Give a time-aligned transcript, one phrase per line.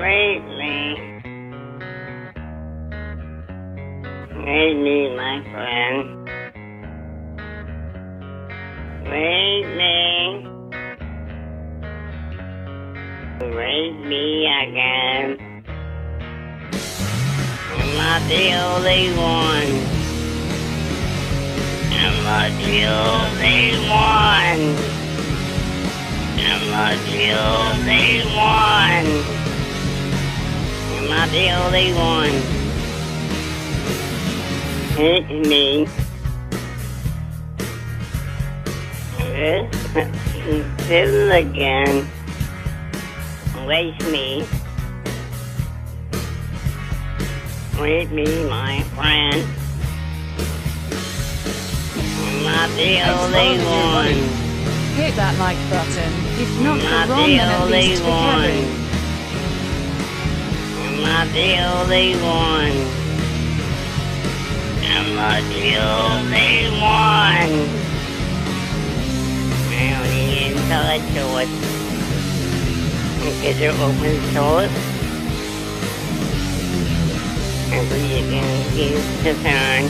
[0.00, 0.94] Rape me.
[5.16, 6.18] My friend.
[13.54, 15.28] Rape me again.
[17.72, 19.72] I'm not the only one.
[21.92, 24.62] I'm not the only one.
[26.46, 29.37] I'm not the only one.
[31.28, 32.30] Not the only one.
[34.96, 35.86] Hit me.
[40.86, 42.08] Fiddle again.
[43.66, 44.46] Waste me.
[47.78, 49.46] Wait me, my friend.
[52.24, 54.16] I'm not the only one.
[54.96, 56.12] Hit that like button.
[56.40, 58.77] If not Not for Ron, the then at least for one.
[61.02, 62.76] Not the only one.
[64.84, 67.52] I'm not the only one.
[69.70, 71.54] I only inside source.
[73.18, 74.76] Because they're open source.
[77.70, 77.98] And we
[78.30, 79.84] can use the turn.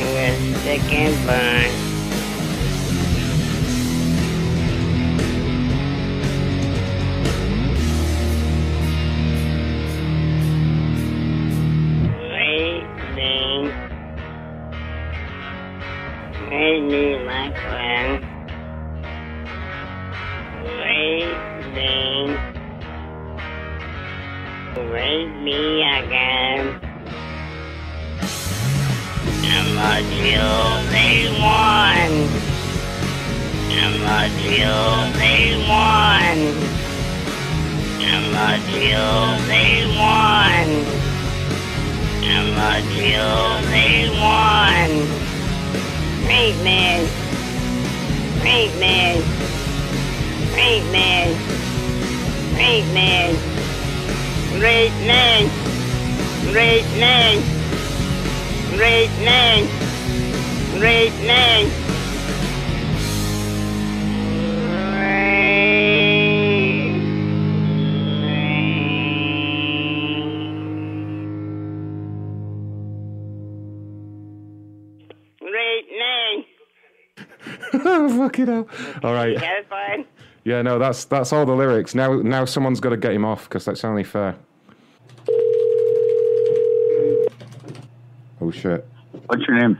[0.00, 1.89] And we're stick and burn.
[34.20, 36.42] Not the only one.
[38.04, 40.72] I'm not the only one.
[42.28, 44.94] I'm not the only one.
[46.28, 47.08] Rape me.
[48.44, 49.22] Rape me.
[50.54, 51.08] Rape me.
[52.58, 53.40] Rape me.
[54.60, 55.48] Rape me.
[56.52, 57.40] Rape me.
[58.76, 59.68] Rape me.
[60.78, 61.89] Rape me.
[78.20, 78.68] Fuck it up.
[79.02, 79.34] All right.
[79.34, 80.04] Got it fine?
[80.44, 81.94] Yeah, no, that's that's all the lyrics.
[81.94, 84.36] Now, now someone's got to get him off because that's only fair.
[88.42, 88.86] Oh shit!
[89.24, 89.78] What's your name?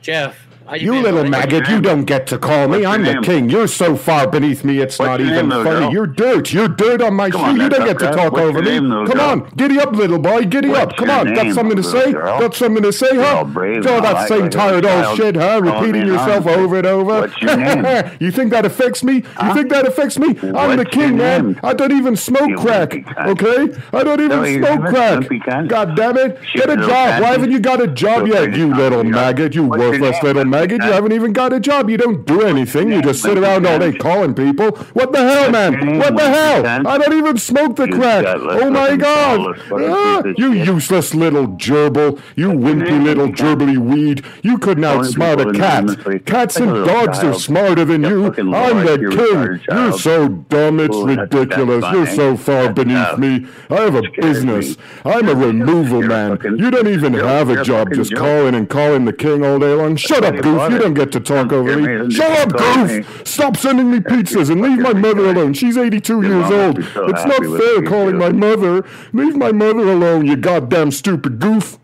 [0.00, 0.38] Jeff.
[0.66, 2.78] How You little maggot, you don't get to call me.
[2.78, 3.22] What's your I'm the name?
[3.22, 3.50] king.
[3.50, 5.80] You're so far beneath me, it's What's not even name, funny.
[5.80, 5.92] girl?
[5.92, 6.52] You're dirt.
[6.52, 7.46] You're dirt on my Come shoe.
[7.46, 8.16] on, you don't get to okay.
[8.16, 8.70] talk What's over me.
[8.80, 9.20] name, Come girl?
[9.20, 10.44] on, giddy up, little boy.
[10.46, 10.96] Giddy What's up.
[10.96, 11.34] Come on.
[11.34, 12.12] Got something to say?
[12.12, 12.38] girl?
[12.40, 13.36] Got something to say, You're huh?
[13.38, 15.60] all brave Oh, that all same like tired old shit, huh?
[15.62, 17.04] Repeating yourself over and over.
[17.22, 18.10] What's your name?
[18.20, 19.14] you think that affects me?
[19.16, 20.28] You think that affects me?
[20.56, 21.58] I'm the king, man.
[21.62, 22.94] I don't even smoke crack.
[23.18, 23.74] Okay?
[23.92, 25.68] I don't even smoke crack.
[25.68, 26.38] God damn it.
[26.54, 27.22] Get a job.
[27.22, 29.54] Why haven't you got a job yet, you little maggot?
[29.54, 30.82] You worthless name, little maggot.
[30.84, 31.90] You haven't even got a job.
[31.90, 32.90] You don't do anything.
[32.92, 34.70] You just sit around all day calling people.
[34.98, 35.98] What the hell, man?
[35.98, 36.86] What the hell?
[36.86, 38.24] I don't even smoke the crack.
[38.26, 39.58] Oh my god.
[39.72, 42.20] Ah, you useless little gerbil.
[42.36, 44.24] You wimpy little gerbily weed.
[44.42, 46.24] You couldn't outsmart a cat.
[46.26, 48.26] Cats and little dogs are smarter than You.
[48.26, 49.60] I'm the king.
[49.76, 51.84] You're so dumb, it's Ooh, that's- that's ridiculous.
[51.92, 53.18] You're so far beneath enough.
[53.18, 53.46] me.
[53.70, 54.76] I have a business.
[55.04, 56.38] I'm a removal man.
[56.58, 59.96] You don't even have a job just calling and calling the king all day long.
[59.96, 60.70] Shut up, goof.
[60.72, 62.04] You don't get to talk don't over me.
[62.06, 62.10] me.
[62.14, 63.00] Shut up, call me.
[63.00, 63.26] goof.
[63.26, 65.54] Stop sending me pizzas and leave my mother alone.
[65.54, 66.84] She's 82 Your years old.
[66.92, 68.18] so It's not fair calling too.
[68.18, 68.84] my mother.
[69.12, 71.78] Leave my mother alone, you goddamn stupid goof.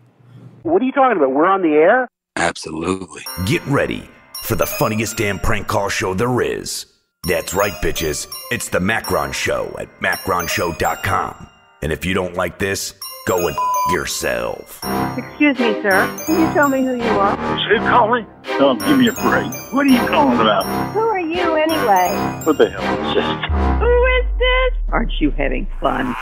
[0.63, 1.31] What are you talking about?
[1.31, 2.07] We're on the air?
[2.35, 3.23] Absolutely.
[3.45, 4.09] Get ready
[4.43, 6.85] for the funniest damn prank call show there is.
[7.27, 8.27] That's right, bitches.
[8.51, 11.47] It's the Macron Show at macronshow.com.
[11.81, 12.93] And if you don't like this,
[13.29, 14.79] go and f- yourself.
[15.15, 16.23] Excuse me, sir.
[16.25, 17.37] Can you tell me who you are?
[17.37, 18.25] Who's calling?
[18.59, 19.51] Oh, give me a break.
[19.71, 20.65] What are you calling about?
[20.93, 22.09] Who are you anyway?
[22.43, 23.79] What the hell is this?
[23.81, 24.73] Who is this?
[24.91, 26.15] Aren't you having fun?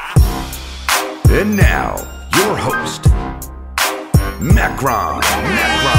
[1.29, 1.95] And now,
[2.35, 3.05] your host,
[4.41, 5.21] Macron.
[5.21, 5.21] Macron.
[5.21, 5.96] Macron.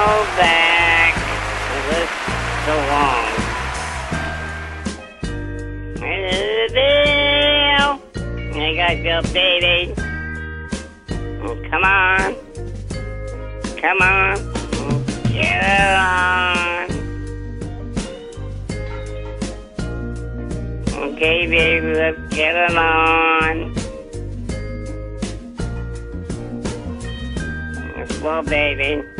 [0.00, 2.10] Go back to this
[2.64, 3.28] salon.
[6.72, 7.90] Bill.
[8.56, 9.92] I got Bill, baby.
[11.42, 12.34] Oh, come on.
[13.76, 14.36] Come on.
[14.72, 15.60] Oh, get
[15.98, 16.88] on.
[21.12, 23.74] Okay, baby, let's get it on.
[28.22, 29.19] Well, baby.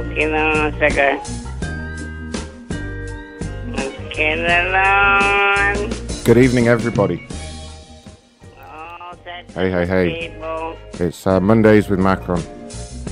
[0.00, 1.20] Let's get it on, sugar.
[3.76, 6.24] Let's get it on.
[6.24, 7.28] Good evening, everybody.
[9.22, 10.30] Set Hey, hey, hey.
[10.30, 10.78] people.
[10.94, 12.40] It's uh, Mondays with Macron.
[12.64, 13.04] Let's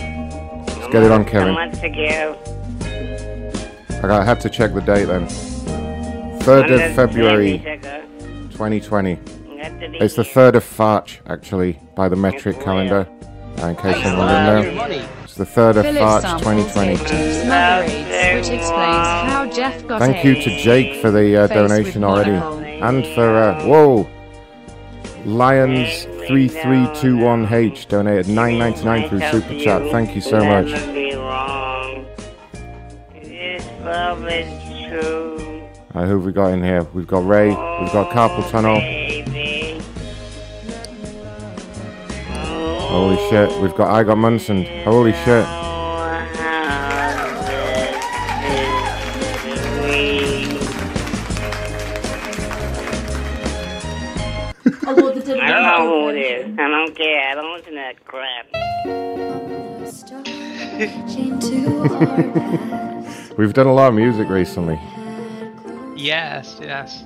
[0.91, 1.49] get it on, Kevin.
[1.49, 2.37] Someone to give.
[3.99, 5.27] I got, I had to check the date then.
[6.41, 7.59] 3rd of February
[8.53, 9.19] 2020.
[10.01, 13.07] It's the 3rd of Farch, actually, by the metric calendar.
[13.59, 15.09] uh, In case anyone didn't know.
[15.41, 16.97] It's the 3rd of Philip Farch sampled 2020.
[16.97, 21.47] Jake's Mother Eats, which explains how Jeff got Thank you to Jake for the uh,
[21.47, 22.33] donation already.
[22.33, 24.09] And for, uh, whoa!
[25.25, 29.89] Lions3321H donated 9.99 through Super Chat.
[29.93, 30.73] Thank you so much.
[30.73, 32.05] Never be wrong.
[33.13, 34.49] This love is
[34.89, 35.63] true.
[35.95, 36.83] Uh, who have we got in here?
[36.95, 38.81] We've got Ray, we've got Carpel Tunnel.
[42.89, 44.65] Holy shit, we've got I got Munson.
[44.83, 45.45] Holy shit.
[54.83, 55.41] How this is sweet.
[55.43, 56.59] I don't know who it is.
[56.59, 57.29] I don't care.
[57.29, 58.47] I don't listen to that crap.
[63.39, 64.81] We've done a lot of music recently.
[65.95, 67.05] Yes, yes.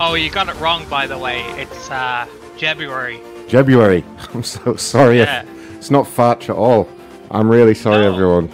[0.00, 1.42] Oh, you got it wrong, by the way.
[1.60, 2.26] It's uh,
[2.58, 3.20] February.
[3.50, 4.04] February.
[4.34, 5.18] I'm so sorry.
[5.18, 5.44] Yeah.
[5.76, 6.88] It's not Farch at all.
[7.30, 8.12] I'm really sorry, No.
[8.12, 8.50] everyone.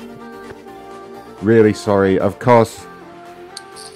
[1.42, 2.18] Really sorry.
[2.18, 2.86] Of course,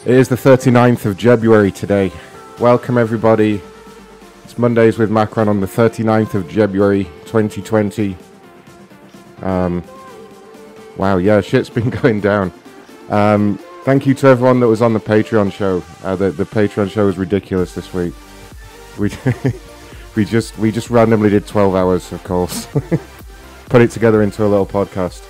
[0.04, 2.12] it is the 39th of February today.
[2.58, 3.62] Welcome, everybody.
[4.44, 8.16] It's Mondays with Macron on the 39th of February 2020.
[9.42, 9.82] Um,
[10.96, 12.52] wow, yeah, shit's been going down.
[13.08, 15.82] Um, thank you to everyone that was on the Patreon show.
[16.04, 18.12] Uh, the, the Patreon show was ridiculous this week.
[18.98, 19.08] We
[20.16, 22.66] we just we just randomly did 12 hours of course.
[23.68, 25.22] Put it together into a little podcast.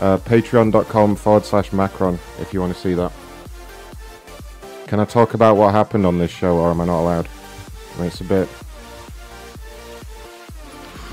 [0.00, 3.12] Uh, Patreon.com forward slash Macron if you want to see that.
[4.86, 7.28] Can I talk about what happened on this show or am I not allowed?
[7.94, 8.48] I mean, it's a bit.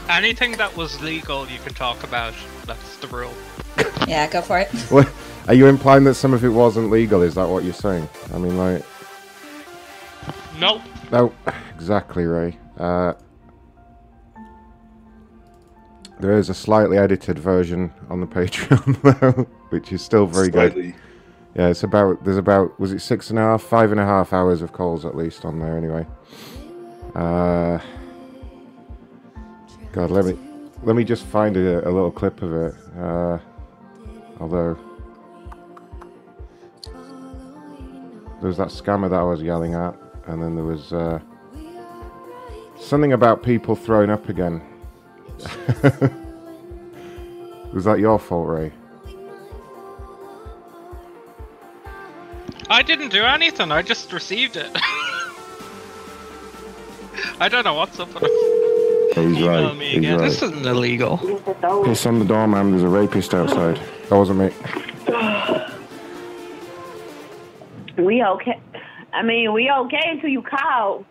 [0.10, 2.33] Anything that was legal, you can talk about.
[2.65, 3.33] That's the rule.
[4.07, 4.69] Yeah, go for it.
[4.92, 5.10] What,
[5.48, 7.21] are you implying that some of it wasn't legal?
[7.21, 8.07] Is that what you're saying?
[8.33, 8.83] I mean, like.
[10.60, 10.81] Nope.
[11.12, 11.33] No,
[11.75, 12.57] exactly, Ray.
[12.77, 13.13] Uh,
[16.19, 20.95] there is a slightly edited version on the Patreon, though, which is still very good.
[21.55, 24.33] Yeah, it's about there's about was it six and a half, five and a half
[24.33, 26.05] hours of calls at least on there anyway.
[27.13, 27.77] Uh,
[29.91, 30.37] God, let me
[30.81, 32.75] let me just find a, a little clip of it.
[32.97, 33.37] Uh,
[34.39, 34.77] although
[38.41, 39.95] there was that scammer that I was yelling at,
[40.25, 41.19] and then there was uh,
[42.83, 44.62] something about people throwing up again.
[47.74, 48.72] was that your fault, Ray?
[52.69, 53.72] I didn't do anything.
[53.72, 54.72] I just received it.
[57.39, 58.29] I don't know what's up with it.
[59.15, 59.81] He's Email right.
[59.81, 60.17] He's right.
[60.19, 61.17] This isn't illegal.
[61.86, 62.72] Piss on the door, man.
[62.72, 63.79] There's a rapist outside.
[64.10, 64.51] That wasn't me.
[68.03, 68.60] We okay?
[69.13, 71.05] I mean, we okay until you call.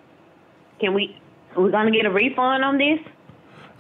[0.81, 1.17] Can we?
[1.57, 3.01] We gonna get a refund on this?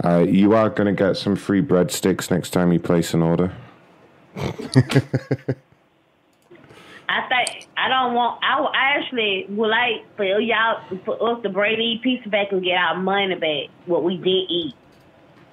[0.05, 3.53] Uh, you are going to get some free breadsticks next time you place an order.
[4.37, 4.45] I
[7.29, 8.43] think I don't want.
[8.43, 12.65] I, I actually would like for y'all for us to bring these pizza back and
[12.65, 13.69] get our money back.
[13.87, 14.75] What we did eat.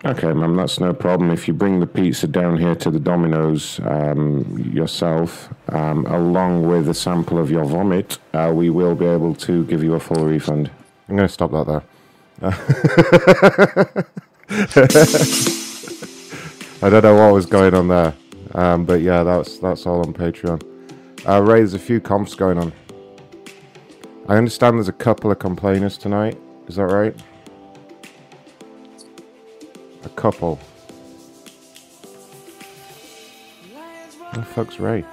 [0.05, 1.29] Okay, ma'am, that's no problem.
[1.29, 6.87] If you bring the pizza down here to the Domino's um, yourself, um, along with
[6.87, 10.25] a sample of your vomit, uh, we will be able to give you a full
[10.25, 10.71] refund.
[11.09, 11.83] I'm going to stop that there.
[12.41, 12.49] I
[16.81, 18.13] don't know what was going on there,
[18.53, 20.63] um, but yeah, that's that's all on Patreon.
[21.27, 22.71] Uh, Ray, there's a few comps going on.
[24.29, 26.37] I understand there's a couple of complainers tonight.
[26.67, 27.13] Is that right?
[30.05, 30.59] A couple.
[34.31, 35.03] Who the fuck's Ray?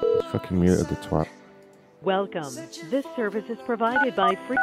[0.00, 1.28] He's fucking muted the twat.
[2.02, 2.54] Welcome.
[2.90, 4.58] This service is provided by Free.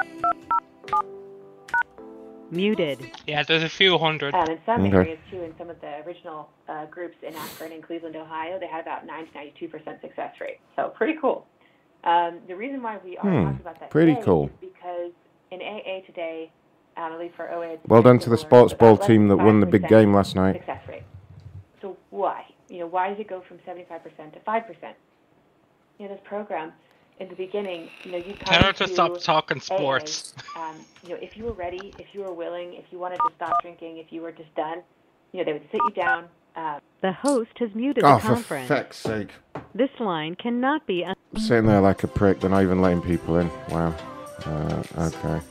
[2.52, 3.12] Muted.
[3.26, 4.34] Yeah, there's a few hundred.
[4.36, 4.96] Um, in some Okay.
[4.96, 8.68] areas too, in some of the original uh, groups in Akron and Cleveland, Ohio, they
[8.68, 10.60] had about 90 92 percent success rate.
[10.76, 11.48] So pretty cool.
[12.04, 14.46] Um, the reason why we are Hmm, talking about that pretty today cool.
[14.46, 15.12] is because
[15.52, 16.52] in AA today,
[16.98, 17.78] um, at least for OA.
[17.88, 20.58] Well done to the sports ball team that won the big game last night.
[20.58, 21.04] Success rate.
[21.82, 22.46] So why?
[22.70, 24.64] You know, why does it go from 75% to 5%?
[26.00, 26.74] You know, this program,
[27.20, 30.34] in the beginning, you know, you Tell her to stop talking sports.
[30.56, 33.18] AA, um, you know, if you were ready, if you were willing, if you wanted
[33.18, 34.82] to stop drinking, if you were just done,
[35.32, 36.26] you know, they would sit you down.
[36.56, 38.68] Uh, The host has muted Oh, the for conference.
[38.68, 39.30] feck's sake.
[39.74, 41.04] This line cannot be.
[41.06, 43.50] Un- Sitting there like a prick, they're not even letting people in.
[43.70, 43.94] Wow.
[44.46, 45.42] Uh, okay.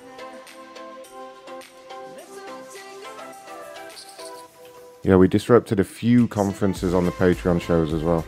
[5.02, 8.24] Yeah, we disrupted a few conferences on the Patreon shows as well.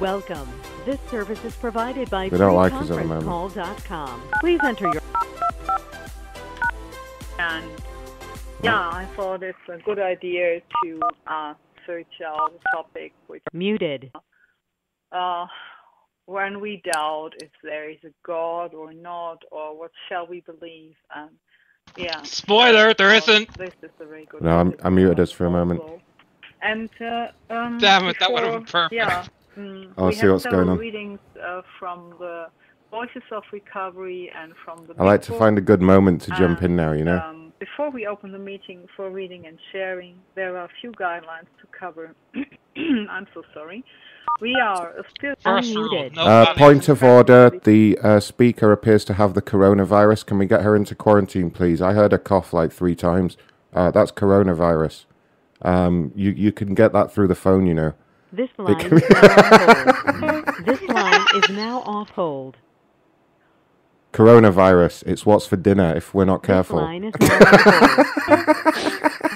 [0.00, 0.48] Welcome.
[0.88, 3.26] This service is provided by They don't like us at the moment.
[3.26, 4.22] freeconferencecall.com.
[4.40, 5.02] Please enter your.
[7.38, 7.70] And
[8.62, 11.52] yeah, I thought it's a good idea to uh,
[11.84, 14.10] search out a topic which Muted.
[15.12, 15.44] uh,
[16.24, 20.94] when we doubt if there is a God or not, or what shall we believe.
[21.14, 21.32] Um,
[21.98, 22.22] yeah.
[22.22, 23.58] Spoiler, there So isn't.
[23.58, 25.82] This is a very good No, I'm, I muted us for a moment.
[26.62, 28.94] And uh, um, Damn it, that would've been perfect.
[28.94, 29.26] Yeah,
[29.58, 30.78] mm, I'll see what's going on.
[30.78, 32.46] readings uh, from the
[32.90, 34.94] Voices of Recovery and from the.
[34.98, 37.18] I like to find a good moment to jump in now, you know?
[37.18, 41.48] Um, before we open the meeting for reading and sharing, there are a few guidelines
[41.60, 42.14] to cover.
[42.76, 43.84] I'm so sorry.
[44.40, 46.14] We are still Unmuted.
[46.14, 47.50] no Uh, point of order.
[47.64, 50.24] The uh, speaker appears to have the coronavirus.
[50.26, 51.82] Can we get her into quarantine, please?
[51.82, 53.36] I heard her cough like three times.
[53.74, 55.06] Uh, that's coronavirus.
[55.62, 57.94] Um, you you can get that through the phone, you know.
[58.32, 59.56] This line can- is now on
[60.06, 60.44] hold.
[60.66, 62.56] This line is now off hold.
[64.12, 65.04] Coronavirus.
[65.06, 66.78] It's what's for dinner if we're not This careful.
[66.78, 69.28] line is now on hold.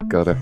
[0.08, 0.36] Got it.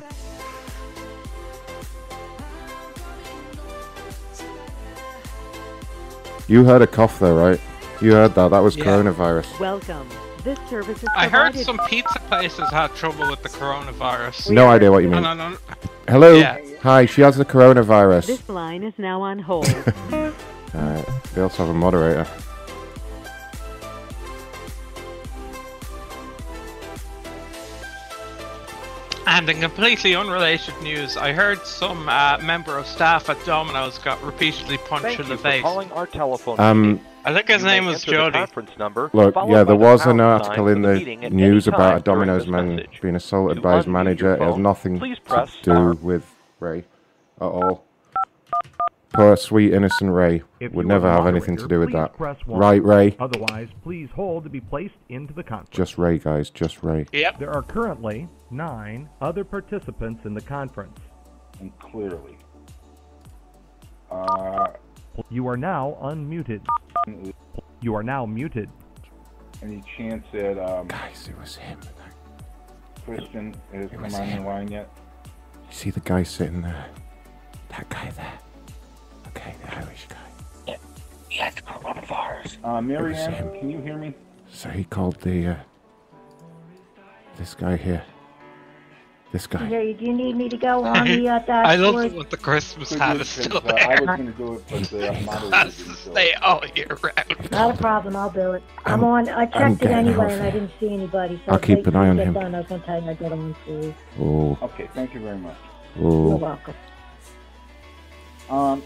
[6.46, 7.60] You heard a cough though, right?
[8.00, 8.48] You heard that.
[8.50, 8.84] That was Yeah.
[8.84, 9.58] coronavirus.
[9.60, 10.08] Welcome.
[10.44, 14.50] This service is I heard some pizza places had trouble with the coronavirus.
[14.50, 15.22] No idea what you mean.
[15.22, 15.56] no, no.
[16.06, 16.34] Hello.
[16.34, 16.58] Yeah.
[16.82, 17.06] Hi.
[17.06, 18.26] She has the coronavirus.
[18.26, 19.68] This line is now on hold.
[20.12, 21.06] Alright.
[21.34, 22.26] They also have a moderator.
[29.26, 34.22] And in completely unrelated news, I heard some uh, member of staff at Domino's got
[34.22, 35.62] repeatedly punched Thank in you the for face.
[35.62, 37.04] calling our telephone Um, meeting.
[37.28, 38.38] I think his You name was enter the Jody.
[38.38, 41.98] conference number, Look, yeah, by there the was an article in for the news about
[41.98, 43.00] a Domino's man message.
[43.02, 44.28] being assaulted To by his manager.
[44.28, 45.92] your It has nothing to do star.
[45.92, 46.24] with
[46.58, 46.78] Ray
[47.38, 47.84] at all.
[49.12, 52.12] Poor sweet innocent Ray If would never have anything to do with that.
[52.46, 53.14] Right, Ray?
[53.20, 55.76] Otherwise, please hold to be placed into the conference.
[55.76, 56.48] Just Ray, guys.
[56.48, 57.04] Just Ray.
[57.12, 57.38] Yep.
[57.40, 60.98] There are currently nine other participants in the conference.
[61.60, 62.38] And clearly.
[64.10, 64.68] Uh,
[65.30, 66.60] You are now unmuted.
[67.80, 68.68] You are now muted.
[69.62, 71.78] any chance that um, Guys, it was him.
[73.04, 74.90] Christian has come was on the line yet?
[75.24, 76.86] You see the guy sitting there?
[77.70, 78.38] That guy there.
[79.28, 80.16] Okay, the Irish guy.
[80.66, 80.76] Yeah,
[81.28, 82.64] he had coronavirus.
[82.64, 83.50] Uh, Marianne, him.
[83.58, 84.14] can you hear me?
[84.50, 85.56] So he called the, uh,
[87.36, 88.02] this guy here.
[89.30, 89.68] This guy.
[89.68, 92.12] Jerry, do you need me to go on the uh, I love dashboard?
[92.14, 94.54] what the Christmas Could hat you, is 'cause, still uh, I was going to do
[94.54, 97.50] it, but the It moderator has didn't to show stay all year round.
[97.50, 98.16] Not a problem.
[98.16, 98.62] I'll do it.
[98.86, 99.28] I'm, I'm- on.
[99.28, 101.36] I checked it anyway, and I didn't see anybody.
[101.44, 102.34] So I'll if keep an eye on get him.
[102.34, 103.94] Done, I was going to tell you I get on for.
[104.18, 105.56] Oh, Okay, thank you very much.
[105.98, 106.36] You're oh.
[106.36, 106.74] welcome.
[108.48, 108.82] Um,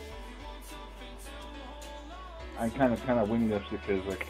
[2.58, 4.26] I kind of kind of winged this because, like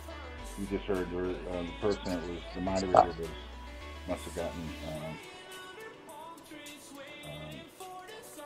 [0.58, 3.28] you just heard, there, uh, the person that was the moderator was
[4.08, 4.60] must have gotten.
[4.88, 5.16] Um,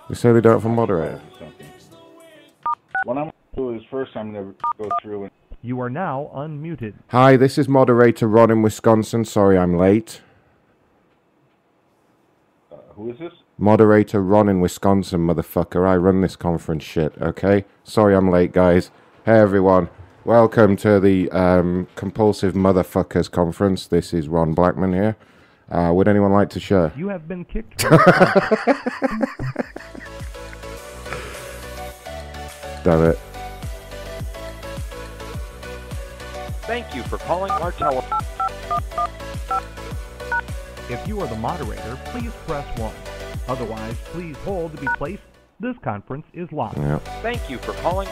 [0.08, 1.20] They say they don't have a moderator.
[3.04, 5.32] What I'm going to do is first I'm going to go through and
[5.62, 6.94] You are now unmuted.
[7.08, 9.25] Hi, this is moderator Ron in Wisconsin.
[9.25, 10.20] Sorry I'm late.
[12.72, 13.32] uh, who is this?
[13.58, 15.86] Moderator Ron in Wisconsin, motherfucker.
[15.86, 17.64] I run this conference shit, okay?
[17.84, 18.90] Sorry I'm late, guys.
[19.25, 19.88] Hey, everyone.
[20.25, 23.86] Welcome to the um, Compulsive Motherfuckers Conference.
[23.86, 25.16] This is Ron Blackman here.
[25.70, 26.92] Uh, would anyone like to share?
[26.96, 28.78] You have been kicked from the conference.
[32.85, 33.18] Damn it.
[36.66, 38.20] Thank you for calling our telephone.
[40.88, 42.92] If you are the moderator, please press 1.
[43.49, 45.23] Otherwise, please hold to be placed.
[45.58, 46.76] This conference is live.
[46.76, 46.99] Yeah.
[47.23, 48.08] Thank you for calling.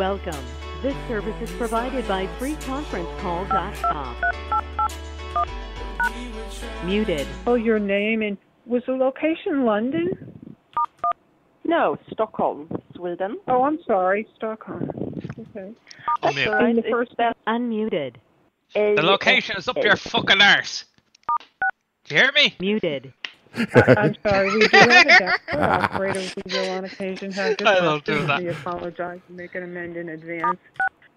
[0.00, 0.42] Welcome.
[0.80, 4.16] This service is provided by freeconferencecall.com.
[6.86, 7.26] Muted.
[7.46, 10.46] Oh, your name and was the location London?
[11.64, 13.40] No, Stockholm, Sweden.
[13.46, 14.88] Oh, I'm sorry, Stockholm.
[15.38, 15.74] Okay.
[16.22, 17.14] That's all And the first
[17.46, 18.14] Unmuted.
[18.72, 20.86] The location is up your fucking arse.
[22.04, 22.56] Do you hear me?
[22.58, 23.12] Muted.
[23.56, 27.80] I'm sorry, we do have a desktop operator we will on occasion have this I
[27.80, 28.40] don't do that.
[28.42, 30.58] We apologize and make an amend in advance.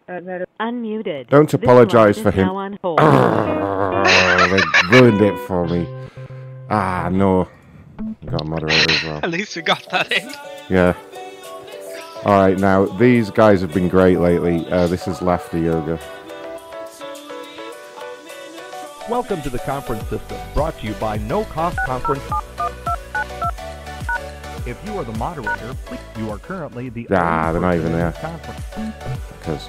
[0.09, 1.29] Uh, that Unmuted.
[1.29, 2.47] Don't This apologize for him.
[2.47, 2.99] now on hold.
[3.01, 5.87] Oh, they ruined it for me.
[6.69, 7.47] Ah, no.
[8.25, 9.19] Got a moderator as well.
[9.23, 10.29] At least we got that in.
[10.69, 10.93] Yeah.
[12.25, 14.65] Alright, now, these guys have been great lately.
[14.71, 15.99] Uh, this is Laughter Yoga.
[19.09, 22.23] Welcome to the conference system, brought to you by No Cost Conference.
[24.65, 28.13] If you are the moderator, please, you are currently the Ah, they're not even there.
[28.13, 28.61] conference.
[29.39, 29.67] Because.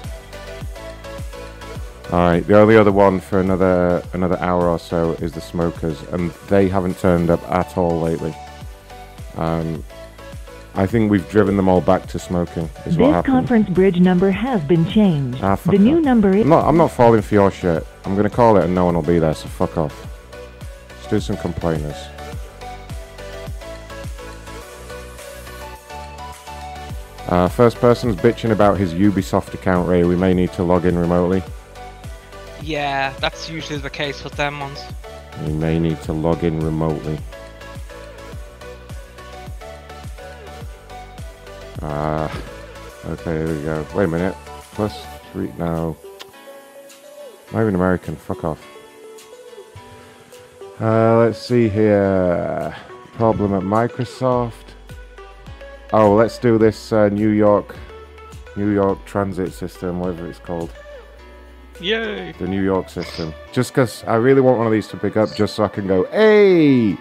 [2.13, 6.31] Alright, the only other one for another another hour or so is the smokers, and
[6.47, 8.33] they haven't turned up at all lately.
[9.35, 9.83] Um,
[10.77, 13.33] I think we've driven them all back to smoking, is what This happened.
[13.33, 15.39] conference bridge number has been changed.
[15.41, 17.85] Ah, fuck the new number is I'm not, I'm not falling for your shit.
[18.03, 19.95] I'm gonna call it and no one will be there, so fuck off.
[20.97, 21.95] Let's do some complainers.
[27.27, 30.03] Uh, first person's bitching about his Ubisoft account, Ray.
[30.03, 31.41] We may need to log in remotely.
[32.61, 34.79] Yeah, that's usually the case with them ones.
[35.45, 37.17] We may need to log in remotely.
[41.81, 42.31] Ah,
[43.05, 43.85] okay, here we go.
[43.95, 44.35] Wait a minute.
[44.73, 45.51] Plus three.
[45.57, 45.97] No.
[47.51, 48.15] Not even American.
[48.15, 48.65] Fuck off.
[50.79, 52.75] Uh, let's see here.
[53.13, 54.73] Problem at Microsoft.
[55.93, 57.75] Oh, let's do this uh, New York,
[58.57, 60.73] New York transit system, whatever it's called.
[61.79, 62.33] Yay!
[62.33, 63.33] The New York system.
[63.51, 65.87] Just because I really want one of these to pick up, just so I can
[65.87, 66.97] go, hey,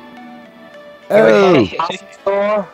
[1.11, 2.69] oh,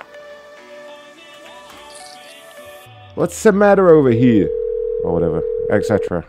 [3.20, 4.48] what's the matter over here,
[5.04, 6.24] or whatever, etc.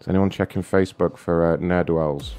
[0.00, 2.30] Is anyone checking Facebook for uh, Nerdwells?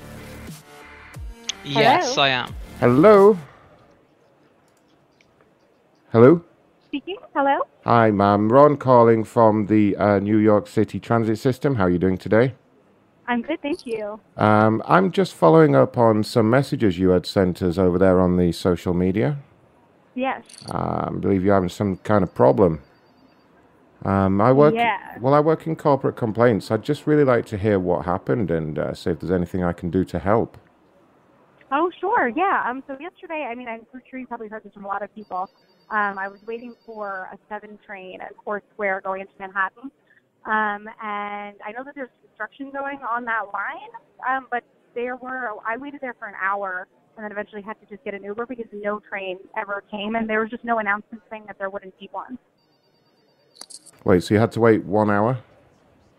[1.66, 2.56] Yes, I am.
[2.80, 3.38] Hello.
[6.14, 6.42] Hello.
[6.88, 7.18] Speaking.
[7.36, 7.68] Hello.
[7.84, 8.50] Hi, ma'am.
[8.50, 11.76] Ron calling from the uh, New York City Transit System.
[11.76, 12.54] How are you doing today?
[13.30, 14.20] I'm good, thank you.
[14.38, 18.38] Um, I'm just following up on some messages you had sent us over there on
[18.38, 19.38] the social media.
[20.16, 20.44] Yes.
[20.66, 22.82] Um, I believe you're having some kind of problem.
[24.04, 24.74] Um, I work.
[24.74, 24.98] Yeah.
[25.22, 26.72] Well, I work in corporate complaints.
[26.72, 29.74] I'd just really like to hear what happened and uh, see if there's anything I
[29.74, 30.58] can do to help.
[31.72, 32.30] Oh, sure.
[32.30, 32.64] Yeah.
[32.66, 32.82] Um.
[32.88, 35.52] So yesterday, I mean, I'm sure you probably heard this from a lot of people.
[35.92, 39.92] Um, I was waiting for a seven train at Court Square going into Manhattan.
[40.46, 42.10] Um, and I know that there's
[42.40, 43.90] construction going on that line.
[44.28, 44.64] Um, but
[44.96, 48.14] there were I waited there for an hour and then eventually had to just get
[48.14, 51.58] an Uber because no train ever came and there was just no announcement saying that
[51.58, 52.38] there wouldn't be one.
[54.06, 55.38] Wait, so you had to wait one hour?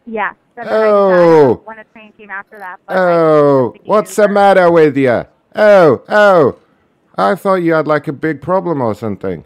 [0.07, 0.33] Yeah.
[0.59, 1.63] Oh.
[1.65, 2.81] When a train came after that.
[2.89, 5.25] Oh, what's the matter with you?
[5.55, 6.59] Oh, oh.
[7.17, 9.45] I thought you had like a big problem or something.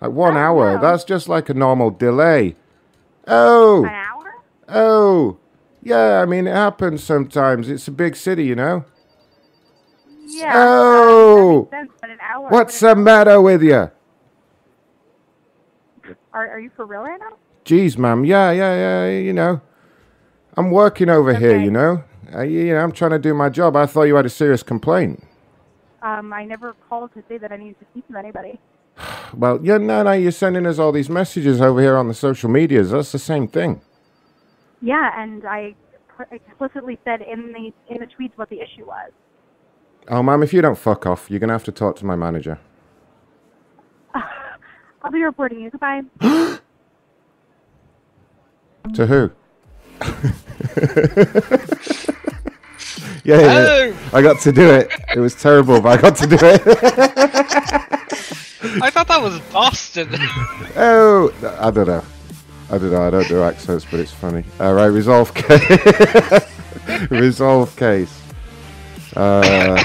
[0.00, 0.78] Like one hour.
[0.80, 2.54] That's just like a normal delay.
[3.26, 3.84] Oh.
[3.84, 4.34] An hour?
[4.68, 5.38] Oh.
[5.82, 7.68] Yeah, I mean, it happens sometimes.
[7.68, 8.84] It's a big city, you know?
[10.26, 10.52] Yeah.
[10.54, 11.68] Oh.
[11.70, 11.90] Sense,
[12.20, 12.48] hour.
[12.48, 13.90] What's the matter with you?
[16.32, 17.36] Are, are you for real right now?
[17.64, 18.24] Jeez, ma'am.
[18.24, 19.60] Yeah, yeah, yeah, you know.
[20.56, 22.04] I'm working over here, you know?
[22.34, 23.76] Uh, you know, I'm trying to do my job.
[23.76, 25.22] I thought you had a serious complaint.
[26.02, 28.58] Um, I never called to say that I needed to speak to anybody.
[29.34, 32.50] Well, yeah, no, no, you're sending us all these messages over here on the social
[32.50, 32.90] medias.
[32.90, 33.80] That's the same thing.
[34.82, 35.74] Yeah, and I
[36.30, 39.10] explicitly said in the in the tweets what the issue was.
[40.08, 42.16] Oh, ma'am, if you don't fuck off, you're going to have to talk to my
[42.16, 42.58] manager.
[44.14, 45.70] I'll be reporting you.
[45.70, 46.02] Goodbye.
[48.94, 49.30] To who?
[53.24, 53.94] yeah, yeah, Oh!
[54.12, 54.90] I got to do it.
[55.14, 56.62] It was terrible, but I got to do it.
[58.82, 60.08] I thought that was Boston.
[60.76, 62.02] oh, I don't know.
[62.72, 63.02] I don't know.
[63.06, 64.44] I don't do accents, but it's funny.
[64.58, 66.46] All right, resolve case.
[67.10, 68.18] resolve case.
[69.14, 69.84] Uh,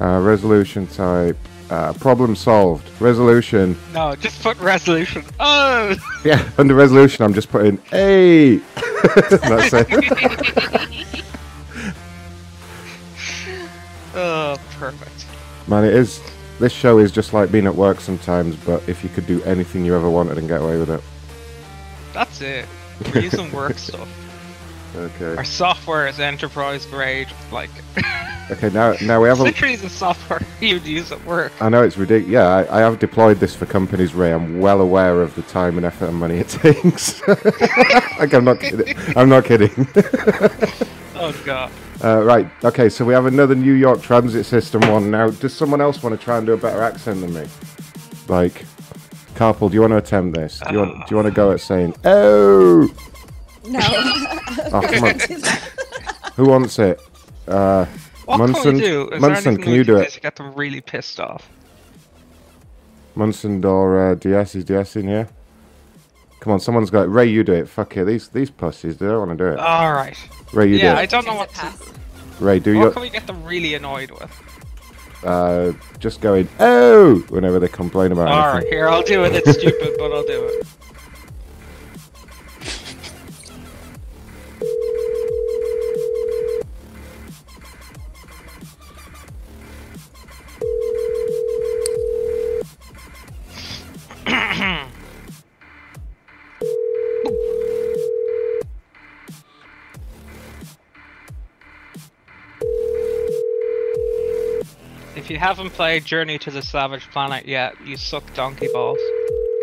[0.00, 1.36] uh, resolution type.
[1.68, 2.88] Uh, problem solved.
[2.98, 3.76] Resolution.
[3.92, 5.22] no, just put resolution.
[5.38, 5.94] Oh!
[6.24, 8.56] Yeah, under resolution, I'm just putting hey.
[9.12, 9.86] That's it.
[14.14, 15.26] Oh, perfect.
[15.66, 16.22] Man, it is.
[16.58, 19.84] This show is just like being at work sometimes, but if you could do anything
[19.84, 21.02] you ever wanted and get away with it.
[22.12, 22.66] That's it.
[23.12, 24.08] We're using work stuff.
[24.96, 25.34] Okay.
[25.36, 27.26] Our software is enterprise grade.
[27.50, 27.70] Like,
[28.50, 29.42] Okay, now now we have a.
[29.44, 31.50] literally the software you'd use at work.
[31.62, 32.30] I know it's ridiculous.
[32.30, 34.32] Yeah, I, I have deployed this for companies, Ray.
[34.32, 37.26] I'm well aware of the time and effort and money it takes.
[37.26, 38.94] like, I'm not kidding.
[39.16, 39.88] I'm not kidding.
[41.16, 41.70] Oh god.
[42.02, 42.48] uh, right.
[42.64, 42.88] Okay.
[42.88, 45.30] So we have another New York Transit System one now.
[45.30, 47.46] Does someone else want to try and do a better accent than me?
[48.28, 48.64] Like,
[49.34, 50.60] Carpel, do you want to attempt this?
[50.66, 50.92] Do you want?
[51.06, 52.88] Do you want to go at saying "Oh"?
[53.66, 53.80] No.
[54.72, 55.20] Oh, come on.
[56.36, 57.00] Who wants it?
[57.46, 57.84] Uh,
[58.24, 58.62] What Munson.
[58.62, 59.08] can we do?
[59.10, 60.10] Is Munson, can you do do it?
[60.10, 61.48] to get them really pissed off?
[63.14, 65.28] Munson or uh, DS is DS in here?
[66.44, 67.24] Come on, someone's got Ray.
[67.24, 67.70] You do it.
[67.70, 68.04] Fuck it.
[68.04, 68.98] These these pussies.
[68.98, 69.58] They don't want to do it.
[69.58, 70.14] All right.
[70.52, 71.48] Ray, you yeah, do I don't know what.
[71.54, 71.72] To,
[72.38, 72.90] Ray, do what your.
[72.90, 75.24] can we get them really annoyed with?
[75.24, 78.72] Uh, just going oh whenever they complain about All right, anything.
[78.72, 79.32] here I'll do it.
[79.34, 80.44] It's stupid, but I'll do
[94.26, 94.84] it.
[105.24, 108.98] If you haven't played Journey to the Savage Planet yet, you suck donkey balls.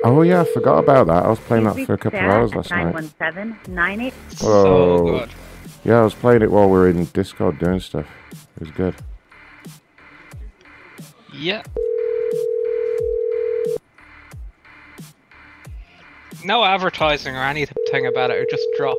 [0.04, 1.24] Oh yeah, I forgot about that.
[1.24, 2.86] I was playing that for a couple of hours last night.
[2.95, 5.28] 917 Oh,
[5.84, 8.08] yeah, I was playing it while we were in Discord doing stuff.
[8.56, 8.95] It was good.
[11.32, 11.62] Yeah.
[16.43, 18.97] No advertising or anything about it, it just dropped.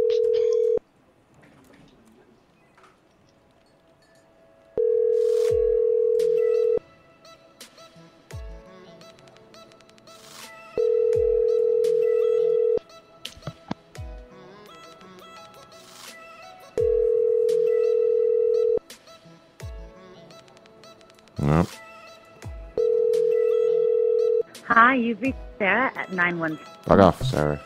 [25.96, 26.58] At 917.
[26.86, 27.60] Bug off, Sarah.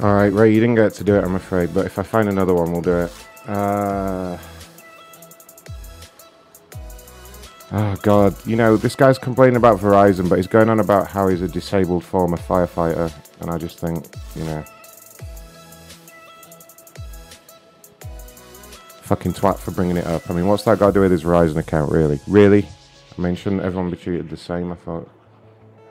[0.00, 2.54] Alright, Ray, you didn't get to do it, I'm afraid, but if I find another
[2.54, 3.12] one, we'll do it.
[3.46, 4.38] Uh...
[7.72, 8.34] Oh, God.
[8.46, 11.48] You know, this guy's complaining about Verizon, but he's going on about how he's a
[11.48, 14.64] disabled former firefighter, and I just think, you know.
[19.02, 20.28] Fucking twat for bringing it up.
[20.30, 22.20] I mean, what's that got to do with his Verizon account, really?
[22.26, 22.66] Really?
[23.16, 24.72] I mean, shouldn't everyone be treated the same?
[24.72, 25.08] I thought.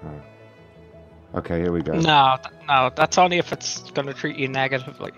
[0.05, 1.37] Oh.
[1.39, 1.93] Okay, here we go.
[1.93, 5.11] No, th- no, that's only if it's gonna treat you negatively.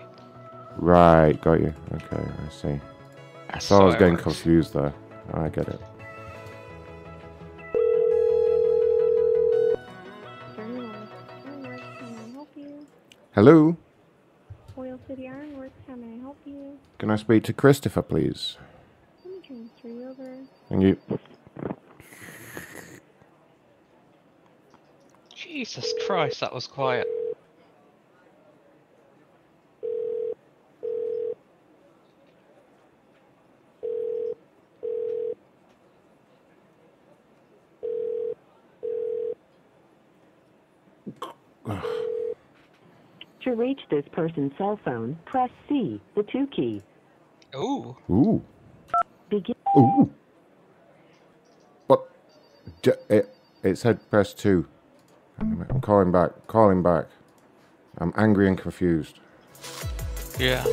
[0.76, 1.74] Right, got you.
[1.94, 2.68] Okay, I see.
[2.68, 2.80] I
[3.52, 4.24] That's thought I was getting works.
[4.24, 4.92] confused there.
[5.34, 5.80] Oh, I get it.
[13.34, 13.76] Hello?
[14.76, 16.78] Oil City Ironworks, how may I help you?
[16.98, 18.56] Can I speak to Christopher, please?
[19.24, 20.36] Let me transfer you over.
[20.68, 20.98] Thank you.
[25.52, 27.06] Jesus Christ, that was quiet.
[43.42, 46.82] To reach this person's cell phone, press C, the 2 key.
[47.54, 47.94] Ooh.
[48.08, 48.42] Ooh.
[49.28, 49.54] Begin.
[49.76, 50.10] Ooh.
[51.88, 52.08] What?
[52.80, 54.66] J- it, it said press 2.
[55.38, 56.46] I'm calling back.
[56.46, 57.06] Calling back.
[57.98, 59.18] I'm angry and confused.
[60.38, 60.64] Yeah.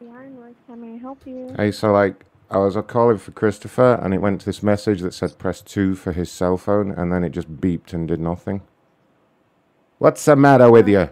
[0.00, 1.54] The Ironworks, how may I help you?
[1.56, 5.14] Hey, so like, I was calling for Christopher, and it went to this message that
[5.14, 8.60] said press 2 for his cell phone, and then it just beeped and did nothing.
[9.98, 11.08] What's the matter with you?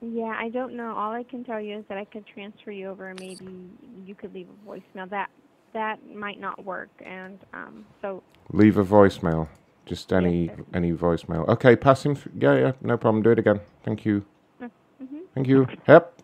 [0.00, 0.94] Yeah, I don't know.
[0.94, 3.68] All I can tell you is that I could transfer you over and maybe
[4.06, 5.10] you could leave a voicemail.
[5.10, 5.30] That
[5.78, 8.20] that might not work and um so
[8.52, 9.46] Leave a voicemail.
[9.86, 11.46] Just any any voicemail.
[11.48, 12.16] Okay, pass him.
[12.16, 13.22] Th- yeah, yeah, no problem.
[13.22, 13.60] Do it again.
[13.84, 14.24] Thank you.
[14.60, 15.20] mhm.
[15.34, 15.66] Thank you.
[15.86, 16.14] Yep.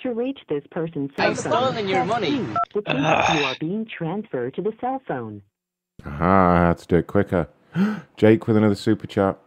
[0.00, 2.30] To reach this person's cell I've phone, stolen your money.
[2.30, 5.42] C, the 2 You are being transferred to the cell phone.
[6.04, 7.48] Aha, I had to do it quicker.
[8.16, 9.38] Jake with another super chat.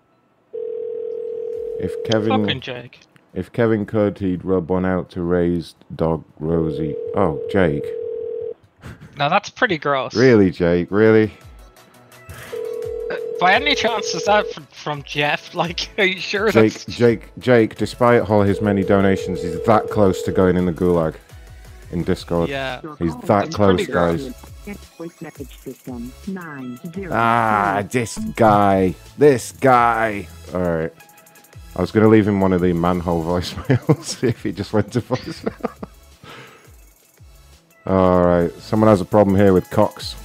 [1.79, 2.99] If Kevin, Fucking Jake.
[3.33, 6.95] if Kevin could, he'd rub one out to raise dog Rosie.
[7.15, 7.85] Oh, Jake.
[9.17, 10.15] Now that's pretty gross.
[10.15, 10.89] Really, Jake?
[10.91, 11.33] Really?
[13.39, 15.53] By any chance, is that from, from Jeff?
[15.55, 19.89] Like, are you sure Jake, that's Jake, Jake, despite all his many donations, he's that
[19.89, 21.15] close to going in the gulag
[21.91, 22.49] in Discord.
[22.49, 22.81] Yeah.
[22.99, 24.27] He's that It's close, guys.
[24.97, 27.11] Voice message system nine zero.
[27.13, 28.93] Ah, this guy.
[29.17, 30.27] This guy.
[30.53, 30.93] Alright.
[31.75, 34.91] I was going to leave him one of the manhole voicemails if he just went
[34.93, 35.71] to voicemail.
[37.87, 38.53] Alright.
[38.59, 40.15] Someone has a problem here with Cox.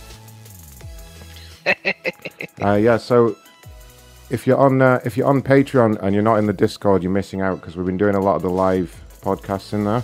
[2.60, 3.36] uh, yeah, so
[4.32, 7.12] if you're on uh, if you're on Patreon and you're not in the Discord, you're
[7.12, 10.02] missing out because we've been doing a lot of the live podcasts in there.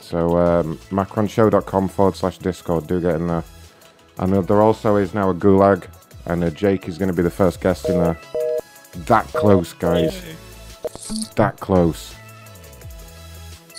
[0.00, 3.42] So um, macronshow.com forward slash Discord, do get in there.
[4.18, 5.88] And uh, there also is now a Gulag,
[6.26, 8.18] and uh, Jake is going to be the first guest in there.
[9.06, 10.22] That close, guys.
[11.34, 12.14] That close.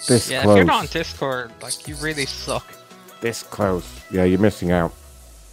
[0.09, 0.53] This yeah, close.
[0.53, 2.65] if you're not on Discord, like, you really suck.
[3.21, 3.87] This close.
[4.11, 4.93] Yeah, you're missing out.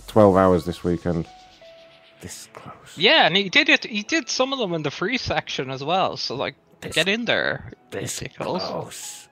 [0.09, 1.29] 12 hours this weekend.
[2.23, 2.97] This close.
[2.97, 3.85] Yeah, and he did it.
[3.85, 6.17] He did some of them in the free section as well.
[6.17, 7.73] So, like, get in there.
[7.91, 8.65] This ridiculous.
[8.65, 9.29] close.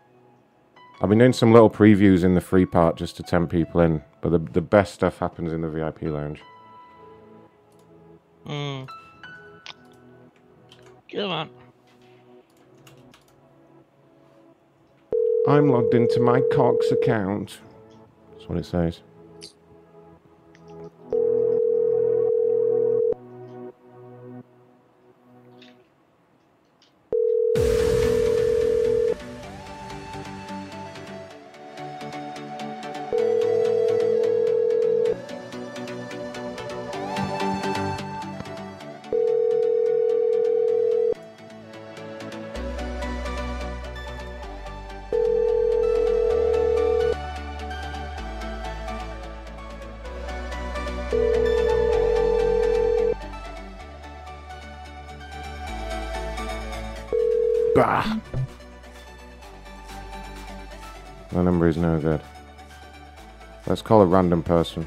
[1.00, 4.02] I've been doing some little previews in the free part just to tempt people in,
[4.20, 6.42] but the, the best stuff happens in the VIP lounge.
[8.44, 8.88] Mm.
[11.12, 11.50] Come on.
[15.48, 17.60] I'm logged into my Cox account.
[18.32, 19.00] That's what it says.
[63.80, 64.86] Let's call a random person.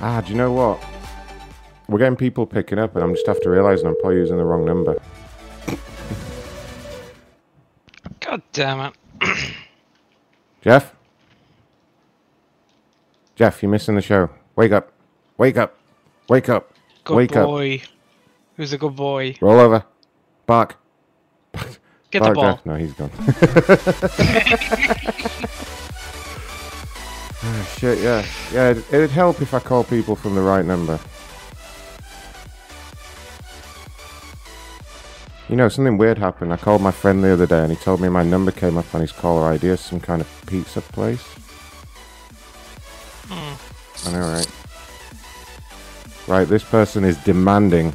[0.00, 0.84] Ah, do you know what?
[1.88, 4.64] We're getting people picking up, and I'm just after realizing I'm probably using the wrong
[4.64, 5.00] number.
[8.18, 8.94] God damn it.
[10.60, 10.92] Jeff?
[13.36, 14.28] Jeff, you're missing the show.
[14.56, 14.90] Wake up.
[15.38, 15.76] Wake up.
[16.28, 16.72] Wake up.
[17.04, 17.46] Good Wake up.
[17.46, 17.80] boy.
[18.56, 19.36] Who's a good boy?
[19.40, 19.84] Roll over.
[20.46, 20.78] Bark.
[21.54, 21.78] Get
[22.10, 22.54] the Bark, ball.
[22.54, 22.66] Jeff.
[22.66, 23.12] No, he's gone.
[27.46, 28.24] oh, shit, yeah.
[28.52, 30.98] Yeah, it'd, it'd help if I call people from the right number.
[35.48, 36.52] You know, something weird happened.
[36.52, 38.92] I called my friend the other day and he told me my number came up
[38.94, 41.24] on his caller ID as some kind of pizza place.
[43.30, 44.46] I know, right?
[46.26, 47.92] Right, this person is demanding.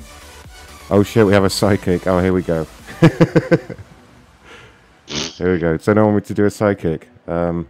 [0.90, 2.08] Oh shit, we have a psychic.
[2.08, 2.66] Oh, here we go.
[5.08, 5.78] here we go.
[5.78, 7.10] So, no want me to do a psychic.
[7.28, 7.68] Um,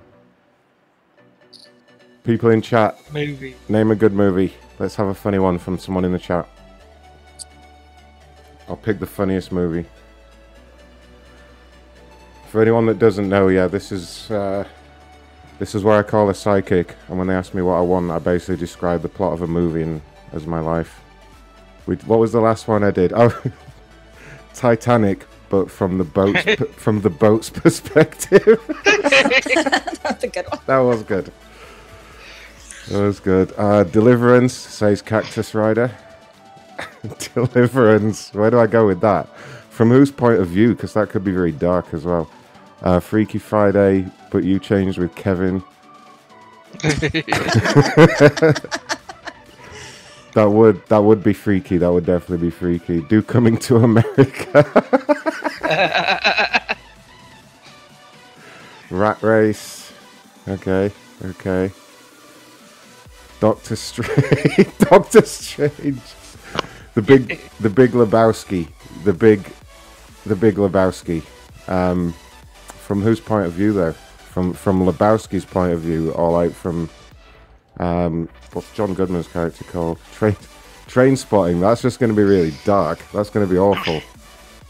[2.23, 3.55] people in chat, Movie.
[3.69, 4.53] name a good movie.
[4.79, 6.47] Let's have a funny one from someone in the chat.
[8.67, 9.85] I'll pick the funniest movie.
[12.49, 14.65] For anyone that doesn't know, yeah, this is uh,
[15.59, 18.11] this is where I call a psychic, and when they ask me what I want,
[18.11, 20.01] I basically describe the plot of a movie and,
[20.33, 21.01] as my life.
[21.85, 23.13] We, what was the last one I did?
[23.13, 23.41] Oh,
[24.53, 28.59] Titanic, but from the boat's p- from the boat's perspective.
[30.03, 30.59] That's a good one.
[30.65, 31.31] that was good.
[32.91, 33.53] That was good.
[33.57, 35.91] Uh, Deliverance says Cactus Rider.
[37.33, 38.33] Deliverance.
[38.33, 39.29] Where do I go with that?
[39.69, 40.75] From whose point of view?
[40.75, 42.29] Because that could be very dark as well.
[42.81, 45.63] Uh, Freaky Friday, but you changed with Kevin.
[46.81, 48.59] that
[50.35, 51.77] would that would be freaky.
[51.77, 53.01] That would definitely be freaky.
[53.03, 54.65] Do coming to America.
[58.89, 59.93] Rat race.
[60.47, 60.91] Okay.
[61.23, 61.71] Okay.
[63.41, 64.77] Doctor Strange.
[64.77, 65.99] Doctor Strange.
[66.93, 68.67] The big, the big Lebowski.
[69.03, 69.43] The big,
[70.27, 71.23] the big Lebowski.
[71.67, 72.13] Um,
[72.67, 73.93] from whose point of view though?
[73.93, 76.87] From from Lebowski's point of view, or like from
[77.77, 79.97] um, what's John Goodman's character called?
[80.13, 80.37] Train,
[80.85, 81.59] train spotting.
[81.59, 82.99] That's just going to be really dark.
[83.11, 84.01] That's going to be awful.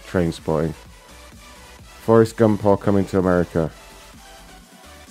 [0.05, 0.73] Train spotting.
[2.05, 3.69] Forrest Gump or Coming to America.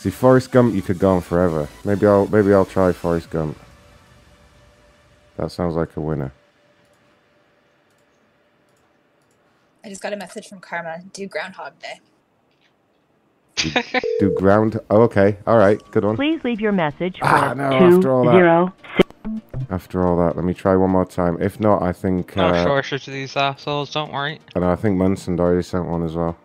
[0.01, 1.69] See, Forrest Gump, you could go on forever.
[1.85, 3.59] Maybe I'll maybe I'll try Forrest Gump.
[5.37, 6.33] That sounds like a winner.
[9.85, 11.03] I just got a message from Karma.
[11.13, 12.01] Do Groundhog Day.
[14.21, 14.81] Do ground.
[14.89, 15.37] Oh, okay.
[15.47, 15.79] All right.
[15.91, 16.17] Good one.
[16.17, 18.33] Please leave your message for Ah, no, two after all that.
[18.33, 18.73] zero
[19.71, 21.37] After all that, let me try one more time.
[21.43, 22.37] If not, I think.
[22.37, 24.41] No Uh, shortage of these assholes, don't worry.
[24.55, 26.39] and I think Munson already sent one as well.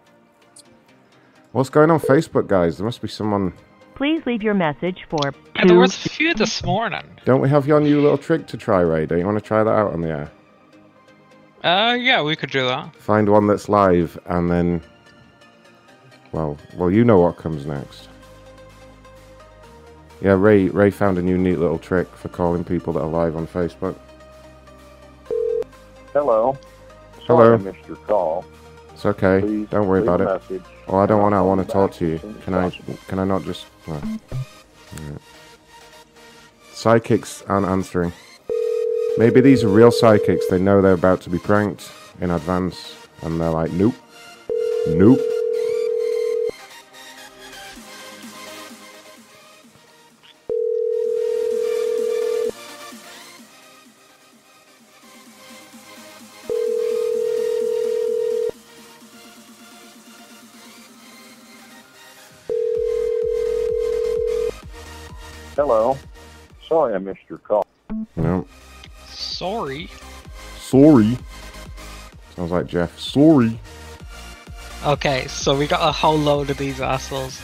[1.55, 2.77] What's going on Facebook, guys?
[2.77, 3.53] There must be someone.
[3.95, 5.79] Please leave your message for Yeah, there two.
[5.79, 7.05] was a few this morning.
[7.23, 9.05] Don't we have your new little trick to try, Ray?
[9.05, 10.31] Don't you want to try that out on the air?
[11.63, 12.93] Uh, yeah, we could do that.
[12.97, 14.81] Find one that's live, and then.
[16.33, 18.09] Well, well, you know what comes next.
[20.21, 20.67] Yeah, Ray.
[20.67, 23.95] Ray found a new neat little trick for calling people that are live on Facebook.
[26.11, 26.57] Hello.
[27.27, 27.27] Hello.
[27.27, 28.43] Sorry I missed your call.
[29.05, 29.39] It's okay.
[29.45, 30.27] Please Don't worry about a it.
[30.41, 31.33] message, Oh, I don't want.
[31.33, 31.37] to.
[31.37, 32.19] I want to talk to you.
[32.43, 32.71] Can I?
[33.07, 33.67] Can I not just?
[33.87, 33.93] No.
[33.93, 35.21] Alright.
[36.73, 38.13] Psychics aren't answering.
[39.19, 40.47] Maybe these are real psychics.
[40.47, 43.93] They know they're about to be pranked in advance, and they're like, "Nope,
[44.87, 45.19] nope."
[66.95, 67.65] I missed your call.
[68.15, 68.47] No.
[69.07, 69.89] Sorry.
[70.57, 71.17] Sorry.
[72.35, 72.97] Sounds like Jeff.
[72.99, 73.59] Sorry.
[74.85, 77.41] Okay, so we got a whole load of these assholes.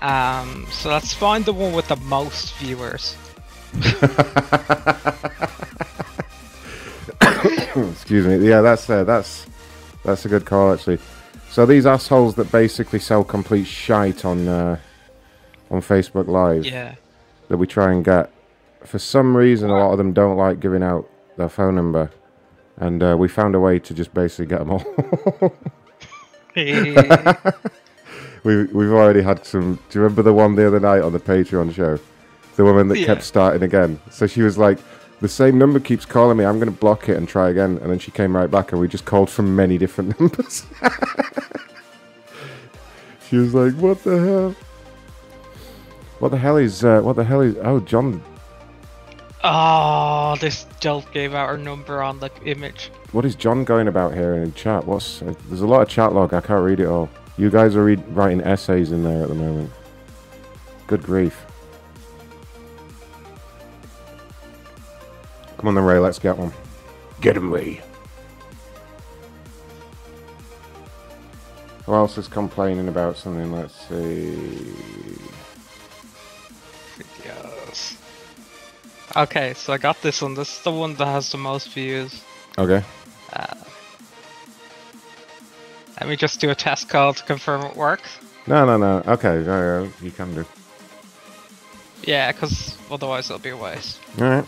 [0.00, 3.16] Um, so let's find the one with the most viewers.
[7.92, 8.48] Excuse me.
[8.48, 9.46] Yeah, that's uh, that's
[10.04, 10.98] that's a good call actually.
[11.50, 14.78] So these assholes that basically sell complete shite on uh,
[15.70, 16.66] on Facebook Live.
[16.66, 16.96] Yeah.
[17.48, 18.30] That we try and get.
[18.86, 22.10] For some reason, a lot of them don't like giving out their phone number,
[22.76, 24.84] and uh, we found a way to just basically get them all.
[28.44, 29.76] we we've already had some.
[29.88, 31.98] Do you remember the one the other night on the Patreon show?
[32.56, 33.06] The woman that Yeah.
[33.06, 33.98] kept starting again.
[34.10, 34.78] So she was like,
[35.20, 36.44] "The same number keeps calling me.
[36.44, 38.80] I'm going to block it and try again." And then she came right back, and
[38.80, 40.66] we just called from many different numbers.
[43.28, 44.54] she was like, "What the hell?
[46.18, 46.84] What the hell is?
[46.84, 47.56] Uh, what the hell is?
[47.62, 48.22] Oh, John.
[49.44, 52.90] Oh, this dolt gave out her number on the image.
[53.10, 54.86] What is John going about here in chat?
[54.86, 55.20] What's?
[55.20, 56.32] Uh, there's a lot of chat log.
[56.32, 57.08] I can't read it all.
[57.36, 59.70] You guys are read, writing essays in there at the moment.
[60.86, 61.44] Good grief.
[65.56, 65.98] Come on then, Ray.
[65.98, 66.52] Let's get one.
[67.20, 67.80] Get him, Ray.
[71.86, 73.50] Who else is complaining about something?
[73.52, 75.18] Let's see.
[79.16, 80.34] Okay, so I got this one.
[80.34, 82.22] This is the one that has the most views.
[82.56, 82.82] Okay.
[83.32, 83.54] Uh,
[86.00, 88.18] let me just do a test call to confirm it works.
[88.46, 89.02] No, no, no.
[89.06, 90.44] Okay, yeah, yeah, you can do.
[92.04, 94.00] Yeah, because otherwise it'll be a waste.
[94.18, 94.44] All right.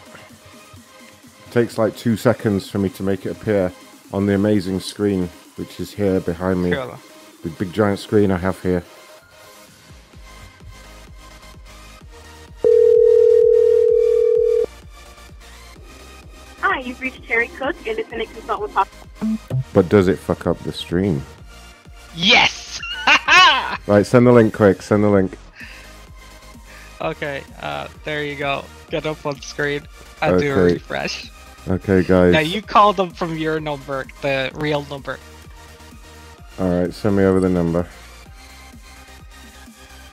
[1.51, 3.73] Takes like two seconds for me to make it appear
[4.13, 6.73] on the amazing screen, which is here behind me.
[6.73, 6.99] Cool.
[7.43, 8.83] The big giant screen I have here.
[16.75, 19.39] Hi, you've reached Terry Cook, independent consultant with Hospital.
[19.73, 21.23] But does it fuck up the stream?
[22.17, 22.81] Yes!
[23.87, 24.83] Right, send the link quick.
[24.83, 25.37] Send the link.
[27.01, 28.65] Okay, uh, there you go.
[28.91, 29.83] Get up on screen
[30.21, 30.73] and do a Okay.
[30.75, 31.31] refresh.
[31.69, 32.33] Okay, guys.
[32.33, 35.21] Now you call them from your number, the real number.
[36.59, 37.87] All right, send me over the number.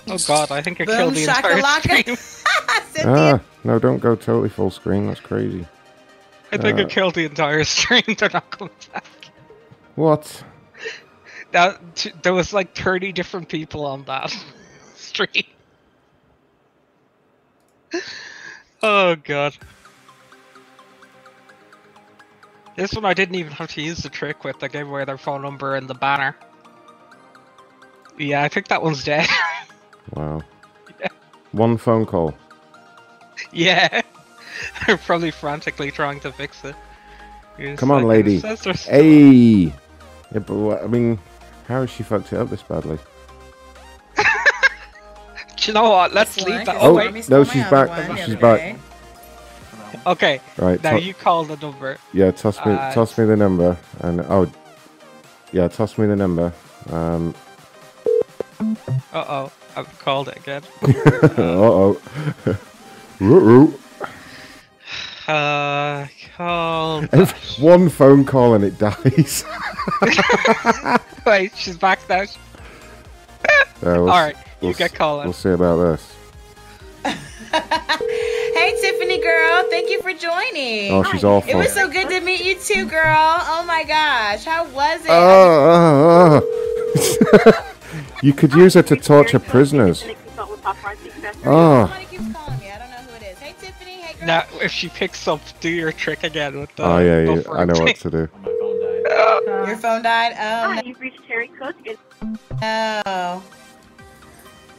[0.08, 2.02] Oh god, I think I Boom killed the entire shakalaka.
[2.02, 3.06] stream.
[3.16, 5.08] Ah, no, don't go totally full screen.
[5.08, 5.66] That's crazy.
[6.52, 8.04] I think I Uh, killed the entire stream.
[8.18, 9.06] They're not coming back.
[9.96, 10.44] What?
[11.52, 14.36] That t- there was like 30 different people on that
[14.96, 15.30] stream.
[18.84, 19.56] Oh god.
[22.76, 24.64] This one I didn't even have to use the trick with.
[24.64, 26.36] I gave away their phone number and the banner.
[28.18, 29.28] Yeah, I think that one's dead.
[30.16, 30.42] Wow.
[31.00, 31.10] Yeah.
[31.52, 32.34] One phone call.
[33.54, 34.01] yeah.
[34.88, 36.76] They're probably frantically trying to fix it.
[37.58, 38.36] Here's Come on, like- lady.
[38.38, 39.74] it says they're still- Hey.
[40.34, 41.20] Yeah, but what, I mean,
[41.68, 42.98] how has she fucked it up this badly?
[44.18, 44.24] Do
[45.64, 46.14] you know what?
[46.14, 46.76] Let's This leave one, that.
[46.78, 46.84] 'cause
[47.30, 47.90] Oh, no, she's back.
[47.90, 48.76] one She's other back.
[50.08, 50.42] Okay.
[50.58, 51.98] Right, Now to- you call the number.
[52.14, 54.50] Yeah, toss me, Uh, toss me the number, and oh,
[55.52, 56.52] yeah, toss me the number.
[56.90, 57.36] Um,
[59.14, 60.62] Uh oh, I've called it again.
[60.82, 62.02] uh oh,
[65.28, 66.08] uh oh,
[66.38, 67.04] call.
[67.12, 69.46] If one phone call and it dies.
[71.26, 72.22] Wait, she's back now.
[72.22, 75.26] Yeah, we'll s- Alright, you we'll get s- calling.
[75.26, 76.16] We'll see about this.
[77.52, 80.92] Hey, Tiffany girl, thank you for joining.
[80.92, 81.50] Oh, she's awful.
[81.50, 83.18] It was so good to meet you too, girl.
[83.18, 85.10] Oh my gosh, how was it?
[85.10, 87.74] Oh, oh, oh.
[88.22, 90.06] you could use it to torture prisoners.
[91.44, 91.92] Oh,
[94.24, 96.84] Now, if she picks up, do your trick again with the.
[96.84, 97.42] oh yeah, yeah.
[97.52, 98.28] I know what to do.
[99.14, 100.34] Oh, your phone died?
[100.34, 101.76] Oh, Hi, you've reached Terry Cook.
[102.62, 103.02] no.
[103.06, 103.44] Oh.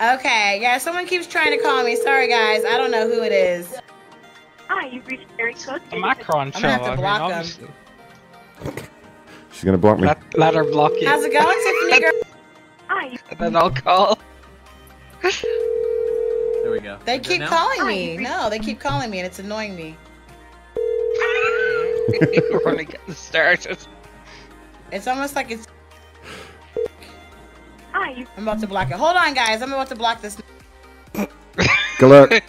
[0.00, 1.96] Okay, yeah, someone keeps trying to call me.
[1.96, 2.64] Sorry, guys.
[2.64, 3.74] I don't know who it is.
[4.68, 5.82] Hi, you've reached Terry Cook.
[5.90, 6.60] The Macron I'm show.
[6.62, 7.38] gonna have to I mean, block 'em.
[7.38, 7.68] obviously.
[9.52, 10.06] She's gonna block me.
[10.06, 11.06] Let, let her block you.
[11.08, 11.58] How's it going,
[11.90, 12.22] Tiffany girl?
[12.88, 13.18] Hi.
[13.30, 14.18] And then I'll call.
[16.62, 16.98] There we go.
[17.04, 18.16] They Is it keep calling me.
[18.18, 19.96] No, they keep calling me, and it's annoying me.
[22.50, 23.78] We're only getting started.
[24.90, 25.66] It's almost like it's.
[27.92, 28.26] Hi.
[28.36, 28.96] I'm about to block it.
[28.96, 29.62] Hold on, guys.
[29.62, 30.36] I'm about to block this.
[31.14, 31.28] Good
[32.08, 32.30] luck.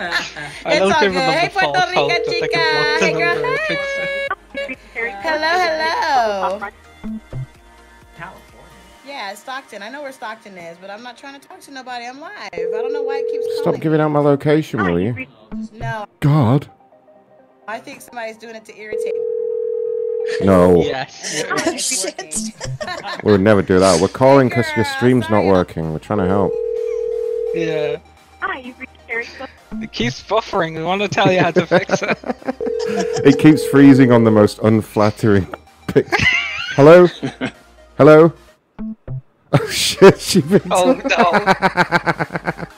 [0.00, 1.12] It's don't all good.
[1.12, 2.48] Hey, Puerto hope Rica chica.
[2.52, 3.34] can block the Hey, girl.
[3.34, 4.78] number and fix it.
[5.22, 6.70] Hello, hello.
[9.08, 9.82] Yeah, Stockton.
[9.82, 12.04] I know where Stockton is, but I'm not trying to talk to nobody.
[12.04, 12.50] I'm live.
[12.52, 13.80] I don't know why it keeps Stop calling.
[13.80, 15.26] giving out my location, will you?
[15.72, 16.70] No, God.
[17.66, 19.14] I think somebody's doing it to irritate.
[20.42, 20.82] No.
[20.82, 21.42] Yes.
[21.66, 23.20] It's working.
[23.24, 23.98] We would never do that.
[23.98, 25.90] We're calling because your stream's not working.
[25.90, 26.52] We're trying to help.
[27.54, 27.96] Yeah.
[28.40, 29.26] Hi, you've reached Terry
[29.82, 30.76] It keeps buffering.
[30.76, 32.18] We want to tell you how to fix it.
[32.90, 35.46] It keeps freezing on the most unflattering
[35.88, 36.06] pic.
[36.70, 37.06] Hello?
[37.98, 38.32] Hello?
[39.52, 42.68] Oh shit, she picked Oh, up.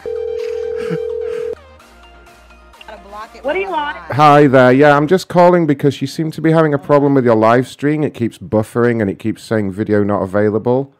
[3.43, 3.97] What do you want?
[3.97, 4.71] Hi there.
[4.73, 7.67] Yeah, I'm just calling because you seem to be having a problem with your live
[7.67, 8.05] stream.
[8.05, 10.95] It keeps buffering and it keeps saying video not available.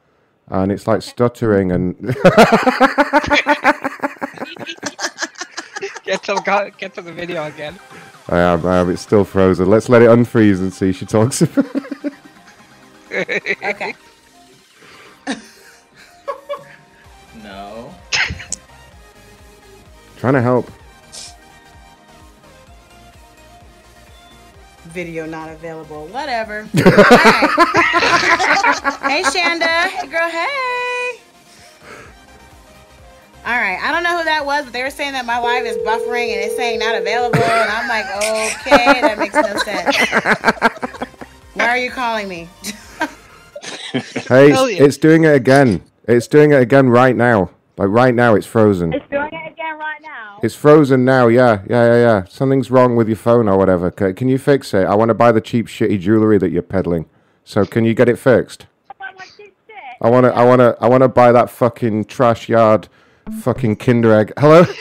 [0.49, 1.97] And it's like stuttering and
[6.05, 7.79] get to the get to the video again.
[8.29, 9.69] I am, I am, it's still frozen.
[9.69, 11.43] Let's let it unfreeze and see she talks
[13.13, 13.95] Okay.
[20.21, 20.71] Trying to help.
[24.89, 26.07] Video not available.
[26.09, 26.69] Whatever.
[26.77, 26.91] Alright.
[29.01, 29.89] hey, Shanda.
[29.89, 30.29] Hey, girl.
[30.29, 31.21] Hey.
[33.47, 33.79] All right.
[33.83, 36.35] I don't know who that was, but they were saying that my live is buffering
[36.35, 39.97] and it's saying not available, and I'm like, okay, that makes no sense.
[41.55, 42.49] Why are you calling me?
[43.93, 45.83] Hey, it's, it's doing it again.
[46.07, 47.51] It's doing it again right now.
[47.81, 48.93] Like right now, it's frozen.
[48.93, 50.39] It's doing it again right now.
[50.43, 51.29] It's frozen now.
[51.29, 52.25] Yeah, yeah, yeah, yeah.
[52.25, 53.91] Something's wrong with your phone or whatever.
[53.91, 54.85] Ca- Can you fix it?
[54.85, 57.07] I want to buy the cheap, shitty jewelry that you're peddling.
[57.43, 58.67] So can you get it fixed?
[60.03, 60.35] I want to.
[60.35, 60.77] I want to.
[60.79, 62.89] I want to buy that fucking trash yard,
[63.41, 64.35] fucking Kinder egg.
[64.39, 64.65] Hello.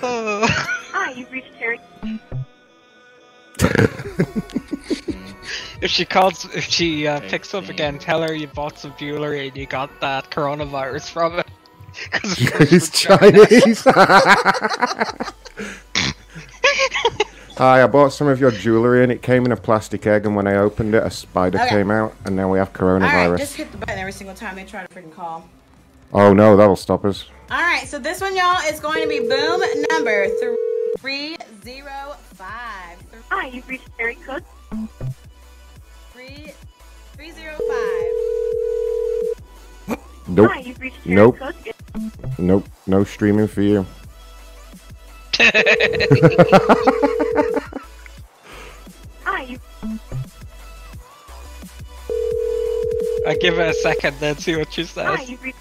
[0.00, 1.80] Hi, you've reached Terry.
[5.80, 9.48] If she calls, if she uh, picks up again, tell her you bought some jewelry
[9.48, 11.46] and you got that coronavirus from it.
[12.10, 13.82] 'Cause It's Chinese.
[17.58, 20.34] Hi, I bought some of your jewelry and it came in a plastic egg, and
[20.34, 21.68] when I opened it, a spider Okay.
[21.68, 23.38] came out, and now we have All right, coronavirus.
[23.38, 25.46] just hit the button every single time they try to freaking call.
[26.14, 27.26] Oh no, that'll stop us.
[27.50, 30.28] All right, so this one, y'all, is going to be boom number
[30.98, 32.98] three zero five.
[33.30, 34.42] Hi, you've reached Terry Cook.
[37.22, 37.54] Three three zero
[39.86, 39.98] five.
[40.26, 40.50] Nope.
[40.50, 41.38] Hi, you've reached Terry Nope.
[41.38, 41.54] Cook.
[42.36, 42.66] Nope.
[42.88, 43.86] No streaming for you.
[49.24, 49.56] Hi.
[53.28, 55.30] I give it a second, then see what she says.
[55.30, 55.54] you've.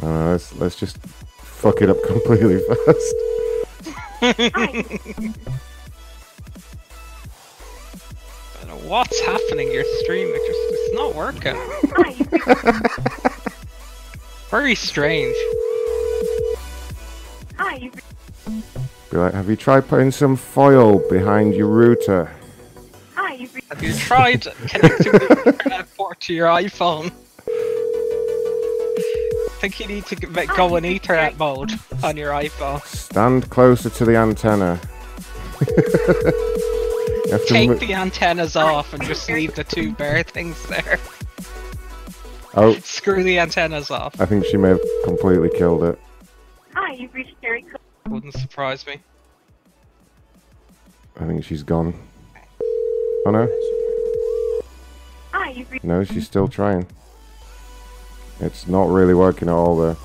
[0.00, 3.16] Uh, let's let's just fuck it up completely first.
[8.84, 9.70] What's happening.
[9.72, 11.56] Your stream, it just it's not working.
[14.50, 15.36] Very strange.
[17.58, 17.94] Hi, you've.
[19.10, 22.30] Be like, have you tried putting some foil behind your router?
[23.14, 27.12] Hi, you've you tried connecting the Ethernet port to your iPhone?
[29.46, 31.72] I think you need to g- make- go in Ethernet mode
[32.02, 32.84] on your iPhone.
[32.84, 34.80] Stand closer to the antenna.
[37.26, 40.98] You have to Take the antennas off and just leave the two bare things there.
[42.56, 44.20] Oh, Screw the antennas off.
[44.20, 45.98] I think she may have completely killed it.
[46.72, 47.80] Hi, you've reached Terry Cook.
[48.08, 48.98] Wouldn't surprise me.
[51.20, 51.94] I think she's gone.
[53.26, 53.48] Oh no,
[55.32, 55.84] Hi, you've reached.
[55.84, 56.86] no, she's still trying.
[58.38, 59.96] It's not really working at all there.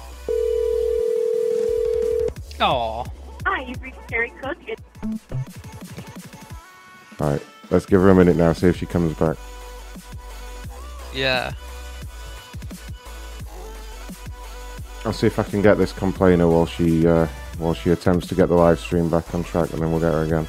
[2.60, 3.04] Oh.
[3.04, 3.12] Hi,
[3.46, 4.58] ah, you've reached Terry Cook.
[7.20, 9.38] It- Alright, let's give her a minute now, see if she comes back.
[11.14, 11.54] Yeah.
[15.06, 17.26] I'll see if I can get this complainer while she uh,
[17.58, 20.14] while she attempts to get the live stream back on track, and then we'll get
[20.14, 20.48] her again.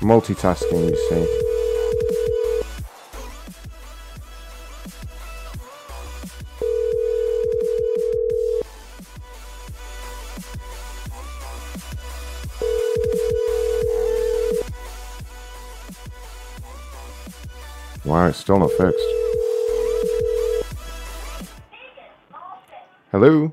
[0.00, 1.53] Multitasking, you see.
[18.04, 18.98] Wow, it's still not fixed.
[23.10, 23.50] Hello.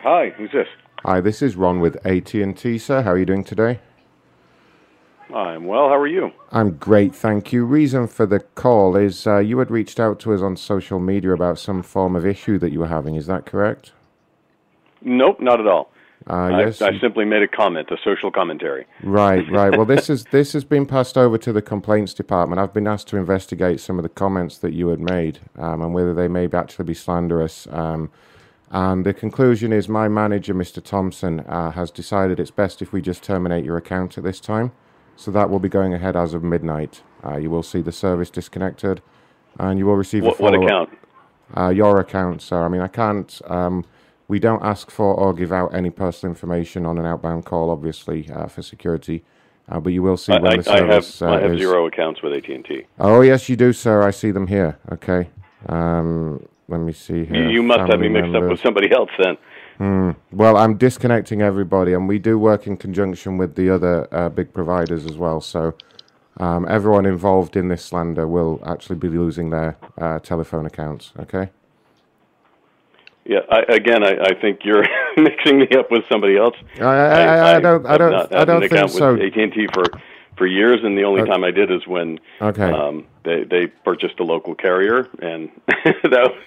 [0.00, 0.66] Hi, who's this?
[1.04, 3.02] Hi, this is Ron with AT&T, sir.
[3.02, 3.78] How are you doing today?
[5.32, 5.88] I'm well.
[5.88, 6.32] How are you?
[6.50, 7.64] I'm great, thank you.
[7.64, 11.32] Reason for the call is uh, you had reached out to us on social media
[11.32, 13.14] about some form of issue that you were having.
[13.14, 13.92] Is that correct?
[15.02, 15.92] Nope, not at all.
[16.28, 16.82] Uh, I, yes.
[16.82, 18.86] I simply made a comment, a social commentary.
[19.02, 19.70] Right, right.
[19.76, 22.60] Well, this is this has been passed over to the complaints department.
[22.60, 25.94] I've been asked to investigate some of the comments that you had made um, and
[25.94, 27.66] whether they may actually be slanderous.
[27.70, 28.10] Um,
[28.70, 30.82] and the conclusion is my manager, Mr.
[30.82, 34.72] Thompson, uh, has decided it's best if we just terminate your account at this time.
[35.14, 37.02] So that will be going ahead as of midnight.
[37.24, 39.00] Uh, you will see the service disconnected,
[39.58, 40.88] and you will receive What- a what follow-up.
[40.88, 40.98] account?
[41.56, 42.64] Uh, your account, sir.
[42.64, 43.40] I mean, I can't.
[43.46, 43.84] Um,
[44.28, 48.28] we don't ask for or give out any personal information on an outbound call, obviously,
[48.30, 49.24] uh, for security.
[49.68, 51.52] Uh, but you will see I, when I, the I have service uh, I have
[51.54, 51.60] is.
[51.60, 52.86] zero accounts with AT and T.
[52.98, 54.02] Oh yes, you do, sir.
[54.02, 54.78] I see them here.
[54.92, 55.28] Okay.
[55.68, 57.48] Um, let me see here.
[57.48, 59.36] you must have me Family mixed up with somebody else then.
[59.78, 60.10] Hmm.
[60.32, 64.52] Well, I'm disconnecting everybody, and we do work in conjunction with the other uh, big
[64.52, 65.40] providers as well.
[65.40, 65.74] So,
[66.38, 71.12] um, everyone involved in this slander will actually be losing their uh, telephone accounts.
[71.18, 71.50] Okay.
[73.28, 73.40] Yeah.
[73.50, 74.84] I, again, I, I think you're
[75.16, 76.54] mixing me up with somebody else.
[76.80, 79.14] I- I- I- I don't- I don't- Not I don't an think so.
[79.14, 79.84] with AT and T for
[80.36, 81.30] for years, and the only Okay.
[81.30, 82.70] time I did is when Okay.
[82.70, 86.42] um, they they purchased a local carrier, and that was,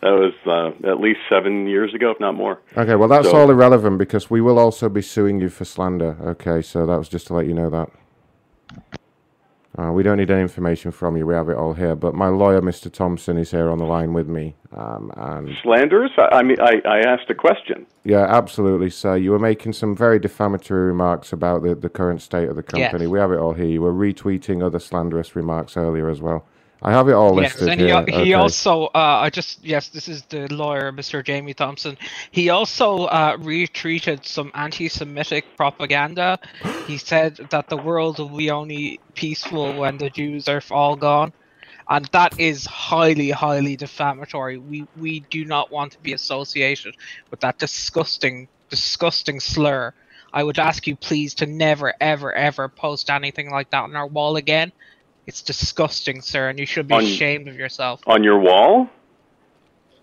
[0.00, 2.60] that was uh, at least seven years ago, if not more.
[2.76, 6.16] Okay, well, that's So- all irrelevant because we will also be suing you for slander.
[6.24, 7.90] Okay, so that was just to let you know that.
[9.76, 11.26] Uh, we don't need any information from you.
[11.26, 11.96] We have it all here.
[11.96, 12.92] But my lawyer, Mr.
[12.92, 14.54] Thompson, is here on the line with me.
[14.72, 16.12] Um, and Slanderous?
[16.16, 17.84] I, I mean, I, I asked a question.
[18.04, 19.16] yeah, absolutely, sir.
[19.16, 22.90] You were making some very defamatory remarks about the, the current state of the Yes.
[22.90, 23.08] company.
[23.08, 23.66] We have it all here.
[23.66, 26.46] You were retweeting other slanderous remarks earlier as well.
[26.84, 28.04] I have it all Yes, listed and he, here.
[28.06, 28.34] he okay.
[28.34, 31.24] also, uh, I just, yes, this is the lawyer, Mr.
[31.24, 31.96] Jamie Thompson.
[32.30, 36.38] He also uh, retweeted some anti Semitic propaganda.
[36.86, 41.32] He said that the world will be only peaceful when the Jews are all gone.
[41.88, 44.58] And that is highly, highly defamatory.
[44.58, 46.96] We, we do not want to be associated
[47.30, 49.94] with that disgusting, disgusting slur.
[50.34, 54.06] I would ask you, please, to never, ever, ever post anything like that on our
[54.06, 54.72] wall again.
[55.26, 58.00] It's disgusting, sir, and you should be On- ashamed of yourself.
[58.06, 58.88] On your wall?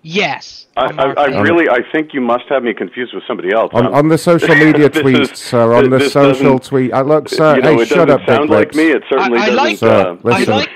[0.04, 0.66] Yes.
[0.76, 3.70] I, I, I really, I think you must have me confused with somebody else.
[3.76, 5.74] On, on the social media this tweets, is- sir.
[5.76, 6.92] On the social tweet.
[6.92, 7.58] Uh, look, sir.
[7.58, 8.78] you know, hey, it shut up, sound big like lips.
[8.78, 8.90] me.
[8.92, 9.58] It certainly I, I doesn't.
[9.64, 10.54] like, Sir, uh, listen.
[10.54, 10.70] I like,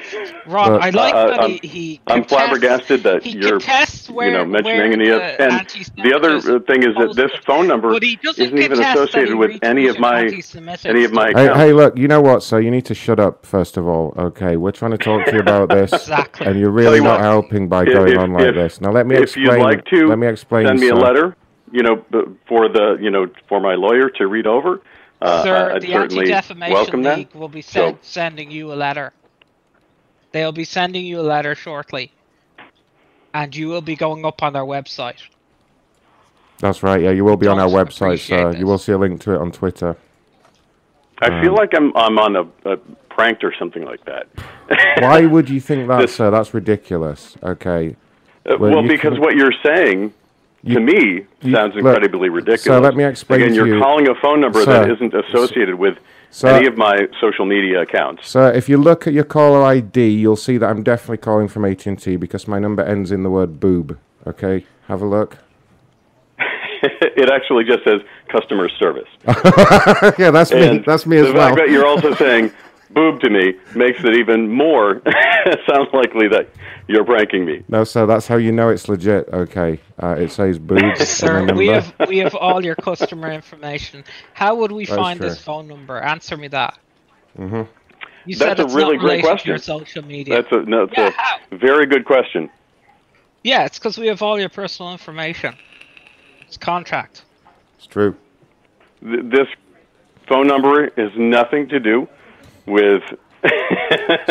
[0.47, 3.51] Ron, Look, I like uh, that I'm, he, he I'm contests- flabbergasted that he you're,
[3.59, 5.19] contests you know, mentioning where any of.
[5.19, 5.67] the And
[6.03, 9.35] the other uh, thing is that this phone number But he doesn't isn't even associated
[9.35, 10.29] with any of my
[10.85, 13.45] any of my Hey, hey, look, you know what, So You need to shut up,
[13.45, 14.55] first of all, okay?
[14.57, 16.45] We're trying to talk to you about this, Exactly.
[16.47, 18.81] and you're really you not helping by if- going if- on like if- this.
[18.81, 19.45] Now, let me if explain.
[19.45, 20.67] you'd like to, let me explain.
[20.67, 21.35] send me a letter.
[21.71, 22.05] You know,
[22.47, 24.81] for the you know for my lawyer to read over.
[25.21, 27.17] Uh, Sir, I'd the Anti-Defamation welcome that.
[27.17, 29.11] League will be So- sending you a letter.
[30.35, 32.11] They'll be sending you a letter shortly,
[33.33, 35.21] and you will be going up on their website.
[36.59, 37.01] That's right.
[37.01, 38.35] Yeah, you will be on our website, sir.
[38.49, 39.95] appreciate You will see a link to it on Twitter.
[41.21, 42.75] I feel Um, like I'm I'm on a, a
[43.07, 44.27] pranked or something like that.
[45.01, 46.29] Why would you think that, This- sir?
[46.31, 47.37] That's ridiculous.
[47.41, 47.95] Okay.
[48.45, 50.13] Uh, Well, well, because can- what you're saying
[50.67, 52.63] to me you- sounds look, incredibly ridiculous.
[52.63, 55.13] so let me explain Again, to you're you- calling a phone number Sir, that isn't
[55.13, 55.97] associated with
[56.35, 58.27] Sir- any of my social media accounts.
[58.27, 61.63] Sir, if you look at your caller ID, you'll see that I'm definitely calling from
[61.63, 63.97] AT&T because my number ends in the word boob.
[64.27, 65.37] Okay, have a look.
[66.37, 69.07] it actually just says customer service.
[70.19, 70.83] yeah, that's me.
[70.85, 71.47] That's me as well.
[71.47, 72.51] fact that you're also saying
[72.95, 75.01] boob to me makes it even more
[75.69, 76.47] sounds likely that
[76.87, 77.63] you're pranking me.
[77.67, 79.27] No, sir, that's how you know it's legit.
[79.31, 80.97] Okay, uh, it says boob.
[80.97, 84.03] Sir, we have we have all your customer information.
[84.33, 85.29] How would we That's find true.
[85.29, 85.99] this phone number?
[85.99, 86.79] Answer me that.
[87.37, 87.63] Mm-hmm.
[88.25, 89.85] You That's said a it's really not great related to your question.
[89.85, 90.41] social media.
[90.41, 90.97] That's a no, it's
[91.51, 92.49] a very good question.
[93.43, 95.55] Yeah, it's because we have all your personal information.
[96.47, 97.23] It's contract.
[97.77, 98.15] It's true.
[99.03, 99.47] Th- this
[100.27, 102.07] phone number has nothing to do
[102.65, 103.03] with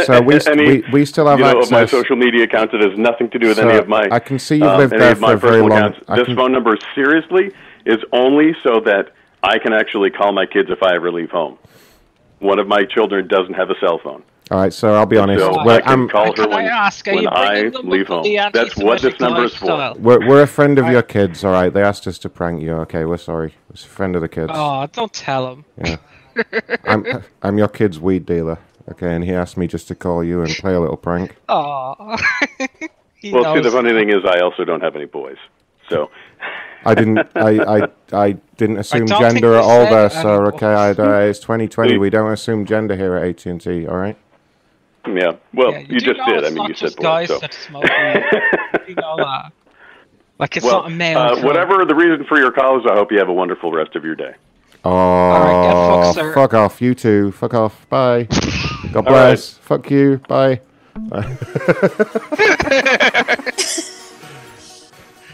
[0.05, 2.75] So we st- any, we- we still have you know, of my social media accounts.
[2.75, 4.09] It has nothing to do with So, any of my.
[4.11, 5.99] I can see you've um, lived any there for a very long- accounts.
[6.09, 7.53] I This can- phone number seriously
[7.87, 9.13] is only so that
[9.43, 11.59] I can actually call my kids if I ever leave home.
[12.41, 14.23] One of my children doesn't have a cell phone.
[14.51, 15.41] All right, so I'll be honest.
[15.41, 18.09] So we're, I can I'm- call her Can I when, ask, are when I leave
[18.09, 18.25] home.
[18.53, 19.67] That's what this number is for.
[19.67, 19.95] lifestyle?
[19.99, 21.73] we're, we're a friend of your kids, all right?
[21.73, 22.73] They asked us to prank you.
[22.81, 23.55] Okay, we're sorry.
[23.71, 24.51] It's a friend of the kids.
[24.55, 25.65] Oh, don't tell them.
[25.83, 25.97] Yeah.
[26.85, 28.59] I'm I'm your kid's weed dealer.
[28.91, 31.37] Okay, and he asked me just to call you and play a little prank.
[31.49, 32.17] Oh.
[33.15, 35.39] he well, see, the funny thing is, I also don't have any boys.
[35.89, 36.11] So
[36.85, 40.47] I didn't I, I I didn't assume don't gender at all there, any sir.
[40.49, 41.07] Okay, I, boys.
[41.07, 41.99] I, it's 2020.
[41.99, 43.87] We don't assume gender here at AT and T.
[43.87, 44.17] All right.
[45.07, 46.45] yeah, well, Yeah, you, do just did.
[46.45, 47.29] I mean, you said boys.
[47.29, 47.41] So.
[47.51, 47.85] smoke
[48.89, 49.53] you know that.
[50.39, 51.19] Like it's well, not a male.
[51.19, 53.95] uh, whatever the reason for your call is, I hope you have a wonderful rest
[53.97, 54.35] of your day.
[54.85, 56.35] Oh, fucked, sir.
[56.35, 57.33] fuck off, you two.
[57.33, 57.89] Fuck off.
[57.89, 58.25] Bye.
[58.93, 59.55] God All bless.
[59.59, 60.19] Fuck you.
[60.29, 60.61] Bye.
[60.95, 61.35] that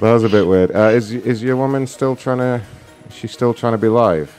[0.01, 0.75] was a bit weird.
[0.75, 2.63] Uh, is is your woman still trying to?
[3.09, 4.35] Is she still trying to be live?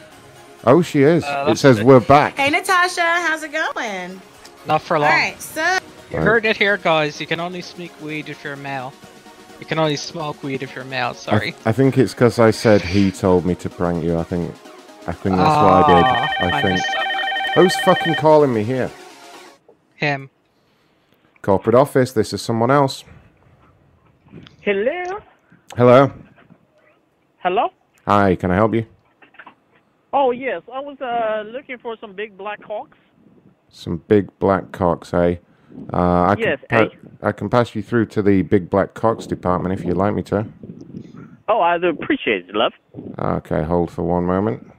[0.65, 1.23] Oh, she is.
[1.23, 1.85] Uh, it says good.
[1.85, 2.37] we're back.
[2.37, 4.21] Hey, Natasha, how's it going?
[4.67, 5.09] Not for long.
[5.09, 5.79] right, so
[6.11, 7.19] You heard it here, guys.
[7.19, 8.93] You can only smoke weed if you're male.
[9.59, 11.09] You can only smoke weed if you're male.
[11.09, 11.55] I, Sorry.
[11.65, 14.17] I think it's because I said he told me to prank you.
[14.17, 14.53] I think.
[15.07, 16.05] I think that's what I did.
[16.05, 16.73] Ah, I I think.
[16.75, 16.95] missed
[17.55, 18.89] Who's fucking calling me here?
[19.95, 20.29] Him.
[21.41, 22.13] Corporate office.
[22.13, 23.03] This is someone else.
[24.61, 25.19] Hello?
[25.75, 26.11] Hello.
[27.39, 27.69] Hello?
[28.07, 28.35] Hi.
[28.35, 28.85] Can I help you?
[30.13, 30.61] Oh, yes.
[30.71, 32.97] I was uh, looking for some big black hawks.
[33.69, 35.37] Some big black cocks, eh?
[35.93, 39.25] Uh, I Yes, can pa- I can pass you through to the big black cocks
[39.25, 40.45] department if you'd like me to.
[41.47, 42.73] Oh, I'd appreciate it, love.
[43.17, 44.70] Okay, hold for one moment.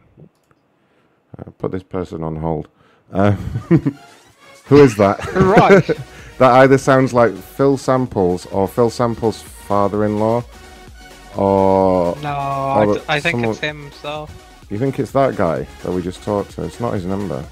[1.39, 2.69] Uh, put this person on hold.
[3.13, 3.33] Uh,
[4.67, 5.19] who is that?
[5.35, 5.87] Right.
[6.39, 10.43] that either sounds like Phil Samples or Phil Samples' father-in-law,
[11.37, 13.91] or No, or I, think someone- it's him.
[14.01, 14.29] So.
[14.71, 16.65] You think it's that guy that we just talked to?
[16.65, 17.45] It's not his number.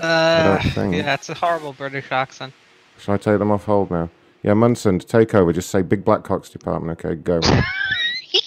[0.00, 0.94] Uh, don't think.
[0.94, 2.52] yeah, it's a horrible British accent.
[2.98, 4.08] Should I take them off hold now?
[4.42, 5.52] Yeah, Munson, take over.
[5.52, 6.98] Just say Big Black Cocks Department.
[7.04, 7.40] Okay, go.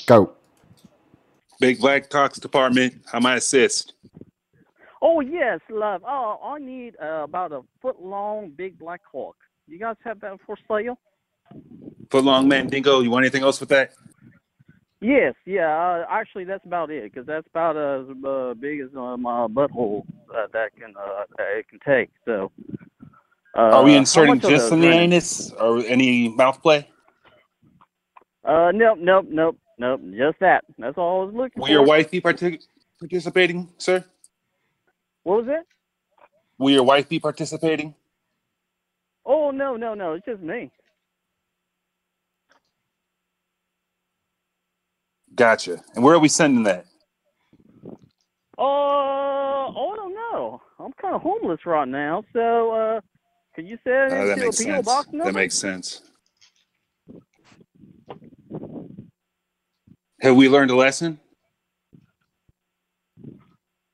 [0.07, 0.34] go.
[1.59, 3.01] Big Black Cox Department.
[3.11, 3.93] How may I assist?
[5.02, 6.04] Oh, yes, love.
[6.06, 9.38] Oh, I need uh, about a foot long big black hawk.
[9.68, 11.00] You guys have that for sale?
[12.10, 13.02] Foot long Mandingo.
[13.02, 13.93] You want anything else with that?
[15.02, 15.70] Yes, yeah.
[15.70, 20.04] Uh, actually, that's about it because that's about as uh, big as uh, my butthole
[20.36, 22.10] uh, that can uh, that it can take.
[22.26, 22.52] So,
[23.56, 26.89] uh, Are we inserting just in the anus or any mouth play?
[28.43, 30.02] Uh, nope, nope, nope, nope.
[30.12, 30.66] Just that.
[30.78, 31.72] That's all I was looking Will for.
[31.72, 32.64] Will your wife be partic-
[33.00, 34.04] participating, sir?
[35.30, 35.67] What was it?
[36.57, 37.93] Will your wife be participating?
[39.27, 40.13] Oh no, no, no.
[40.13, 40.71] It's just me.
[45.36, 45.84] Gotcha.
[45.93, 46.88] And where are we sending that?
[48.57, 50.61] Uh, oh, I don't know.
[50.80, 53.01] I'm kind of homeless right now, so uh,
[53.53, 55.25] can you send Uh, it that to a makes PO box number?
[55.25, 56.01] That makes sense.
[60.21, 61.19] Have we learned a lesson?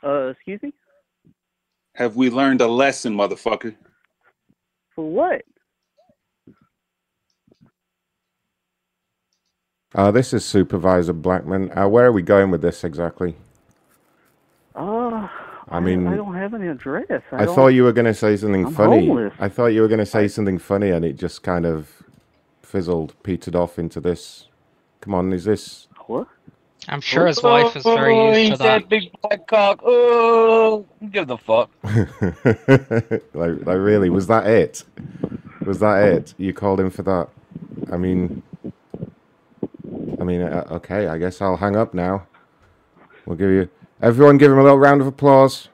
[0.01, 0.71] Uh, excuse me.
[1.96, 3.76] Have we learned a lesson, motherfucker?
[4.93, 5.43] For what?
[9.93, 11.72] Uh, this is Supervisor Blackman.
[11.78, 13.36] Uh, where are we going with this exactly?
[14.76, 15.30] Uh,
[15.70, 17.22] I mean, I don't have any address.
[17.32, 19.08] I, I thought you were going to say something I'm funny.
[19.08, 19.34] homeless.
[19.39, 22.04] I thought you were going to say something funny, and it just kind of
[22.62, 24.48] fizzled, petered off into this.
[25.00, 25.88] Come on, is this?
[26.08, 26.28] What?
[26.88, 28.89] I'm sure his wife is very used to that.
[28.89, 29.81] big black cock.
[29.83, 31.71] Oh, give the fuck.
[33.33, 34.09] like, like, really?
[34.09, 34.83] Was that it?
[35.65, 36.33] Was that it?
[36.38, 37.29] You called him for that?
[37.91, 38.43] I mean,
[40.19, 41.07] I mean, uh, okay.
[41.07, 42.27] I guess I'll hang up now.
[43.25, 43.69] We'll give you
[44.01, 45.69] everyone give him a little round of applause.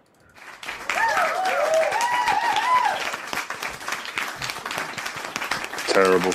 [5.87, 6.31] Terrible.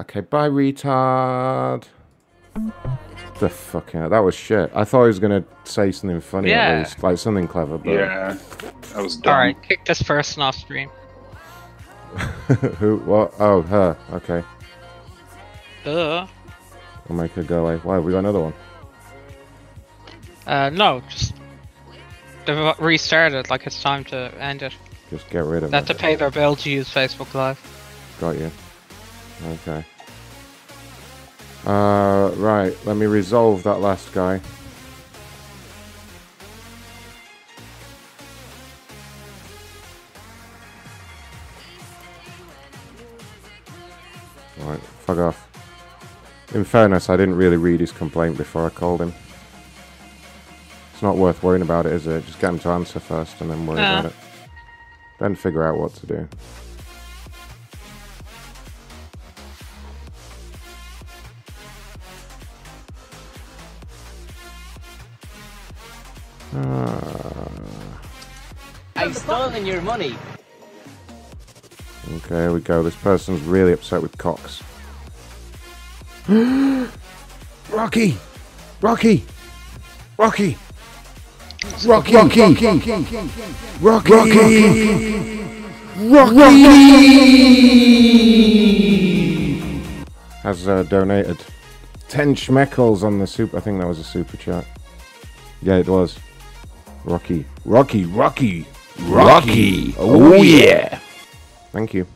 [0.00, 1.86] Okay, bye, retard.
[3.40, 4.70] The fuck hell, that was shit.
[4.74, 6.68] I thought he was gonna say something funny Yeah.
[6.68, 7.78] at least, like something clever.
[7.78, 8.36] But Yeah,
[8.92, 9.32] that was dumb.
[9.32, 10.88] Alright, kick this person off stream.
[12.78, 12.98] who?
[12.98, 13.34] What?
[13.40, 13.96] Oh, her.
[14.12, 14.44] Okay,
[15.84, 16.26] Duh.
[17.10, 17.76] I'll make her go away.
[17.82, 17.98] Why?
[17.98, 18.54] We got another one.
[20.46, 21.34] Uh, no, just
[22.46, 23.50] they've restarted.
[23.50, 24.74] Like it's time to end it.
[25.10, 25.92] Just get rid of They have it.
[25.92, 27.58] to pay their bill to use Facebook Live.
[28.20, 28.50] Got you.
[29.46, 29.84] Okay.
[31.66, 32.76] Uh, right.
[32.84, 34.40] Let me resolve that last guy.
[44.58, 45.48] Right, fuck off.
[46.54, 49.12] In fairness, I didn't really read his complaint before I called him.
[50.92, 52.24] It's not worth worrying about it, is it?
[52.26, 54.00] Just get him to answer first and then worry Yeah.
[54.00, 54.16] about it.
[55.18, 56.28] Then figure out what to do.
[66.54, 67.48] Uh,
[68.94, 70.16] I've stolen your money.
[72.12, 72.82] okay, here we go.
[72.82, 74.62] This person's really upset with Cox.
[76.28, 78.16] Rocky!
[78.80, 79.24] Rocky!
[80.16, 80.56] Rocky!
[81.84, 82.14] Rocky!
[82.14, 82.16] Rocky!
[83.80, 84.54] Rocky!
[85.98, 86.64] Rocky!
[90.42, 91.38] Has uh, donated
[92.08, 93.56] 10 schmeckles on the super.
[93.56, 94.64] I think that was a super chat.
[95.62, 96.16] Yeah, it was.
[97.04, 97.44] Rocky.
[97.64, 98.66] Rocky, Rocky,
[99.02, 99.94] Rocky.
[99.98, 100.98] Oh, oh yeah.
[101.72, 102.06] Thank you.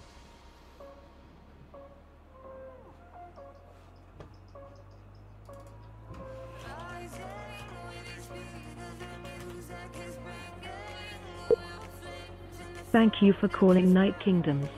[12.91, 14.69] Thank you for calling Night Kingdoms.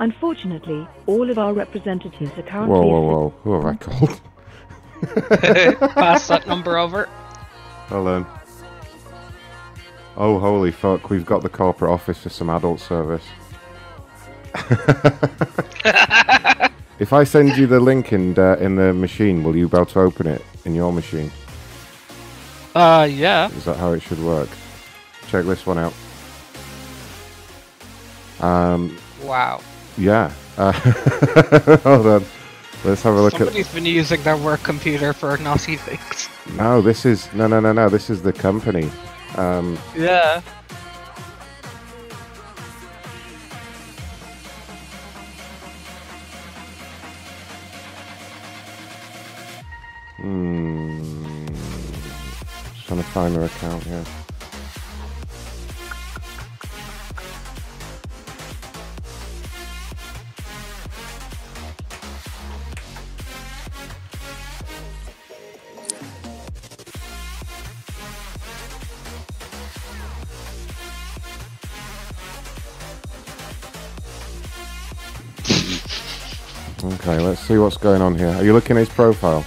[0.00, 3.34] Unfortunately, all of our representatives are currently Whoa, whoa, whoa.
[3.42, 4.20] Who have I called?
[5.94, 7.04] Pass that number over.
[7.88, 8.39] Hold on.
[10.22, 11.08] Oh, holy fuck.
[11.08, 13.24] We've got the corporate office for some adult service.
[16.98, 19.86] if I send you the link in, uh, in the machine, will you be able
[19.86, 21.32] to open it in your machine?
[22.74, 23.50] Uh, yeah.
[23.52, 24.50] Is that how it should work?
[25.28, 25.94] Check this one out.
[28.40, 29.62] Um, Wow.
[29.96, 30.30] yeah.
[30.58, 30.72] Uh,
[31.82, 32.24] hold on.
[32.84, 33.38] Let's have a look at.
[33.38, 36.28] Somebody's been using their work computer for naughty things.
[36.58, 37.88] No, this is no, no, no, no.
[37.88, 38.90] This is the company.
[39.36, 40.42] Um, Yeah.
[50.16, 51.46] hmm.
[52.74, 54.04] Just trying to find their account here.
[76.82, 78.28] Okay, let's see what's going on here.
[78.28, 79.44] Are you looking at his profile?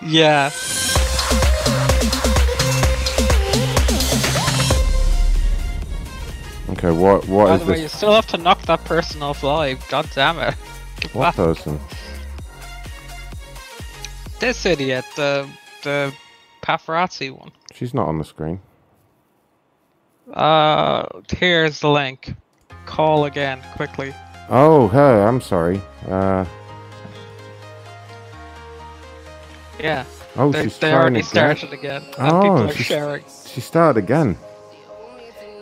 [0.00, 0.50] Yeah.
[6.70, 9.42] Okay, what what By is the way, you still have to knock that person off
[9.42, 9.84] live.
[9.88, 10.54] God damn it.
[11.12, 11.34] What back.
[11.36, 11.78] person?
[14.40, 15.48] This idiot, the
[15.82, 16.12] the
[16.62, 17.52] paparazzi one.
[17.74, 18.60] She's not on the screen.
[20.32, 22.34] Uh, here's the link.
[22.86, 24.14] Call again quickly.
[24.48, 25.26] Oh, her.
[25.26, 25.80] I'm sorry.
[26.08, 26.44] Uh,
[29.78, 30.04] Yeah.
[30.36, 31.28] oh, they, she's they trying already again.
[31.28, 33.24] started again, Oh, people are she's- sharing.
[33.46, 34.38] She started again.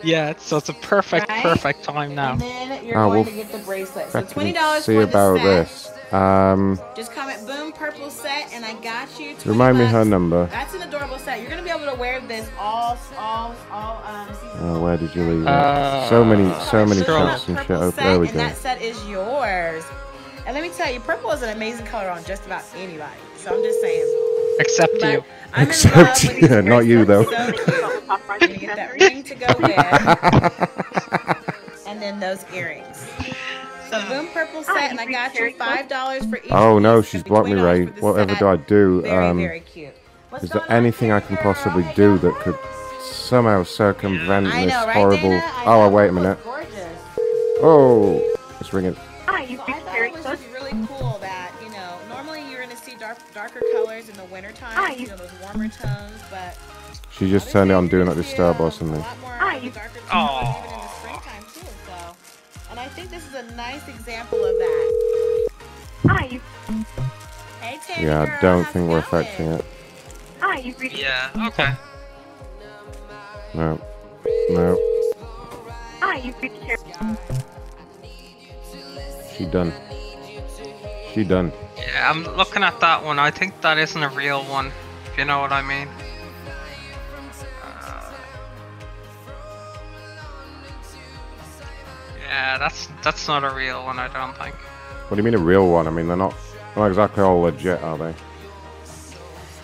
[0.03, 1.41] Yeah, so it's a perfect, Right?
[1.41, 2.33] perfect time now.
[2.33, 4.11] And then you're Oh, going we'll to get the bracelet.
[4.11, 5.67] So twenty dollars see for about the set.
[5.67, 5.91] this.
[6.11, 9.33] Um, Just comment boom purple set, and I got you.
[9.35, 10.45] 20 remind me her number.
[10.47, 11.41] That's an adorable set.
[11.41, 14.27] You're gonna be able to wear this all, all, all um.
[14.59, 15.47] Oh, where did you leave it?
[15.47, 17.25] Uh, so many, so many scroll.
[17.27, 17.71] chats and shit.
[17.71, 18.39] Oh, there we and go.
[18.43, 19.83] that set is yours.
[20.45, 23.19] And let me tell you, purple is an amazing color on just about anybody.
[23.35, 24.05] So I'm just saying.
[24.59, 25.23] Except But you.
[25.53, 27.23] I'm Except you, these not you, though.
[27.23, 28.59] So cute.
[28.59, 29.77] Get that ring to go with,
[31.87, 33.07] and then those earrings.
[34.01, 36.51] So boom purple set, and I got you five dollars for each.
[36.51, 37.85] Oh no, she's It'll blocked me, $20 Ray.
[38.01, 38.39] Whatever set.
[38.39, 39.01] do I do?
[39.01, 39.93] Very, Um, very cute.
[40.41, 42.57] is there anything I can possibly do that could
[43.01, 45.29] somehow circumvent I this know, right, horrible?
[45.29, 45.43] Dana?
[45.57, 46.37] I Oh, wait a minute.
[47.61, 48.21] Oh,
[48.59, 48.95] it's ringing.
[49.27, 52.75] Hi, you've I thought it was just really cool that you know normally you're gonna
[52.75, 56.55] see dark, darker colors in the winter time, you you- know those warmer tones, but
[57.11, 59.01] She just turned it on Do Not Disturb or something.
[59.01, 59.71] Hi, you
[63.55, 65.47] nice example of that.
[66.07, 66.39] Hi,
[67.61, 69.03] Hey, Tammy Yeah, I don't how's think we're going?
[69.03, 69.65] affecting it.
[70.39, 70.97] Hi, you've reached.
[70.97, 71.29] Yeah.
[71.47, 71.73] Okay.
[73.53, 73.79] No.
[74.49, 74.77] No.
[76.01, 76.61] Hi, you've reached.
[76.61, 76.77] Terry.
[79.35, 79.73] She done.
[81.13, 81.51] She done.
[81.77, 83.19] Yeah, I'm looking at that one.
[83.19, 84.71] I think that isn't a real one.
[85.11, 85.87] If you know what I mean.
[92.35, 93.97] Yeah, that's that's not a real one.
[93.97, 94.55] I don't think.
[94.55, 95.87] What do you mean a real one?
[95.87, 96.35] I mean, they're not,
[96.73, 98.13] they're not exactly all legit, are they?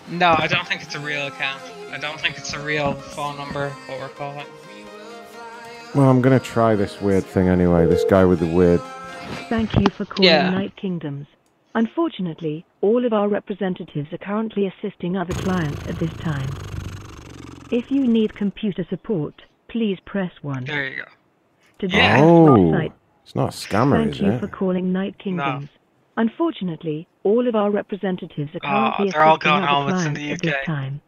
[0.09, 1.61] No, I don't think it's a real account.
[1.91, 3.69] I don't think it's a real phone number.
[3.69, 4.45] What we're calling.
[5.95, 7.85] Well, I'm gonna try this weird thing anyway.
[7.87, 8.81] This guy with the weird.
[9.49, 10.49] Thank you for calling Yeah.
[10.49, 11.27] Night Kingdoms.
[11.75, 16.49] Unfortunately, all of our representatives are currently assisting other clients at this time.
[17.71, 20.65] If you need computer support, please press 1.
[20.65, 21.03] There you go.
[21.81, 22.91] To discuss Oh, website,
[23.23, 24.39] it's not a scammer, thank is you it?
[24.39, 25.67] for calling Night Kingdoms.
[26.15, 29.89] Unfortunately, all of our representatives are Oh, currently they're all assisting gone other home.
[29.89, 30.65] It's in clients the at this UK.
[30.65, 31.01] time.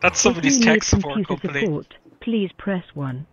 [0.00, 1.66] That's If somebody's you tech need support computer company.
[1.66, 3.26] support, please press 1.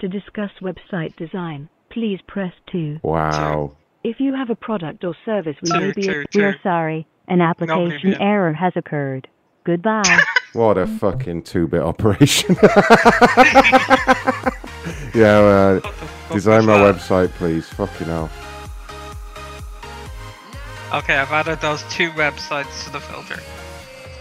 [0.00, 3.00] To discuss website design, please press 2.
[3.02, 3.76] Wow.
[4.04, 7.06] If you have a product or service we Two, may be two, we are sorry,
[7.26, 8.16] an application knew.
[8.20, 9.28] error has occurred.
[9.64, 10.18] Goodbye.
[10.54, 12.56] What a fucking two-bit operation.
[15.14, 17.68] yeah, uh, design my website, please.
[17.68, 18.30] Fucking hell.
[20.92, 23.40] Okay, I've added those two websites to the filter.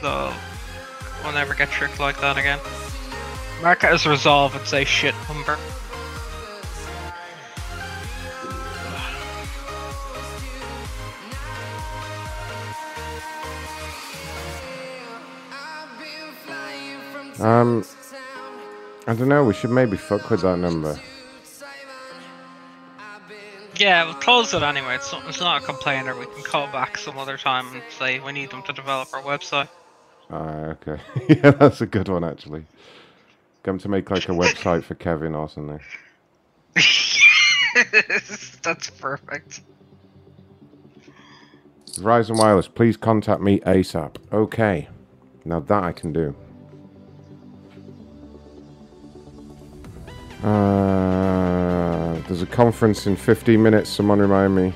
[0.01, 0.33] So
[1.23, 2.59] we'll never get tricked like that again.
[3.61, 5.57] Mark it as resolve and say shit number.
[17.39, 17.85] Um,
[19.07, 19.45] I don't know.
[19.45, 20.99] We should maybe fuck with that number.
[23.77, 24.95] Yeah, we'll close it anyway.
[24.95, 26.17] It's not, it's not a complainer.
[26.17, 29.21] We can call back some other time and say we need them to develop our
[29.21, 29.69] website.
[30.29, 30.99] Ah, okay.
[31.29, 32.65] yeah, that's a good one actually.
[33.63, 35.79] Come to make like a website for Kevin or something.
[38.63, 39.61] That's perfect.
[41.91, 44.15] Verizon Wireless, please contact me ASAP.
[44.31, 44.87] Okay.
[45.45, 46.35] Now that I can do.
[50.43, 53.89] Uh, there's a conference in 15 minutes.
[53.89, 54.73] Someone remind me.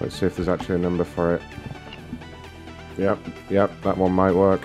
[0.00, 1.42] Let's see if there's actually a number for it.
[2.98, 3.18] Yep,
[3.50, 4.60] yep, that one might work.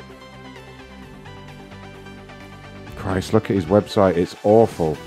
[2.96, 4.18] Christ, look at his website.
[4.18, 4.98] It's awful.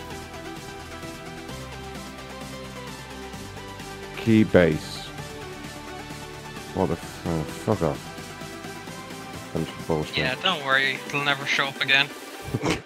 [4.17, 5.07] Keybase.
[6.75, 9.51] What the f- oh, fuck off.
[9.53, 10.17] Bunch of bullshit.
[10.17, 10.99] Yeah, don't worry.
[11.07, 12.09] It'll never show up again.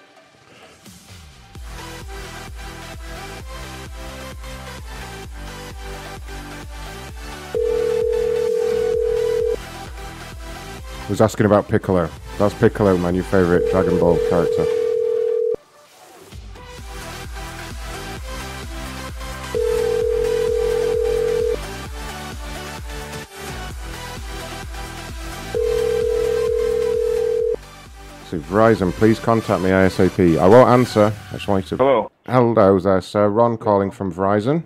[11.09, 12.09] was asking about Piccolo.
[12.39, 14.65] That's Piccolo, my new favorite Dragon Ball character.
[28.31, 30.39] So Verizon, please contact me ASAP.
[30.39, 31.13] I won't answer.
[31.31, 31.85] I just want you to.
[31.85, 32.11] Hello.
[32.27, 33.29] Hello there, sir.
[33.29, 34.65] Ron calling from Verizon.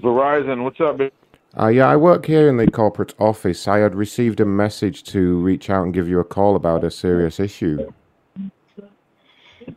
[0.00, 0.98] Verizon, what's up?
[1.58, 3.68] Uh, yeah, I work here in the corporate office.
[3.68, 6.90] I had received a message to reach out and give you a call about a
[6.90, 7.92] serious issue.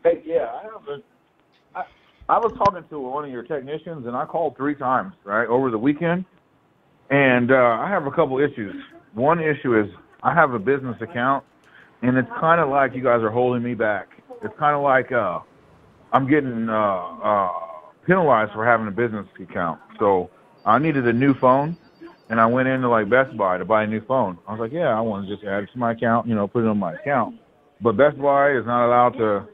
[0.03, 1.01] Hey, yeah, I have a.
[1.75, 1.83] I,
[2.29, 5.69] I was talking to one of your technicians, and I called three times right over
[5.69, 6.23] the weekend,
[7.09, 8.75] and uh, I have a couple issues.
[9.13, 9.87] One issue is
[10.23, 11.43] I have a business account,
[12.01, 14.07] and it's kind of like you guys are holding me back.
[14.43, 15.39] It's kind of like uh,
[16.13, 17.49] I'm getting uh, uh,
[18.07, 19.81] penalized for having a business account.
[19.99, 20.29] So
[20.65, 21.77] I needed a new phone,
[22.29, 24.39] and I went into like Best Buy to buy a new phone.
[24.47, 26.47] I was like, yeah, I want to just add it to my account, you know,
[26.47, 27.35] put it on my account.
[27.81, 29.47] But Best Buy is not allowed to,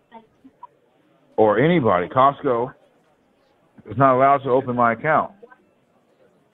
[1.36, 2.74] or anybody, Costco,
[3.90, 5.34] is not allowed to open my account.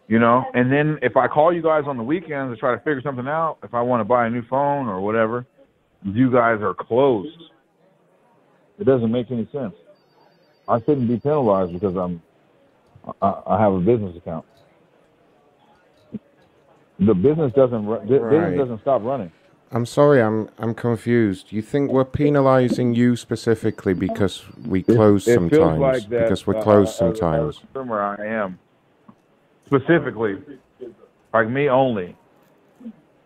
[0.07, 2.77] You know, and then if I call you guys on the weekends to try to
[2.77, 5.45] figure something out, if I want to buy a new phone or whatever,
[6.03, 7.37] you guys are closed.
[8.79, 9.73] It doesn't make any sense.
[10.67, 12.21] I shouldn't be penalized because I'm
[13.21, 14.45] I, I have a business account.
[16.99, 18.31] The business doesn't ru- bu- Right.
[18.49, 19.31] business doesn't stop running.
[19.71, 21.51] I'm sorry, I'm I'm confused.
[21.51, 25.51] You think we're penalising you specifically because we close it sometimes?
[25.51, 27.59] feels like that, because we're uh, closed as- as a sometimes.
[27.73, 28.59] consumer, I am
[29.65, 30.37] specifically
[31.33, 32.15] like me only.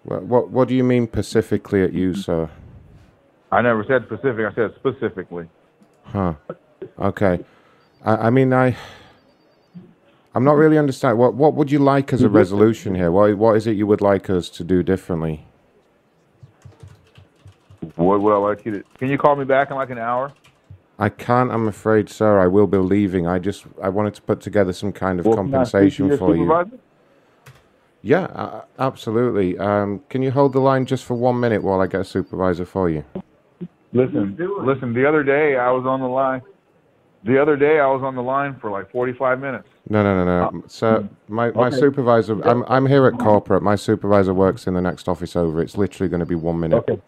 [0.04, 2.50] What, what what do you mean specifically at you, sir?
[3.52, 4.46] I never said specific.
[4.52, 5.48] I said specifically.
[6.06, 6.34] Huh.
[7.00, 7.40] Okay.
[8.04, 8.76] I, I mean, I.
[10.34, 11.18] I'm not really understanding.
[11.20, 13.12] What what would you like as a resolution here?
[13.12, 15.46] What what is it you would like us to do differently?
[17.96, 18.84] What would I like you to?
[18.98, 20.32] Can you call me back in like an hour?
[21.00, 22.40] I can't, I'm afraid, sir.
[22.40, 23.28] I will be leaving.
[23.28, 26.08] I just I wanted to put together some kind of Well, can I speak to
[26.08, 26.44] compensation for you.
[26.44, 26.80] supervisor?
[28.04, 29.58] Yeah, uh, absolutely.
[29.58, 32.66] Um, can you hold the line just for one minute while I get a supervisor
[32.66, 33.04] for you?
[33.94, 34.94] Listen, listen.
[34.94, 36.42] The other day I was on the line.
[37.24, 39.68] The other day I was on the line for like 45 minutes.
[39.90, 40.60] No, no, no, no.
[40.60, 41.78] Uh, Sir, my, my Okay.
[41.78, 43.62] supervisor, I'm, I'm here at corporate.
[43.62, 45.62] My supervisor works in the next office over.
[45.62, 46.78] It's literally going to be one minute.
[46.90, 47.00] Okay.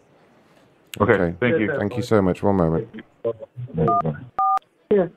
[1.00, 1.72] Okay, thank you.
[1.76, 2.44] Thank you so much.
[2.44, 2.88] One moment.
[4.88, 5.10] Here.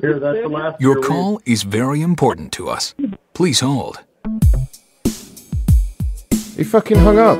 [0.00, 0.80] Here, that's the last.
[0.80, 2.94] Your call is very important to us.
[3.34, 4.04] Please hold.
[6.56, 7.38] He fucking hung up.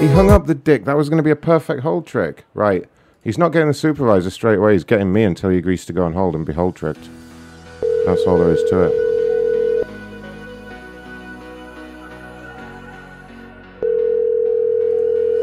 [0.00, 0.84] He hung up the dick.
[0.84, 2.44] That was going to be a perfect hold trick.
[2.54, 2.84] Right.
[3.22, 4.72] He's not getting the supervisor straight away.
[4.72, 7.08] He's getting me until he agrees to go on hold and be hold tricked.
[8.06, 8.92] That's all there is to it.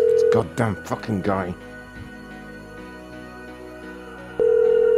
[0.09, 1.53] This goddamn fucking guy.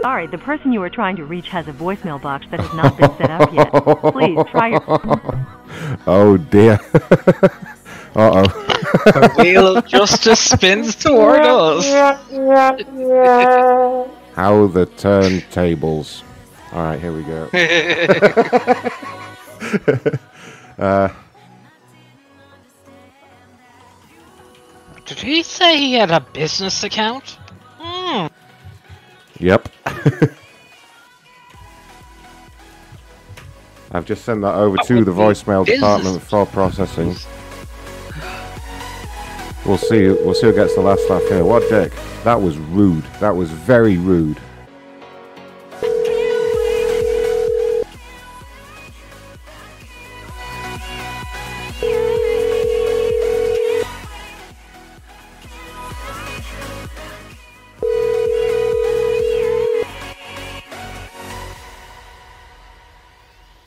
[0.01, 2.97] Sorry, the person you are trying to reach has a voicemail box that has not
[2.97, 3.69] been set up yet.
[4.13, 5.47] Please try your.
[6.07, 6.79] oh dear.
[8.15, 8.65] uh oh.
[9.05, 11.85] The wheel of justice spins toward us.
[14.35, 16.23] How the turntables.
[16.71, 17.49] All right, here we go.
[20.77, 21.09] uh,
[25.05, 27.39] Did he say he had a business account?
[27.79, 28.27] Hmm.
[29.39, 29.67] yep.
[33.91, 37.15] I've just sent that over to the voicemail department for processing.
[39.65, 40.07] We'll see.
[40.07, 41.43] We'll see who gets the last laugh here.
[41.43, 41.91] What dick?
[42.23, 43.03] That was rude.
[43.19, 44.39] That was very rude.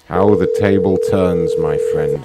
[0.09, 2.23] How the table turns, my friend.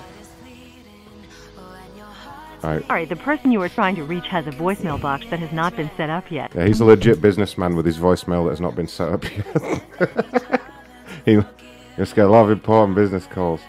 [2.64, 2.86] Alright.
[2.88, 5.76] Sorry, the person you are trying to reach has a voicemail box that has not
[5.76, 6.52] been set up yet.
[6.56, 10.62] Yeah, he's a legit businessman with his voicemail that has not been set up yet.
[11.26, 11.40] he
[11.98, 13.62] just get a lot of important business calls.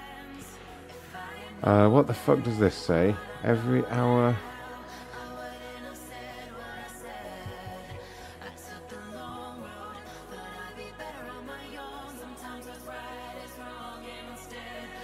[1.62, 3.14] Uh, what the fuck does this say?
[3.44, 4.36] Every hour.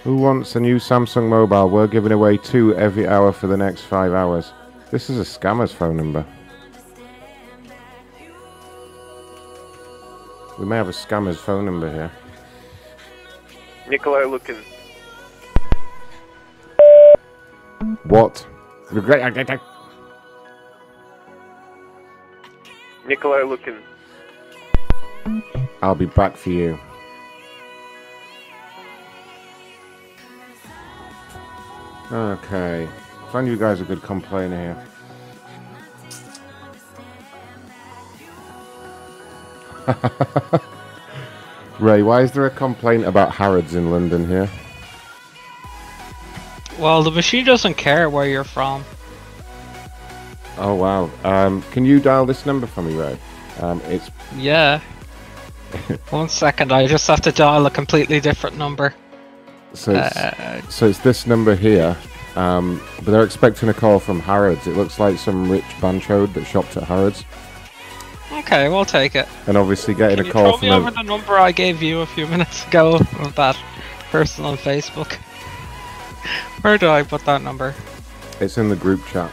[0.05, 1.67] Who wants a new Samsung mobile?
[1.67, 4.53] We're giving away two every hour for the next five hours.
[4.91, 6.23] This is a scammer's phone number.
[10.59, 12.11] We may have a scammer's phone number here.
[13.89, 14.57] Nikolai looking.
[18.03, 18.45] What?
[23.07, 23.79] Nikolai looking.
[25.81, 26.77] I'll be back for you.
[32.11, 32.87] Okay.
[33.31, 34.87] Find you guys a good complainer here.
[41.79, 44.49] Ray, why is there a complaint about Harrods in London here?
[46.79, 48.83] Well, the machine doesn't care where you're from.
[50.57, 51.09] Oh wow.
[51.23, 53.17] Um, can you dial this number for me, Ray?
[53.59, 54.79] Um, it's Yeah.
[56.09, 58.93] One second, I just have to dial a completely different number.
[59.75, 61.95] So it's, Uh, so it's this number here.
[62.35, 64.67] Um, but they're expecting a call from Harrods.
[64.67, 67.23] It looks like some rich banchode that shopped at Harrods,
[68.39, 69.27] Okay, we'll take it.
[69.47, 71.81] and obviously getting Can a you call from me over a, the number I gave
[71.81, 73.57] you a few minutes ago of that
[74.11, 75.13] person on Facebook?
[76.61, 77.73] Where do I put that number?
[78.41, 79.31] It's in the group chat.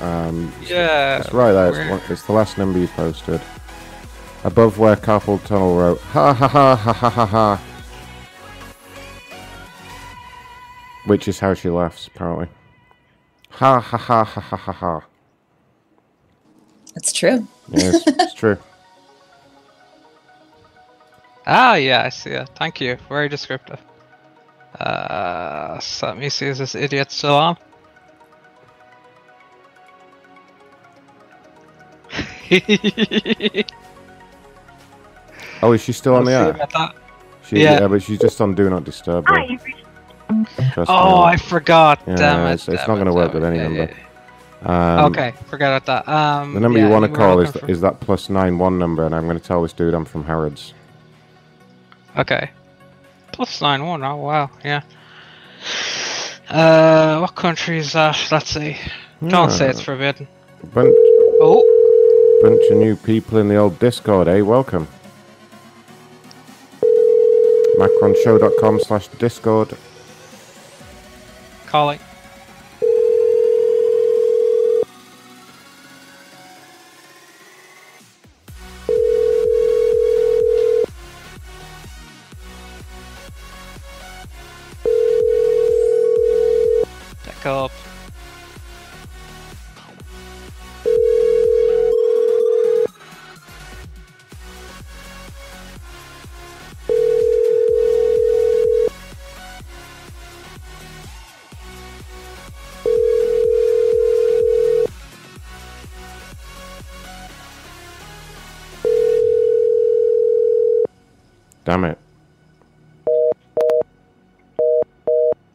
[0.00, 1.68] Um, Yeah, it's right there.
[1.82, 3.40] It's, one, it's the last number you posted.
[4.44, 7.60] Above where Carpel Tunnel wrote, ha ha ha ha ha ha ha.
[11.04, 12.48] Which is how she laughs, apparently.
[13.50, 15.00] Ha ha ha ha ha ha ha.
[16.96, 17.48] It's true.
[17.68, 18.58] Yes, it's true.
[21.46, 22.50] Ah, yeah, I see it.
[22.56, 22.98] Thank you.
[23.08, 23.80] Very descriptive.
[24.78, 27.58] Uh, so let me see, is this idiot still on?
[35.62, 36.60] Oh, is she still on the I'll see air?
[37.42, 37.88] She, Yeah.
[37.88, 39.28] but she's just on Do Not Disturb.
[39.28, 39.48] though.
[40.28, 40.72] Hi, you've reached.
[40.74, 40.96] Trust me.
[40.96, 42.00] Oh, I forgot.
[42.06, 42.54] Yeah, Damn it.
[42.54, 43.82] It's, it's not going to work with any Yeah, number.
[44.62, 44.98] yeah.
[44.98, 46.10] Um, okay, forget about that.
[46.10, 49.14] Um, The number you want to call is, is that plus nine one number, and
[49.14, 50.72] I'm going to tell this dude I'm from Harrods.
[52.16, 52.50] Okay.
[53.32, 54.02] Plus nine one.
[54.02, 54.80] Oh wow, yeah.
[56.48, 58.16] Uh, what country is that?
[58.30, 58.76] Let's see.
[59.26, 60.26] Don't say it's forbidden.
[60.72, 60.94] Bunch,
[61.40, 61.62] Oh,
[62.42, 64.40] bunch of new people in the old Discord, eh?
[64.40, 64.86] Welcome.
[67.78, 69.76] Macronshow.com slash Discord.
[71.74, 71.98] Calling.
[87.26, 87.83] Back up.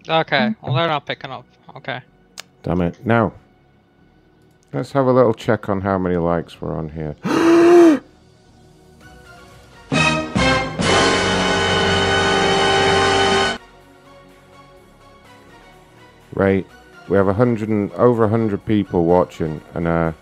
[0.10, 1.46] Okay, well they're not picking up.
[1.76, 2.02] Okay.
[2.64, 3.06] Damn it.
[3.06, 3.34] Now,
[4.74, 7.16] let's have a little check on how many likes we're on here.
[16.34, 16.66] right.
[17.08, 20.14] We have a hundred and over a hundred people watching and uh,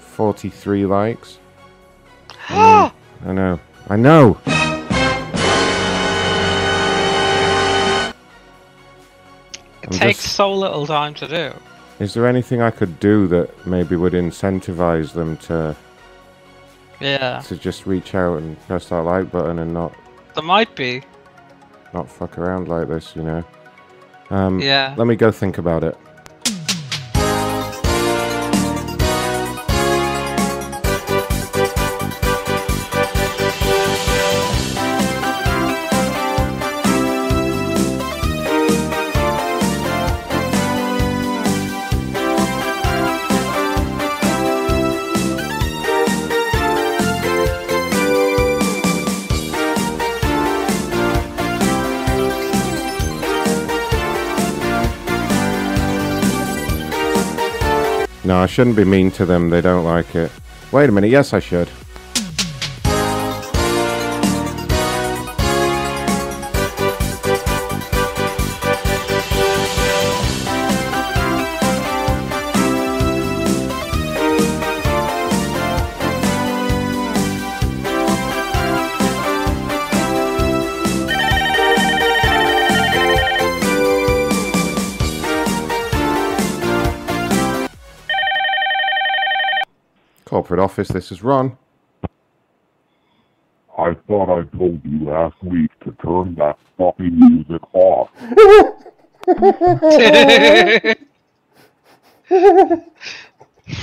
[0.00, 1.38] 43 likes.
[2.48, 2.92] I know.
[3.24, 3.60] I know.
[3.88, 4.65] I know.
[9.86, 11.52] It I'm takes just- so little time to do.
[11.98, 15.74] Is there anything I could do that maybe would incentivize them to
[17.00, 17.40] Yeah.
[17.46, 19.92] to just reach out and press that like button and not
[20.34, 21.02] There might be.
[21.94, 23.44] not fuck around like this, you know?
[24.30, 24.92] Um, Yeah.
[24.96, 25.96] Let me go think about it.
[58.56, 59.50] Shouldn't be mean to them.
[59.50, 60.32] They don't like it.
[60.72, 61.10] Wait a minute.
[61.10, 61.68] Yes, I should.
[90.66, 90.88] Office.
[90.88, 91.56] This is Ron.
[93.78, 98.10] I thought I told you last week to turn that fucking music off.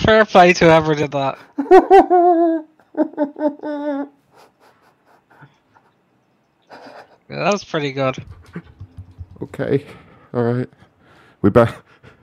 [0.04, 1.38] Fair play to whoever did that.
[7.30, 8.18] Yeah, that was pretty good.
[9.42, 9.86] Okay.
[10.34, 10.70] All right.
[11.42, 11.74] We bet.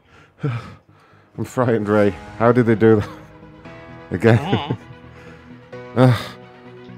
[0.43, 2.11] I'm frightened, Ray.
[2.39, 3.20] How did they do that
[4.11, 4.77] again?
[5.97, 6.37] Ah,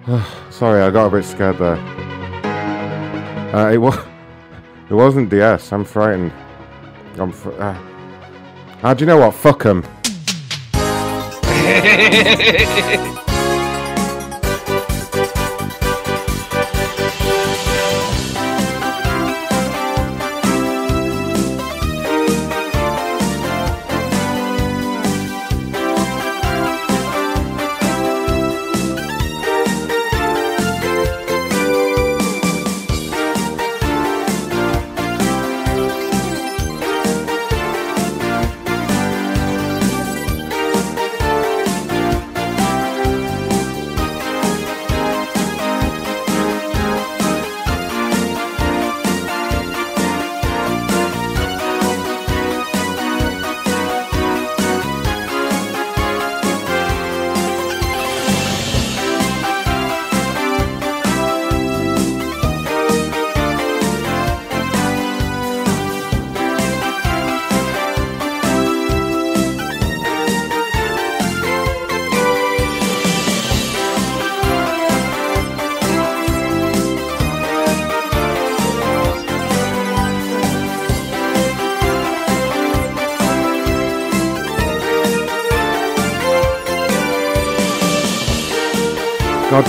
[0.07, 1.77] ah, sorry, I got a bit scared there.
[3.55, 3.99] Uh, it was.
[4.91, 5.73] It wasn't DS.
[5.73, 6.31] I'm frightened.
[7.17, 7.33] I'm.
[7.33, 7.73] Fr- uh,
[8.83, 9.35] how do you know what?
[9.35, 9.83] Fuck Fuck 'em.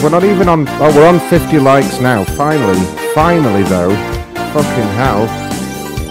[0.03, 0.67] we're not even on.
[0.67, 2.25] Oh, we're on 50 likes now.
[2.25, 2.79] Finally.
[3.15, 3.95] Finally, though.
[4.51, 5.25] Fucking hell.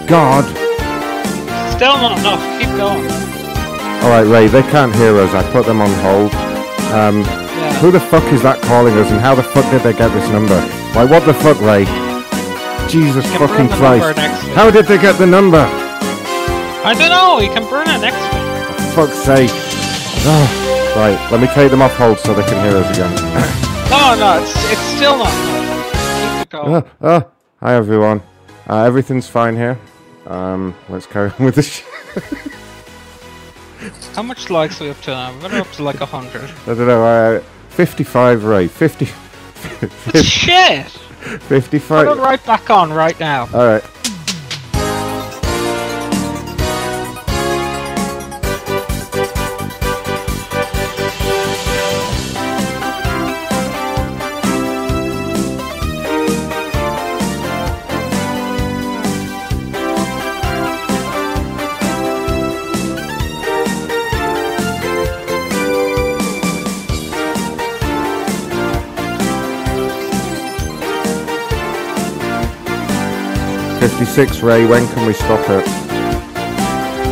[0.08, 0.44] God.
[1.76, 2.40] Still not enough.
[2.58, 3.04] Keep going.
[4.02, 4.48] All right, Ray.
[4.48, 5.34] They can't hear us.
[5.34, 6.32] I put them on hold.
[6.94, 7.22] Um,
[7.80, 10.28] Who the fuck is that calling us, and how the fuck did they get this
[10.30, 10.56] number?
[10.94, 11.84] Like, what the fuck, Ray?
[12.88, 14.18] Jesus fucking Christ!
[14.54, 15.64] How did they get the number?
[16.84, 17.40] I don't know.
[17.40, 18.94] You can burn it next week.
[18.94, 19.50] Fuck's sake!
[20.24, 23.48] Oh, right, let me take them off hold so they can hear us again.
[24.12, 25.32] No, it's, it's still not
[26.52, 27.20] Uh, uh,
[27.60, 28.20] hi, everyone.
[28.68, 29.78] Uh, everything's fine here.
[30.26, 31.84] Um, let's carry on with the show.
[34.14, 35.32] How much likes are we up to now?
[35.40, 36.42] We're up to like 100.
[36.42, 37.04] I don't know.
[37.04, 37.40] Uh,
[37.70, 38.70] 55, right?
[38.70, 39.04] 50.
[39.54, 40.88] 50 shit!
[40.88, 42.06] 55.
[42.06, 43.48] Put it right back on right now.
[43.54, 43.82] Alright.
[74.04, 74.66] 66, Ray.
[74.66, 75.64] When can we stop it?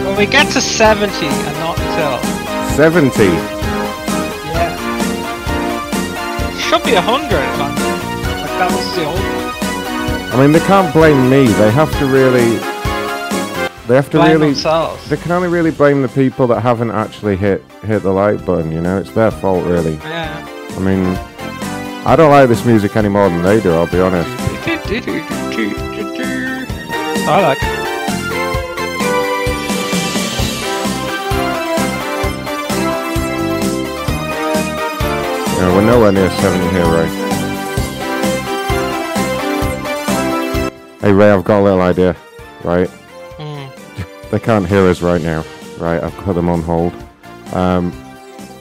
[0.05, 2.19] When we get to 70 and not until
[2.75, 3.11] 70?
[3.23, 4.75] Yeah.
[6.59, 7.75] Should be 100 if I'm.
[8.41, 11.47] Like that was the old I mean, they can't blame me.
[11.47, 12.59] They have to really.
[13.87, 14.47] They have to blame really.
[14.49, 15.09] Themselves.
[15.09, 18.73] They can only really blame the people that haven't actually hit hit the like button.
[18.73, 19.95] You know, it's their fault, really.
[19.95, 20.45] Yeah.
[20.71, 21.17] I mean,
[22.05, 23.71] I don't like this music any more than they do.
[23.75, 24.29] I'll be honest.
[27.33, 27.81] I like it.
[35.81, 37.07] We're nowhere near seventy here, Ray.
[41.01, 42.17] Hey, Ray, I've got a little idea.
[42.65, 42.89] Right.
[43.39, 43.69] Hmm.
[44.31, 45.45] They can't hear us right now.
[45.79, 46.93] Right, I've put them on hold.
[47.53, 47.93] Um,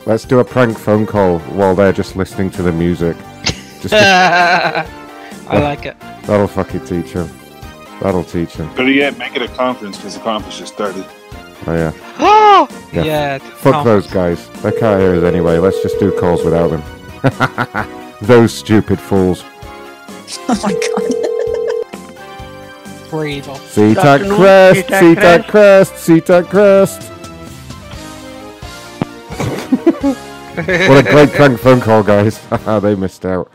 [0.05, 3.17] let's do a prank phone call while they're just listening to the music.
[3.81, 4.85] Just I
[5.47, 5.99] like it.
[6.25, 7.38] That'll fucking teach them.
[8.01, 8.69] That'll teach him.
[8.75, 11.05] Better yet, make it a conference because the conference just started.
[11.67, 11.91] Oh yeah.
[12.19, 12.67] Oh!
[12.93, 13.03] Yeah.
[13.03, 13.37] Yeah.
[13.39, 14.49] Fuck those guys.
[14.61, 15.57] They can't hear us anyway.
[15.57, 16.83] Let's just do calls without them.
[18.21, 19.43] those stupid fools.
[20.47, 21.19] Oh my god.
[23.11, 23.55] We're evil.
[23.55, 27.01] Seat at crest, seat at crest, seat at crest.
[30.87, 32.39] what a great prank phone call, guys.
[32.81, 33.51] they missed out.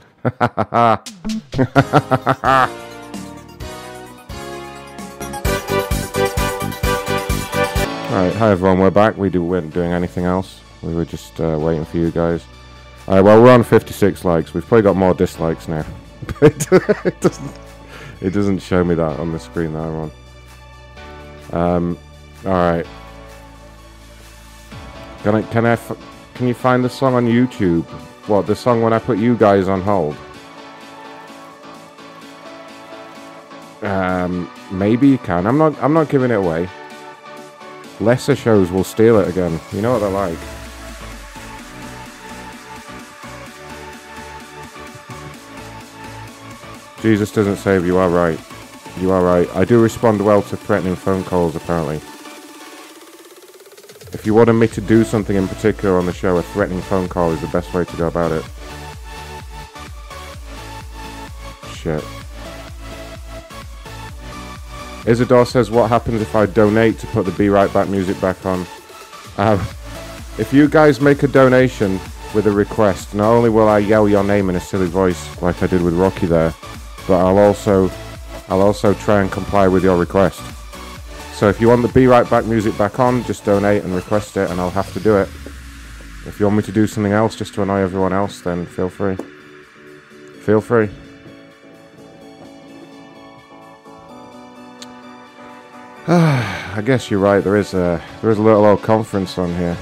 [8.14, 9.16] Alright, hi everyone, we're back.
[9.16, 10.60] We do, weren't doing anything else.
[10.82, 12.44] We were just uh, waiting for you guys.
[13.08, 14.54] Alright, well, we're on 56 likes.
[14.54, 15.84] We've probably got more dislikes now.
[16.40, 16.68] it,
[17.20, 17.58] doesn't,
[18.20, 20.10] it doesn't show me that on the screen that I'm
[21.50, 21.60] on.
[21.60, 21.98] Um,
[22.46, 22.86] alright.
[25.24, 25.76] Can I, can I,
[26.34, 27.82] can you find the song on YouTube?
[28.28, 30.16] What, the song when I put you guys on hold?
[33.82, 35.48] Um, maybe you can.
[35.48, 36.68] I'm not, I'm not giving it away.
[38.00, 39.60] Lesser shows will steal it again.
[39.72, 40.38] You know what they're like.
[47.00, 48.40] Jesus doesn't save, you are right.
[48.98, 49.48] You are right.
[49.54, 51.96] I do respond well to threatening phone calls, apparently.
[54.14, 57.08] If you wanted me to do something in particular on the show, a threatening phone
[57.08, 58.44] call is the best way to go about it.
[61.74, 62.02] Shit.
[65.06, 68.44] Isidore says, what happens if I donate to put the Be Right Back music back
[68.47, 68.66] on?
[69.36, 69.60] Um,
[70.39, 72.01] if you guys make a donation
[72.35, 75.62] with a request, not only will I yell your name in a silly voice like
[75.62, 76.55] I did with Rocky there,
[77.06, 77.90] but I'll also
[78.48, 80.40] I'll also try and comply with your request.
[81.35, 84.36] So if you want the Be Right Back music back on, just donate and request
[84.36, 85.28] it and I'll have to do it.
[86.26, 88.89] If you want me to do something else just to annoy everyone else, then feel
[88.89, 89.16] free.
[90.40, 90.89] Feel free.
[96.06, 97.43] I guess you're right.
[97.43, 99.74] There is a there is a little old conference on here.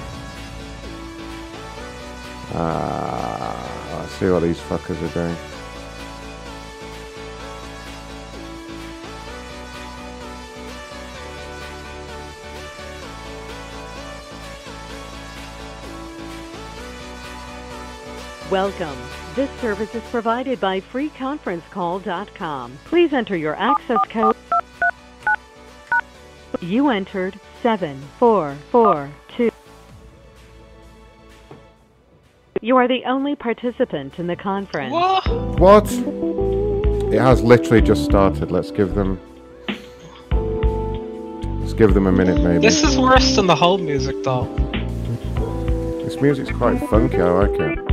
[2.55, 5.37] Uh, let's see what these fuckers are doing.
[18.49, 18.97] Welcome.
[19.35, 22.79] This service is provided by freeconferencecall.com.
[22.85, 24.37] Please enter your access code.
[26.63, 29.51] You entered 7442.
[32.61, 34.93] You are the only participant in the conference.
[35.59, 35.91] What?
[37.13, 38.53] It has literally just started.
[38.53, 39.19] Let's give them.
[41.61, 42.61] Let's give them a minute, maybe.
[42.61, 44.45] This is worse than the whole music, though.
[46.05, 47.21] This music's quite funky.
[47.21, 47.92] I like it.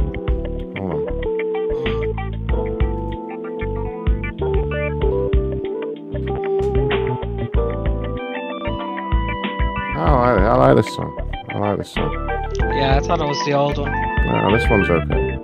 [10.73, 11.31] Like this song.
[11.49, 12.11] I like this song.
[12.59, 13.91] Yeah, I thought it was the old one.
[13.91, 15.37] No, this one's okay.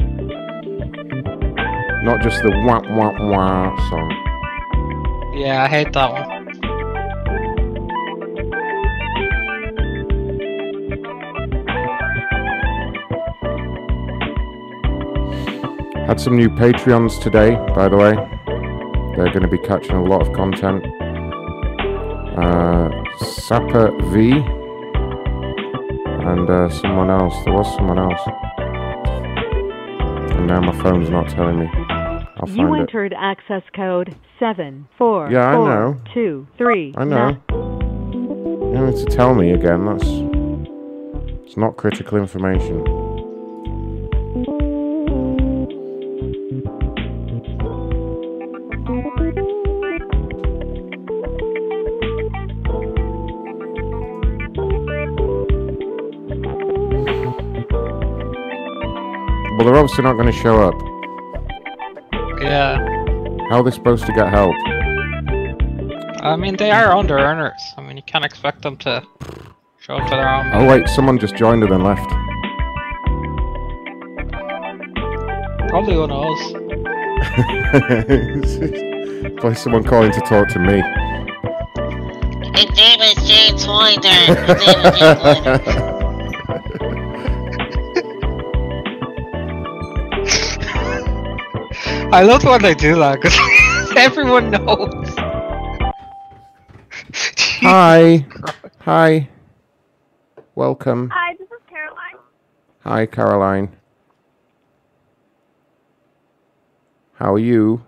[2.04, 4.12] Not just the wah wah wah song.
[5.36, 6.36] Yeah, I hate that one.
[16.06, 18.14] Had some new Patreons today, by the way.
[19.16, 20.86] They're going to be catching a lot of content.
[22.38, 24.44] Uh, Sapper V
[26.28, 27.34] and uh, someone else.
[27.46, 28.20] There was someone else.
[30.36, 31.68] And now my phone's not telling me.
[32.38, 32.80] I'll You find it.
[32.82, 36.02] entered access code seven four Yeah, I four, know.
[36.14, 37.38] two, three, I know.
[37.50, 39.86] You don't need to tell me again.
[39.86, 40.04] That's
[41.46, 42.84] it's not critical information.
[59.86, 60.74] Well, they're not going to show up.
[62.42, 62.80] Yeah.
[63.52, 64.56] How are they supposed to get help?
[66.24, 67.62] I mean, they are under earners.
[67.78, 69.04] I mean, you can't expect them to
[69.78, 70.50] show up to their own.
[70.54, 72.10] Oh wait, someone just joined and then left.
[75.70, 76.52] Probably one of us.
[79.38, 80.82] Probably someone calling to talk to me.
[82.56, 84.10] His name is James Winder.
[92.16, 93.38] I love when they do that because
[93.98, 95.16] everyone knows.
[97.60, 98.26] Hi.
[98.80, 99.28] Hi.
[100.56, 101.10] Welcome.
[101.14, 102.16] Hi, this is Caroline.
[102.86, 103.76] Hi, Caroline.
[107.16, 107.84] How are you?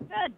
[0.00, 0.32] Good.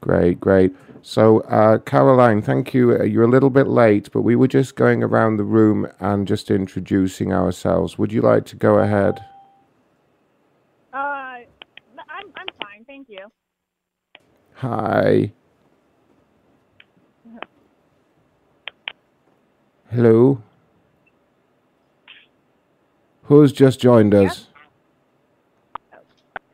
[0.00, 0.74] Great, great.
[1.02, 2.98] So, uh, Caroline, thank you.
[2.98, 6.26] Uh, You're a little bit late, but we were just going around the room and
[6.26, 7.96] just introducing ourselves.
[7.96, 9.20] Would you like to go ahead?
[10.92, 10.96] Uh,
[12.24, 13.26] I'm I'm fine, thank you.
[14.54, 15.32] Hi.
[19.90, 20.40] Hello.
[23.24, 24.46] Who's just joined us?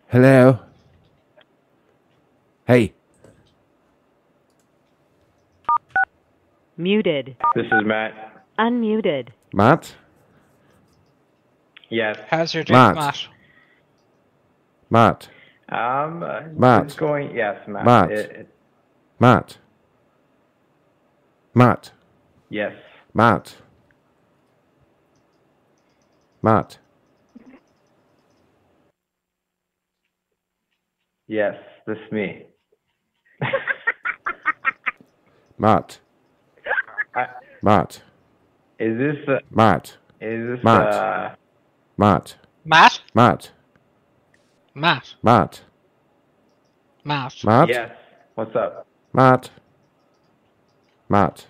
[0.09, 0.61] Hello.
[2.67, 2.95] Hey.
[6.79, 7.37] Muted.
[7.55, 8.47] This is Matt.
[8.59, 9.29] Unmuted.
[9.53, 9.95] Matt?
[11.91, 12.19] Yes.
[12.29, 12.95] How's your day, Matt.
[12.95, 13.27] Matt?
[14.89, 15.29] Matt.
[15.71, 16.87] Um, uh, Matt.
[16.87, 17.35] It's going.
[17.35, 17.85] Yes, Matt.
[17.85, 18.11] Matt.
[18.11, 18.55] It- it-
[19.21, 19.59] Matt.
[21.55, 21.93] Matt.
[22.49, 22.73] yes.
[23.15, 23.57] Matt.
[26.43, 26.79] Matt.
[31.29, 31.55] Yes.
[31.87, 32.47] This me.
[35.59, 36.01] Matt.
[37.15, 37.27] I,
[37.63, 38.03] Matt.
[38.79, 39.29] is this?
[39.29, 39.97] Uh, Matt.
[40.21, 40.65] is this?
[40.65, 40.95] Matt.
[40.95, 41.35] Uh,
[41.97, 42.37] Matt.
[42.65, 43.01] Matt?
[43.15, 43.51] Matt.
[44.81, 45.15] Matt.
[45.23, 45.61] Matt.
[47.05, 47.45] Matt.
[47.45, 47.69] Matt.
[47.69, 47.91] Yes.
[48.35, 48.87] What's up?
[49.13, 49.51] Matt.
[51.07, 51.47] Matt.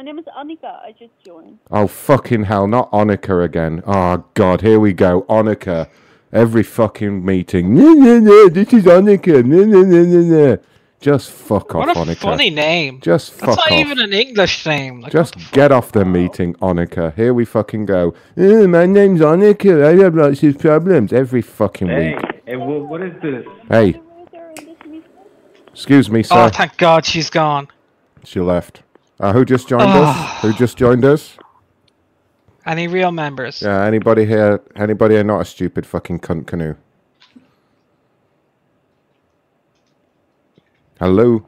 [0.00, 0.80] My name is Annika.
[0.82, 1.58] I just joined.
[1.70, 2.66] Oh fucking hell!
[2.66, 3.82] Not Annika again.
[3.86, 5.26] Oh god, here we go.
[5.28, 5.90] Annika.
[6.32, 7.74] Every fucking meeting.
[7.74, 8.48] No, no, no.
[8.48, 9.44] This is Annika.
[9.44, 10.58] No, no, no, no, no.
[11.00, 12.16] Just fuck off, What a Onika.
[12.16, 13.00] funny name.
[13.02, 13.86] Just fuck That's fuck not off.
[13.86, 15.02] even an English name.
[15.02, 17.14] Like, Just get off the meeting, Onika.
[17.14, 18.14] Here we fucking go.
[18.38, 19.84] "Eh, my name's Onika.
[19.84, 22.24] I have lots of problems every fucking Hey, week.
[22.46, 23.44] hey, what, what is this?
[23.68, 24.00] Hey.
[25.74, 26.34] Excuse me, sir.
[26.36, 27.68] oh, thank God she's gone.
[28.24, 28.80] she left.
[29.20, 30.02] Uh, who just joined Oh.
[30.04, 30.40] us?
[30.42, 31.36] Who just joined us?
[32.66, 33.60] Any real members?
[33.60, 34.60] Yeah, anybody here?
[34.74, 36.74] Anybody here not a stupid fucking cunt canoe?
[40.98, 41.44] Hello.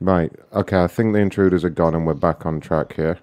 [0.00, 0.32] Right.
[0.52, 0.82] Okay.
[0.82, 3.18] I think the intruders are gone, and we're back on track here.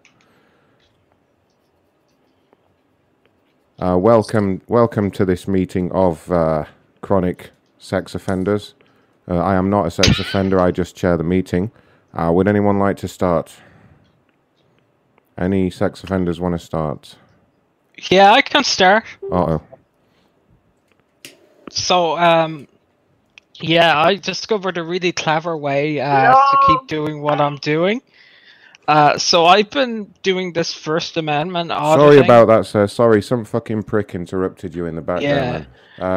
[3.80, 6.66] Uh, welcome, welcome to this meeting of uh,
[7.02, 7.50] chronic
[7.80, 8.76] sex offenders.
[9.32, 10.60] Uh, I am not a sex offender.
[10.60, 11.72] I just chair the meeting.
[12.14, 13.54] Uh, would anyone like to start?
[15.38, 17.16] Any sex offenders want to start?
[18.10, 19.06] Yeah, I can start.
[19.32, 19.62] Uh oh.
[21.70, 22.68] So, um,
[23.62, 28.02] yeah, I discovered a really clever way uh, to keep doing what I'm doing.
[28.88, 32.24] Uh, so I've been doing this First Amendment Sorry auditing.
[32.26, 32.88] about that, sir.
[32.88, 35.24] Sorry, some fucking prick interrupted you in the background.
[35.24, 35.52] Yeah.
[35.52, 35.68] Man.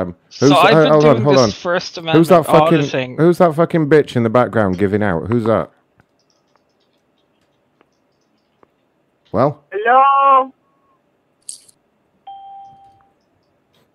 [0.08, 1.50] Um, So who's, I've been hold on, hold this on.
[1.50, 2.78] First who's that fucking?
[2.78, 3.16] auditing.
[3.18, 5.28] Who's that fucking bitch in the background giving out?
[5.28, 5.70] Who's that?
[9.30, 10.52] Well, Hello.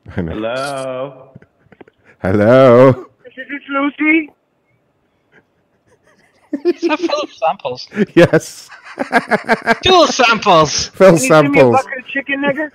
[0.15, 0.31] I know.
[0.33, 1.31] Hello.
[2.21, 2.89] Hello.
[3.25, 4.29] Is this Lucy?
[6.51, 7.87] Is that Philip Samples?
[8.15, 8.69] Yes.
[9.81, 10.87] Dual samples.
[10.87, 11.75] Phil Can you give me a samples.
[11.77, 12.71] bucket of chicken, nigga?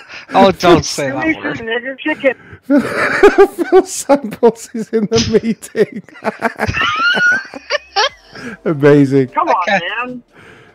[0.34, 1.82] Oh, don't say Give me that some word.
[1.82, 2.34] nigga chicken.
[3.70, 6.02] Phil Samples is in the meeting.
[8.64, 9.28] Amazing.
[9.28, 10.22] Come on, man.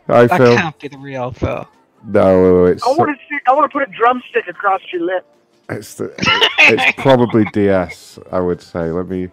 [0.07, 0.55] Hi, That Phil.
[0.55, 1.67] can't be the real Phil.
[2.07, 3.39] No, it's I want to see.
[3.47, 5.25] I want to put a drumstick across your lip.
[5.69, 6.13] it's, the,
[6.59, 8.17] it's probably DS.
[8.31, 8.89] I would say.
[8.91, 9.29] Let me.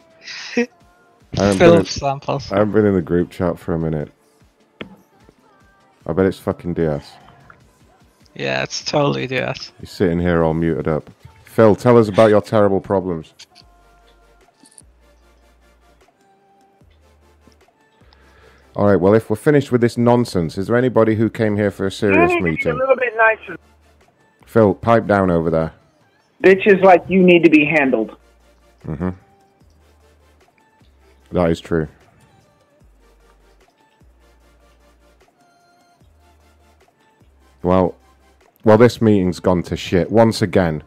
[1.39, 4.11] I haven't, been Philip in, I haven't been in the group chat for a minute.
[6.07, 7.12] I bet it's fucking DS.
[8.35, 9.73] Yeah, it's totally DS.
[9.81, 11.09] He's sitting here all muted up.
[11.44, 13.35] Phil, tell us about your terrible problems.
[18.77, 18.97] All right.
[18.97, 21.90] Well, if we're finished with this nonsense, is there anybody who came here for a
[21.90, 22.78] You serious need to be a meeting?
[22.78, 23.57] little bit nicer.
[24.47, 25.73] Phil, pipe down over there.
[26.43, 28.16] Bitches like you need to be handled.
[28.86, 29.11] Mm-hmm.
[31.32, 31.89] That is true.
[37.62, 37.94] Well,
[38.65, 40.82] well, this meeting's gone to shit once again.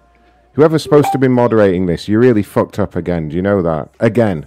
[0.54, 3.30] Whoever's supposed to be moderating this, you really fucked up again.
[3.30, 3.90] Do you know that?
[4.00, 4.46] Again,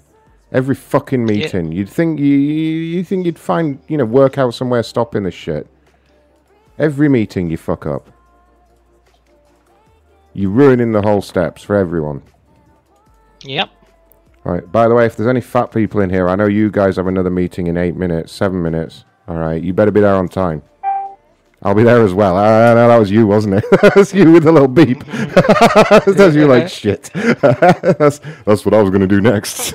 [0.53, 1.73] every fucking meeting.
[1.73, 5.35] You'd think you, you you think you'd find you know work out somewhere stopping this
[5.35, 5.67] shit.
[6.79, 8.11] Every meeting you fuck up.
[10.35, 12.23] You're ruining the whole steps for everyone.
[13.43, 13.71] Yep.
[14.47, 14.71] Right.
[14.71, 17.09] By the way, if there's any fat people in here, I know you guys have
[17.09, 19.05] another meeting in eight minutes, seven minutes.
[19.27, 19.61] All right.
[19.61, 20.63] You better be there on time.
[21.63, 22.37] I'll be there as well.
[22.37, 23.65] Ah, no, that was you, wasn't it?
[23.83, 25.05] that's you with the little beep.
[25.05, 27.11] that's you like shit.
[27.15, 29.75] that's that's what I was going to do next.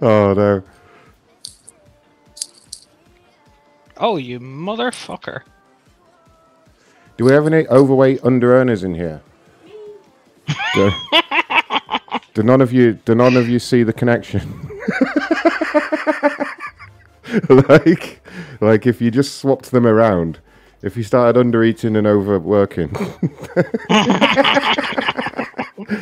[0.00, 0.62] oh no.
[3.96, 5.40] Oh, you motherfucker.
[7.16, 9.22] Do we have any overweight under earners in here?
[12.36, 14.68] Do, none of you do none of you see the connection?
[17.68, 18.20] like
[18.60, 20.38] like if you just swapped them around,
[20.82, 22.90] if you started under eating and overworking.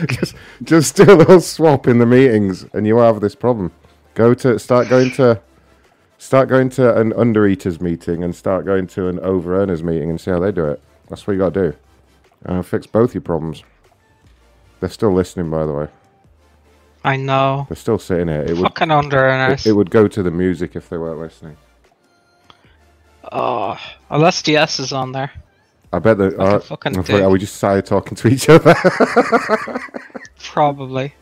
[0.09, 0.35] just
[0.65, 3.71] just do a little swap in the meetings and you have this problem.
[4.15, 5.41] Go to start going to
[6.19, 10.11] start going to an under eaters meeting and start going to an over earners meeting
[10.11, 10.83] and see how they do it.
[11.09, 11.77] That's what you got to do.
[12.45, 13.63] Uh, fix both your problems.
[14.81, 15.89] They're still listening, by the way.
[17.05, 17.67] I know.
[17.69, 18.41] They're still sitting here.
[18.43, 19.67] It would, Fucking under earners.
[19.67, 21.57] it, it would go to the music if they weren't listening.
[23.31, 23.79] Oh,
[24.11, 25.31] unless DS is on there.
[25.93, 26.39] I bet that.
[26.39, 27.23] Like a Uh, fucking I thought- dick.
[27.23, 28.75] are we just started talking to each other?
[30.43, 31.15] Probably.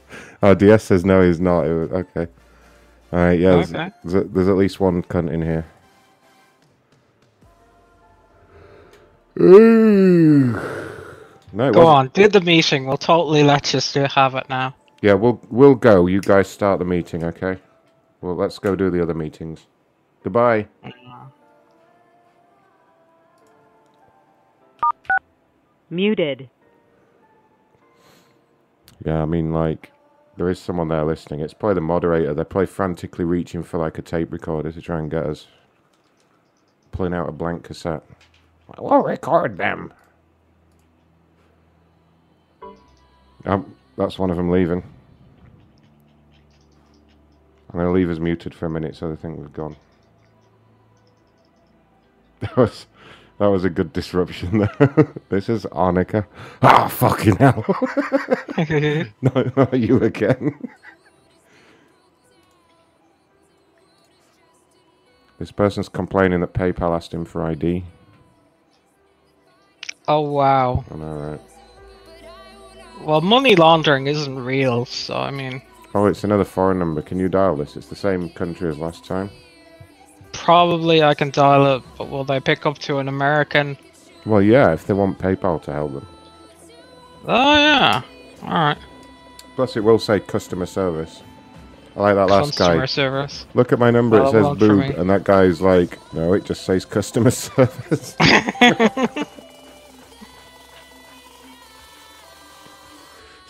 [0.43, 1.67] oh, DS says no, he's not.
[1.67, 2.27] It was, okay.
[3.13, 3.39] All right.
[3.39, 3.51] Yeah.
[3.57, 3.91] There's, Okay.
[4.05, 5.67] there's, a- there's at least one cunt in here.
[9.41, 10.53] Ooh.
[11.55, 11.87] No, Go wasn't.
[11.87, 12.87] on, do the meeting.
[12.87, 14.75] We'll totally let you still have it now.
[15.03, 16.07] Yeah, we'll we'll go.
[16.07, 17.59] You guys start the meeting, okay?
[18.21, 19.67] Well, let's go do the other meetings.
[20.23, 20.69] Goodbye.
[25.91, 26.49] Muted.
[29.05, 29.91] Yeah, I mean, like,
[30.37, 31.41] there is someone there listening.
[31.41, 32.33] It's probably the moderator.
[32.33, 35.49] They're probably frantically reaching for like a tape recorder to try and get us.
[36.93, 38.05] Pulling out a blank cassette.
[38.79, 39.93] We'll record them.
[43.45, 44.83] Um, that's one of them leaving.
[47.71, 49.77] I'm going to leave us muted for a minute so they think we've gone.
[52.41, 52.87] That was
[53.39, 55.13] that was a good disruption there.
[55.29, 56.27] this is Annika.
[56.61, 57.65] Ah, fucking hell.
[59.23, 60.59] no, not you again.
[65.39, 67.83] this person's complaining that PayPal asked him for ID.
[70.07, 70.85] Oh wow.
[70.89, 71.41] I know, right?
[73.05, 75.61] Well, money laundering isn't real, so I mean,
[75.95, 77.03] Oh, it's another foreign number.
[77.03, 77.77] Can you dial this?
[77.77, 79.29] It's the same country as last time.
[80.33, 83.77] probably I can dial it, but will they pick up to an American?
[84.25, 86.07] Well, yeah, if they want PayPal to help them.
[87.27, 88.03] Oh yeah.
[88.43, 88.79] All right.
[89.55, 91.23] Plus, it will say customer service.
[91.95, 92.69] I like that last guy.
[92.69, 93.47] Customer service.
[93.53, 94.17] Look at my number.
[94.19, 98.17] Well, it says won't boob, and that guy's like, no, it just says customer service.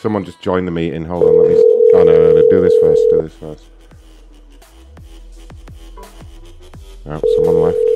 [0.03, 1.05] Someone just joined the meeting.
[1.05, 1.55] Hold on, let me.
[1.95, 3.03] Oh no, no, no, do this first.
[3.11, 3.65] Do this first.
[7.07, 7.92] Oh, someone left.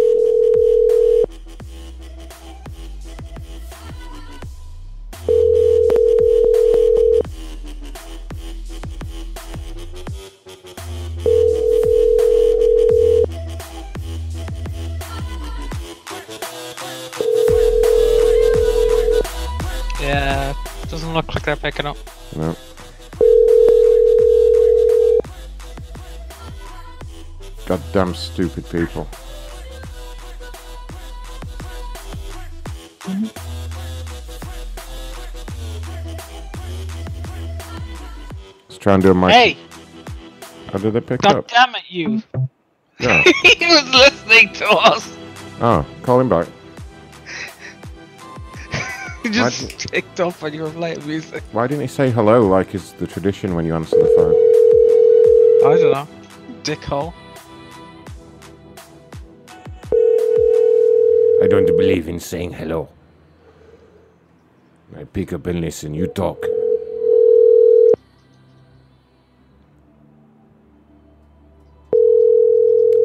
[20.96, 21.98] Doesn't look like they're picking up.
[22.34, 22.56] No.
[27.66, 29.06] Goddamn stupid people.
[38.68, 39.32] Let's try and do a mic.
[39.32, 39.56] Hey,
[40.72, 41.48] How did they pick god up?
[41.48, 42.22] damn it, you!
[42.98, 43.22] Yeah.
[43.42, 45.14] he was listening to us.
[45.60, 46.48] Oh, call him back.
[49.26, 51.42] He just picked up when you were playing music.
[51.50, 54.34] Why didn't he say hello like is the tradition when you answer the phone?
[55.66, 56.08] I don't know.
[56.62, 57.12] Dickhole.
[61.42, 62.88] I don't believe in saying hello.
[64.96, 66.40] I pick up and listen, you talk.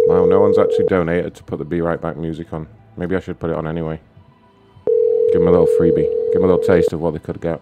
[0.06, 2.68] Wow, no one's actually donated to put the Be Right Back music on.
[2.96, 4.00] Maybe I should put it on anyway.
[5.32, 6.10] Give them a little freebie.
[6.34, 7.62] Give them a little taste of what they could get.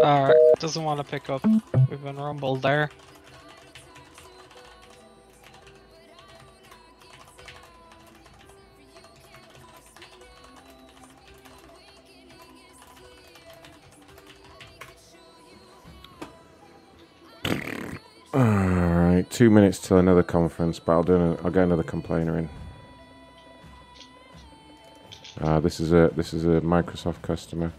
[0.00, 1.44] Alright, doesn't want to pick up.
[1.90, 2.90] We've been rumbled there.
[19.24, 22.48] Alright, two minutes till another conference, but I'll do an, I'll get another complainer in.
[25.40, 27.72] Uh, this is a this is a Microsoft customer.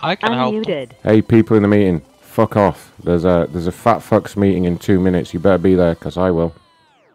[0.00, 0.54] I can help.
[0.54, 0.92] Unmuted.
[1.02, 2.92] Hey, people in the meeting, fuck off.
[3.02, 5.34] There's a there's a fat fucks meeting in two minutes.
[5.34, 6.54] You better be there, cause I will.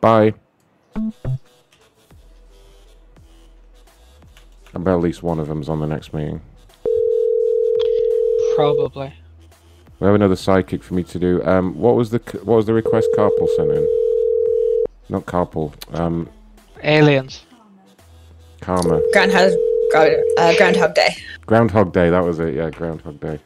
[0.01, 0.33] Bye.
[0.95, 1.01] I
[4.77, 6.41] bet at least one of them's on the next meeting.
[8.55, 9.13] Probably.
[9.99, 11.43] We have another psychic for me to do.
[11.45, 13.87] Um, what was the what was the request Carpool sent in?
[15.09, 15.73] Not Carpool.
[15.97, 16.29] Um,
[16.83, 17.45] Aliens.
[18.59, 19.01] Karma.
[19.13, 19.51] Groundhog,
[19.95, 21.15] uh, Groundhog Day.
[21.45, 22.09] Groundhog Day.
[22.09, 22.55] That was it.
[22.55, 23.39] Yeah, Groundhog Day.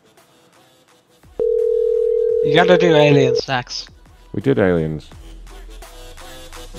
[2.45, 3.89] You gotta do aliens next.
[4.33, 5.09] We did aliens.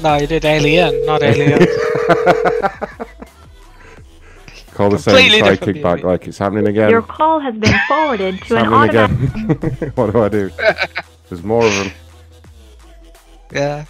[0.03, 1.67] No, you did alien, not aliens.
[4.81, 6.89] Call the same Completely different psychic back like it's happening again.
[6.89, 9.73] Your call has been forwarded to an happening automatic.
[9.73, 9.91] again.
[9.95, 10.51] what do I do?
[11.29, 11.93] There's more of them.
[13.53, 13.85] yeah.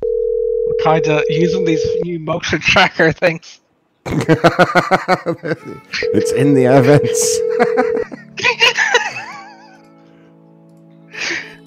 [0.00, 3.58] We're kinda using these new motion tracker things.
[4.06, 4.20] it's
[6.30, 7.40] in the events.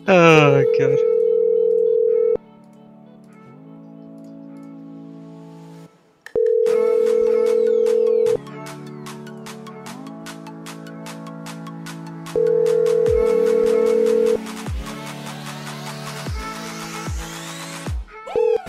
[0.07, 1.16] oh god.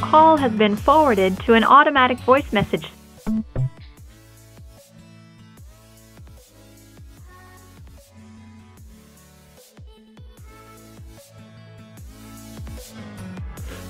[0.09, 2.91] Call has been forwarded to an automatic voice message.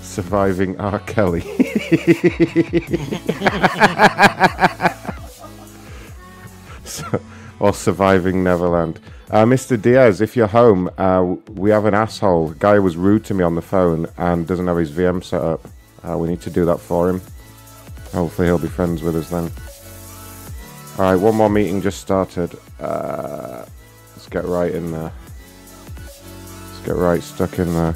[0.03, 0.99] Surviving R.
[0.99, 1.43] Kelly.
[7.61, 8.99] or surviving Neverland.
[9.31, 9.81] Uh, Mr.
[9.81, 12.55] Diaz, if you're home, uh, we have an asshole.
[12.55, 15.69] Guy was rude to me on the phone and doesn't have his VM set up.
[16.09, 17.21] Uh, we need to do that for him.
[18.13, 19.51] Hopefully, he'll be friends with us then.
[20.99, 22.59] All right, one more meeting just started.
[22.81, 23.65] Uh,
[24.17, 25.13] let's get right in there.
[25.97, 27.95] Let's get right stuck in there.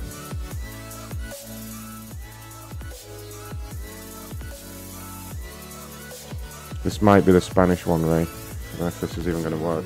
[6.85, 8.23] This might be the Spanish one, Ray.
[8.23, 8.25] I
[8.73, 9.85] don't know if this is even going to work.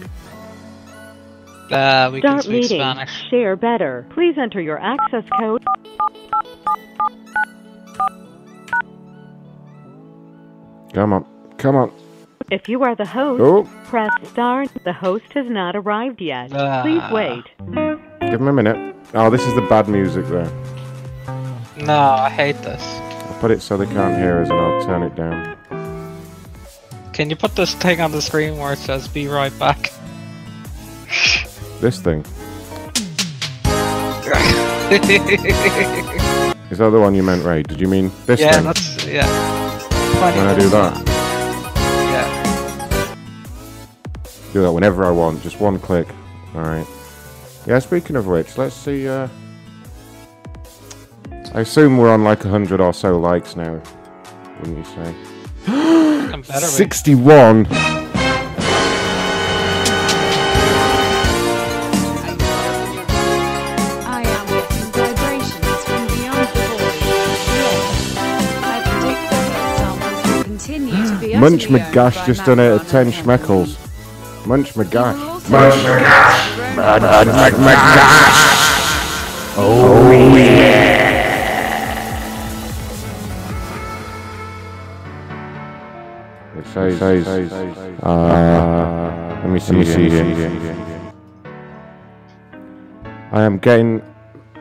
[1.71, 2.81] Uh, we can Start speak meeting.
[2.81, 3.11] Spanish.
[3.31, 4.07] Share better.
[4.11, 5.63] Please enter your access code.
[10.95, 11.25] Come on,
[11.59, 11.93] come on.
[12.51, 13.69] If you are the host, Oh.
[13.89, 14.67] press star.
[14.85, 16.51] The host has not arrived yet.
[16.51, 17.11] Please Ah.
[17.13, 17.45] wait.
[18.21, 18.95] Give him a minute.
[19.15, 20.49] Oh, this is the bad music there.
[21.77, 22.83] No, I hate this.
[23.29, 25.57] I'll put it so they can't hear us and I'll turn it down.
[27.13, 29.91] Can you put this thing on the screen where it says "Be right back"?
[31.81, 32.25] This thing.
[36.71, 37.63] Is that the one you meant, Ray?
[37.63, 38.49] Did you mean this one?
[38.49, 38.65] yeah, thing?
[38.65, 39.79] that's yeah.
[40.19, 41.07] Funny When I do that?
[42.13, 43.15] Yeah.
[44.53, 45.43] Do that whenever I want.
[45.43, 46.09] Just one click.
[46.55, 46.87] Alright.
[47.67, 49.07] Yeah, speaking of which, let's see.
[49.07, 49.29] Uh,
[51.55, 53.81] I assume we're on like a hundred or so likes now.
[54.61, 55.15] Wouldn't you say?
[55.69, 56.71] I'm better with-
[71.41, 73.77] Munch McGash by just Mac donated 10 schmeckles.
[74.47, 75.51] Munch McGash.
[75.51, 76.77] Munch McGash.
[76.77, 78.47] Munch McGash.
[79.59, 80.97] Oh, yeah.
[86.57, 87.03] It says,
[88.03, 90.77] uh, let me see, let me see here.
[93.33, 94.03] I am getting,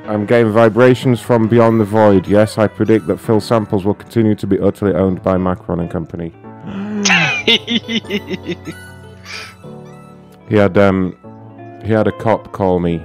[0.06, 2.28] I'm getting vibrations from beyond the void.
[2.28, 5.90] Yes, I predict that Phil Samples will continue to be utterly owned by Macron and
[5.90, 6.34] Company.
[10.48, 11.18] He had um,
[11.84, 13.02] he had a cop call me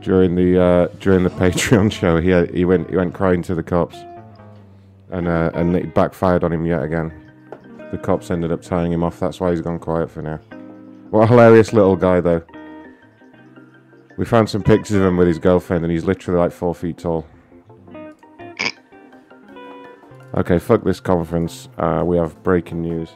[0.00, 2.20] during the uh, during the Patreon show.
[2.20, 3.96] He had, he went he went crying to the cops,
[5.10, 7.12] and uh, and it backfired on him yet again.
[7.90, 9.18] The cops ended up tying him off.
[9.20, 10.38] That's why he's gone quiet for now.
[11.10, 12.42] What a hilarious little guy though.
[14.16, 16.98] We found some pictures of him with his girlfriend, and he's literally like four feet
[16.98, 17.26] tall.
[20.34, 21.68] Okay, fuck this conference.
[21.78, 23.08] Uh, we have breaking news.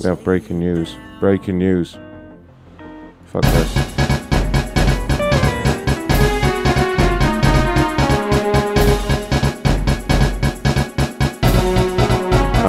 [0.00, 0.94] We have breaking news.
[1.18, 1.98] Breaking news.
[3.26, 3.97] Fuck this.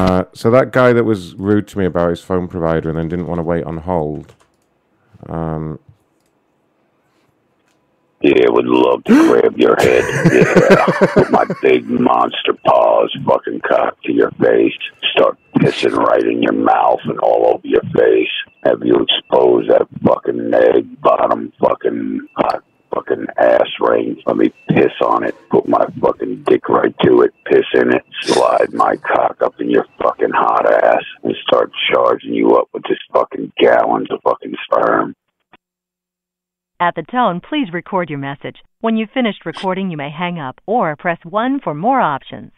[0.10, 3.07] Uh, so that guy that was rude to me about his phone provider and then
[3.07, 4.34] didn't want to wait on hold.
[5.27, 5.77] Um,
[8.22, 10.03] Yeah, would love to grab your head.
[10.34, 14.73] Yeah, put my big monster paws, fucking cock to your face.
[15.11, 18.34] Start pissing right in your mouth and all over your face.
[18.64, 22.64] Have you expose that fucking egg bottom fucking hot
[22.94, 24.22] fucking ass ring?
[24.26, 25.36] Let me piss on it.
[25.49, 27.34] Put my fucking dick right to it.
[27.45, 28.03] Piss in it.
[28.22, 32.84] Slide my cock up in your fucking hot ass and start charging you up with
[32.88, 35.16] just fucking gallons of fucking sperm.
[36.80, 38.57] At the tone, please record your message.
[38.80, 42.52] When you've finished recording, you may hang up or press 1 for more options.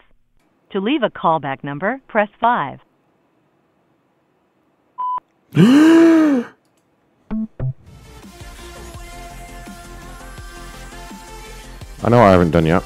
[0.72, 2.80] To leave a callback number, press 5.
[12.04, 12.84] I know I haven't done yet.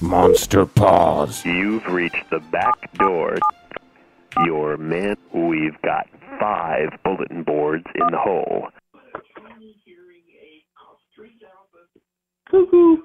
[0.00, 1.44] Monster paws.
[1.44, 3.36] You've reached the back door.
[4.44, 6.08] Your man, we've got
[6.40, 8.68] five bulletin boards in the hole.
[12.50, 12.96] Cuckoo.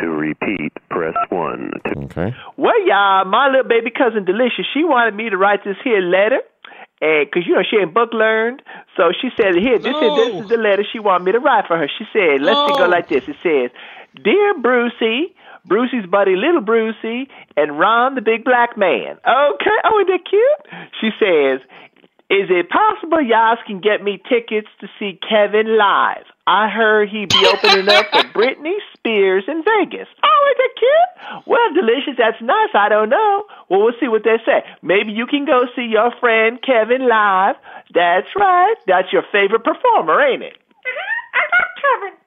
[0.00, 1.70] To repeat, press 1.
[1.86, 2.34] To Okay.
[2.56, 6.40] Well, y'all, my little baby cousin Delicious, she wanted me to write this here letter,
[7.00, 8.62] and cause you know she ain't book learned,
[8.96, 11.66] so she said, "Here, this is this is the letter she want me to write
[11.66, 13.70] for her." She said, "Let's see, go like this." It says,
[14.22, 15.34] "Dear Brucey,
[15.64, 20.90] Brucey's buddy, little Brucey, and Ron, the big black man." Okay, oh, isn't that cute?
[21.00, 21.60] She says,
[22.30, 26.24] "Is it possible y'all can get me tickets to see Kevin live?
[26.48, 30.08] I heard he'd be opening up for Britney Spears in Vegas.
[30.24, 31.44] Oh, isn't that cute?
[31.46, 32.16] Well, delicious.
[32.16, 32.72] That's nice.
[32.72, 33.44] I don't know.
[33.68, 34.64] Well, we'll see what they say.
[34.80, 37.56] Maybe you can go see your friend Kevin live.
[37.92, 38.76] That's right.
[38.86, 40.56] That's your favorite performer, ain't it?
[41.36, 42.18] I love Kevin.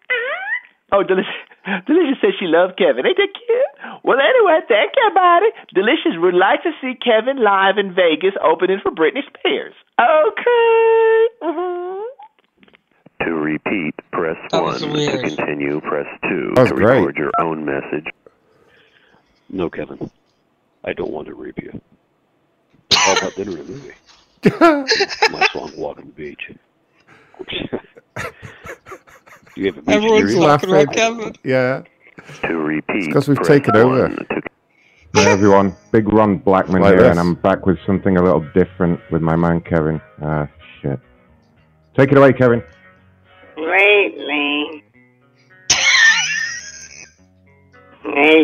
[0.94, 1.34] Oh, delicious.
[1.86, 3.06] Delicious says she loves Kevin.
[3.06, 4.02] Ain't that cute?
[4.04, 5.46] Well, anyway, thank you, buddy.
[5.76, 9.74] Delicious would like to see Kevin live in Vegas opening for Britney Spears.
[10.02, 11.28] Okay.
[11.44, 12.02] Mhm.
[13.26, 14.80] To repeat, press That 1.
[14.80, 16.54] To continue, press 2.
[16.56, 17.00] That was to great.
[17.00, 18.06] record your own message.
[19.50, 20.10] No, Kevin.
[20.84, 21.80] I don't want to rape you.
[22.94, 23.94] How about dinner and a movie?
[25.32, 26.52] My song, Walk on the Beach.
[27.38, 27.46] Do
[29.56, 30.76] you have a beach Everyone's laughing, you?
[30.76, 31.36] laughing.
[31.44, 31.84] Yeah.
[32.44, 34.10] To repeat, Because we've press taken over.
[34.10, 34.42] To
[35.14, 37.12] Hey everyone, Big Ron Blackman Like here, this.
[37.12, 40.00] and I'm back with something a little different with my man Kevin.
[40.22, 40.48] Ah,
[40.82, 41.00] shit.
[41.98, 42.64] Take it away, Kevin.
[43.62, 44.18] Rape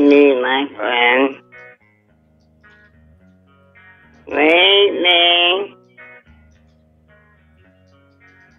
[0.02, 1.35] me, my friend.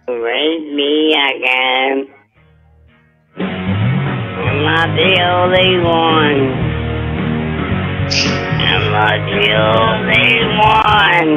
[0.09, 2.07] Rape me again.
[3.37, 6.41] I'm not the only one.
[8.67, 11.31] I'm not the only one.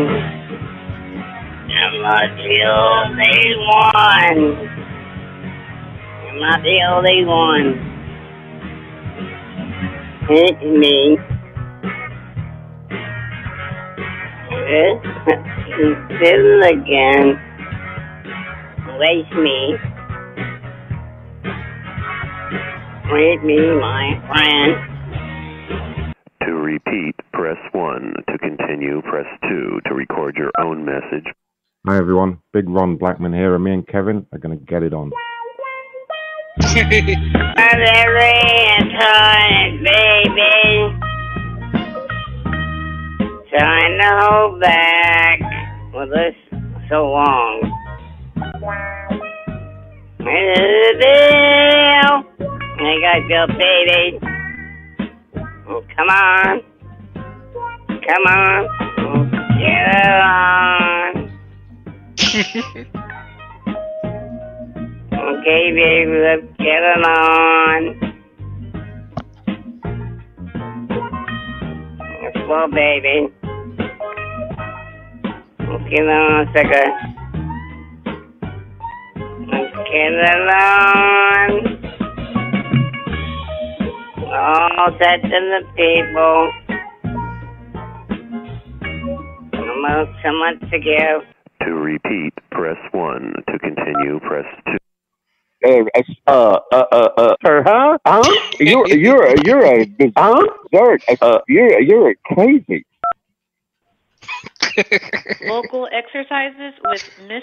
[1.70, 4.71] I'm not the only one.
[6.32, 7.76] I'm not the only one.
[10.30, 11.18] Hit me.
[16.18, 17.36] Fiddle again.
[18.98, 19.76] Waste me.
[23.10, 24.72] Wait me, my friend.
[26.46, 28.14] To repeat, press 1.
[28.30, 29.80] To continue, press 2.
[29.86, 31.26] To record your own message.
[31.86, 35.10] Hi everyone, Big Ron Blackman here, and me and Kevin are gonna get it on.
[36.60, 36.76] Every
[38.98, 40.52] time, baby.
[43.48, 45.40] Trying to hold back.
[45.94, 46.34] Well, this
[46.90, 47.72] so long.
[50.18, 50.42] Bill.
[52.78, 54.20] I got your baby.
[55.68, 56.60] Oh, come on.
[57.86, 58.68] Come on.
[58.98, 59.24] Oh,
[59.58, 59.86] Get
[62.84, 62.92] on.
[65.22, 67.80] Okay, baby, let's get it on.
[72.22, 72.42] Let's
[72.74, 73.16] baby.
[76.08, 76.92] On a second.
[79.94, 80.12] It
[80.50, 81.50] on.
[84.34, 86.38] All set to the people.
[89.54, 91.22] Almost so much to give.
[91.66, 93.34] To repeat, press 1.
[93.46, 94.76] To continue, press 2.
[95.64, 95.84] Uh,
[96.26, 97.98] uh, uh, uh, uh, sir, huh?
[98.06, 98.22] Huh?
[98.58, 99.86] You're, you're, you're a,
[100.16, 100.46] huh?
[100.74, 102.84] Sir, uh, you're, you're crazy.
[105.44, 107.42] Local exercises with Miss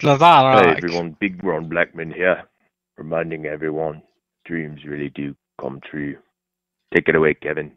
[0.00, 2.44] Hey everyone, Big Ron Blackman here,
[2.96, 4.02] reminding everyone
[4.44, 6.16] dreams really do come true.
[6.94, 7.72] Take it away, Kevin.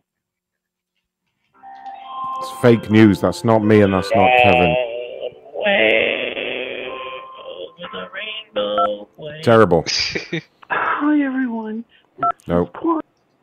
[2.40, 3.22] It's fake news.
[3.22, 4.76] That's not me, and that's not Kevin.
[9.44, 9.86] Terrible.
[10.69, 11.86] Hi, everyone.
[12.48, 12.76] Nope.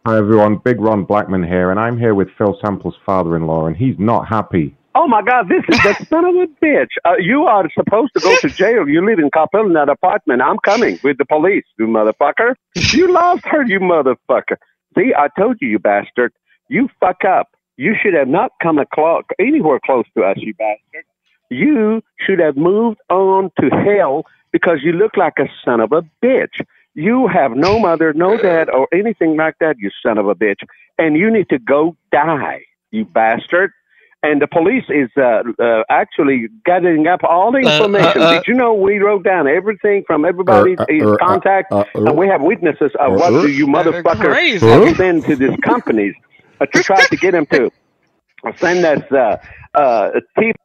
[0.07, 3.99] Hi everyone, Big Ron Blackman here, and I'm here with Phil Sample's father-in-law, and he's
[3.99, 4.75] not happy.
[4.95, 6.89] Oh my God, this is the son of a bitch.
[7.05, 8.89] Uh, you are supposed to go to jail.
[8.89, 10.41] You live in Coppell in that apartment.
[10.41, 12.55] I'm coming with the police, you motherfucker.
[12.75, 14.57] You lost her, you motherfucker.
[14.97, 16.33] See, I told you, you bastard.
[16.69, 17.49] You fuck up.
[17.77, 21.05] You should have not come a clo- anywhere close to us, you bastard.
[21.51, 26.03] You should have moved on to hell because you look like a son of a
[26.25, 26.61] bitch.
[26.95, 30.61] You have no mother, no dad, or anything like that, you son of a bitch.
[30.99, 33.71] And you need to go die, you bastard.
[34.25, 38.23] And the police is uh, uh, actually gathering up all the Uh, uh, information.
[38.23, 41.79] uh, Did you know we wrote down everything from everybody's Uh, uh, uh, contact, uh,
[41.79, 44.67] uh, and we have witnesses of uh, what uh, do you motherfuckers crazy.
[44.67, 46.15] have sent to these companies
[46.61, 47.71] uh, to try to get them to
[48.61, 49.37] send us uh,
[49.75, 50.61] uh, people.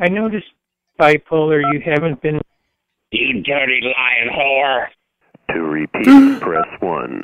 [0.00, 0.46] I noticed
[0.98, 1.62] bipolar.
[1.72, 2.40] You haven't been.
[3.12, 4.86] You dirty lying whore.
[5.50, 7.22] To repeat, press 1.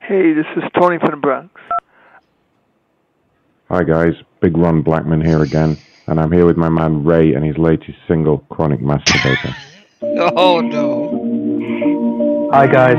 [0.00, 1.60] Hey, this is Tony from the Bronx.
[3.70, 7.42] Hi guys, Big Ron Blackman here again, and I'm here with my man Ray and
[7.44, 9.54] his latest single, Chronic Masturbator.
[10.36, 12.50] Oh no.
[12.52, 12.98] Hi guys.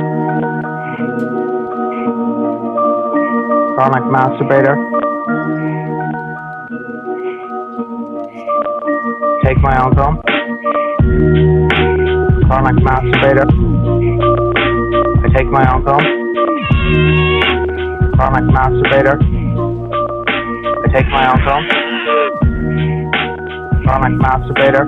[3.75, 4.94] Chronic masturbator.
[9.45, 10.17] Take my own home.
[12.47, 13.45] Chronic masturbator.
[15.23, 16.05] I take my own home.
[18.15, 19.21] Chronic masturbator.
[20.81, 21.63] I take my own film.
[23.83, 24.85] Chronic masturbator.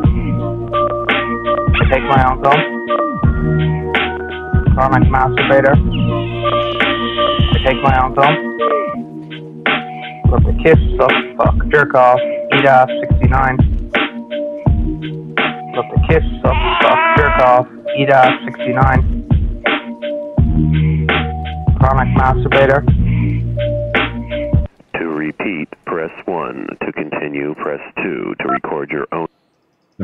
[1.76, 2.60] I take my own film.
[4.74, 5.76] Chronic masturbator.
[7.54, 8.36] I take my own film.
[10.32, 12.20] Look at kiss, suck, fuck, jerk off,
[12.56, 12.90] eat ass,
[13.20, 13.67] 69.
[15.78, 17.68] Look at kiss, suck, fuck, jerk off,
[18.00, 19.28] eat ass, 69.
[21.78, 22.82] Chronic masturbator.
[24.98, 26.68] To repeat, press 1.
[26.84, 28.36] To continue, press 2.
[28.40, 29.28] To record your own.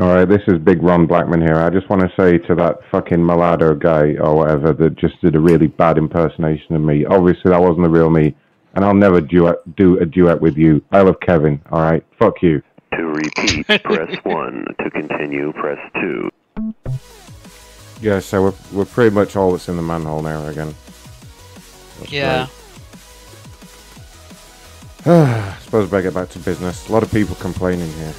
[0.00, 1.56] All right, this is Big Ron Blackman here.
[1.56, 5.34] I just want to say to that fucking Malado guy or whatever that just did
[5.34, 7.04] a really bad impersonation of me.
[7.04, 8.36] Obviously, that wasn't the real me,
[8.74, 10.84] and I'll never duet, do a duet with you.
[10.92, 11.60] I love Kevin.
[11.72, 12.62] All right, fuck you.
[12.96, 14.64] To repeat, press 1.
[14.82, 16.30] To continue, press 2.
[18.00, 20.74] Yeah, so we're we're pretty much all that's in the manhole now again.
[22.00, 22.46] That's Yeah.
[25.02, 25.06] great.
[25.14, 26.88] I suppose I better get back to business.
[26.88, 28.14] A lot of people complaining here.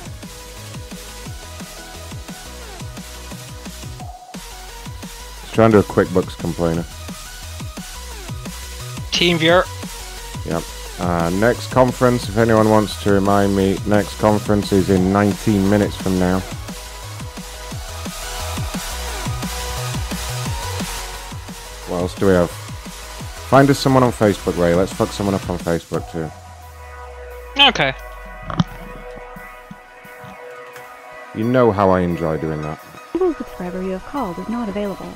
[5.41, 6.85] Let's try and do a QuickBooks complainer.
[9.11, 9.63] Team viewer.
[10.45, 10.63] Yep.
[10.99, 15.95] Uh, next conference, if anyone wants to remind me, next conference is in 19 minutes
[15.95, 16.39] from now.
[21.89, 22.49] What else do we have?
[22.49, 24.73] Find us someone on Facebook, Ray.
[24.73, 26.31] Let's fuck someone up on Facebook too.
[27.61, 27.93] Okay.
[31.35, 32.79] You know how I enjoy doing that.
[33.11, 35.07] Single subscriber you have called is not available.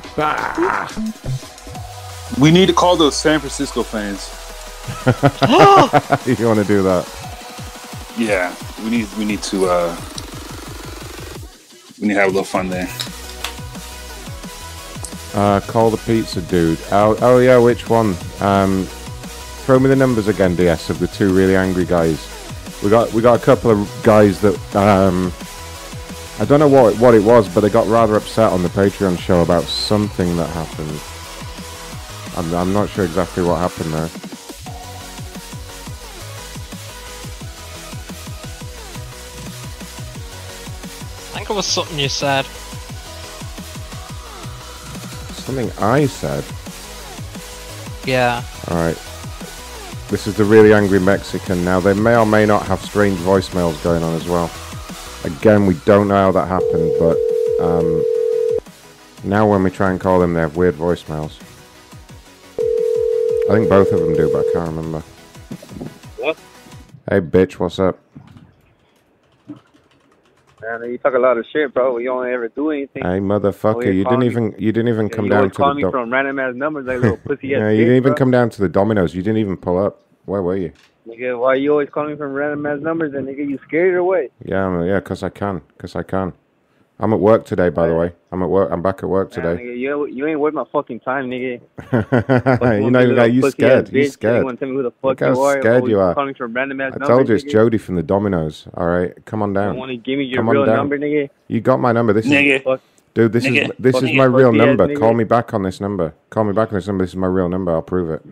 [2.40, 4.30] We need to call those San Francisco fans.
[6.40, 7.08] you want to do that?
[8.18, 8.54] Yeah,
[8.84, 9.96] we need we need to uh
[12.00, 12.90] we need to have a little fun there.
[15.34, 16.80] Uh, call the pizza dude.
[16.92, 18.16] Oh, oh yeah, which one?
[18.42, 18.86] Um,
[19.66, 22.28] throw me the numbers again, DS, of the two really angry guys.
[22.84, 25.32] We got we got a couple of guys that um,
[26.40, 29.20] I don't know what what it was, but they got rather upset on the Patreon
[29.20, 31.00] show about something that happened.
[32.38, 34.39] I'm I'm not sure exactly what happened there.
[41.50, 42.46] Think it was something you said.
[45.36, 46.44] Something I said.
[48.06, 48.44] Yeah.
[48.68, 48.96] All right.
[50.10, 51.66] This is the really angry Mexican.
[51.66, 54.52] Now they may or may not have strange voicemails going on as well.
[55.24, 57.18] Again, we don't know how that happened, but
[57.60, 58.04] um,
[59.24, 61.42] now when we try and call them, they have weird voicemails.
[63.50, 65.00] I think both of them do, but I can't remember.
[66.18, 66.38] What?
[67.10, 67.98] Hey, bitch, what's up?
[70.62, 71.98] Man, you talk a lot of shit, bro.
[71.98, 73.04] You don't ever do anything.
[73.04, 75.74] Hey, motherfucker, oh, you didn't me- even you didn't even Yeah, come down to call
[75.74, 75.76] the.
[75.76, 78.16] me from random ass numbers like little pussy ass yeah, you didn't even bro.
[78.16, 79.16] come down to the Domino's.
[79.16, 80.02] You didn't even pull up.
[80.26, 80.74] Where were you?
[81.08, 83.14] Nigga, why you always calling me from random ass numbers?
[83.16, 84.32] And nigga, you scared or what?
[84.46, 86.34] Yeah, I'm, yeah, cause I can, cause I can.
[87.02, 88.12] I'm at work today, by the way.
[88.32, 88.70] I'm at work.
[88.72, 89.64] I'm back at work Man, today.
[89.64, 91.62] nigga, you, you ain't worth my fucking time, nigga.
[92.84, 93.90] you know, like, you scared.
[93.94, 94.44] You You scared.
[94.44, 95.62] want to tell me who the fuck Look how you are?
[95.62, 96.14] scared you are.
[96.14, 97.08] Calling from random ass I numbers.
[97.08, 97.52] told you it's nigga.
[97.52, 98.68] Jody from the Domino's.
[98.76, 99.64] All right, come on down.
[99.64, 99.78] You down.
[99.78, 100.76] want to give me your Come real down.
[100.76, 101.30] number, nigga?
[101.48, 102.12] You got my number.
[102.14, 102.58] This Nigga.
[102.76, 102.82] is
[103.14, 103.32] dude.
[103.32, 103.70] This Nigga.
[103.70, 104.96] is this Fuck is my real Pussy ass number.
[104.96, 106.14] Call me back on this number.
[106.30, 107.04] Call me back on this number.
[107.06, 107.72] This is my real number.
[107.72, 108.26] I'll prove it.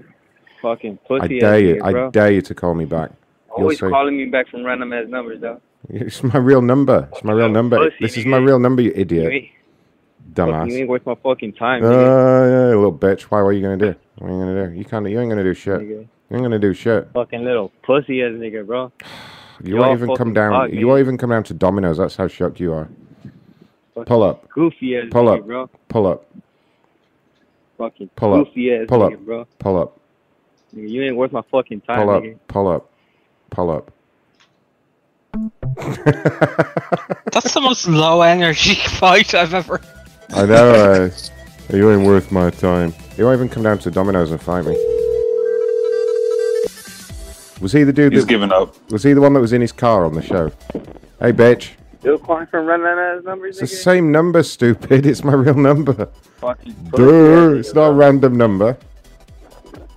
[0.62, 1.76] Fucking I dare ass you.
[1.78, 3.12] nigga, I dare you to call me back.
[3.50, 5.62] Always calling me back from random ass numbers, though.
[5.90, 7.08] It's my real number.
[7.12, 7.78] It's my real number.
[7.78, 9.32] pussy, This is my real number, you idiot.
[9.34, 9.50] You
[10.34, 10.70] Dumbass.
[10.70, 13.22] you ain't worth my fucking time, Uh, yeah, little bitch.
[13.24, 13.42] Why?
[13.42, 13.96] What are you gonna do?
[14.18, 14.74] What are you gonna do?
[14.78, 15.10] You can't.
[15.10, 15.82] You ain't gonna do shit.
[15.82, 17.08] You ain't gonna do shit.
[17.14, 18.92] Fucking little pussy ass nigga, bro.
[19.64, 20.52] You Y'all won't even come down.
[20.52, 21.98] dog, you won't even come down to Domino's.
[21.98, 22.90] That's how shocked you are.
[24.06, 24.48] Pull up.
[24.50, 25.46] Goofy ass Pull nigga, up.
[25.48, 25.70] bro.
[25.88, 26.26] Pull up.
[27.78, 28.46] Fucking Pull up.
[28.48, 29.20] goofy ass Pull nigga, up.
[29.26, 29.48] bro.
[29.60, 30.00] Pull up.
[30.76, 32.24] Nigga, you ain't worth my fucking time, Pull up.
[32.24, 32.40] nigga.
[32.48, 32.90] Pull up.
[33.50, 33.92] Pull up.
[37.32, 39.82] That's the most low energy fight I've ever.
[40.34, 41.10] I know.
[41.70, 42.94] Uh, you ain't worth my time.
[43.18, 44.74] You won't even come down to Domino's and fight me.
[47.60, 48.76] Was he the dude He's that giving up.
[48.92, 50.52] was he the one that was in his car on the show?
[51.20, 51.72] Hey, bitch.
[52.00, 55.06] Still calling from random ass numbers, It's the same number, stupid.
[55.06, 56.08] It's my real number.
[56.38, 58.78] Fucking pussy Duh, it's not a random number.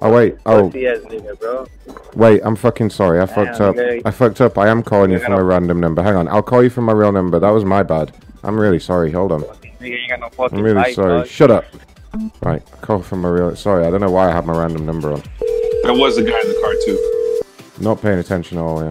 [0.02, 1.66] Oh wait, oh nigga, bro.
[2.14, 3.20] wait, I'm fucking sorry.
[3.20, 3.76] I fucked up.
[3.76, 4.02] nigga.
[4.04, 4.56] I fucked up.
[4.56, 6.02] I am calling you You're from a random number.
[6.02, 7.38] Hang on, I'll call you from my real number.
[7.38, 8.12] That was my bad.
[8.42, 9.10] I'm really sorry.
[9.12, 9.42] Hold on.
[9.42, 11.18] Nigga ain't got no I'm really life, sorry.
[11.20, 11.26] dog.
[11.26, 11.64] Shut up.
[12.42, 13.54] Right, call from my real.
[13.56, 15.20] Sorry, I don't know why I had my random number on.
[15.84, 17.84] That was the guy in the car too.
[17.84, 18.82] Not paying attention at all.
[18.82, 18.90] Yeah.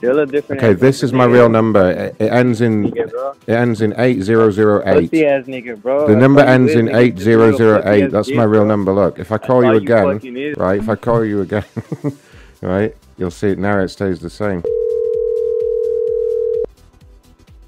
[0.00, 0.62] Still a different.
[0.62, 1.90] Okay, this is my real number.
[1.90, 5.12] It, it ends in Nigga, it ends in eight zero zero eight.
[5.12, 6.06] Ass nigga, bro.
[6.06, 6.96] The That's number ends in nigga.
[6.96, 8.04] eight Just a zero little zero pussy eight.
[8.04, 8.94] ass That's my real number.
[8.94, 10.80] Look, if I call you you again, fucking right?
[10.80, 11.66] If I call you again,
[12.62, 13.78] right, you'll see it now.
[13.80, 14.62] It stays the same.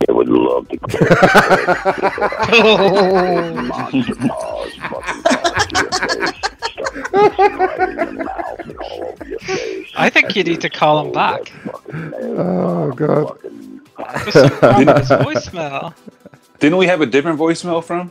[0.09, 0.79] I would love to.
[3.69, 5.42] Monster paws, oh fucking
[9.97, 11.53] I think you need to call him back.
[11.93, 13.39] Oh god.
[14.27, 15.95] Listen from his voicemail.
[16.59, 18.11] Didn't we have a different voicemail from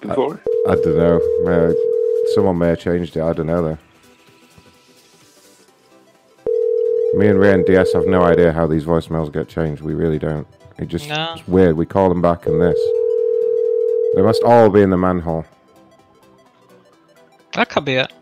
[0.00, 0.40] before?
[0.68, 1.20] I don't know.
[1.46, 1.72] Uh,
[2.34, 3.22] someone may have changed it.
[3.22, 3.78] I don't know though.
[7.18, 9.80] Me and Ray and DS have no idea how these voicemails get changed.
[9.82, 10.46] We really don't.
[10.78, 11.32] It just No.
[11.34, 11.76] it's weird.
[11.76, 12.78] We call them back in this.
[14.14, 15.44] They must all be in the manhole.
[17.56, 18.12] That could be it.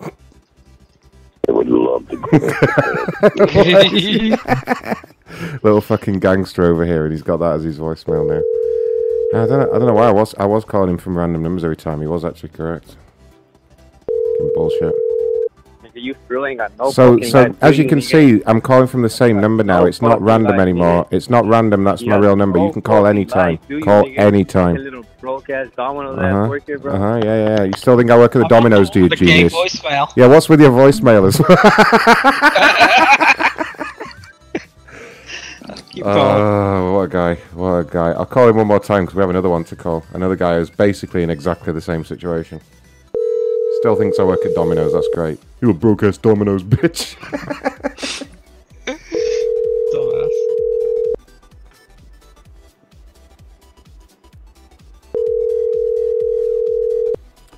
[0.00, 2.16] I would love to.
[5.62, 8.42] Little fucking gangster over here, and he's got that as his voicemail now.
[9.38, 9.68] I don't know.
[9.74, 10.34] I don't know why I was.
[10.36, 12.00] I was calling him from random numbers every time.
[12.00, 12.96] He was actually correct.
[14.06, 14.94] Fucking bullshit.
[16.06, 18.38] Nigga, you really ain't got no so, so as you can nigga.
[18.38, 19.80] see, I'm calling from the same number now.
[19.80, 20.62] no It's not random idea.
[20.62, 21.06] anymore.
[21.10, 21.84] It's not random.
[21.84, 22.58] That's my real number.
[22.58, 23.50] You can call fucking anytime.
[23.56, 24.16] life, do you, Call nigga?
[24.16, 24.76] Like anytime.
[24.76, 26.46] little broke ass domino Uh that huh.
[26.48, 26.94] work here, bro.
[26.94, 27.20] Uh huh.
[27.24, 27.62] Yeah, yeah.
[27.64, 29.54] You still think I work at the Domino's, do you, the gay genius?
[29.54, 30.08] voicemail.
[30.16, 30.26] Yeah.
[30.28, 31.56] What's with your voicemail as well?
[35.90, 36.04] Keep.
[36.04, 37.34] Oh, what a guy!
[37.54, 38.10] What a guy!
[38.12, 40.04] I'll call him one more time because we have another one to call.
[40.12, 42.60] Another guy who's basically in exactly the same situation.
[43.86, 44.94] Still thinks I work at Domino's.
[44.94, 45.38] That's great.
[45.60, 47.14] You a broke ass Domino's bitch.
[49.94, 50.28] Dumbass.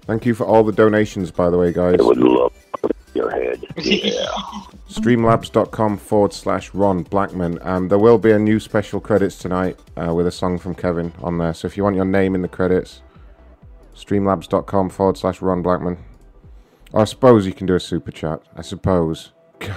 [0.06, 1.98] Thank you for all the donations, by the way, guys.
[1.98, 2.52] I would love
[3.14, 3.64] your head.
[3.78, 4.26] Yeah.
[4.90, 7.58] Streamlabs.com forward slash Ron Blackman.
[7.62, 11.14] Um, there will be a new special credits tonight uh, with a song from Kevin
[11.22, 11.54] on there.
[11.54, 13.00] So if you want your name in the credits,
[13.96, 16.04] streamlabs.com forward slash Ron Blackman.
[16.94, 18.40] I suppose you can do a super chat.
[18.56, 19.32] I suppose.
[19.58, 19.76] God.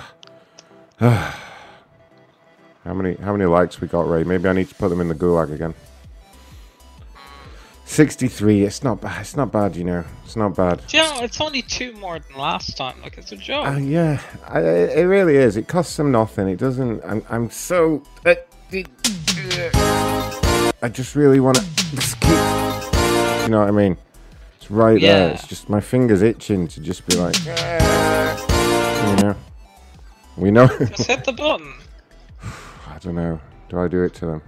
[1.00, 4.24] how many how many likes we got, Ray?
[4.24, 5.74] Maybe I need to put them in the gulag again.
[7.86, 8.64] 63.
[8.64, 9.20] It's not bad.
[9.20, 10.06] It's not bad, you know.
[10.24, 10.82] It's not bad.
[10.88, 13.02] Do you know, it's only two more than last time.
[13.02, 13.68] Like, it's a joke.
[13.68, 15.58] Uh, yeah, I, it really is.
[15.58, 16.48] It costs them nothing.
[16.48, 17.04] It doesn't.
[17.04, 18.02] I'm, I'm so.
[18.26, 18.36] uh,
[20.82, 21.64] I just really want to.
[23.44, 23.98] You know what I mean?
[24.72, 25.32] Right there.
[25.34, 27.38] It's just my fingers itching to just be like.
[27.46, 29.36] You know.
[30.38, 30.68] We know.
[30.80, 31.74] Just hit the button.
[32.42, 33.40] I don't know.
[33.68, 34.42] Do I do it to them?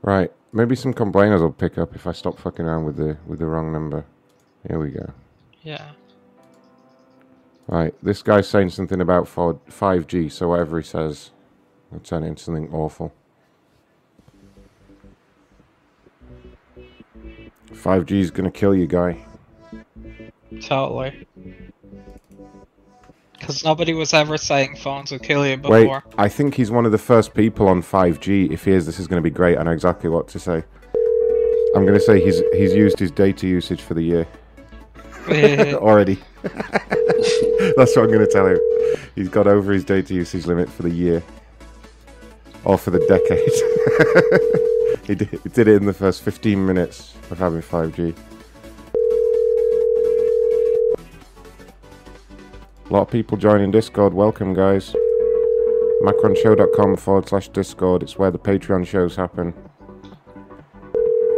[0.00, 0.32] Right.
[0.52, 3.46] Maybe some complainers will pick up if I stop fucking around with the with the
[3.46, 4.06] wrong number.
[4.66, 5.12] Here we go.
[5.62, 5.90] Yeah.
[7.68, 11.32] Right, this guy's saying something about 4, 5G, so whatever he says,
[11.92, 13.12] I'll turn into something awful.
[17.78, 19.24] 5G is gonna kill you, guy.
[20.60, 21.26] Totally.
[23.38, 26.02] Because nobody was ever saying phones will kill you before.
[26.04, 28.50] Wait, I think he's one of the first people on 5G.
[28.50, 29.56] If he is, this is going to be great.
[29.56, 30.64] I know exactly what to say.
[31.74, 34.26] I'm going to say he's he's used his data usage for the year
[35.76, 36.18] already.
[36.42, 38.58] That's what I'm going to tell him.
[39.14, 41.22] He's got over his data usage limit for the year,
[42.64, 44.68] or for the decade.
[45.08, 48.14] he, did, he did it in the first 15 minutes of having 5G.
[52.88, 54.12] A lot of people joining Discord.
[54.14, 54.94] Welcome, guys.
[56.02, 58.02] Macronshow.com forward slash Discord.
[58.02, 59.54] It's where the Patreon shows happen.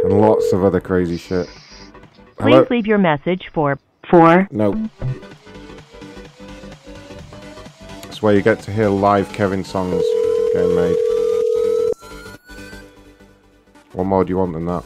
[0.03, 1.47] And lots of other crazy shit.
[2.39, 2.63] Hello?
[2.63, 3.79] Please leave your message for
[4.09, 4.47] four.
[4.51, 4.89] No.
[8.03, 10.03] It's where you get to hear live Kevin songs
[10.53, 11.10] getting made.
[13.93, 14.83] What more do you want than that?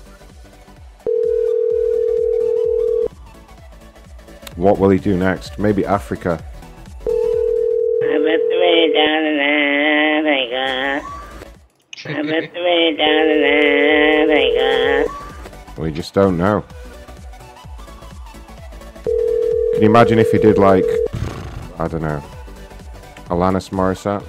[4.55, 5.59] What will he do next?
[5.59, 6.43] Maybe Africa.
[7.01, 9.39] I the way down in
[10.19, 11.05] Africa.
[12.07, 13.43] I the way down in
[15.05, 15.81] Africa.
[15.81, 16.63] We just don't know.
[19.73, 20.85] Can you imagine if he did like,
[21.77, 22.23] I don't know,
[23.27, 24.23] Alanis Morissette?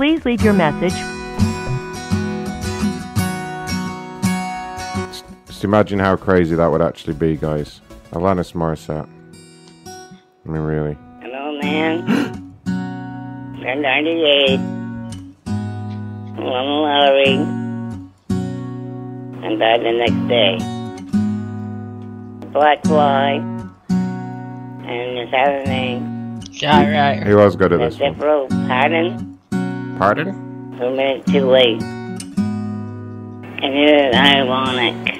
[0.00, 0.94] Please leave your message.
[5.46, 7.82] Just imagine how crazy that would actually be, guys.
[8.12, 9.06] Alanis Morissette.
[9.86, 10.96] I mean, really.
[11.20, 12.54] Hello, man.
[12.66, 14.58] I'm 98.
[16.38, 17.34] Won the lottery.
[19.44, 20.56] And died the next day.
[22.52, 23.32] black fly.
[23.90, 26.40] And his other name.
[26.52, 27.26] Yeah, right.
[27.26, 28.48] He was good at this That's one.
[28.48, 28.48] it, bro.
[28.66, 29.29] Pardon?
[30.00, 30.30] Pardon?
[30.80, 31.82] A minute too late.
[31.82, 35.18] And it is ironic.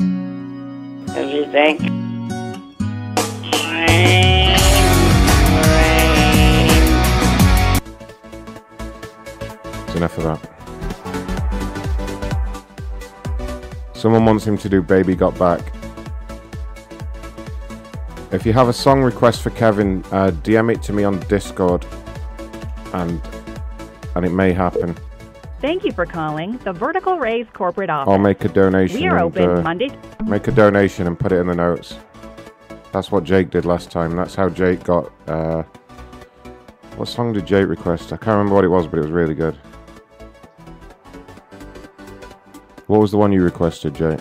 [1.08, 1.82] Don't you think?
[9.84, 10.40] It's enough of that.
[13.92, 15.60] Someone wants him to do Baby Got Back.
[18.32, 21.84] If you have a song request for Kevin, uh, DM it to me on Discord,
[22.94, 23.20] and
[24.14, 24.96] and it may happen.
[25.60, 28.10] Thank you for calling the Vertical Raise corporate office.
[28.10, 28.98] I'll make a donation.
[28.98, 29.90] We are and, open uh, Monday.
[30.24, 31.96] Make a donation and put it in the notes.
[32.92, 34.16] That's what Jake did last time.
[34.16, 35.12] That's how Jake got.
[35.28, 35.62] Uh,
[36.96, 38.12] what song did Jake request?
[38.12, 39.54] I can't remember what it was, but it was really good.
[42.86, 44.20] What was the one you requested, Jake?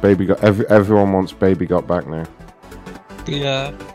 [0.00, 0.42] Baby got.
[0.42, 2.26] Every, everyone wants Baby Got Back now.
[3.26, 3.72] Yeah.
[3.78, 3.87] I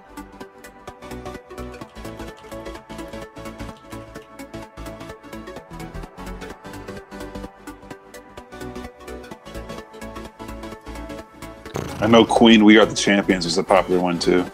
[12.14, 14.46] know Queen We Are the Champions was a popular one too.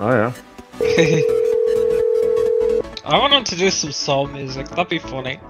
[0.00, 0.32] Oh yeah.
[3.06, 4.68] I want him to do some soul music.
[4.68, 5.40] That'd be funny.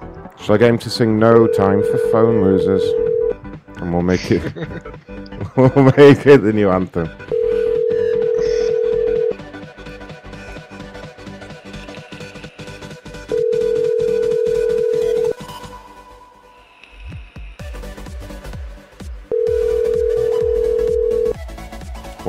[0.41, 2.83] Shall I get him to sing No Time for Phone Losers?
[3.81, 4.43] And we'll make it.
[5.57, 7.09] we'll make it the new anthem.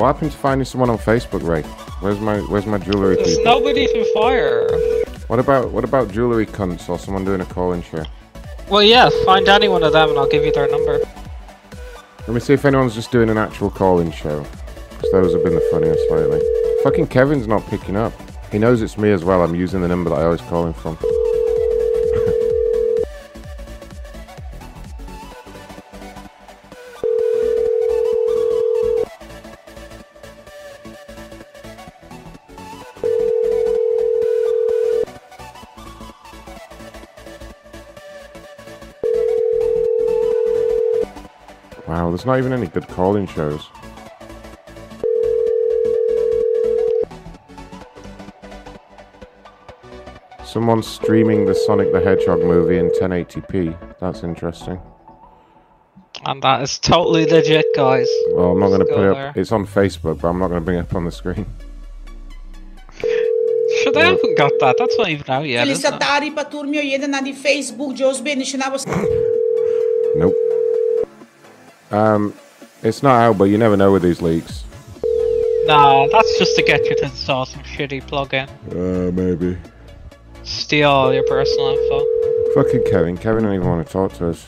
[0.07, 1.63] What happened to finding someone on Facebook, Ray?
[1.99, 3.43] Where's my Where's my jewelry There's people?
[3.59, 4.65] nobody to fire.
[5.27, 8.05] What about what about jewelry cunts or someone doing a call-in show?
[8.69, 10.99] Well, yeah, find any one of them and I'll give you their number.
[12.19, 14.45] Let me see if anyone's just doing an actual call-in show.
[15.01, 16.41] 'Cause those have been the funniest lately.
[16.83, 18.13] Fucking Kevin's not picking up.
[18.49, 19.41] He knows it's me as well.
[19.43, 20.97] I'm using the number that I always call him from.
[42.17, 43.69] There's not even any good call-in shows.
[50.43, 53.99] Someone's streaming the Sonic the Hedgehog movie in 1080p.
[53.99, 54.79] That's interesting.
[56.25, 58.07] And that is totally legit, guys.
[58.31, 59.27] Well, I'm not going to put go it there.
[59.27, 59.37] up.
[59.37, 61.45] It's on Facebook, but I'm not going to bring it up on the screen.
[63.83, 64.75] Sure, they uh, haven't got that.
[64.79, 65.93] That's not even out yet, is it?
[65.93, 69.26] Felicitări pe turmio jeden na di Facebook, Joe's Business, and I was Nope.
[71.91, 72.33] Um,
[72.83, 74.63] it's not out, but you never know with these leaks.
[75.65, 78.47] Nah, that's just to get you to install some shitty plugin.
[78.71, 79.57] Uh, maybe.
[80.43, 82.05] Steal all your personal info.
[82.55, 83.17] Fucking Kevin.
[83.17, 84.47] Kevin don't even want to talk to us.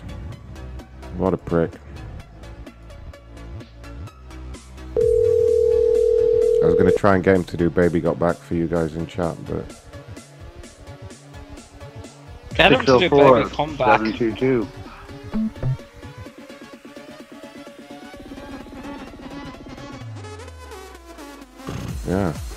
[1.18, 1.72] What a prick.
[6.62, 8.68] I was going to try and get him to do Baby Got Back for you
[8.68, 9.66] guys in chat, but...
[12.56, 14.00] Get him to do baby comeback.
[14.00, 14.68] 722.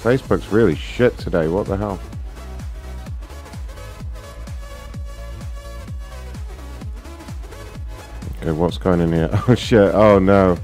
[0.02, 1.46] Facebook's really shit today.
[1.46, 2.00] What the hell?
[8.40, 9.30] Okay, what's going in here?
[9.48, 9.94] Oh shit!
[9.94, 10.58] Oh no.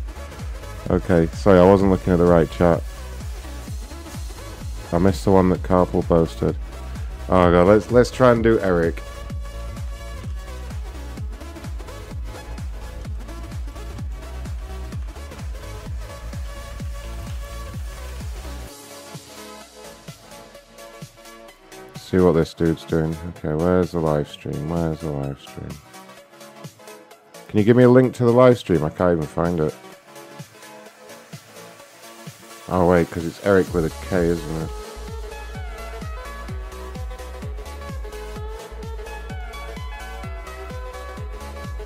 [0.90, 2.82] Okay, sorry, I wasn't looking at the right chat.
[4.90, 6.56] I missed the one that Carpel posted.
[7.28, 9.00] Oh god, let's let's try and do Eric.
[22.08, 23.14] See what this dude's doing.
[23.36, 24.70] Okay, where's the live stream?
[24.70, 25.68] Where's the live stream?
[27.48, 28.82] Can you give me a link to the live stream?
[28.82, 29.74] I can't even find it.
[32.70, 34.70] Oh wait, because it's Eric with a K, isn't it?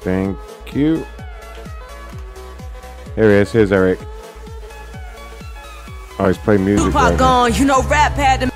[0.03, 0.39] Thank
[0.73, 1.05] you.
[3.16, 3.51] Here he is.
[3.51, 3.99] Here's Eric.
[6.20, 6.86] Oh, he's playing music.
[6.86, 8.52] Tupac gone, you know rap had to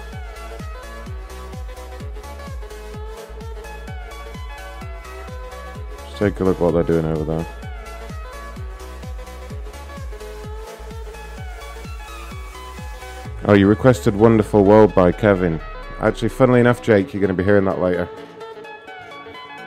[6.18, 7.47] take a look what they're doing over there.
[13.44, 15.60] Oh, you requested Wonderful World by Kevin.
[16.01, 18.09] Actually, funnily enough, Jake, you're going to be hearing that later.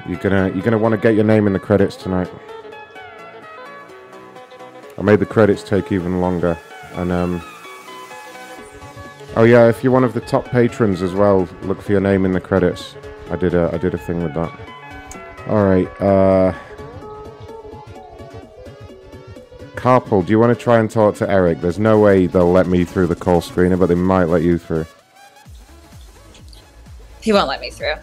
[0.07, 2.29] You're gonna you're gonna want to get your name in the credits tonight.
[4.97, 6.57] I made the credits take even longer.
[6.93, 7.41] And um,
[9.35, 12.25] oh yeah, if you're one of the top patrons as well, look for your name
[12.25, 12.95] in the credits.
[13.29, 14.78] I did a I did a thing with that.
[15.49, 15.87] All right.
[15.99, 16.53] Uh,
[19.75, 21.59] Carpel, do you want to try and talk to Eric?
[21.61, 24.59] There's no way they'll let me through the call screener, but they might let you
[24.59, 24.85] through.
[27.21, 27.95] He won't let me through.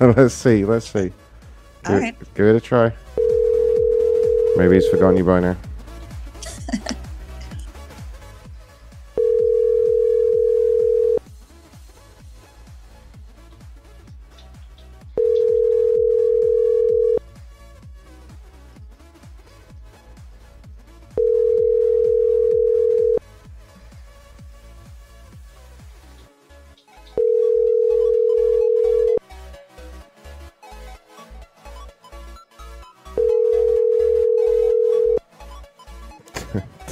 [0.00, 0.64] let's see.
[0.64, 1.10] Let's see.
[1.86, 2.34] All give, right.
[2.34, 2.92] give it a try.
[4.56, 5.56] Maybe he's forgotten you by now.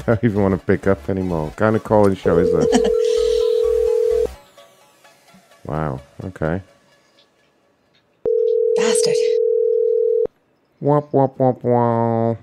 [0.08, 1.48] Don't even want to pick up anymore.
[1.48, 2.66] What kind of calling show is this?
[5.66, 6.00] wow.
[6.24, 6.62] Okay.
[8.74, 9.14] Bastard.
[10.80, 12.38] Womp womp womp womp.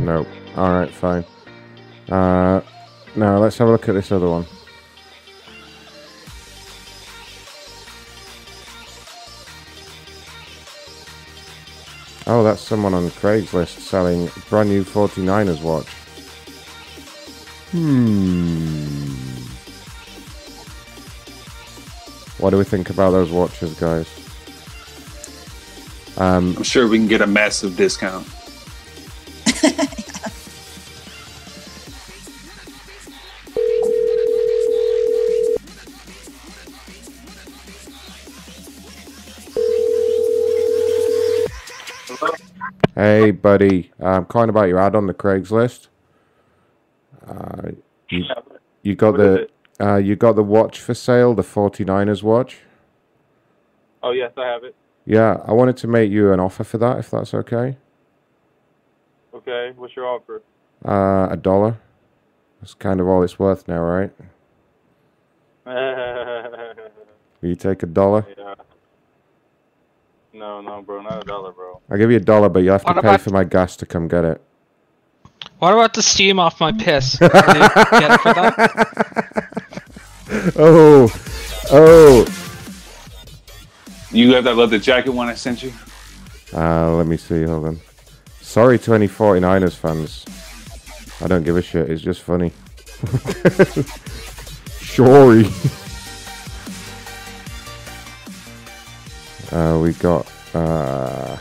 [0.00, 0.28] Nope.
[0.58, 1.24] Alright, fine.
[2.10, 2.60] Uh,
[3.16, 4.44] now let's have a look at this other one.
[12.28, 15.86] Oh, that's someone on Craigslist selling a brand new 49ers watch.
[17.70, 19.06] Hmm.
[22.38, 24.08] What do we think about those watches, guys?
[26.18, 28.26] Um, I'm sure we can get a massive discount.
[43.06, 43.92] Hey, buddy.
[44.00, 45.86] I'm calling about your ad on the Craigslist.
[47.24, 47.70] Uh,
[48.08, 48.24] you,
[48.82, 49.48] you got the
[49.80, 52.58] uh, you got the watch for sale, the 49ers watch.
[54.02, 54.74] Oh yes, I have it.
[55.04, 57.76] Yeah, I wanted to make you an offer for that, if that's okay.
[59.32, 60.42] Okay, what's your offer?
[60.84, 61.78] Uh, a dollar.
[62.60, 64.12] That's kind of all it's worth now, right?
[67.40, 68.26] Will you take a dollar?
[68.36, 68.45] yeah.
[70.36, 71.80] No, no, bro, not a dollar, bro.
[71.88, 73.86] I'll give you a dollar, but you have to What pay for my gas to
[73.86, 74.42] come get it.
[75.60, 77.18] What about the steam off my piss?
[77.20, 79.42] Will you get it for that?
[80.58, 81.08] Oh,
[81.70, 82.26] oh.
[84.10, 85.72] You have that leather jacket one I sent you?
[86.52, 87.44] Uh, let me see.
[87.44, 87.80] Hold on.
[88.40, 90.24] Sorry to any 49ers fans.
[91.20, 91.88] I don't give a shit.
[91.88, 92.50] It's just funny.
[94.80, 95.46] Sorry.
[99.52, 100.30] Uh, we got.
[100.54, 101.36] Uh,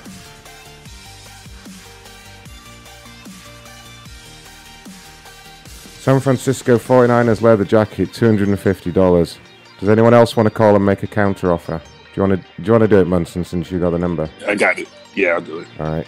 [6.06, 9.38] San Francisco 49ers leather jacket, $250.
[9.80, 11.80] Does anyone else want to call and make a counter offer?
[11.80, 13.98] Do you want to do you want to do it, Munson, since you got the
[13.98, 14.30] number?
[14.48, 14.88] I got it.
[15.15, 15.68] Yeah, I'll do it.
[15.80, 16.07] All right.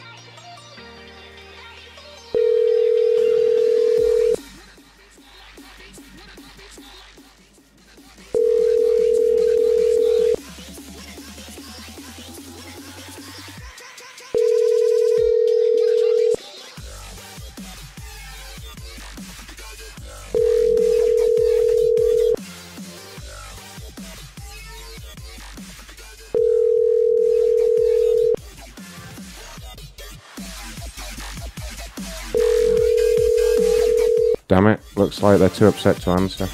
[35.17, 36.45] Looks like they're too upset to answer.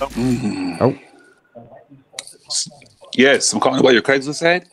[0.00, 0.78] Mm-hmm.
[0.80, 0.98] Oh.
[3.14, 4.66] Yes, I'm calling about your Craigslist ad.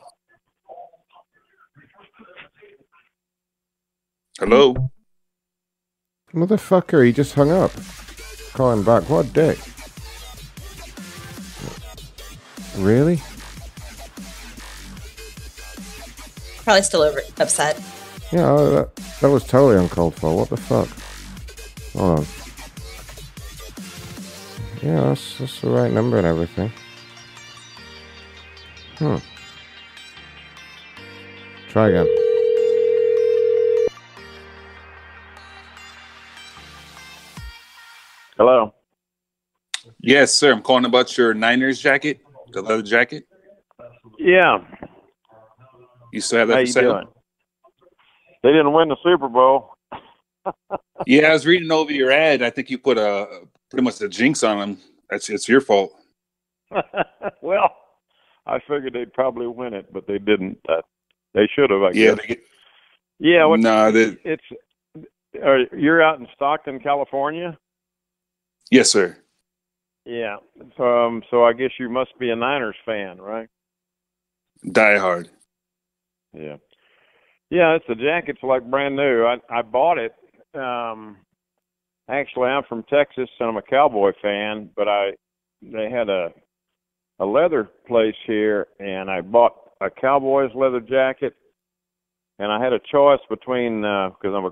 [4.40, 4.90] Hello.
[6.34, 7.72] Motherfucker, he just hung up.
[8.54, 9.08] Call him back.
[9.08, 9.60] What a dick.
[12.78, 13.22] Really?
[16.64, 17.76] Probably still over upset.
[18.32, 20.36] Yeah, that, that was totally uncalled for.
[20.36, 20.90] What the fuck?
[21.98, 22.26] Hold on.
[24.84, 26.72] Yeah, that's, that's the right number and everything.
[29.00, 29.18] Hmm.
[31.70, 32.08] Try again.
[38.38, 38.76] Hello.
[40.00, 40.52] Yes, sir.
[40.52, 42.20] I'm calling about your Niners jacket,
[42.52, 43.28] the leather jacket.
[44.20, 44.60] Yeah.
[46.14, 46.94] You still have that How you sale?
[46.94, 47.08] doing?
[48.44, 49.77] They didn't win the Super Bowl.
[51.06, 52.42] Yeah, I was reading over your ad.
[52.42, 54.78] I think you put a pretty much a jinx on them.
[55.10, 55.94] That's it's your fault.
[57.42, 57.76] well,
[58.46, 60.58] I figured they'd probably win it, but they didn't.
[60.68, 60.82] Uh,
[61.34, 62.26] they should have, I Yeah, guess.
[62.26, 62.44] get-
[63.20, 64.44] yeah, what, they- it's
[65.46, 67.58] uh, you're out in Stockton, California.
[68.72, 69.18] Yes, sir.
[70.06, 70.38] Yeah.
[70.78, 73.48] So, um, so I guess you must be a Niners fan, right?
[74.72, 75.30] Die hard.
[76.34, 76.58] Yeah.
[77.50, 79.26] Yeah, it's the jacket's like brand new.
[79.26, 80.14] I I bought it.
[80.58, 81.18] Um
[82.10, 85.12] actually I'm from Texas and I'm a cowboy fan, but I
[85.62, 86.30] they had a
[87.20, 91.34] a leather place here and I bought a cowboy's leather jacket
[92.40, 94.52] and I had a choice between uh because I'm a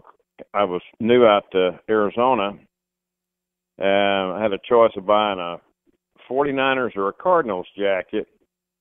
[0.53, 2.49] I was new out to Arizona.
[3.80, 5.57] Um I had a choice of buying a
[6.30, 8.27] 49ers or a Cardinals jacket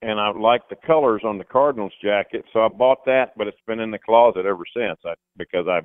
[0.05, 3.57] and I liked the colors on the Cardinals jacket, so I bought that, but it's
[3.67, 4.99] been in the closet ever since.
[5.05, 5.81] I because I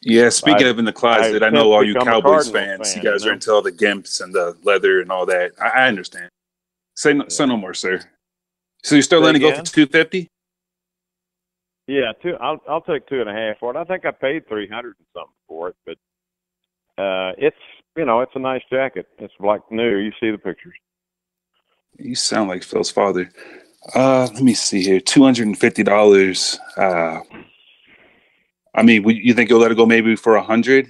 [0.00, 2.94] Yeah, speaking I- of in the closet, I, I've know all you Cowboys fans.
[2.94, 5.52] fan, you guys you are into all the gimps and the leather and all that.
[5.60, 6.30] I, I understand.
[6.94, 8.00] Say no, say no more, sir.
[8.82, 10.28] So you're still letting it go for two fifty?
[11.86, 13.76] yeah, two I'll I'll take two and a half for it.
[13.76, 15.98] I think I paid three hundred and something for it, but
[17.02, 17.56] uh it's
[17.96, 19.06] you know, it's a nice jacket.
[19.18, 19.96] It's like new.
[19.96, 20.74] You see the pictures.
[21.98, 23.30] You sound like Phil's father.
[23.94, 25.00] Uh, let me see here.
[25.00, 26.58] Two hundred and fifty dollars.
[26.76, 27.20] Uh,
[28.76, 30.86] I mean, you think you'll let it go maybe for a hundred?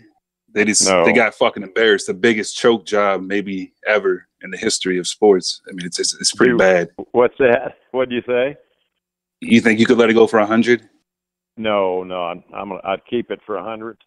[0.52, 1.04] They just No.
[1.04, 2.06] they got fucking embarrassed.
[2.08, 5.60] The biggest choke job maybe ever in the history of sports.
[5.68, 6.58] I mean, it's it's, it's pretty Dude.
[6.58, 6.88] bad.
[7.12, 7.76] What's that?
[7.92, 8.56] What do you say?
[9.40, 10.88] You think you could let it go for a hundred?
[11.56, 13.98] No, no, I'm, I'm I'd keep it for a hundred.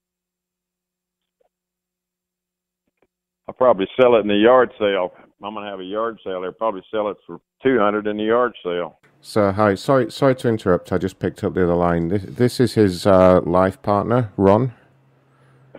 [3.47, 5.11] I'll probably sell it in the yard sale.
[5.43, 6.41] I'm gonna have a yard sale.
[6.41, 8.98] They'll probably sell it for two hundred in the yard sale.
[9.21, 10.91] So hi, sorry, sorry to interrupt.
[10.91, 12.07] I just picked up the other line.
[12.07, 14.73] This, this is his uh, life partner, Ron.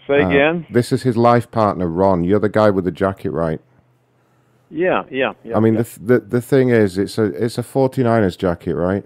[0.07, 0.67] Say Uh, again?
[0.71, 2.25] This is his life partner, Ron.
[2.25, 3.61] You're the guy with the jacket, right?
[4.71, 5.57] Yeah, yeah, yeah.
[5.57, 5.83] I mean, yeah.
[5.83, 9.05] the, th- the the thing is, it's a it's a 49ers jacket, right?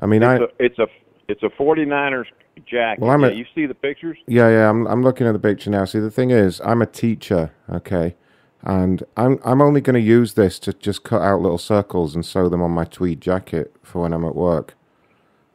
[0.00, 0.86] I mean, I it's a it's a
[1.28, 2.24] it's a 49ers
[2.66, 3.00] jacket.
[3.00, 4.18] Well, I'm yeah, a- you see the pictures?
[4.26, 5.84] Yeah, yeah, I'm I'm looking at the picture now.
[5.84, 8.16] See, the thing is, I'm a teacher, okay,
[8.62, 12.24] and I'm I'm only going to use this to just cut out little circles and
[12.24, 14.74] sew them on my tweed jacket for when I'm at work.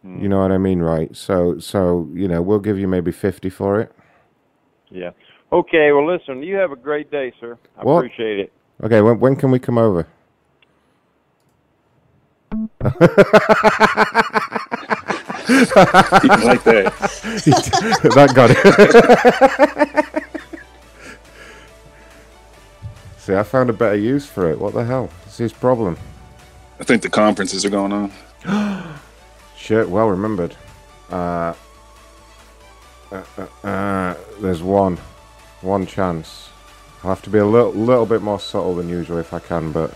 [0.04, 0.28] You hmm.
[0.28, 1.16] know what I mean, right?
[1.16, 3.92] So so you know, we'll give you maybe fifty for it.
[4.90, 5.12] Yeah.
[5.52, 5.92] Okay.
[5.92, 6.44] Well, listen.
[6.44, 7.58] You have a great day, sir.
[7.78, 7.98] I What?
[7.98, 8.54] appreciate it.
[8.84, 10.08] Okay, when when can we come over?
[12.82, 12.94] like
[16.64, 16.94] that.
[18.16, 20.06] that got it.
[23.22, 24.58] See, I found a better use for it.
[24.58, 25.08] What the hell?
[25.28, 25.96] It's his problem.
[26.80, 28.12] I think the conferences are going on.
[29.56, 30.56] Shit, well remembered.
[31.12, 31.54] Uh,
[33.12, 34.98] uh, uh, uh, there's one,
[35.62, 36.50] one chance.
[37.04, 39.72] I'll have to be a little, little bit more subtle than usual if I can,
[39.72, 39.96] but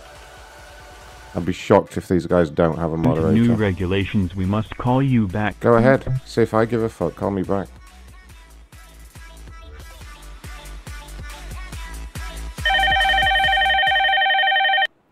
[1.34, 3.32] I'd be shocked if these guys don't have a Due to moderator.
[3.32, 5.58] new regulations, we must call you back.
[5.58, 6.20] Go ahead.
[6.26, 7.16] See if I give a fuck.
[7.16, 7.66] Call me back.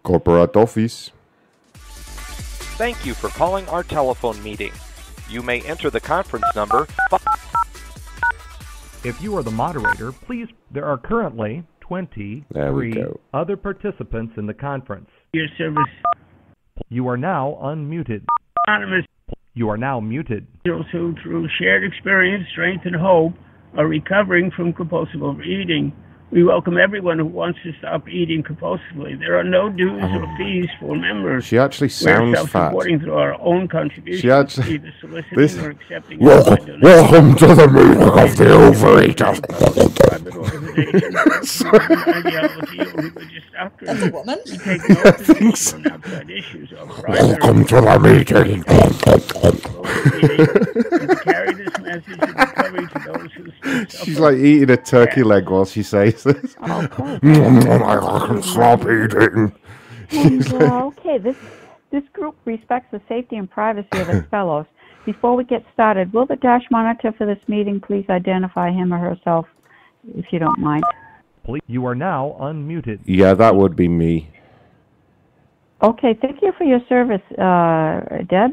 [0.05, 1.11] Corporate office.
[2.77, 4.73] Thank you for calling our telephone meeting.
[5.31, 6.87] You may enter the conference number.
[9.03, 10.47] If you are the moderator, please.
[10.71, 15.09] There are currently There 23 other participants in the conference.
[15.33, 15.85] Your service
[16.91, 18.25] You are now unmuted.
[18.67, 19.07] anonymous
[19.55, 20.47] You are now muted.
[20.67, 23.33] individuals who, through shared experience, strength, and hope,
[23.79, 25.93] are recovering from compulsive overeating.
[26.35, 29.17] We welcome everyone who wants to stop eating compulsively.
[29.17, 30.37] There are no dues or oh.
[30.37, 31.45] fees for members.
[31.45, 32.51] She actually sounds We're fat.
[32.51, 37.47] self-supporting through our own contributions, She actually- either soliciting this- or accepting Welcome, welcome to
[37.55, 39.41] the meeting of the overeater.
[40.09, 41.15] private organizations,
[42.27, 43.87] ideology, or religious doctrine.
[43.87, 44.39] That's a woman.
[44.45, 48.65] We take no position on outside issues or private Welcome to the meeting.
[50.99, 52.35] to carry this message of
[52.91, 53.45] to those who
[53.89, 56.57] She's like eating a turkey leg while she says this.
[56.61, 59.53] Oh, mm, mm, mm, I can stop eating.
[60.59, 61.37] well, okay, this
[61.91, 64.67] this group respects the safety and privacy of its fellows.
[65.05, 68.99] Before we get started, will the dash monitor for this meeting please identify him or
[68.99, 69.47] herself,
[70.17, 70.83] if you don't mind?
[71.45, 71.63] Please.
[71.67, 73.01] You are now unmuted.
[73.05, 74.31] Yeah, that would be me.
[75.83, 78.53] Okay, thank you for your service, uh, Deb.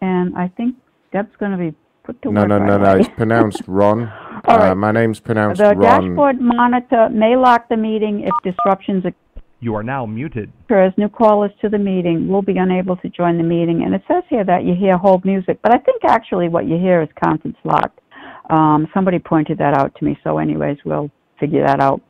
[0.00, 0.76] And I think
[1.12, 2.48] Deb's going to be put to No, work.
[2.48, 2.96] no, right no, no.
[2.98, 4.08] It's pronounced Ron.
[4.46, 4.74] All Uh, right.
[4.76, 5.80] my name's pronounced The Ron.
[6.08, 9.16] dashboard monitor may lock the meeting if disruptions occur.
[9.60, 10.50] You are now muted.
[10.70, 13.84] as new callers to the meeting will be unable to join the meeting.
[13.84, 16.76] And it says here that you hear hold music, but I think actually what you
[16.78, 18.00] hear is conference locked.
[18.50, 22.00] Um, somebody pointed that out to me, so anyways, we'll figure that out.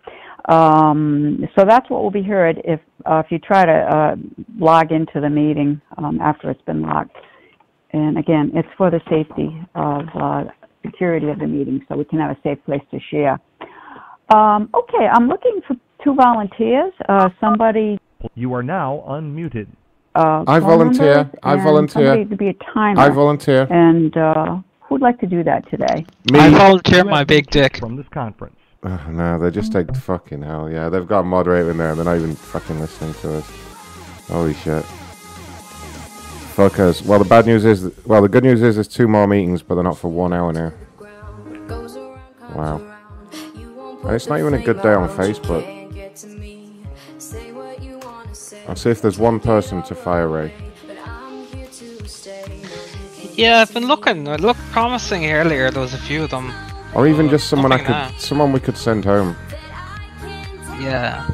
[0.48, 4.16] Um, so that's what will be heard if uh, if you try to uh,
[4.58, 7.16] log into the meeting um, after it's been locked.
[7.92, 10.44] And again, it's for the safety of uh,
[10.84, 13.38] security of the meeting, so we can have a safe place to share.
[14.34, 16.92] Um, okay, I'm looking for two volunteers.
[17.08, 17.98] Uh, somebody.
[18.34, 19.66] You are now unmuted.
[20.14, 21.30] Uh, I volunteer.
[21.42, 22.06] I volunteer.
[22.06, 23.00] Somebody to be a timer.
[23.00, 23.66] I volunteer.
[23.70, 26.06] And uh, who'd like to do that today?
[26.30, 26.38] Me.
[26.38, 27.78] I volunteer my big dick.
[27.78, 28.56] From this conference.
[28.84, 30.68] Ugh, no, they just take fucking hell.
[30.68, 33.50] Yeah, they've got a moderator in there and they're not even fucking listening to us.
[34.28, 34.84] Holy shit.
[36.52, 37.04] Fuckers.
[37.04, 39.76] Well, the bad news is, well, the good news is there's two more meetings, but
[39.76, 40.72] they're not for one hour now.
[42.54, 42.80] Wow.
[44.04, 45.64] And it's not even a good day on Facebook.
[48.68, 50.52] I'll see if there's one person to fire Ray.
[53.34, 54.26] Yeah, I've been looking.
[54.26, 55.70] It looked promising earlier.
[55.70, 56.52] There was a few of them.
[56.94, 58.10] Or even just someone I could, now.
[58.18, 59.34] someone we could send home.
[60.78, 61.26] Yeah.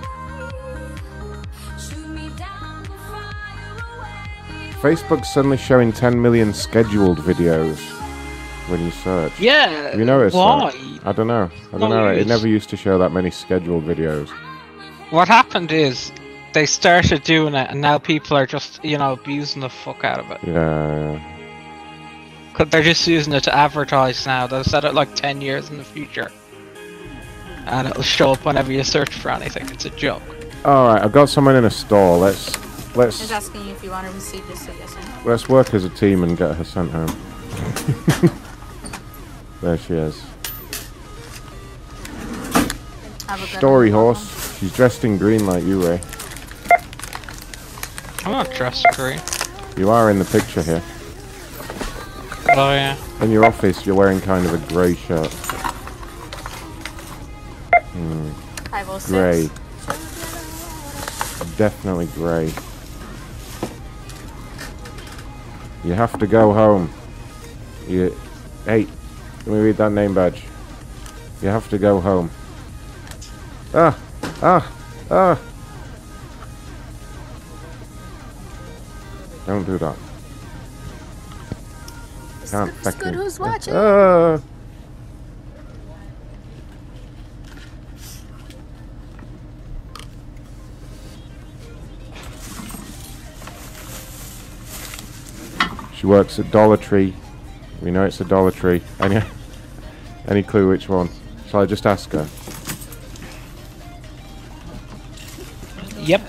[4.80, 7.78] Facebook's suddenly showing 10 million scheduled videos
[8.68, 9.38] when you search.
[9.40, 10.70] Yeah, Have you noticed why?
[10.70, 11.06] that?
[11.06, 11.50] I don't know.
[11.72, 12.08] I don't No, know.
[12.08, 14.28] It never used to show that many scheduled videos.
[15.10, 16.12] What happened is
[16.52, 20.18] they started doing it, and now people are just you know abusing the fuck out
[20.20, 20.38] of it.
[20.46, 21.18] Yeah.
[22.54, 24.46] Cause they're just using it to advertise now.
[24.46, 26.30] They'll set it like ten years in the future,
[27.66, 29.68] and it'll show up whenever you search for anything.
[29.70, 30.22] It's a joke.
[30.64, 32.18] All right, I've got someone in a store.
[32.18, 32.56] Let's
[32.88, 35.30] Just let's asking you if you want to receive this, so yes or no.
[35.30, 37.06] let's work as a team and get her sent home.
[39.60, 40.20] there she is.
[43.28, 44.58] Have a good Story horse.
[44.58, 46.00] She's dressed in green like you, Ray.
[48.24, 49.20] I'm not dressed green.
[49.76, 50.82] You are in the picture here.
[52.56, 52.96] Oh yeah.
[53.22, 55.32] In your office, you're wearing kind of a grey shirt.
[57.92, 58.30] Hmm.
[58.70, 59.10] 506.
[59.10, 59.48] Grey.
[61.56, 62.52] Definitely grey.
[65.84, 66.90] You have to go home.
[67.86, 68.14] You,
[68.64, 68.86] hey,
[69.38, 70.42] let me read that name badge.
[71.40, 72.30] You have to go home.
[73.72, 73.98] Ah,
[74.42, 74.72] ah,
[75.10, 75.40] ah.
[79.46, 79.96] Don't do that.
[82.50, 83.74] Can't who's watching.
[83.74, 84.40] Ah.
[95.98, 97.12] She works at Dollar Tree.
[97.82, 98.82] We know it's a Dollar Tree.
[99.00, 99.20] Any,
[100.28, 101.08] any clue which one?
[101.48, 102.28] Shall I just ask her?
[105.98, 106.20] Yep.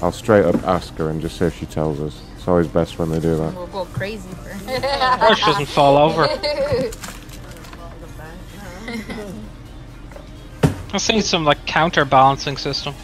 [0.00, 2.22] I'll straight up ask her and just see if she tells us.
[2.36, 3.52] It's always best when they do that.
[3.54, 6.28] We'll go crazy for Or she doesn't fall over.
[10.92, 12.94] I've seen some like counterbalancing system.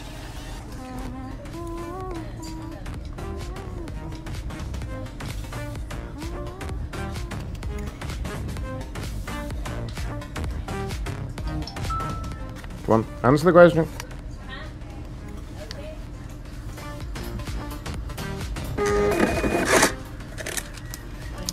[12.90, 13.86] Come on, answer the question.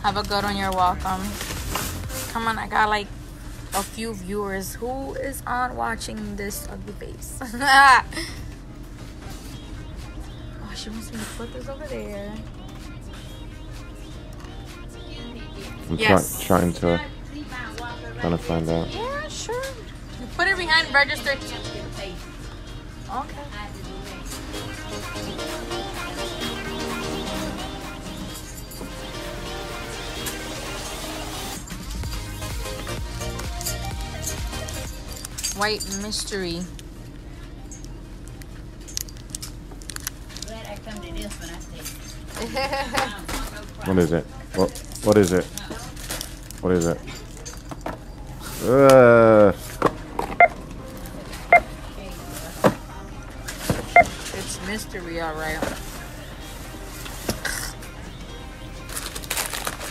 [0.04, 0.56] Have a good one.
[0.58, 1.22] You're welcome.
[2.32, 3.08] Come on, I got like
[3.76, 4.76] a few viewers.
[4.76, 7.38] Who is on watching this ugly face?
[7.44, 8.04] oh,
[10.76, 12.34] she wants me to put this over there.
[15.90, 16.40] I'm Yes.
[16.44, 17.02] try- trying to
[18.20, 18.88] trying to find out.
[18.94, 19.64] Yeah, sure.
[20.38, 21.40] You put it behind registered.
[21.98, 22.14] Okay.
[35.58, 36.62] White mystery.
[43.86, 44.24] What is it?
[44.54, 44.70] What
[45.04, 45.46] what is it?
[46.62, 47.00] What is it?
[48.64, 49.54] Uh,
[54.34, 55.78] it's mystery, alright.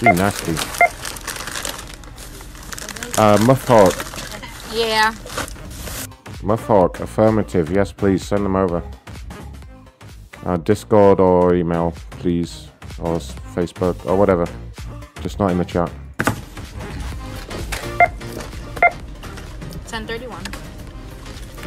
[0.00, 0.52] be nasty.
[3.18, 3.94] Uh, Muffhawk.
[4.74, 5.12] Yeah.
[6.42, 7.70] Muffhawk, affirmative.
[7.70, 8.82] Yes, please send them over.
[10.44, 14.46] Uh, Discord or email, please, or Facebook or whatever.
[15.22, 15.90] Just not in the chat.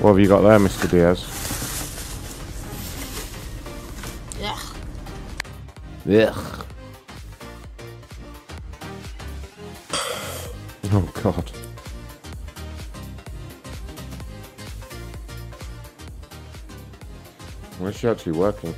[0.02, 0.90] What have you got there, Mr.
[0.90, 1.26] Diaz?
[4.42, 4.76] Ugh.
[6.10, 6.66] Ugh.
[10.92, 11.52] Oh, God.
[17.78, 18.74] Where's she actually working?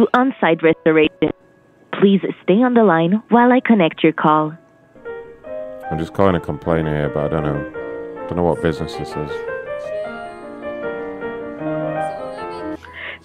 [0.00, 1.30] To on-site restoration,
[1.92, 4.54] please stay on the line while I connect your call.
[5.90, 8.26] I'm just calling a complainer here, but I don't know.
[8.26, 9.30] Don't know what business this is.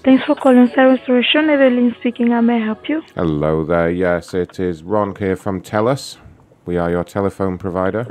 [0.04, 1.50] Thanks for calling Star Restoration.
[1.50, 2.32] Evelyn speaking.
[2.32, 3.04] How may I help you?
[3.16, 3.90] Hello there.
[3.90, 6.18] Yes, it is Ron here from TELUS.
[6.66, 8.06] We are your telephone provider.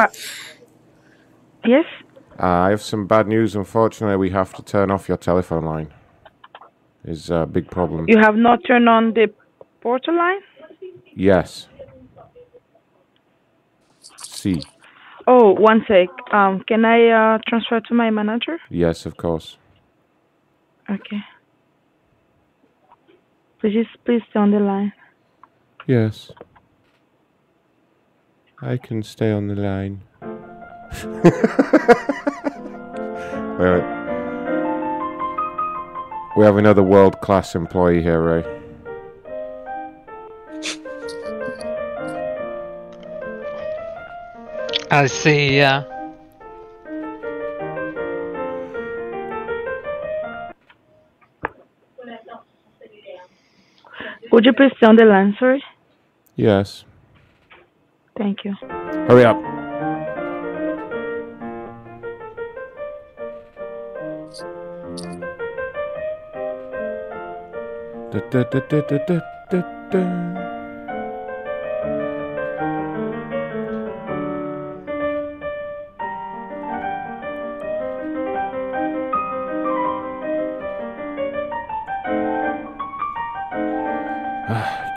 [1.66, 1.85] Yes?
[2.41, 3.55] Uh, I have some bad news.
[3.55, 5.93] Unfortunately, we have to turn off your telephone line.
[7.05, 8.06] Is a big problem.
[8.09, 9.31] You have not turned on the
[9.82, 10.40] portal line?
[11.14, 11.68] Yes.
[14.16, 14.62] See.
[15.26, 16.09] Oh, one sec.
[16.32, 18.59] Um, can I uh, transfer to my manager?
[18.70, 19.59] Yes, of course.
[20.90, 21.20] Okay.
[23.60, 24.93] Please, please stay on the line.
[25.86, 26.31] Yes.
[28.60, 30.02] I can stay on the line.
[33.59, 34.03] wait, wait.
[36.36, 38.44] We have another world class employee here, Ray.
[44.90, 45.85] I see, yeah.
[54.32, 55.62] Would you please stay on the line, sorry?
[56.35, 56.85] Yes.
[58.16, 58.55] Thank you.
[59.06, 59.53] Hurry up.
[68.15, 69.20] Da, da, da,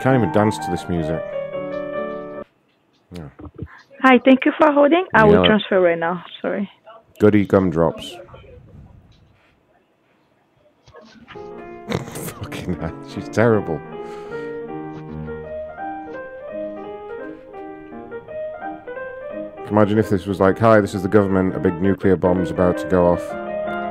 [0.00, 1.20] can't even dance to this music.
[3.10, 3.28] Yeah.
[4.02, 5.06] Hi, thank you for holding.
[5.12, 6.24] I will transfer right now.
[6.40, 6.70] Sorry.
[7.18, 8.27] Goody gumdrops.
[12.74, 13.80] Fucking hell, she's terrible.
[19.70, 22.78] Imagine if this was like, hi, this is the government, a big nuclear bomb's about
[22.78, 23.22] to go off.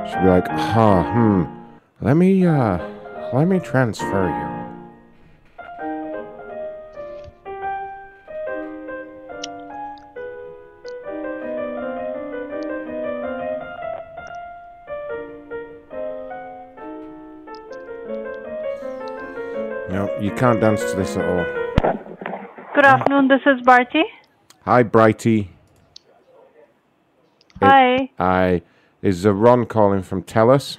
[0.08, 1.44] She'd be like, huh, hmm,
[2.00, 2.78] let me, uh,
[3.32, 4.47] let me transfer you.
[20.38, 21.44] Can't dance to this at all.
[22.72, 23.26] Good afternoon.
[23.26, 24.02] This is Bharti.
[24.62, 25.48] Hi, Brighty.
[27.60, 28.08] Hi.
[28.18, 28.62] Hi.
[29.02, 30.78] Is uh, Ron calling from TELUS?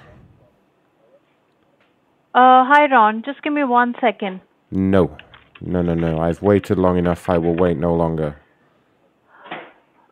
[2.34, 3.22] Uh, hi, Ron.
[3.22, 4.40] Just give me one second.
[4.70, 5.18] No.
[5.60, 6.20] No, no, no.
[6.20, 7.28] I've waited long enough.
[7.28, 8.36] I will wait no longer.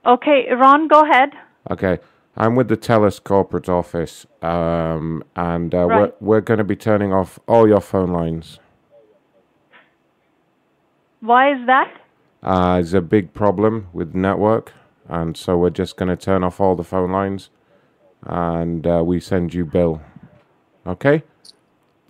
[0.05, 1.31] Okay, Ron, go ahead.
[1.71, 1.99] Okay.
[2.37, 5.99] I'm with the TELUS corporate office, um, and uh, Right.
[6.21, 8.59] we're, we're going to be turning off all your phone lines.
[11.21, 11.93] Why is that?
[12.43, 14.73] Uh, there's a big problem with network,
[15.09, 17.51] and so we're just going to turn off all the phone lines,
[18.23, 20.01] and uh, we send you bill.
[20.87, 21.23] Okay?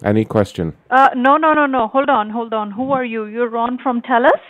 [0.05, 0.77] Any question?
[0.91, 1.89] Uh, no, no, no, no.
[1.89, 2.71] Hold on, hold on.
[2.71, 3.25] Who are you?
[3.25, 4.41] You're Ron from TELUS?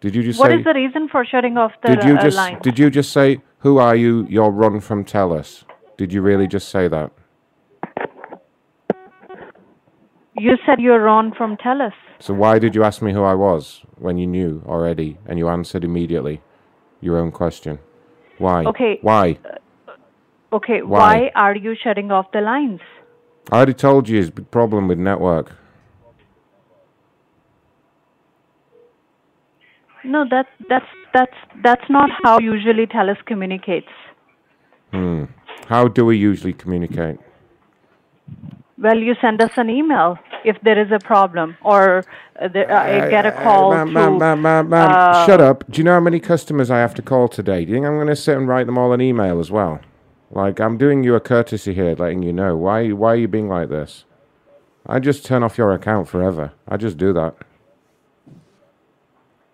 [0.00, 0.58] Did you just What say?
[0.58, 2.58] is the reason for shutting off the did you uh, just line?
[2.60, 4.26] did you just say who are you?
[4.28, 5.64] You're Ron from TELUS.
[5.96, 7.12] Did you really just say that?
[10.36, 11.92] You said you're Ron from TELUS.
[12.22, 15.48] So why did you ask me who I was when you knew already and you
[15.48, 16.40] answered immediately
[17.00, 17.80] your own question?
[18.38, 18.64] Why?
[18.64, 19.00] Okay.
[19.02, 19.40] Why?
[20.52, 20.98] Okay, Why?
[21.00, 22.78] why are you shutting off the lines?
[23.50, 25.50] I already told you it's a problem with network.
[30.04, 33.94] No, that that's that's that's not how usually TELUS communicates.
[34.92, 35.24] Hmm.
[35.66, 37.18] How do we usually communicate?
[38.78, 42.04] Well, you send us an email if there is a problem, or
[42.40, 43.94] uh, there, uh, I get a call Ma'am, through.
[43.94, 45.64] ma'am, ma'am, ma'am, ma'am, uh, shut up.
[45.70, 47.64] Do you know how many customers I have to call today?
[47.64, 49.80] Do you think I'm going to sit and write them all an email as well?
[50.30, 52.56] Like, I'm doing you a courtesy here, letting you know.
[52.56, 54.04] Why, why are you being like this?
[54.86, 56.52] I just turn off your account forever.
[56.66, 57.36] I just do that.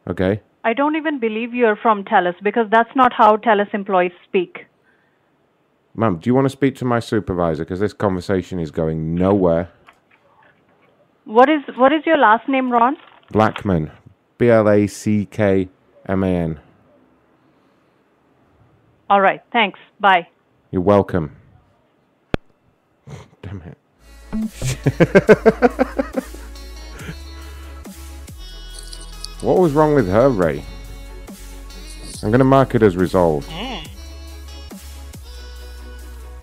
[0.09, 0.41] Okay?
[0.65, 4.67] I don't even believe you're from TELUS because that's not how TELUS employees speak.
[5.95, 7.65] Ma'am, do you want to speak to my supervisor?
[7.65, 9.71] Because this conversation is going nowhere.
[11.29, 12.97] What is what is your last name, Ron?
[13.31, 13.91] Blackman.
[14.39, 15.69] B L A C K
[16.07, 16.59] M A N.
[19.11, 19.43] All right.
[19.53, 19.79] Thanks.
[20.01, 20.27] Bye.
[20.71, 21.37] You're welcome.
[23.43, 23.77] Damn it.
[29.43, 30.65] what was wrong with her, Ray?
[32.23, 33.51] I'm going to mark it as resolved.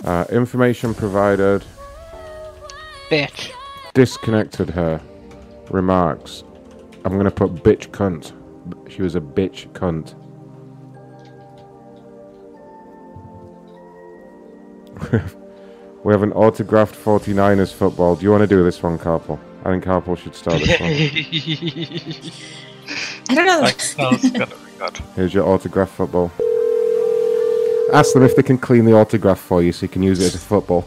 [0.03, 1.65] Uh, information provided.
[3.09, 3.54] Bitch.
[3.95, 5.01] Disconnected her.
[5.71, 6.43] Remarks.
[7.05, 8.33] I'm going to put bitch cunt.
[8.91, 10.15] She was a bitch cunt.
[16.03, 18.17] we have an autographed 49ers football.
[18.17, 19.39] Do you want to do this one, Carpel?
[19.63, 20.89] I think Carpel should start this one.
[23.29, 23.61] I don't know.
[23.61, 24.97] Like, sounds gonna be good.
[25.15, 26.31] Here's your autograph football.
[27.93, 30.25] Ask them if they can clean the autograph for you so you can use it
[30.25, 30.85] as a football.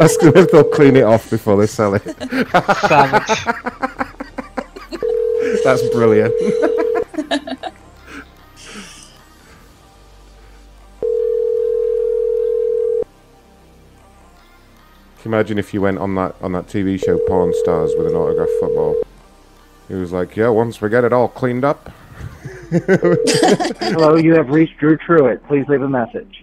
[0.00, 2.04] Ask them if they'll clean it off before they sell it.
[5.64, 6.34] That's brilliant.
[15.18, 18.06] Can you imagine if you went on that on that TV show Porn Stars with
[18.06, 18.94] an autograph football?
[19.88, 21.90] He was like, "Yeah, once we get it all cleaned up."
[22.70, 25.42] Hello, you have reached Drew Truitt.
[25.46, 26.42] Please leave a message.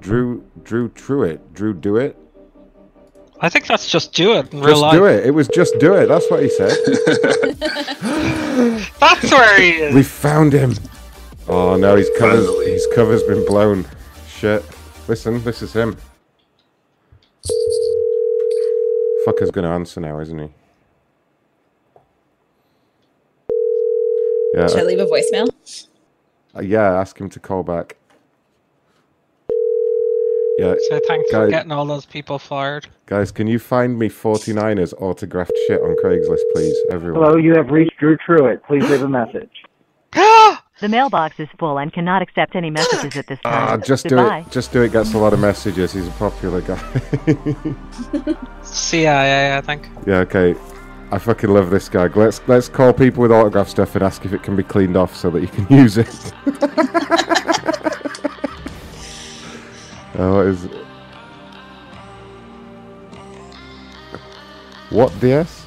[0.00, 1.40] Drew Drew Truitt.
[1.52, 2.16] Drew do it.
[3.40, 4.92] I think that's just do it in real Just life.
[4.94, 5.26] do it.
[5.26, 6.06] It was just do it.
[6.06, 6.70] That's what he said.
[9.00, 9.94] That's where he is.
[9.94, 10.74] we found him.
[11.48, 13.84] Oh no, his cover's his cover's been blown.
[14.28, 14.64] Shit.
[15.08, 15.96] Listen, this is him.
[19.26, 20.48] Fucker's gonna answer now, isn't he?
[24.54, 24.68] Yeah.
[24.68, 25.48] Should I leave a voicemail?
[26.56, 27.96] uh, yeah, ask him to call back.
[30.58, 30.74] Yeah.
[30.88, 32.86] So thanks for getting all those people fired.
[33.06, 36.76] guys, can you find me 49ers autographed shit on Craigslist, please?
[36.90, 37.22] Everyone.
[37.22, 38.62] Hello, you have reached Drew Truitt.
[38.64, 39.50] Please leave a message.
[40.80, 43.52] The mailbox is full and cannot accept any messages at this time.
[43.54, 44.50] Ah, just do it.
[44.50, 44.90] Just do it.
[44.90, 45.92] Gets a lot of messages.
[45.92, 46.76] He's a popular guy.
[48.62, 49.88] CIA, I think.
[50.04, 50.18] yeah.
[50.18, 50.56] Okay.
[51.12, 52.08] I fucking love this guy.
[52.08, 55.14] Let's let's call people with autograph stuff and ask if it can be cleaned off
[55.14, 56.08] so that you can use it.
[60.16, 60.68] oh, what is?
[64.90, 65.66] What DS?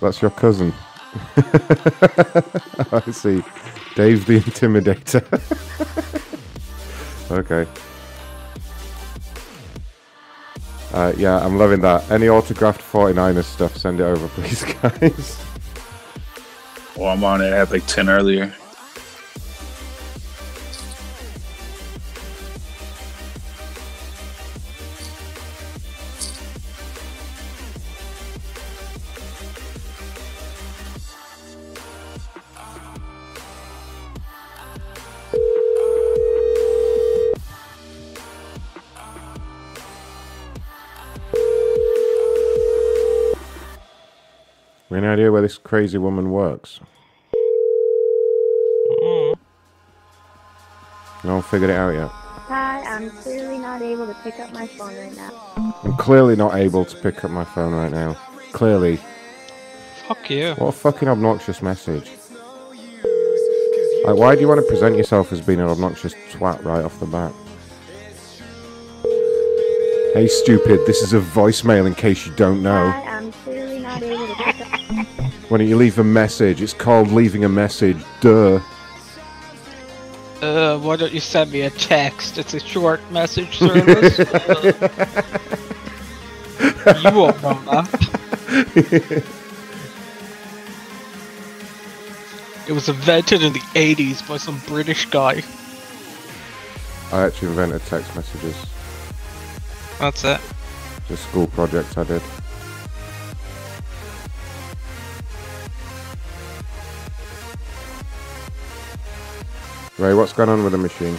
[0.00, 0.72] That's your cousin.
[1.36, 3.42] I see.
[3.94, 5.24] Dave the Intimidator.
[7.30, 7.66] okay.
[10.92, 12.10] Uh, yeah, I'm loving that.
[12.10, 15.38] Any autographed 49ers stuff, send it over, please, guys.
[16.96, 17.52] Well, I'm on it.
[17.52, 17.82] I had like
[44.88, 45.10] 10 earlier.
[45.10, 46.80] Any idea where this crazy woman works?
[51.24, 52.08] No one figured it out yet.
[52.08, 55.32] Hi, I'm clearly not able to pick up my phone right now.
[55.82, 58.14] I'm clearly not able to pick up my phone right now.
[58.52, 58.98] Clearly.
[60.06, 60.54] Fuck you.
[60.54, 62.10] What a fucking obnoxious message.
[64.04, 66.98] Like, why do you want to present yourself as being an obnoxious twat right off
[67.00, 67.32] the bat?
[70.14, 72.90] Hey, stupid, this is a voicemail in case you don't know.
[72.90, 73.07] Hi,
[75.48, 76.60] Why don't you leave a message?
[76.60, 77.96] It's called leaving a message.
[78.20, 78.60] Duh.
[80.42, 82.36] Uh, why don't you send me a text?
[82.38, 84.20] It's a short message service.
[84.20, 84.72] Uh,
[87.02, 89.24] you won't know that.
[92.68, 95.42] It was invented in the 80s by some British guy.
[97.10, 98.54] I actually invented text messages.
[99.98, 100.40] That's it.
[100.98, 102.20] It's a school project I did.
[109.98, 111.14] Ray, what's going on with the machine?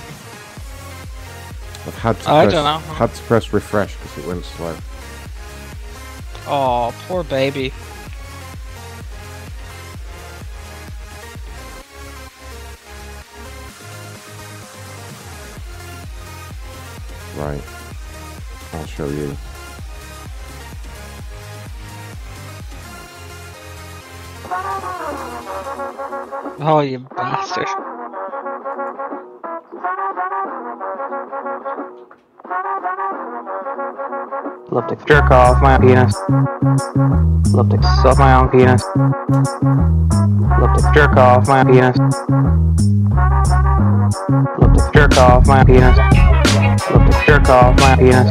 [1.86, 2.94] I've had to I press, don't know.
[2.94, 4.78] had to press refresh because it went slow.
[6.48, 7.74] Oh, poor baby.
[17.36, 17.62] Right.
[18.74, 19.36] I'll show you.
[26.62, 27.68] Oh, you bastard.
[28.60, 28.66] To
[35.08, 36.14] jerk off my penis.
[37.54, 37.64] To
[38.02, 38.84] suck my own penis.
[38.84, 38.98] To
[40.94, 41.96] jerk off my penis.
[44.60, 45.96] To jerk off my penis.
[45.96, 48.28] To jerk off my penis.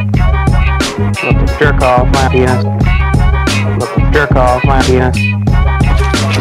[1.17, 2.65] To jerk off my penis.
[3.81, 5.17] To jerk off my penis.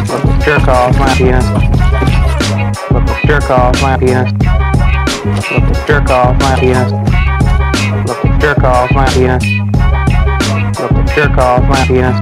[0.08, 1.77] To jerk off my penis.
[2.90, 4.32] Love to jerk off my penis.
[5.50, 6.92] Love to jerk off my penis.
[8.06, 9.44] Love to jerk off my penis.
[10.78, 12.18] Love to jerk off my penis.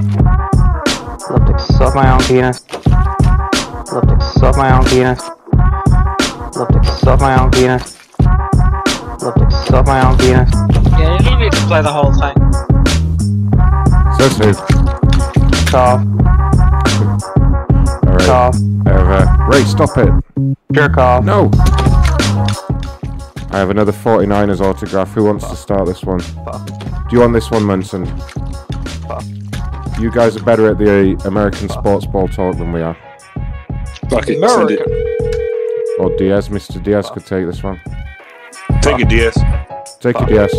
[1.29, 2.65] Love to suck my own penis.
[3.91, 5.21] Love to suck my own penis.
[6.55, 7.97] Love to suck my own penis.
[9.21, 10.49] Love to suck my own penis.
[10.97, 12.35] Yeah, you don't need to play the whole thing.
[14.17, 14.55] So soon.
[15.67, 16.01] Cough.
[18.05, 18.25] All right.
[18.25, 18.55] Cough.
[18.85, 18.96] I have,
[19.47, 20.11] Ray, stop it.
[20.73, 21.23] Jerk off.
[21.23, 21.49] No.
[23.49, 25.13] I have another 49ers autograph.
[25.13, 26.19] Who wants to start this one?
[26.19, 28.05] Do you want this one, Munson?
[29.99, 32.97] You guys are better at the American sports ball talk than we are.
[34.09, 34.81] Fuck it, send it.
[35.97, 36.83] Or Diaz, Mr.
[36.83, 37.79] Diaz could take this one.
[38.81, 39.35] Take it, Diaz.
[40.01, 40.53] Take it, Diaz.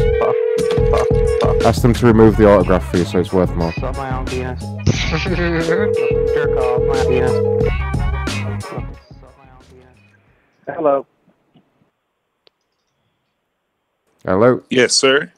[1.66, 3.72] Ask them to remove the autograph for you so it's worth more.
[3.74, 4.62] Suck my own penis.
[4.62, 5.36] Love to
[6.34, 7.87] jerk off my penis.
[10.68, 11.06] Hello.
[14.24, 14.62] Hello?
[14.68, 15.32] Yes, sir.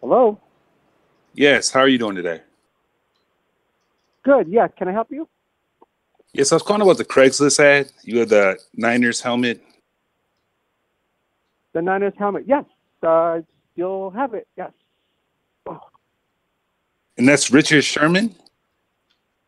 [0.00, 0.38] Hello.
[1.34, 2.42] Yes, how are you doing today?
[4.22, 4.46] Good.
[4.48, 4.68] Yeah.
[4.68, 5.28] Can I help you?
[6.32, 7.90] Yes, I was calling about the Craigslist ad.
[8.04, 9.62] You had the Niners helmet.
[11.72, 12.44] The Niners helmet.
[12.46, 12.64] Yes.
[13.02, 13.40] Uh,
[13.74, 14.46] you'll have it.
[14.56, 14.70] Yes.
[17.18, 18.34] And that's Richard Sherman?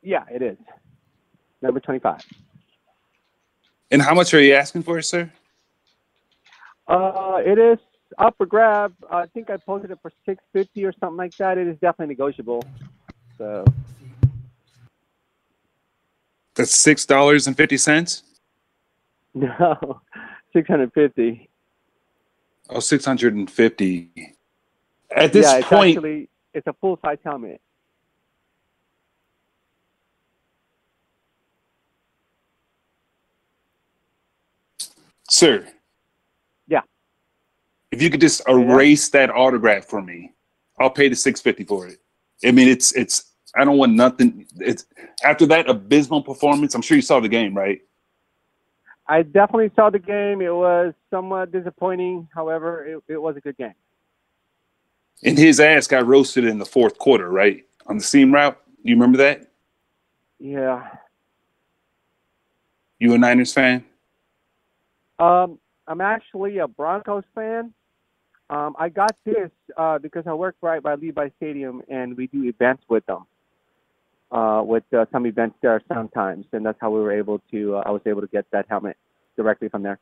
[0.02, 0.56] Yeah, it is.
[1.62, 2.20] Number 25.
[3.90, 5.30] And how much are you asking for sir?
[6.86, 7.78] Uh, it is
[8.18, 8.94] up for grab.
[9.10, 11.58] I think I posted it for 650 or something like that.
[11.58, 12.64] It is definitely negotiable.
[13.36, 13.64] So,
[16.54, 18.22] That's six dollars and fifty cents.
[19.34, 20.00] no,
[20.52, 21.48] 650.
[22.70, 24.34] Oh, 650.
[25.10, 27.60] At this yeah, it's point, actually it's a full size helmet.
[35.30, 35.66] Sir.
[36.66, 36.82] Yeah.
[37.90, 40.32] If you could just erase that autograph for me,
[40.78, 41.98] I'll pay the six fifty for it.
[42.44, 43.24] I mean, it's it's.
[43.56, 44.46] I don't want nothing.
[44.58, 44.84] It's
[45.24, 46.74] after that abysmal performance.
[46.74, 47.80] I'm sure you saw the game, right?
[49.06, 50.42] I definitely saw the game.
[50.42, 52.28] It was somewhat disappointing.
[52.34, 53.74] However, it, it was a good game.
[55.24, 57.64] And his ass got roasted in the fourth quarter, right?
[57.86, 58.60] On the seam route.
[58.82, 59.50] You remember that?
[60.38, 60.88] Yeah.
[62.98, 63.84] You a Niners fan?
[65.18, 67.72] Um, I'm actually a Broncos fan.
[68.50, 72.44] Um, I got this uh, because I work right by Levi Stadium, and we do
[72.44, 73.24] events with them.
[74.30, 77.76] Uh, with uh, some events there sometimes, and that's how we were able to.
[77.76, 78.96] Uh, I was able to get that helmet
[79.36, 79.98] directly from there.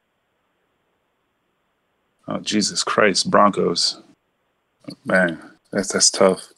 [2.29, 4.01] Oh Jesus Christ, Broncos.
[5.05, 5.41] Man,
[5.73, 6.49] that's that's tough.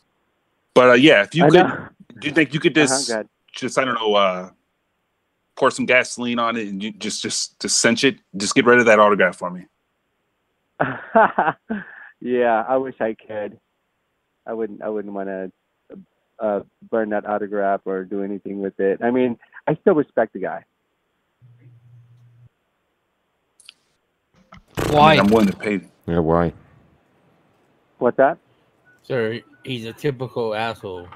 [0.74, 1.88] But uh, yeah, if you I could, know.
[2.18, 3.10] do you think you could Uh-huh, just
[3.52, 4.50] just I don't know, uh,
[5.58, 8.78] pour some gasoline on it and you just just just cinch it, just get rid
[8.78, 9.66] of that autograph for me.
[12.20, 13.58] yeah, I wish I could.
[14.46, 14.80] I wouldn't.
[14.82, 15.52] I wouldn't want to
[16.38, 19.00] uh, burn that autograph or do anything with it.
[19.02, 20.64] I mean, I still respect the guy.
[24.90, 25.16] Why?
[25.16, 25.80] I'm willing to pay.
[26.06, 26.52] Yeah, why?
[27.98, 28.38] What's that?
[29.02, 31.08] Sir, he's a typical asshole.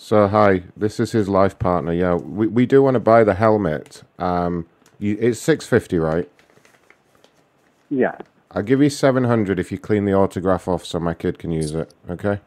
[0.00, 1.92] So hi, this is his life partner.
[1.92, 4.04] Yeah, we, we do want to buy the helmet.
[4.20, 4.66] Um,
[5.00, 6.30] you, it's six fifty, right?
[7.90, 8.16] Yeah.
[8.52, 11.50] I'll give you seven hundred if you clean the autograph off so my kid can
[11.50, 11.92] use it.
[12.08, 12.38] Okay.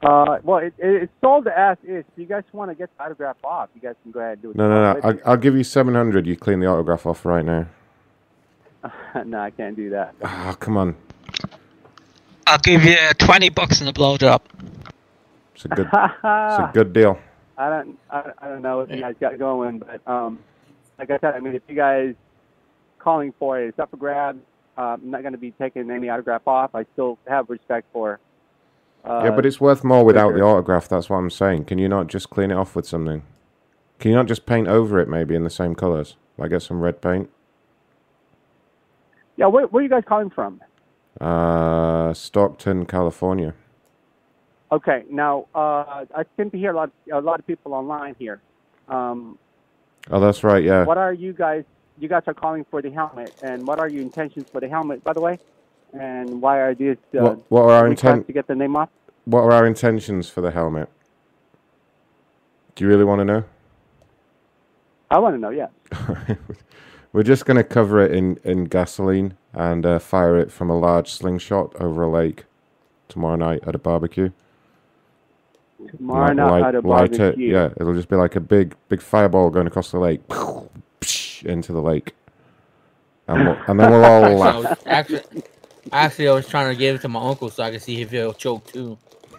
[0.00, 2.04] Uh, well, it, it, it's sold as is.
[2.12, 4.42] If you guys want to get the autograph off, you guys can go ahead and
[4.42, 4.56] do it.
[4.56, 5.00] No, no, no.
[5.02, 6.24] I, I'll give you seven hundred.
[6.24, 7.66] You clean the autograph off right now.
[9.24, 10.14] no, I can't do that.
[10.22, 10.94] Oh, come on.
[12.46, 14.40] I'll give you 20 bucks in a blowjob.
[15.64, 15.86] It's a good.
[15.86, 17.18] it's a good deal.
[17.58, 20.38] I don't, I, I don't know what you guys got going, but um,
[20.98, 22.14] like I said, I mean, if you guys
[22.98, 24.40] calling for it, it's up for grabs.
[24.76, 26.74] Uh, I'm not going to be taking any autograph off.
[26.74, 28.18] I still have respect for.
[29.04, 30.88] Uh, yeah, but it's worth more without the autograph.
[30.88, 31.66] That's what I'm saying.
[31.66, 33.22] Can you not just clean it off with something?
[33.98, 36.16] Can you not just paint over it, maybe in the same colors?
[36.38, 37.28] Like get some red paint.
[39.36, 40.60] Yeah, where, where are you guys calling from?
[41.20, 43.54] Uh, Stockton, California.
[44.72, 48.40] Okay, now uh, I seem to hear a lot, a lot of people online here.
[48.88, 49.38] Um,
[50.10, 50.64] Oh, that's right.
[50.64, 50.84] Yeah.
[50.84, 51.62] What are you guys?
[51.96, 55.04] You guys are calling for the helmet, and what are your intentions for the helmet?
[55.04, 55.38] By the way,
[55.92, 56.96] And why are these?
[57.14, 58.88] Uh, What- what are our requests intent- to get the name off?
[59.26, 60.88] What are our intentions for the helmet?
[62.74, 63.44] Do you really want to know?
[65.10, 65.50] I want to know.
[65.50, 65.68] Yeah.
[67.12, 70.76] We're just going to cover it in, in gasoline and uh, fire it from a
[70.78, 72.46] large slingshot over a lake
[73.08, 74.30] tomorrow night at a barbecue.
[75.96, 78.74] Tomorrow Light- night light- at a light it, yeah, it'll just be like a big
[78.88, 80.20] big fireball going across the lake
[81.44, 82.14] into the lake,
[83.28, 84.56] and, we'll, and then we'll all Actually, I laugh.
[84.64, 85.42] was- Actually,
[85.92, 88.10] actually, I was trying to give it to my uncle so I could see if
[88.10, 88.96] he'll choke too.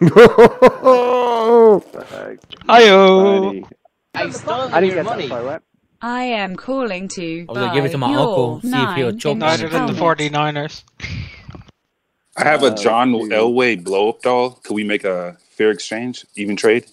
[2.68, 3.68] Hiyo.
[4.14, 5.22] I stole I didn't your get money.
[5.22, 5.42] that far.
[5.44, 5.62] What?
[6.02, 9.12] I am calling to I was gonna give it to my uncle, see if he'll
[9.12, 9.96] choke Finnish Neither the helmet.
[10.32, 10.82] 49ers.
[12.36, 13.12] I have a Uh, John.
[13.12, 14.50] Elway blow up doll.
[14.62, 16.86] Could we make a fair exchange, even trade?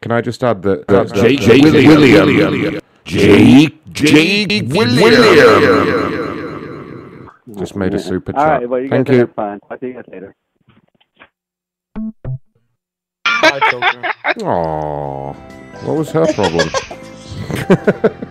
[0.00, 0.80] Can I just add that?
[0.88, 2.26] Uh, that- Jake- that- Jake William.
[2.26, 2.80] William.
[3.04, 6.12] Jake Jake William.
[7.58, 8.60] Just made a super All chat.
[8.60, 8.68] right.
[8.68, 9.20] Well, you Thank guys you.
[9.20, 9.60] have fun.
[9.70, 10.34] I'll see you guys later.
[14.40, 15.34] Aww.
[15.84, 16.68] What was her problem?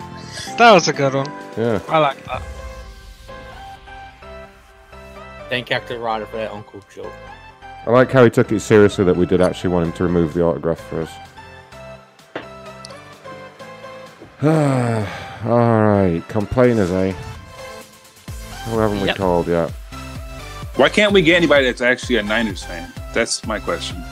[0.58, 1.26] That was a good one.
[1.58, 1.80] yeah.
[1.90, 2.42] I like that.
[5.50, 7.12] Thank Captain Ryder for that uncle joke.
[7.86, 10.34] I like how he took it seriously that we did actually want him to remove
[10.36, 11.12] the autograph for us.
[15.46, 17.12] Alright, complainers, eh?
[18.66, 19.72] Who haven't we called yet?
[20.76, 22.94] Why can't we get anybody that's actually a Niners fan?
[23.14, 24.04] That's my question.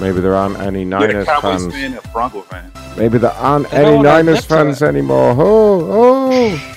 [0.00, 1.72] Maybe there aren't any Get a Niners fans.
[1.72, 2.72] fan, a Bronco fan.
[2.96, 5.36] Maybe there aren't They don't any Niners admit to fans anymore.
[5.38, 6.76] Oh, oh,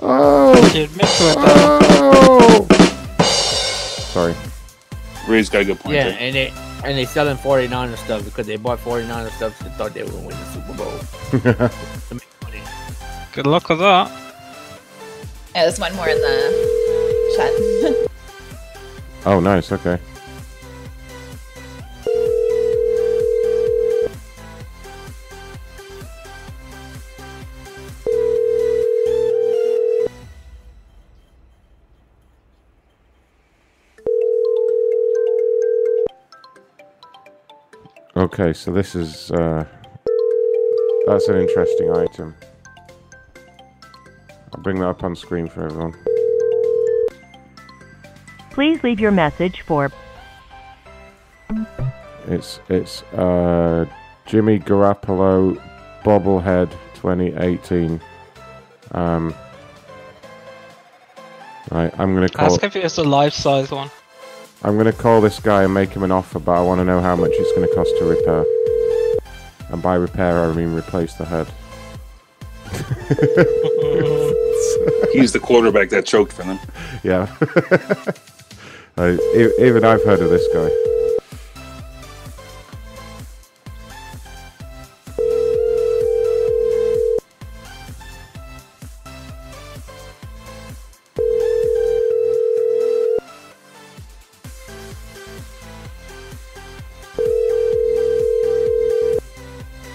[0.00, 2.66] oh, You admit to it, oh.
[4.12, 4.34] Sorry.
[5.28, 6.16] Ray's got a good point Yeah, there.
[6.18, 6.52] and they
[6.84, 10.26] and they selling 49er stuff because they bought 49er stuff and thought they were gonna
[10.26, 10.72] win the Super
[11.60, 11.70] Bowl.
[13.32, 14.10] Good luck with that.
[15.54, 18.06] Yeah, there's one more in the chat.
[19.26, 19.70] Oh, nice.
[19.70, 19.98] Okay.
[38.32, 39.64] Okay, so this is uh,
[41.04, 42.36] that's an interesting item.
[44.52, 45.96] I'll bring that up on screen for everyone.
[48.52, 49.90] Please leave your message for
[52.28, 53.84] It's it's uh,
[54.26, 55.60] Jimmy Garoppolo
[56.04, 58.00] bobblehead 2018.
[58.92, 59.34] Um,
[61.72, 62.46] right, I'm gonna call.
[62.46, 63.90] Ask if it's a life size one.
[64.62, 67.00] I'm gonna call this guy and make him an offer, but I want to know
[67.00, 68.44] how much it's gonna cost to repair.
[69.70, 71.46] And by repair, I mean replace the head.
[75.12, 76.58] He's the quarterback that choked for them.
[77.02, 77.34] Yeah.
[78.98, 79.16] Uh,
[79.58, 80.89] even I've heard of this guy.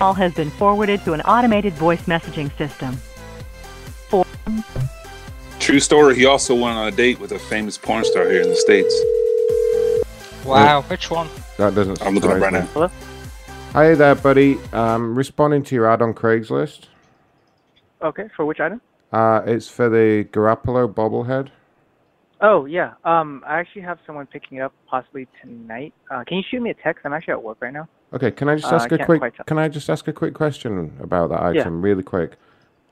[0.05, 2.95] Call has been forwarded to an automated voice messaging system.
[4.07, 4.23] For
[5.59, 6.15] True story.
[6.15, 8.93] He also went on a date with a famous porn star here in the states.
[10.45, 11.27] Wow, which one?
[11.57, 11.99] That doesn't.
[12.03, 12.59] I'm looking up surprise right me.
[12.59, 12.65] now.
[12.73, 12.91] Hello.
[13.73, 14.59] Hi there, buddy.
[14.73, 16.81] Um, responding to your ad on Craigslist.
[18.03, 18.29] Okay.
[18.35, 18.81] For which item?
[19.11, 21.49] Uh, it's for the Garoppolo bobblehead.
[22.41, 22.93] Oh yeah.
[23.05, 25.95] Um, I actually have someone picking it up possibly tonight.
[26.11, 27.03] Uh, can you shoot me a text?
[27.05, 27.87] I'm actually at work right now.
[28.15, 29.21] Okay, can I just Uh, ask a quick?
[29.45, 31.61] Can I just ask a quick question about that Yeah.
[31.61, 32.37] item, really quick?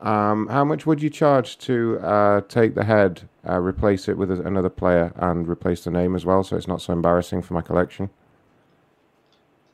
[0.01, 4.29] Um, how much would you charge to uh, take the head, uh, replace it with
[4.31, 7.53] a- another player, and replace the name as well, so it's not so embarrassing for
[7.53, 8.09] my collection?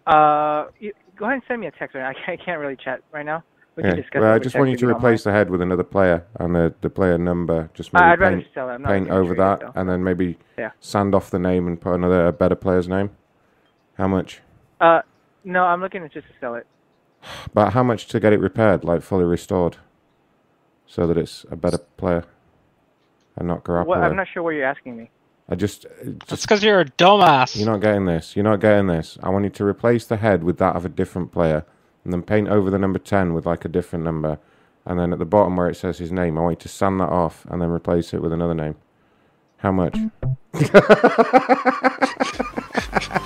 [0.06, 2.06] Uh, you, go ahead and send me a text right.
[2.06, 3.44] I can't, I can't really chat right now.
[3.76, 4.02] We Yeah.
[4.16, 6.92] Well, I just want you to replace the head with another player, and the, the
[6.92, 8.84] player number just Uh, maybe I'd rather paint, just sell it.
[8.84, 10.72] Paint over trade it, that, and then maybe Yeah.
[10.80, 13.10] sand off the name and put another a better player's name.
[13.98, 14.42] How much?
[14.80, 15.02] Uh,
[15.44, 16.66] no, I'm looking to just to sell it.
[17.54, 19.78] But how much to get it repaired, like fully restored,
[20.88, 22.24] so that it's a better player,
[23.36, 23.86] and not Garoppolo?
[23.88, 23.98] What?
[24.00, 25.10] I'm not sure what you're asking me.
[25.50, 27.58] I just, uh, That's just because you're a dumbass.
[27.58, 28.36] you're not getting this.
[28.36, 29.18] You're not getting this.
[29.24, 31.66] I want you to replace the head with that of a different player,
[32.04, 34.40] and then paint over the number ten with like a different number,
[34.86, 37.00] and then at the bottom where it says his name, I want you to sand
[37.02, 38.76] that off and then replace it with another name.
[39.58, 39.98] How much?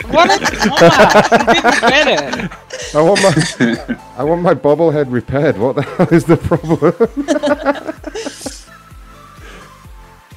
[0.07, 1.81] What a dumbass!
[1.89, 2.51] Get it.
[2.95, 5.57] I want my I want my bobblehead repaired.
[5.57, 6.93] What the hell is the problem?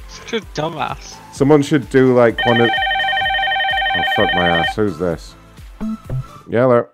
[0.09, 1.15] Such a dumbass.
[1.33, 2.69] Someone should do like one of.
[2.69, 4.75] Oh fuck my ass!
[4.75, 5.35] Who's this?
[6.49, 6.89] Yellow.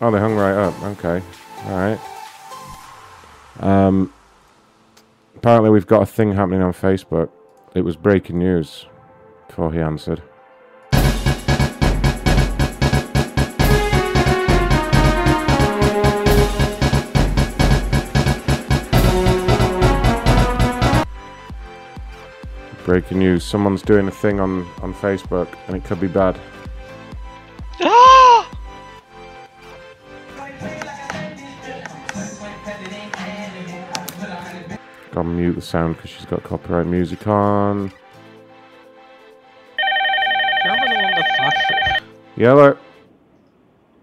[0.00, 0.82] Oh, they hung right up.
[0.82, 1.22] Okay.
[1.64, 2.00] All right.
[3.60, 4.12] Um.
[5.36, 7.30] Apparently, we've got a thing happening on Facebook.
[7.74, 8.86] It was breaking news
[9.46, 10.22] before he answered.
[22.88, 23.44] Breaking news.
[23.44, 26.40] Someone's doing a thing on, on Facebook and it could be bad.
[35.12, 37.88] Gotta mute the sound because she's got copyright music on.
[37.88, 37.92] Do
[40.64, 42.04] you remember the one that flashed?
[42.36, 42.78] Yellow.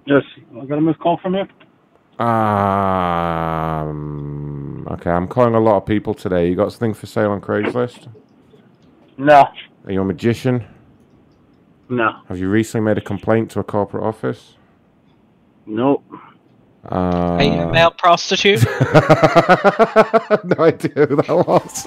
[0.06, 0.22] Yes,
[0.62, 1.48] I got a missed call from you.
[2.24, 2.38] Um,
[4.92, 6.48] okay, I'm calling a lot of people today.
[6.48, 8.10] You got something for sale on Craigslist?
[9.18, 9.48] No,
[9.86, 10.66] Are you a magician?
[11.90, 14.56] no, Have you recently made a complaint to a corporate office?
[15.66, 16.04] nope.
[16.92, 16.96] Uh,
[17.40, 18.64] Are you a male prostitute?
[18.66, 18.70] no
[20.60, 21.86] idea who that was.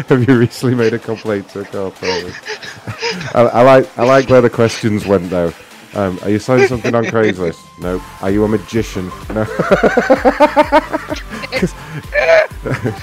[0.08, 3.34] Have you recently made a complaint to a corporate office?
[3.34, 5.52] I, I like I like where the questions went though.
[5.94, 7.58] Um, are you selling something on Craigslist?
[7.80, 8.02] No.
[8.22, 9.10] Are you a magician?
[9.30, 9.44] No.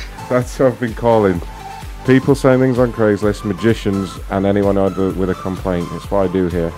[0.33, 1.41] 'Cause That's what I've been calling.
[2.07, 5.87] People saying things on Craigslist, magicians, and anyone with with a complaint.
[5.91, 6.73] That's what I do here.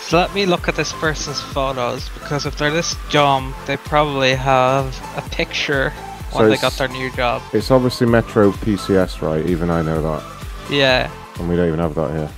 [0.00, 4.34] So let me look at this person's photos because if they're this dumb, they probably
[4.34, 5.92] have a picture
[6.32, 7.40] So they got their new job.
[7.52, 9.46] It's obviously Metro PCS, right?
[9.46, 10.22] Even I know that.
[10.68, 11.10] Yeah.
[11.38, 12.30] And we don't even have that here.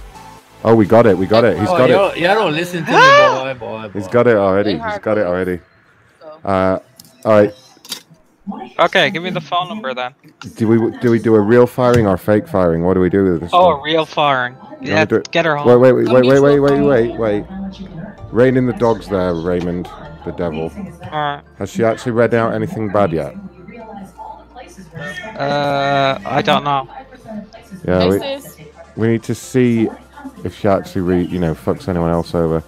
[0.64, 1.16] Oh, we got it.
[1.16, 1.58] We got it.
[1.58, 2.18] He's oh, got y'all, it.
[2.18, 3.98] y'all don't listen to me, boy, boy, boy.
[3.98, 4.72] He's got it already.
[4.72, 5.60] He's got it already.
[6.44, 6.78] Uh,
[7.24, 7.54] all right.
[8.78, 10.14] Okay, give me the phone number then.
[10.56, 12.82] Do we do we do a real firing or fake firing?
[12.82, 13.50] What do we do with this?
[13.52, 14.56] Oh, a real firing.
[14.80, 15.68] Yeah, get her home.
[15.68, 17.44] Wait, wait, wait, wait, wait, wait, wait, wait.
[18.32, 19.88] Rein in the dogs there, Raymond,
[20.24, 20.70] the devil.
[21.58, 23.34] Has she actually read out anything bad yet?
[25.38, 26.88] Uh, I don't know.
[27.86, 28.40] Yeah, we,
[28.96, 29.88] we need to see
[30.44, 32.62] if she actually, re- you know, fucks anyone else over.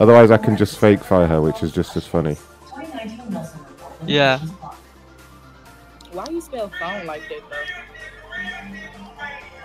[0.00, 2.36] Otherwise, I can just fake fire her, which is just as funny.
[4.06, 4.40] Yeah.
[6.16, 7.74] Why you spell phone like that though?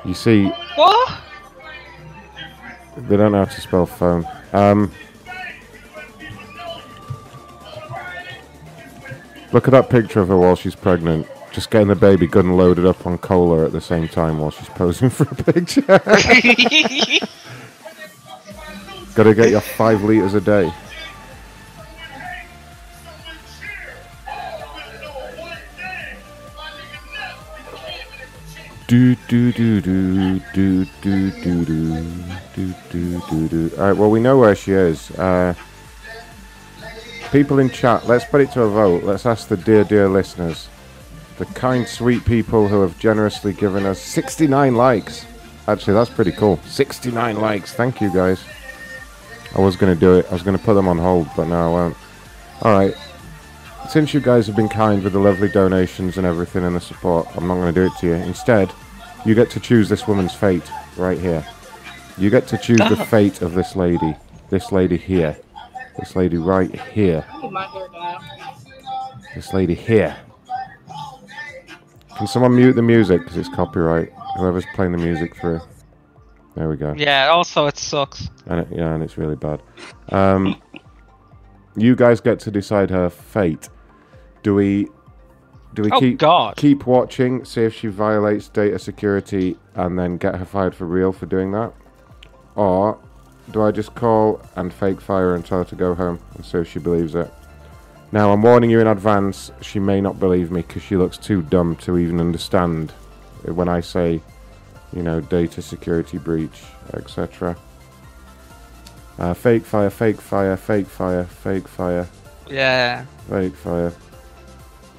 [0.09, 1.17] You see, What?
[2.97, 4.27] they don't know how to spell phone.
[4.51, 4.91] Um,
[9.53, 11.25] look at that picture of her while she's pregnant.
[11.53, 14.67] Just getting the baby gun loaded up on cola at the same time while she's
[14.69, 15.81] posing for a picture.
[19.15, 20.69] Gotta get your five liters a day.
[28.91, 32.03] Do do do do do do do do
[32.53, 33.71] do do do do.
[33.77, 33.95] All right.
[33.95, 35.11] Well, we know where she is.
[35.11, 35.53] Uh,
[37.31, 39.05] people in chat, let's put it to a vote.
[39.05, 40.67] Let's ask the dear, dear listeners,
[41.37, 45.25] the kind, sweet people who have generously given us 69 likes.
[45.69, 46.59] Actually, that's pretty cool.
[46.65, 47.71] 69 likes.
[47.73, 48.43] Thank you, guys.
[49.55, 50.25] I was going to do it.
[50.29, 51.97] I was going to put them on hold, but now I won't.
[52.61, 52.93] All right.
[53.89, 57.27] Since you guys have been kind with the lovely donations and everything and the support,
[57.35, 58.13] I'm not going to do it to you.
[58.13, 58.71] Instead,
[59.25, 60.63] you get to choose this woman's fate
[60.97, 61.45] right here.
[62.17, 63.05] You get to choose the Ah.
[63.05, 64.15] fate of this lady.
[64.49, 65.35] This lady here.
[65.99, 67.25] This lady right here.
[67.41, 68.23] Get my hair down.
[69.35, 70.15] This lady here.
[72.17, 74.11] Can someone mute the music because it's copyright?
[74.37, 75.59] Whoever's playing the music through.
[76.55, 76.93] There we go.
[76.95, 78.29] Yeah, also it sucks.
[78.45, 79.61] And it, yeah, and it's really bad.
[80.09, 80.61] Um,
[81.75, 83.69] you guys get to decide her fate.
[84.43, 84.87] Do we?
[85.73, 86.57] Do we Oh, keep God.
[86.57, 91.13] keep watching, see if she violates data security, and then get her fired for real
[91.13, 91.71] for doing that,
[92.55, 92.97] or
[93.51, 96.57] do I just call and fake fire and tell her to go home and see
[96.57, 97.31] if she believes it?
[98.11, 99.51] Now I'm warning you in advance.
[99.61, 102.91] She may not believe me because she looks too dumb to even understand
[103.45, 104.21] when I say,
[104.91, 107.55] you know, data security breach, etc.
[109.21, 112.07] Uh, fake fire, fake fire, fake fire, fake fire,
[112.49, 113.05] Yeah.
[113.29, 113.93] fake fire.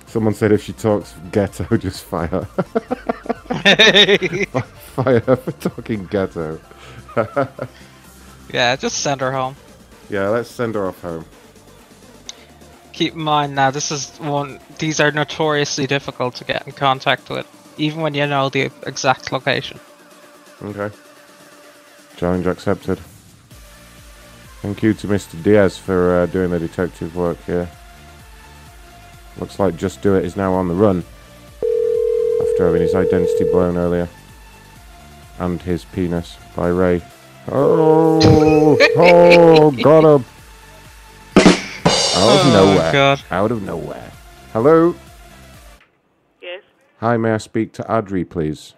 [0.06, 2.44] Someone said if she talks ghetto, just fire.
[4.94, 6.60] fire her for talking ghetto.
[8.52, 9.56] Yeah, just send her home.
[10.10, 11.24] yeah, let's send her off home.
[12.92, 14.60] Keep in mind now, this is one.
[14.78, 19.32] These are notoriously difficult to get in contact with, even when you know the exact
[19.32, 19.80] location.
[20.62, 20.94] Okay.
[22.16, 23.00] Challenge accepted.
[24.62, 25.42] Thank you to Mr.
[25.42, 27.68] Diaz for uh, doing the detective work here.
[29.38, 31.04] Looks like Just Do It is now on the run
[32.42, 34.08] after having his identity blown earlier.
[35.40, 37.02] And his penis by Ray.
[37.50, 40.24] Oh, oh, got him.
[41.36, 42.92] Out of Oh, nowhere.
[42.92, 43.22] God.
[43.32, 44.12] Out of nowhere.
[44.52, 44.94] Hello?
[46.40, 46.62] Yes.
[47.00, 48.74] Hi, may I speak to Adri, please?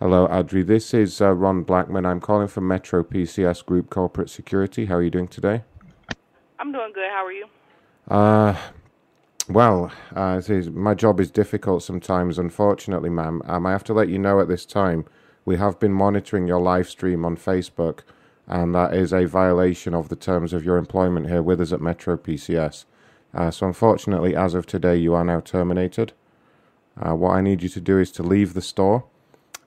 [0.00, 0.66] Hello, Adri.
[0.66, 2.04] This is uh, Ron Blackman.
[2.04, 4.86] I'm calling from Metro PCS Group Corporate Security.
[4.86, 5.62] How are you doing today?
[6.58, 7.08] I'm doing good.
[7.08, 7.46] How are you?
[8.08, 8.56] Uh,
[9.48, 13.40] well, uh, is, my job is difficult sometimes, unfortunately, ma'am.
[13.44, 15.04] Um, I have to let you know at this time
[15.44, 18.00] we have been monitoring your live stream on Facebook,
[18.48, 21.80] and that is a violation of the terms of your employment here with us at
[21.80, 22.84] Metro PCS.
[23.32, 26.14] Uh, so, unfortunately, as of today, you are now terminated.
[27.00, 29.04] Uh, what I need you to do is to leave the store,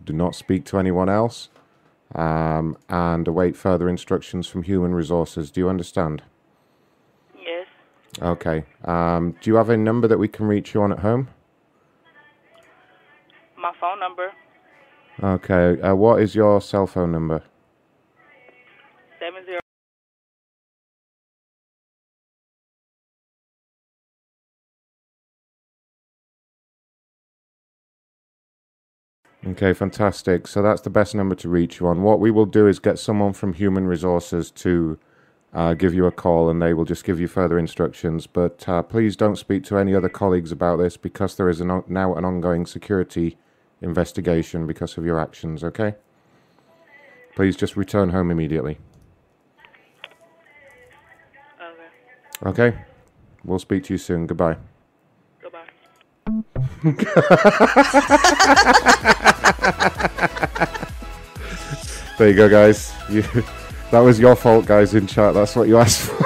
[0.07, 1.49] do not speak to anyone else,
[2.15, 5.51] um, and await further instructions from Human Resources.
[5.51, 6.23] Do you understand?
[7.35, 7.67] Yes.
[8.21, 8.63] Okay.
[8.85, 11.27] Um, do you have a number that we can reach you on at home?
[13.57, 14.31] My phone number
[15.21, 15.81] Okay.
[15.81, 17.41] Uh, what is your cell phone number?
[29.45, 30.47] Okay, fantastic.
[30.47, 32.01] So that's the best number to reach you on.
[32.01, 34.97] What we will do is get someone from Human Resources to
[35.53, 38.27] uh, give you a call and they will just give you further instructions.
[38.27, 41.71] But uh, please don't speak to any other colleagues about this because there is an
[41.71, 43.37] on- now an ongoing security
[43.81, 45.95] investigation because of your actions, okay?
[47.35, 48.79] Please just return home immediately.
[52.45, 52.73] Okay?
[53.43, 54.27] We'll speak to you soon.
[54.27, 54.57] Goodbye.
[56.83, 56.93] there
[62.29, 62.93] you go, guys.
[63.09, 63.23] You,
[63.89, 65.33] that was your fault, guys, in chat.
[65.33, 66.13] That's what you asked for.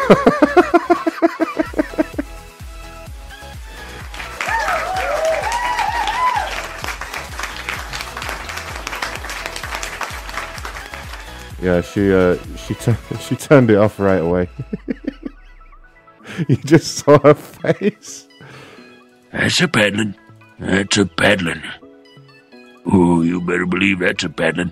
[11.61, 14.49] yeah, she uh, she tu- she turned it off right away.
[16.49, 18.27] you just saw her face.
[19.31, 20.13] That's a.
[20.61, 21.63] That's a paddling.
[22.85, 24.71] Oh, you better believe that's a paddling.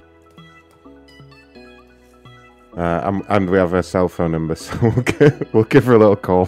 [2.77, 5.97] Uh, and, we have her cell phone number, so we'll give, we'll give her a
[5.97, 6.47] little call.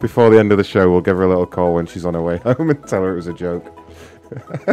[0.00, 2.14] Before the end of the show, we'll give her a little call when she's on
[2.14, 3.64] her way home and tell her it was a joke.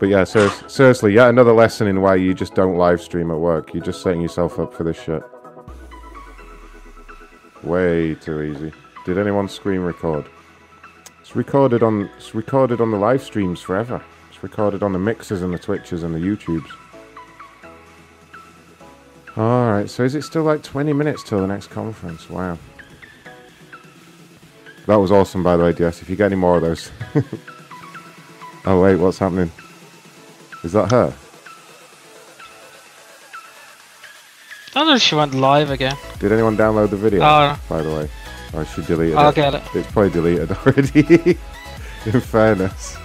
[0.00, 3.38] but yeah, ser- seriously, yeah, another lesson in why you just don't live stream at
[3.38, 3.72] work.
[3.72, 5.22] You're just setting yourself up for this shit.
[7.62, 8.72] Way too easy.
[9.04, 10.26] Did anyone screen record?
[11.20, 14.02] It's recorded on it's recorded on the live streams forever.
[14.28, 16.70] It's recorded on the mixers and the twitches and the YouTubes.
[19.38, 22.28] Alright, so is it still like 20 minutes till the next conference?
[22.28, 22.58] Wow.
[24.86, 26.02] That was awesome, by the way, DS.
[26.02, 26.90] If you get any more of those.
[28.66, 29.52] oh, wait, what's happening?
[30.64, 31.14] Is that her?
[34.70, 35.96] I don't know if she went live again.
[36.18, 37.22] Did anyone download the video?
[37.22, 37.58] Oh.
[37.68, 38.10] By the way.
[38.52, 39.16] Or delete it.
[39.16, 39.62] I'll get it.
[39.74, 41.38] It's probably deleted already.
[42.06, 42.96] In fairness.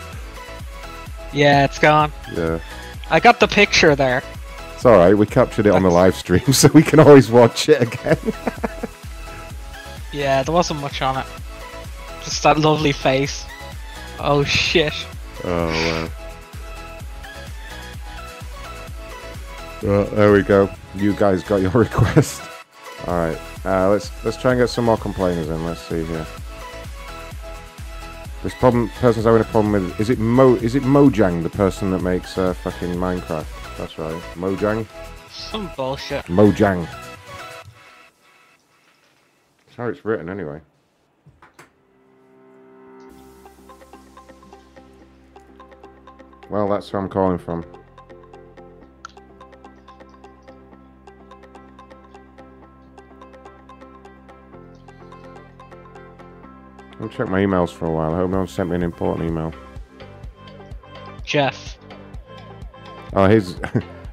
[1.33, 2.11] Yeah, it's gone.
[2.33, 2.59] Yeah.
[3.09, 4.23] I got the picture there.
[4.73, 7.81] It's alright, we captured it on the live stream, so we can always watch it
[7.81, 8.17] again.
[10.11, 11.25] Yeah, there wasn't much on it.
[12.23, 13.45] Just that lovely face.
[14.19, 14.93] Oh shit.
[15.43, 16.09] Oh wow.
[19.83, 20.69] Well, there we go.
[20.95, 22.41] You guys got your request.
[23.07, 23.37] All right.
[23.63, 25.63] Uh, let's let's try and get some more complainers in.
[25.65, 26.25] Let's see here.
[28.41, 29.99] This problem person's having a problem with.
[29.99, 30.55] Is it Mo?
[30.55, 33.45] Is it Mojang, the person that makes uh, fucking Minecraft?
[33.77, 34.21] That's right.
[34.35, 34.87] Mojang.
[35.31, 36.25] Some bullshit.
[36.25, 36.87] Mojang.
[39.65, 40.61] That's how it's written, anyway.
[46.49, 47.65] Well, that's where I'm calling from.
[57.05, 58.15] I'll check my emails for a while.
[58.15, 59.53] I hope no one sent me an important email.
[61.23, 61.77] Jeff.
[63.13, 63.59] Oh, his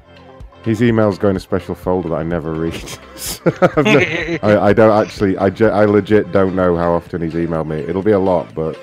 [0.63, 2.73] his email's going to a special folder that I never read.
[3.15, 3.41] So
[3.77, 3.99] no-
[4.43, 5.37] I, I don't actually.
[5.37, 7.77] I, ge- I legit don't know how often he's emailed me.
[7.77, 8.77] It'll be a lot, but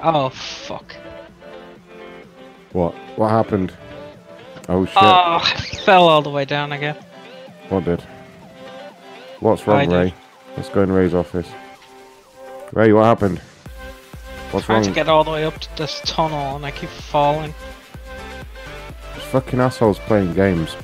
[0.00, 0.94] Oh fuck.
[2.72, 2.94] what?
[3.16, 3.72] What happened?
[4.68, 4.96] Oh shit!
[4.96, 6.96] Oh, I fell all the way down again.
[7.70, 8.02] What did?
[9.40, 9.88] What's wrong.
[9.90, 10.14] Ray?
[10.56, 11.48] Let's go in Ray's office.
[12.72, 13.40] Ray, what happened?
[14.50, 14.84] What's Trying wrong?
[14.88, 17.54] to get all the way up to this tunnel and I keep falling.
[19.14, 20.76] This fucking assholes playing games.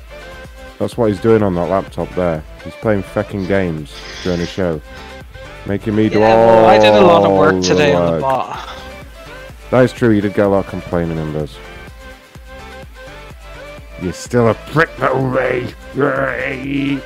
[0.79, 2.43] That's what he's doing on that laptop there.
[2.63, 3.91] He's playing fucking games
[4.23, 4.81] during the show.
[5.65, 8.21] Making me do Yeah, all well, I did a lot of work today on the
[8.21, 8.69] bot.
[9.71, 11.57] That is true, you did get a lot of complaining in those.
[14.01, 15.73] You're still a prick, little Ray.
[15.95, 17.01] Ray.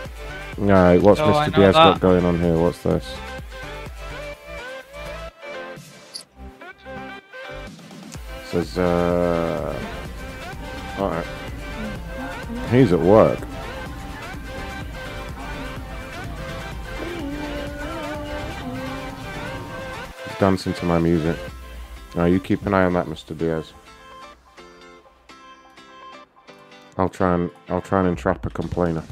[0.59, 1.55] Alright, what's Oh, Mr.
[1.55, 2.59] Diaz got going on here?
[2.59, 3.15] What's this?
[8.51, 9.79] Says, uh.
[10.99, 11.25] Alright.
[12.69, 13.39] He's at work.
[20.25, 21.37] He's dancing to my music.
[22.13, 23.37] Now you keep an eye on that, Mr.
[23.37, 23.71] Diaz.
[26.97, 29.03] I'll try and I'll try and entrap a complainer.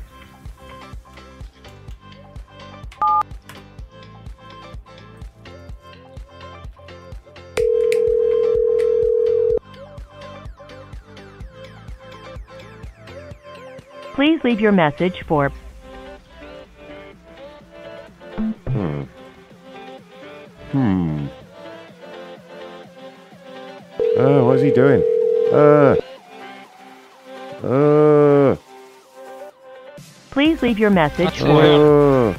[14.13, 15.51] Please leave your message for
[18.69, 19.03] Hmm.
[20.71, 21.27] Hmm.
[24.17, 25.01] Oh, what is he doing?
[25.51, 25.95] Uh.
[27.65, 28.55] Uh.
[30.31, 31.81] Please leave your message What's he for doing?
[31.81, 32.37] Uh.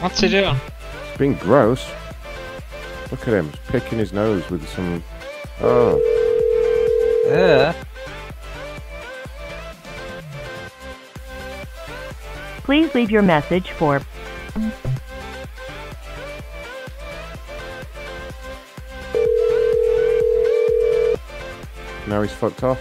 [0.00, 0.56] What's he doing?
[1.08, 1.86] It's being gross.
[3.10, 5.02] Look at him, he's picking his nose with some.
[5.60, 5.98] Oh.
[7.28, 7.74] Yeah.
[12.68, 13.98] Please leave your message for
[22.06, 22.78] Now he's fucked off.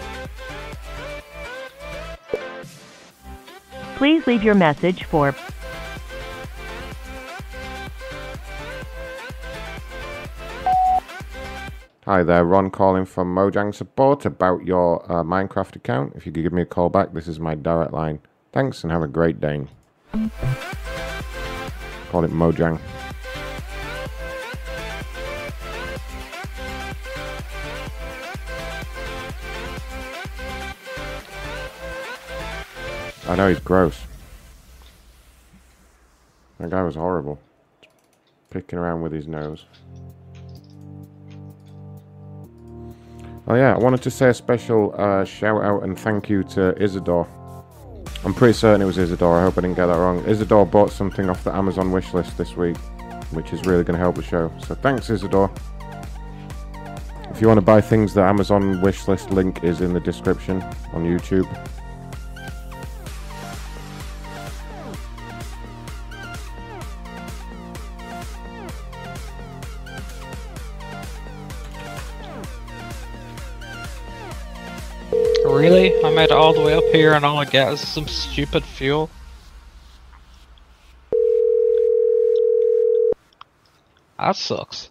[3.95, 5.33] Please leave your message for
[12.03, 16.11] Hi there, Ron calling from Mojang Support about your uh, Minecraft account.
[16.17, 18.19] If you could give me a call back, this is my direct line.
[18.51, 19.67] Thanks and have a great day.
[20.11, 20.23] Call
[22.23, 22.79] it Mojang.
[33.27, 33.99] I know he's gross.
[36.59, 37.39] That guy was horrible.
[38.49, 39.65] Picking around with his nose.
[43.49, 46.75] Oh yeah, I wanted to say a special uh, shout out and thank you to
[46.81, 47.27] Isidore.
[48.27, 49.39] I'm pretty certain it was Isidore.
[49.39, 50.22] I hope I didn't get that wrong.
[50.25, 52.75] Isidore bought something off the Amazon wish list this week,
[53.31, 54.51] which is really going to help the show.
[54.67, 55.49] So thanks, Isidore.
[57.31, 60.61] If you want to buy things, the Amazon wish list link is in the description
[60.91, 61.47] on YouTube.
[76.98, 79.09] Here and all I get is some stupid fuel.
[84.17, 84.90] That sucks.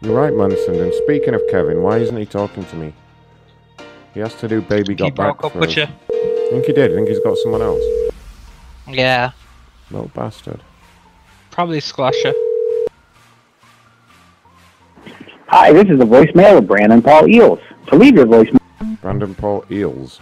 [0.00, 0.74] You're right, Munson.
[0.74, 2.92] And speaking of Kevin, why isn't he talking to me?
[4.12, 5.84] He has to do Baby Got He Back broke up for with you.
[5.84, 6.90] I think he did.
[6.90, 7.82] I think he's got someone else.
[8.88, 9.30] Yeah.
[9.90, 10.60] Little bastard.
[11.52, 12.22] Probably squash
[15.56, 17.60] Hi, this is the voicemail of Brandon Paul Eels.
[17.86, 18.58] To leave your voicemail.
[19.00, 20.18] Brandon Paul Eels.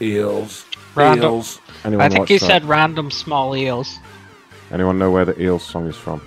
[0.00, 0.66] Eels.
[0.96, 1.34] Random.
[1.34, 1.60] Eels.
[1.84, 2.46] Anyone I think watch he that?
[2.46, 4.00] said random small eels.
[4.72, 6.20] Anyone know where the Eels song is from?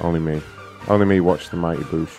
[0.00, 0.42] Only me.
[0.88, 2.18] Only me watch the Mighty Boosh.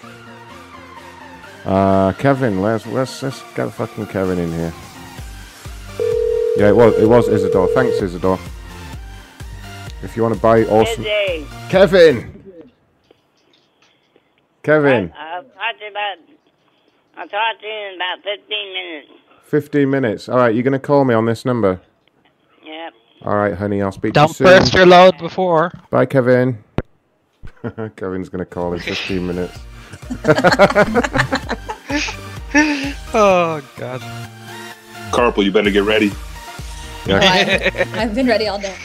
[1.65, 4.73] Uh, Kevin, let's let's let's get fucking Kevin in here.
[6.55, 7.67] Yeah, it was it was Isidore.
[7.75, 8.39] Thanks, Isidore.
[10.03, 11.45] If you want to buy awesome, Busy.
[11.67, 12.38] Kevin.
[14.69, 16.17] Kevin, I'll talk to you about.
[17.17, 19.07] I'll talk to you in about 15 minutes.
[19.43, 20.29] fifteen minutes.
[20.29, 21.81] All right, you're gonna call me on this number.
[22.63, 22.93] Yep.
[23.23, 24.45] All right, honey, I'll speak Don't to you soon.
[24.45, 25.71] Don't burst your load before.
[25.89, 26.63] Bye, Kevin.
[27.95, 29.57] Kevin's gonna call in 15 minutes.
[33.15, 34.01] oh god.
[35.11, 36.11] Carpel, you better get ready.
[37.07, 37.21] Yeah.
[37.23, 38.75] I've, I've been ready all day.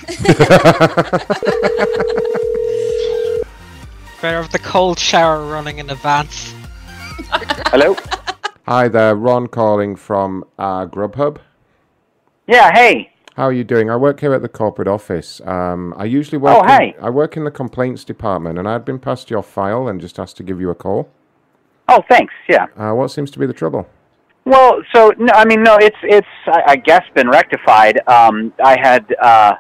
[4.25, 6.55] Better have the cold shower running in advance.
[7.67, 7.95] Hello?
[8.67, 11.41] Hi there, Ron calling from uh, Grubhub.
[12.47, 13.13] Yeah, hey.
[13.37, 13.91] How are you doing?
[13.91, 15.43] I work here at the corporate office.
[15.45, 16.57] Um, I usually work.
[16.57, 16.97] Oh, in- hey.
[17.03, 20.39] I work in the complaints department, and I'd been passed your file and just asked
[20.39, 21.11] to give you a call.
[21.91, 22.33] Oh, thanks.
[22.49, 22.65] Yeah.
[22.79, 23.87] Uh, what seems to be the trouble?
[24.47, 28.01] Well, so no, I mean, no, it's it's I, I guess been rectified.
[28.09, 29.57] Um, I had uh,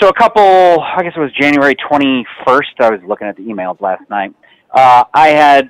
[0.00, 2.80] so a couple, I guess it was January 21st.
[2.80, 4.34] I was looking at the emails last night.
[4.72, 5.68] Uh, I had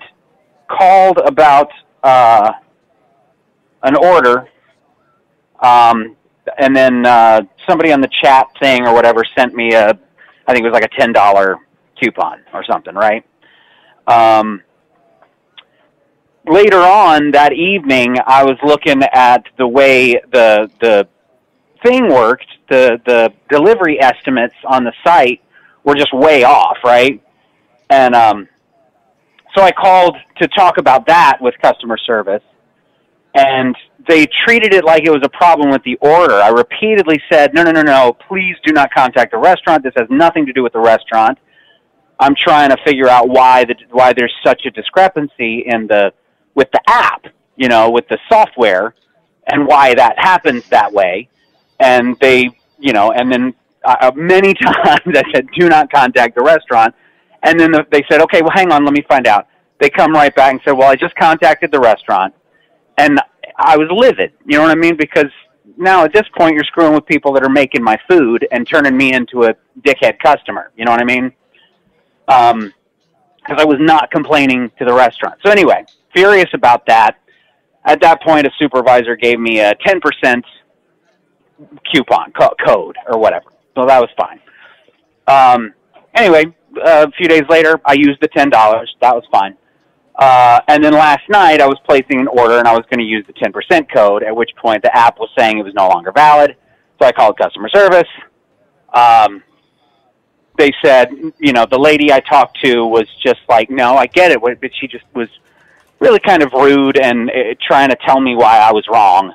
[0.68, 1.70] called about
[2.02, 2.52] uh,
[3.82, 4.48] an order,
[5.60, 6.16] um,
[6.58, 9.90] and then uh, somebody on the chat thing or whatever sent me a,
[10.46, 11.56] I think it was like a ten dollar
[12.00, 13.24] coupon or something, right?
[14.06, 14.62] Um,
[16.46, 21.08] later on that evening, I was looking at the way the the
[21.84, 22.46] thing worked.
[22.74, 25.40] The the delivery estimates on the site
[25.84, 27.22] were just way off, right?
[27.88, 28.48] And um,
[29.54, 32.42] so I called to talk about that with customer service,
[33.34, 33.76] and
[34.08, 36.34] they treated it like it was a problem with the order.
[36.34, 38.16] I repeatedly said, "No, no, no, no!
[38.28, 39.84] Please do not contact the restaurant.
[39.84, 41.38] This has nothing to do with the restaurant."
[42.18, 46.12] I'm trying to figure out why the why there's such a discrepancy in the
[46.54, 48.94] with the app, you know, with the software,
[49.46, 51.28] and why that happens that way.
[51.80, 52.50] And they,
[52.84, 53.54] you know, and then
[53.84, 56.94] uh, many times I said, "Do not contact the restaurant."
[57.42, 59.48] And then the, they said, "Okay, well, hang on, let me find out."
[59.80, 62.34] They come right back and said, "Well, I just contacted the restaurant,"
[62.98, 63.18] and
[63.56, 64.34] I was livid.
[64.46, 64.96] You know what I mean?
[64.96, 65.30] Because
[65.78, 68.96] now at this point, you're screwing with people that are making my food and turning
[68.96, 70.70] me into a dickhead customer.
[70.76, 71.32] You know what I mean?
[72.28, 72.72] Um,
[73.38, 75.38] because I was not complaining to the restaurant.
[75.44, 77.18] So anyway, furious about that.
[77.84, 80.42] At that point, a supervisor gave me a 10%
[81.92, 83.46] coupon co- code or whatever.
[83.74, 84.40] So that was fine.
[85.26, 85.74] Um,
[86.14, 88.50] anyway, a few days later, I used the $10.
[89.00, 89.56] That was fine.
[90.16, 93.04] Uh, and then last night, I was placing an order and I was going to
[93.04, 96.12] use the 10% code, at which point the app was saying it was no longer
[96.12, 96.56] valid.
[97.00, 98.08] So I called customer service.
[98.92, 99.42] Um,
[100.56, 104.30] they said, you know, the lady I talked to was just like, no, I get
[104.30, 105.28] it, but she just was
[105.98, 109.34] really kind of rude and uh, trying to tell me why I was wrong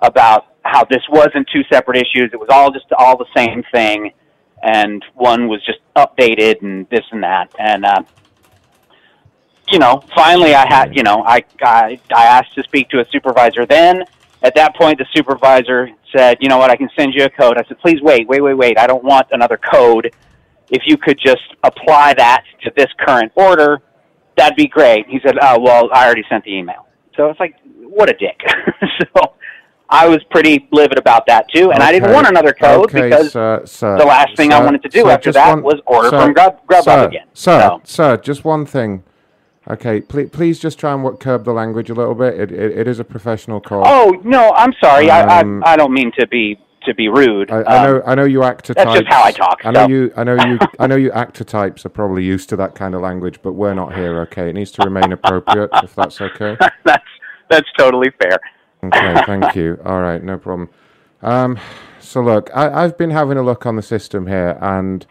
[0.00, 2.30] about how this wasn't two separate issues.
[2.32, 4.12] It was all just all the same thing,
[4.62, 7.54] and one was just updated and this and that.
[7.58, 8.02] And uh,
[9.70, 13.04] you know, finally, I had, you know, I, I I asked to speak to a
[13.10, 13.66] supervisor.
[13.66, 14.04] Then,
[14.42, 17.56] at that point, the supervisor said, you know what, I can send you a code.
[17.56, 18.78] I said, please wait, wait, wait, wait.
[18.78, 20.12] I don't want another code.
[20.70, 23.80] If you could just apply that to this current order,
[24.36, 25.06] that'd be great.
[25.08, 26.86] He said, oh well, I already sent the email.
[27.16, 28.40] So it's like, what a dick.
[29.14, 29.34] so
[29.92, 33.32] I was pretty livid about that too, and I didn't want another code Okay, because
[33.32, 36.10] sir, sir, the last thing I wanted to do sir, after that one- was order
[36.10, 37.26] sir, from Grub, Grubhub sir, again.
[37.34, 39.02] Sir, So- sir, just one thing.
[39.68, 42.34] Okay, please, please just try and curb the language a little bit.
[42.40, 43.82] It, it, it is a professional call.
[43.86, 45.10] Oh no, I'm sorry.
[45.10, 47.50] Um, I, I I don't mean to be to be rude.
[47.50, 49.00] I, I know, Um, I know you actor that's types.
[49.00, 49.88] just how I talk, I know so.
[49.88, 52.94] you, I know you, I know you actor types are probably used to that kind
[52.94, 54.20] of language, but we're not here.
[54.22, 56.56] Okay, it needs to remain appropriate, if that's okay.
[56.84, 57.04] that's
[57.50, 58.38] that's totally fair.
[58.82, 59.78] Okay, thank you.
[59.84, 60.70] All right, no problem.
[61.22, 61.58] Um,
[61.98, 65.06] so look, I, I've been having a look on the system here, and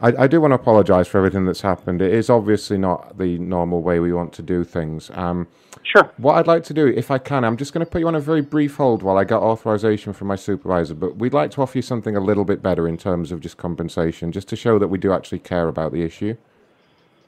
[0.00, 2.02] I, I do want to apologise for everything that's happened.
[2.02, 5.10] It is obviously not the normal way we want to do things.
[5.14, 5.48] Um,
[5.82, 6.10] sure.
[6.18, 8.14] What I'd like to do, if I can, I'm just going to put you on
[8.14, 10.94] a very brief hold while I get authorization from my supervisor.
[10.94, 13.56] But we'd like to offer you something a little bit better in terms of just
[13.56, 16.36] compensation, just to show that we do actually care about the issue.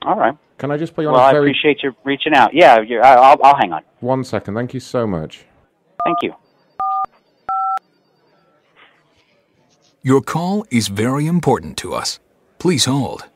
[0.02, 0.36] All right.
[0.58, 2.52] Can I just put you on Well, a I very appreciate you reaching out.
[2.52, 3.82] Yeah, I, I'll I'll hang on.
[4.00, 4.54] one second?
[4.54, 5.44] Thank you so much.
[6.04, 6.34] Thank you.
[10.02, 12.20] Your call is very important to us.
[12.58, 13.26] Please hold.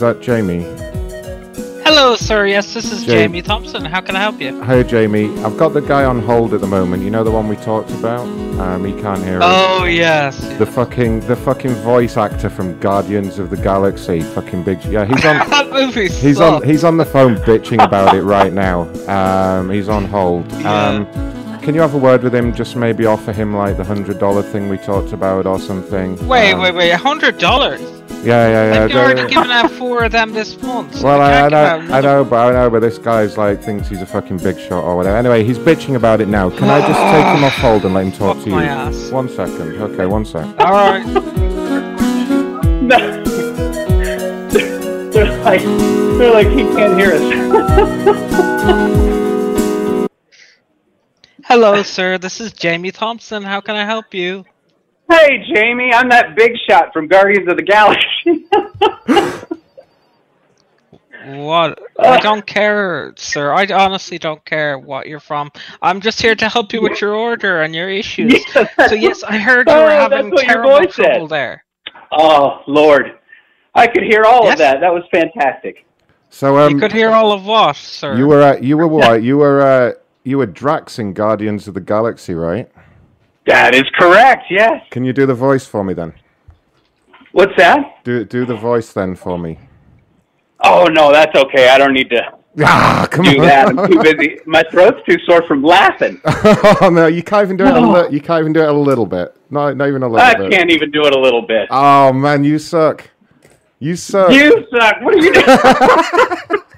[0.00, 0.62] Is that Jamie?
[1.84, 2.46] Hello, sir.
[2.46, 3.84] Yes, this is Jam- Jamie Thompson.
[3.84, 4.58] How can I help you?
[4.62, 5.28] Hi, Jamie.
[5.40, 7.02] I've got the guy on hold at the moment.
[7.02, 8.26] You know the one we talked about?
[8.58, 9.44] Um, he can't hear us.
[9.44, 10.38] Oh yes.
[10.56, 14.82] The fucking the fucking voice actor from Guardians of the Galaxy, fucking big.
[14.86, 15.36] Yeah, he's on.
[15.50, 16.62] that movie He's on.
[16.62, 18.88] He's on the phone bitching about it right now.
[19.06, 20.50] Um, he's on hold.
[20.64, 21.04] Um,
[21.62, 22.54] can you have a word with him?
[22.54, 26.16] Just maybe offer him like the hundred dollar thing we talked about or something.
[26.26, 26.90] Wait, Um, wait, wait!
[26.90, 27.80] A hundred dollars?
[28.22, 28.84] Yeah, yeah, yeah.
[28.84, 31.00] I've already the- given out four of them this month.
[31.02, 33.38] well, I, I can't give out know, I know, but I know, but this guy's
[33.38, 35.16] like thinks he's a fucking big shot or whatever.
[35.16, 36.50] Anyway, he's bitching about it now.
[36.50, 38.56] Can I just take him off hold and let him talk Fuck to you?
[38.56, 39.10] my ass.
[39.10, 39.80] One second.
[39.80, 40.58] Okay, one second.
[40.60, 41.04] All right.
[45.12, 49.09] they're like, they're like, he can't hear us.
[51.50, 52.16] Hello, sir.
[52.16, 53.42] This is Jamie Thompson.
[53.42, 54.44] How can I help you?
[55.10, 58.46] hey, Jamie, I'm that big shot from Guardians of the Galaxy.
[61.26, 61.78] What?
[61.98, 63.52] I don't care, sir.
[63.52, 65.50] I honestly don't care what you're from.
[65.82, 68.42] I'm just here to help you with your order and your issues.
[68.88, 71.04] So yes, I heard you were Oh, having what your terrible voice said.
[71.04, 71.64] trouble there.
[72.12, 73.18] Oh Lord,
[73.74, 74.52] I could hear all Yes.
[74.54, 74.80] of that.
[74.80, 75.84] That was fantastic.
[76.30, 78.16] So um, you could hear all of what, sir?
[78.16, 79.22] you were uh, you were what?
[79.22, 79.92] You were uh,
[80.24, 82.70] you were Drax in Guardians of the Galaxy, right?
[83.46, 84.44] That is correct.
[84.50, 84.82] Yes.
[84.90, 86.12] Can you do the voice for me then?
[87.32, 88.02] What's that?
[88.04, 89.58] Do do the voice then for me.
[90.62, 91.68] Oh no, that's okay.
[91.68, 92.22] I don't need to
[92.64, 93.46] Ah, come do on.
[93.46, 93.68] that.
[93.68, 94.40] I'm too busy.
[94.44, 96.20] My throat's too sore from laughing.
[96.24, 97.72] oh no, you can't even do it.
[97.74, 99.36] A li- you can't even do it a little bit.
[99.50, 100.50] No, not even a little I bit.
[100.50, 101.68] can't even do it a little bit.
[101.70, 103.08] Oh man, you suck.
[103.78, 104.32] You suck.
[104.32, 105.00] You suck.
[105.00, 106.62] What are you doing?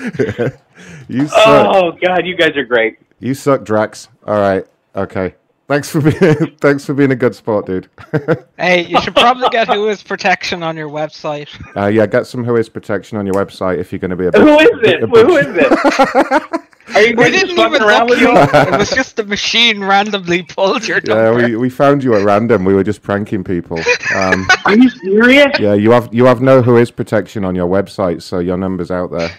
[1.08, 1.36] you suck.
[1.46, 2.98] oh God, you guys are great.
[3.18, 4.08] You suck, Drax.
[4.26, 4.64] All right.
[4.96, 5.34] Okay.
[5.68, 7.88] Thanks for being thanks for being a good sport, dude.
[8.58, 11.48] Hey, you should probably get WHOIS Protection on your website.
[11.76, 14.30] uh, yeah, get some WHOIS protection on your website if you're going to be a.
[14.32, 15.02] Who big- is it?
[15.02, 16.60] a Who it?
[16.94, 18.32] Are you We didn't even around look you.
[18.36, 21.46] It was just the machine randomly pulled your Yeah, number.
[21.48, 22.64] we, we found you at random.
[22.64, 23.78] We were just pranking people.
[24.14, 25.58] Um, Are you serious?
[25.60, 29.10] yeah, you have you have no WHOIS protection on your website, so your number's out
[29.12, 29.30] there.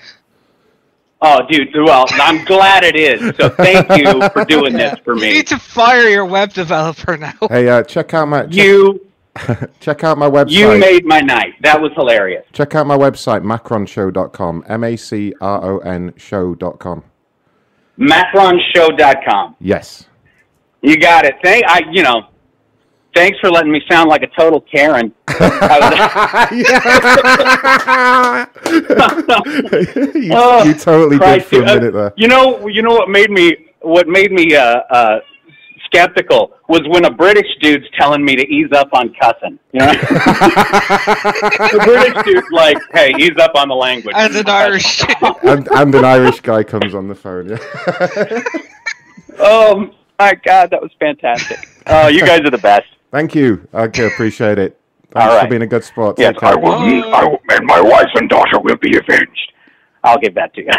[1.24, 1.70] Oh, dude.
[1.76, 3.36] Well, I'm glad it is.
[3.38, 5.22] So thank you for doing this for me.
[5.22, 5.38] You me.
[5.38, 7.34] need to fire your web developer now.
[7.48, 9.08] Hey, uh, check out my check, You
[9.80, 10.52] check out my website.
[10.52, 11.54] you made my night.
[11.62, 12.46] That was hilarious.
[12.54, 14.64] Check out my website, macronshow.com.
[14.68, 17.04] M A C R O N show.com.
[18.00, 19.56] MacronShow.com.
[19.60, 20.06] Yes.
[20.82, 21.36] You got it.
[21.44, 21.82] Thank I.
[21.92, 22.24] You know.
[23.14, 25.14] Thanks for letting me sound like a total Karen.
[25.32, 26.66] you,
[30.34, 31.76] Oh, you totally Christ, did for a.
[31.76, 32.14] Minute there.
[32.16, 35.20] You know, you know what made me what made me uh, uh,
[35.86, 39.60] skeptical was when a British dude's telling me to ease up on cussing.
[39.74, 45.04] You know, the British dude's like, "Hey, ease up on the language." And an Irish.
[45.44, 47.50] and, and an Irish guy comes on the phone.
[47.50, 48.44] Yeah.
[49.40, 51.68] oh my God, that was fantastic.
[51.88, 52.88] Oh, you guys are the best.
[53.12, 53.68] Thank you.
[53.74, 54.80] Okay, appreciate it.
[55.14, 56.18] Thanks All for being a good sport.
[56.18, 56.54] Yes, Take care.
[56.54, 57.14] I will.
[57.14, 59.52] I will, and my wife and daughter will be avenged.
[60.04, 60.72] I'll give that to you.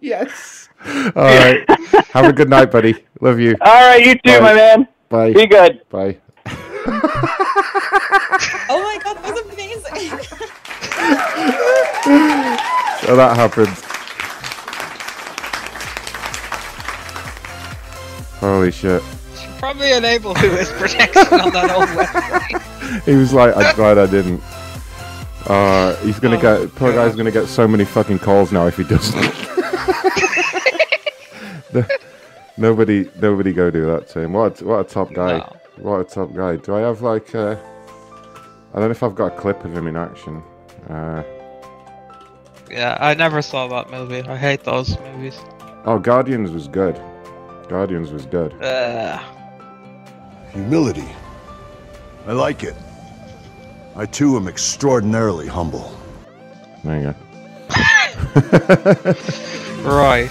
[0.00, 0.68] yes.
[0.86, 1.68] All right.
[2.12, 3.04] Have a good night, buddy.
[3.20, 3.56] Love you.
[3.60, 4.40] All right, you too, Bye.
[4.40, 4.88] my man.
[5.08, 5.32] Bye.
[5.32, 5.80] Be good.
[5.90, 6.18] Bye.
[8.66, 10.18] Oh my god, that was amazing.
[13.06, 13.68] So that happened.
[18.40, 19.02] Holy shit.
[19.64, 23.00] Probably enable WHOIS Protection on that old website.
[23.06, 24.42] He was like, I'm glad I didn't.
[25.46, 28.84] Uh, he's gonna get, poor guy's gonna get so many fucking calls now if he
[28.84, 29.24] doesn't.
[31.72, 31.86] No-
[32.58, 34.34] nobody, nobody go do that to him.
[34.34, 35.38] What, a, what a top guy.
[35.78, 36.56] What a top guy.
[36.56, 37.56] Do I have like, uh,
[38.74, 40.42] I don't know if I've got a clip of him in action.
[40.90, 41.22] Uh,
[42.70, 44.20] Yeah, I never saw that movie.
[44.28, 45.38] I hate those movies.
[45.86, 47.00] oh, Guardians was good.
[47.68, 48.52] Guardians was good.
[48.62, 49.18] Uh,
[50.54, 51.08] Humility.
[52.26, 52.74] I like it.
[53.96, 55.94] I too am extraordinarily humble.
[56.82, 57.14] There you go.
[59.90, 60.30] right.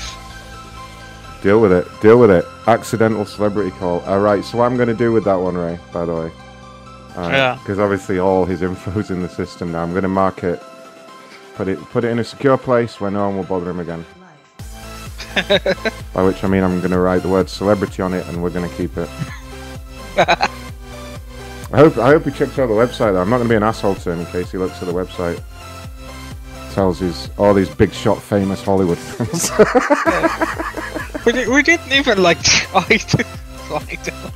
[1.41, 1.85] Deal with it.
[2.01, 2.45] Deal with it.
[2.67, 3.99] Accidental celebrity call.
[4.01, 4.43] All right.
[4.45, 6.31] So what I'm going to do with that one, Ray, by the way.
[7.15, 7.59] Yeah.
[7.61, 9.83] Because obviously all his info's in the system now.
[9.83, 10.61] I'm going to mark it.
[11.55, 11.79] Put it.
[11.79, 14.05] Put it in a secure place where no one will bother him again.
[16.13, 18.49] By which I mean I'm going to write the word celebrity on it, and we're
[18.49, 19.09] going to keep it.
[20.17, 21.97] I hope.
[21.97, 23.13] I hope he checks out the website.
[23.13, 23.21] Though.
[23.21, 24.93] I'm not going to be an asshole to him in case he looks at the
[24.93, 25.41] website.
[26.73, 29.51] Tells his all these big shot famous Hollywood films.
[31.25, 34.33] we, we didn't even like try to find out.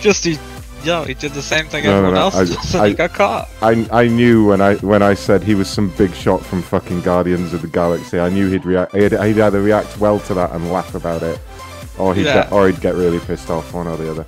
[0.00, 0.38] Just he,
[0.84, 3.48] yeah, he did the same thing everyone else did, so he got caught.
[3.60, 7.00] I, I knew when I when I said he was some big shot from fucking
[7.02, 8.20] Guardians of the Galaxy.
[8.20, 8.94] I knew he'd react.
[8.94, 11.40] He'd, he'd either react well to that and laugh about it,
[11.98, 12.34] or he'd Yeah.
[12.44, 14.26] get or he'd get really pissed off, one or the other.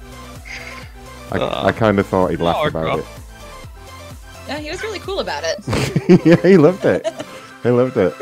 [1.32, 3.04] I, Uh, I kind of thought he'd laugh or about it.
[4.48, 5.58] Yeah, he was really cool about it.
[5.68, 6.26] it.
[6.26, 7.06] yeah, he loved it.
[7.62, 8.14] He loved it.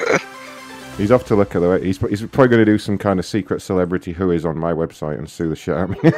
[0.99, 1.79] He's off to look at the.
[1.79, 4.73] He's, he's probably going to do some kind of secret celebrity who is on my
[4.73, 6.11] website and sue the shit out of me.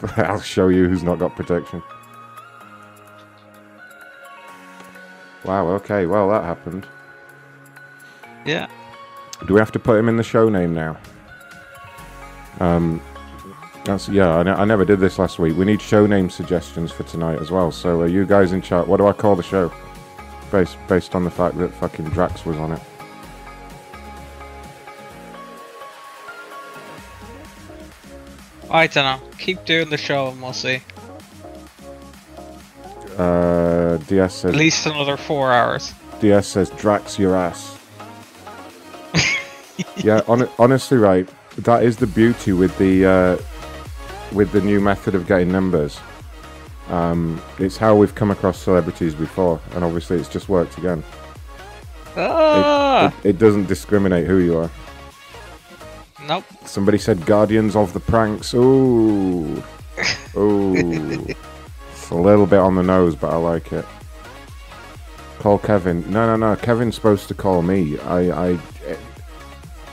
[0.00, 1.82] But I'll show you who's not got protection.
[5.44, 5.68] Wow.
[5.68, 6.06] Okay.
[6.06, 6.86] Well, that happened.
[8.46, 8.66] Yeah.
[9.46, 10.96] Do we have to put him in the show name now?
[12.60, 13.02] Um,
[13.84, 14.36] that's yeah.
[14.36, 15.56] I, ne- I never did this last week.
[15.56, 17.70] We need show name suggestions for tonight as well.
[17.70, 18.86] So are you guys in chat?
[18.86, 19.72] What do I call the show?
[20.50, 22.80] Based based on the fact that fucking Drax was on it.
[28.70, 29.28] I don't know.
[29.38, 30.80] Keep doing the show and we'll see.
[33.16, 35.92] Uh, DS says At least another four hours.
[36.20, 37.73] DS says Drax your ass.
[39.96, 41.28] yeah, hon- honestly, right.
[41.58, 43.38] That is the beauty with the uh,
[44.32, 46.00] with the new method of getting numbers.
[46.88, 51.02] Um, it's how we've come across celebrities before, and obviously, it's just worked again.
[52.16, 53.14] Ah!
[53.22, 54.70] It, it doesn't discriminate who you are.
[56.26, 56.44] Nope.
[56.64, 58.54] Somebody said Guardians of the Pranks.
[58.54, 59.62] Ooh,
[60.36, 61.26] ooh.
[61.92, 63.84] it's a little bit on the nose, but I like it.
[65.38, 66.10] Call Kevin.
[66.10, 66.56] No, no, no.
[66.56, 67.98] Kevin's supposed to call me.
[68.00, 68.58] I, I.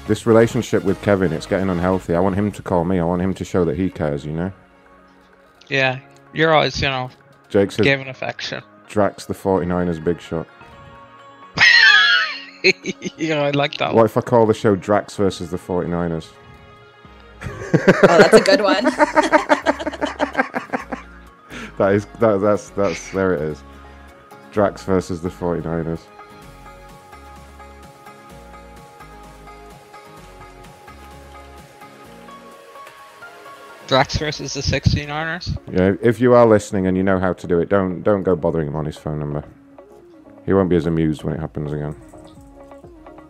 [0.08, 2.16] This relationship with Kevin, it's getting unhealthy.
[2.16, 3.00] I want him to call me.
[3.00, 4.26] I want him to show that he cares.
[4.26, 4.52] You know.
[5.68, 6.00] Yeah,
[6.34, 7.10] you're always, you know,
[7.50, 8.64] Jake's giving affection.
[8.88, 10.48] Drax the 49ers big shot.
[13.18, 13.94] yeah, I like that.
[13.94, 16.28] What if I call the show Drax versus the 49ers?
[17.44, 18.86] Oh, that's a good one.
[21.82, 23.64] That is that that's that's there it is.
[24.52, 26.02] Drax versus the 49ers.
[33.92, 35.58] Drax versus the 69ers.
[35.70, 38.38] Yeah, if you are listening and you know how to do it, don't don't go
[38.38, 39.44] bothering him on his phone number.
[40.46, 41.94] He won't be as amused when it happens again.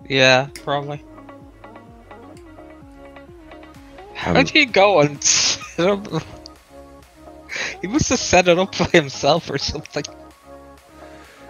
[0.07, 1.03] Yeah, probably.
[4.13, 6.07] How Um, did he go and set up?
[7.81, 10.03] He must have set it up by himself or something.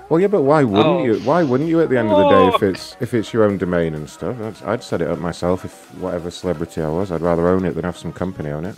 [0.08, 1.04] Well, yeah, but why wouldn't Oh.
[1.04, 1.16] you?
[1.20, 3.58] Why wouldn't you at the end of the day if it's if it's your own
[3.58, 4.38] domain and stuff?
[4.42, 7.12] I'd, I'd set it up myself if whatever celebrity I was.
[7.12, 8.78] I'd rather own it than have some company own it,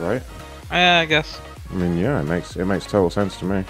[0.00, 0.22] right?
[0.70, 1.40] Yeah, I guess.
[1.70, 3.64] I mean, yeah, it makes it makes total sense to me.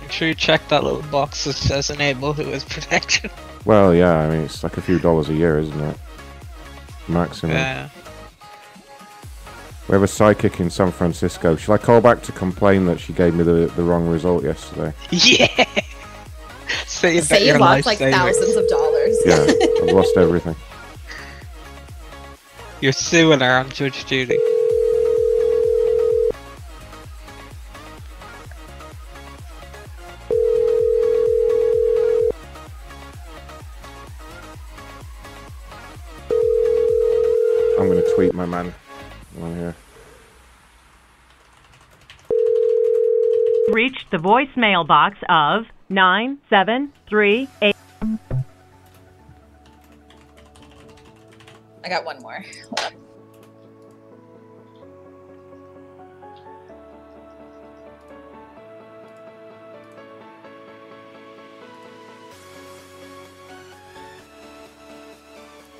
[0.00, 3.30] Make sure you check that little box that says enable WHOIS protection.
[3.64, 5.96] Well, yeah, I mean, it's like a few dollars a year, isn't it?
[7.06, 7.54] Maximum.
[7.54, 7.88] Yeah.
[9.86, 11.54] We have a psychic in San Francisco.
[11.54, 14.92] Shall I call back to complain that she gave me the, the wrong result yesterday?
[15.12, 15.46] Yeah.
[16.86, 18.16] Say, Say you lost like savings.
[18.16, 19.16] thousands of dollars.
[19.26, 19.46] Yeah,
[19.84, 20.56] I've lost everything.
[22.82, 24.36] You're suing her on Judge Judy.
[37.78, 38.74] I'm going to tweet my man.
[39.40, 39.76] on here.
[43.68, 47.71] Reached the voicemail box of 9738.
[51.84, 52.44] I got one more.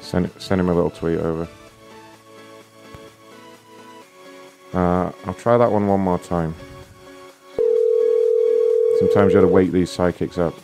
[0.00, 1.48] Send send him a little tweet over.
[4.74, 6.54] Uh, I'll try that one one more time.
[8.98, 10.54] Sometimes you gotta wake these psychics up.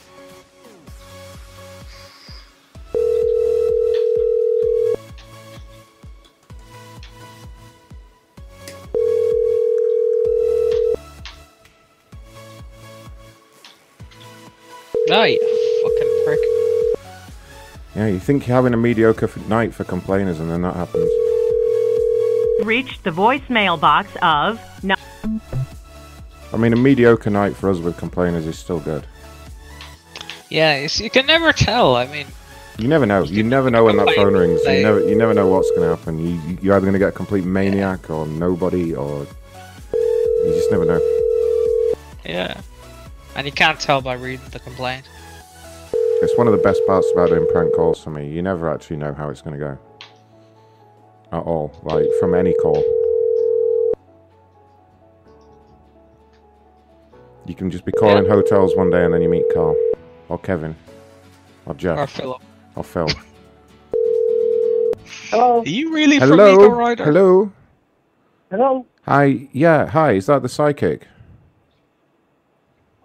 [18.29, 21.11] Think you're having a mediocre f- night for complainers, and then that happens.
[22.63, 24.61] Reached the voicemail box of.
[24.85, 24.97] No-
[26.53, 29.07] I mean, a mediocre night for us with complainers is still good.
[30.51, 31.97] Yeah, you, you can never tell.
[31.97, 32.27] I mean,
[32.77, 33.23] You never know.
[33.23, 34.61] You never know when that phone all rings.
[34.65, 36.19] You never, you never know what's going to happen.
[36.19, 39.27] You, you- you're either going to get a complete maniac or nobody, or
[39.95, 41.01] you just never know.
[42.27, 42.61] yeah.
[43.37, 45.07] And you can't tell by reading the complaint.
[46.21, 48.29] It's one of the best parts about doing prank calls for me.
[48.29, 49.79] You never actually know how it's going to go.
[51.31, 51.73] At all.
[51.85, 52.83] Like, from any call.
[57.47, 59.77] You can just be calling hotels one day and then you meet Carl.
[60.29, 60.75] Or Kevin.
[61.67, 61.99] Or Jeff.
[61.99, 62.43] Or Philip.
[62.75, 63.09] Or Phil.
[65.31, 65.61] Hello.
[65.61, 66.55] Are you really from Hello?
[66.55, 67.05] Eagle Rider?
[67.05, 67.53] Hello?
[68.51, 68.87] Hello.
[69.03, 69.49] Hi.
[69.53, 70.13] Yeah, hi.
[70.13, 71.07] Is that the psychic?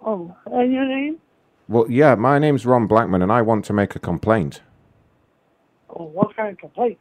[0.04, 1.20] Oh, and your name?
[1.68, 4.60] Well, yeah, my name's Ron Blackman and I want to make a complaint.
[5.90, 6.98] Oh, what kind of complaint?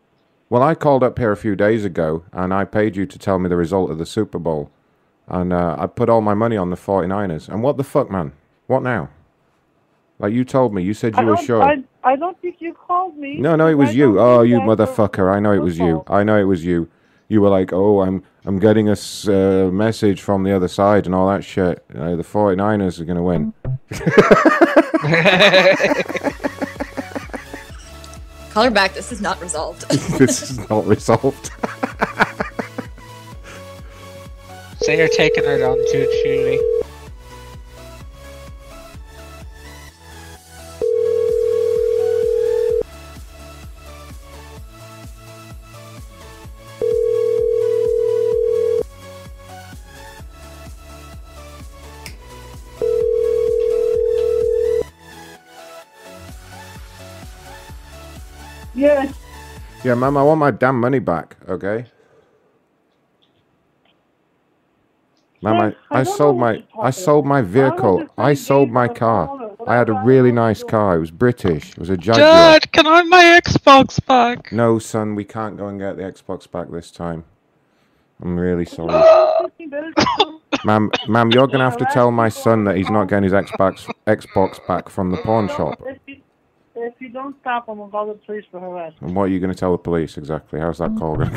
[0.49, 3.39] Well, I called up here a few days ago and I paid you to tell
[3.39, 4.71] me the result of the Super Bowl.
[5.27, 7.49] And uh, I put all my money on the 49ers.
[7.49, 8.33] And what the fuck, man?
[8.67, 9.09] What now?
[10.19, 11.61] Like you told me, you said you were sure.
[11.61, 13.37] I, I don't think you called me.
[13.37, 14.19] No, no, it was I you.
[14.19, 15.29] Oh, you motherfucker!
[15.33, 16.03] I know it was you.
[16.07, 16.89] I know it was you.
[17.27, 18.97] You were like, "Oh, I'm, I'm getting a
[19.27, 21.83] uh, message from the other side and all that shit.
[21.93, 23.53] You know, the 49ers are gonna win."
[28.53, 28.93] Call her back.
[28.93, 29.89] This is not resolved.
[30.19, 31.49] this is not resolved.
[34.81, 36.59] Say you're taking her down Judge Judy.
[59.83, 61.85] Yeah, ma'am, I want my damn money back, okay?
[65.41, 68.07] Ma'am, I, I I sold my I sold my vehicle.
[68.17, 69.51] I sold my car.
[69.67, 70.95] I had a really nice car.
[70.95, 71.71] It was British.
[71.71, 72.19] It was a Jaguar.
[72.25, 74.53] Dad, can I have my Xbox back?
[74.53, 77.25] No, son, we can't go and get the Xbox back this time.
[78.21, 79.03] I'm really sorry.
[80.65, 83.89] ma'am, ma'am, you're gonna have to tell my son that he's not getting his Xbox
[84.07, 85.81] Xbox back from the pawn shop.
[86.75, 89.01] If you, don't stop, I'm gonna call the police for harassment.
[89.01, 90.59] And what are you gonna tell the police exactly?
[90.59, 91.29] How's that call going?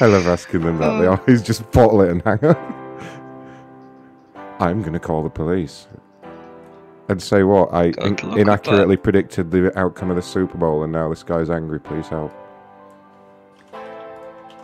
[0.00, 1.00] I love asking them that.
[1.00, 2.58] They always just bottle it and hang up.
[4.60, 5.88] I'm gonna call the police.
[7.08, 7.72] And say what?
[7.72, 11.80] I in- inaccurately predicted the outcome of the Super Bowl and now this guy's angry,
[11.80, 12.32] please help.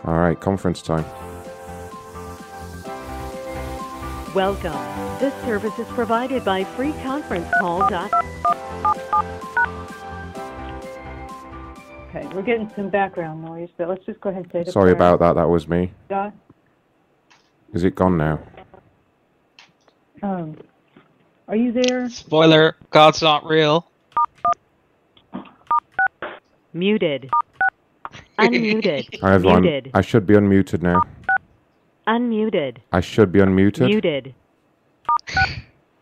[0.05, 1.05] Alright, conference time.
[4.35, 5.04] Welcome.
[5.19, 8.11] This service is provided by freeconferencecall.com.
[12.09, 14.93] Okay, we're getting some background noise, but let's just go ahead and say the Sorry
[14.93, 14.95] prayer.
[15.15, 15.91] about that, that was me.
[16.09, 16.33] God,
[17.73, 18.39] Is it gone now?
[20.23, 20.57] um,
[21.47, 22.09] are you there?
[22.09, 23.87] Spoiler: God's not real.
[26.73, 27.29] Muted.
[28.39, 29.19] Unmuted.
[29.21, 29.61] Hi everyone.
[29.61, 29.91] Muted.
[29.93, 31.01] I should be unmuted now.
[32.07, 32.77] Unmuted.
[32.91, 33.85] I should be unmuted.
[33.87, 34.33] Muted.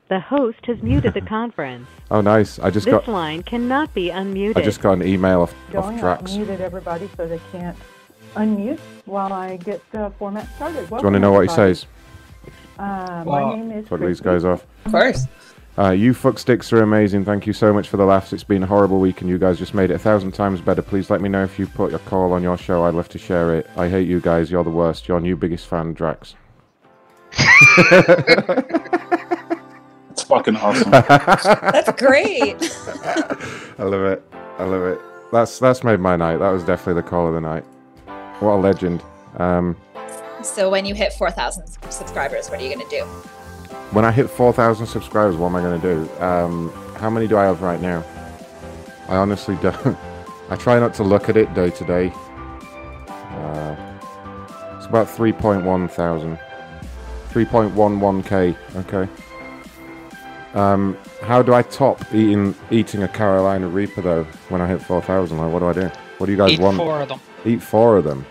[0.09, 1.87] The host has muted the conference.
[2.11, 2.59] Oh nice.
[2.59, 4.57] I just this got line cannot be unmuted.
[4.57, 6.35] I just got an email off, off Going, I Drax.
[6.35, 7.77] muted everybody so they can't
[8.35, 10.87] unmute while I get the format started.
[10.89, 11.85] Do you want to know what he says?
[12.77, 14.23] Uh, my name is Fuck these Christy.
[14.25, 14.65] guys off.
[14.85, 15.25] Of course.
[15.75, 17.25] Uh, you fuck sticks are amazing.
[17.25, 18.31] Thank you so much for the laughs.
[18.33, 20.83] It's been a horrible week, and you guys just made it a thousand times better.
[20.83, 22.83] Please let me know if you put your call on your show.
[22.83, 23.67] I'd love to share it.
[23.75, 24.51] I hate you guys.
[24.51, 25.07] You're the worst.
[25.07, 26.35] Your new biggest fan, Drax.
[30.11, 30.91] It's fucking awesome.
[30.91, 32.55] That's great.
[33.79, 34.23] I love it.
[34.59, 34.99] I love it.
[35.31, 36.37] That's that's made my night.
[36.37, 37.63] That was definitely the call of the night.
[38.39, 39.01] What a legend.
[39.37, 39.75] Um,
[40.43, 43.03] so when you hit 4,000 subscribers, what are you going to do?
[43.91, 46.23] when I hit 4,000 subscribers, what am I going to do?
[46.23, 48.03] Um, how many do I have right now?
[49.07, 49.97] I honestly don't.
[50.49, 52.11] I try not to look at it day to day.
[53.07, 53.75] Uh,
[54.77, 56.37] It's about 3.1 thousand.
[57.33, 58.55] 3.11k.
[58.75, 59.11] Okay.
[60.53, 64.23] Um, how do I top eating eating a Carolina Reaper though?
[64.49, 65.91] When I hit 4,000, like what do I do?
[66.19, 66.77] What do you guys Eat want?
[66.77, 67.19] four of them.
[67.45, 68.25] Eat four of them.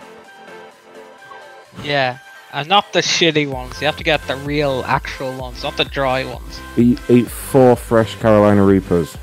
[1.83, 2.19] Yeah,
[2.53, 3.81] and not the shitty ones.
[3.81, 6.61] You have to get the real, actual ones, not the dry ones.
[6.77, 9.17] Eat eat four fresh Carolina Reapers.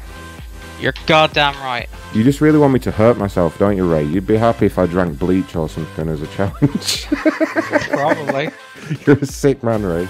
[0.81, 1.89] You're goddamn right.
[2.15, 4.03] You just really want me to hurt myself, don't you, Ray?
[4.05, 7.07] You'd be happy if I drank bleach or something as a challenge.
[7.91, 8.51] Probably.
[9.07, 10.09] You're a sick man, Ray.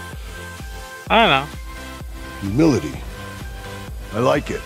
[1.09, 1.47] I don't know.
[2.41, 2.99] Humility.
[4.15, 4.63] I like it.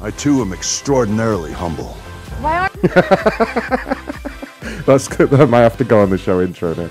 [0.00, 1.94] I too am extraordinarily humble.
[2.40, 2.70] Why are
[4.86, 5.30] That's good.
[5.30, 6.90] That might have to go on the show intro now.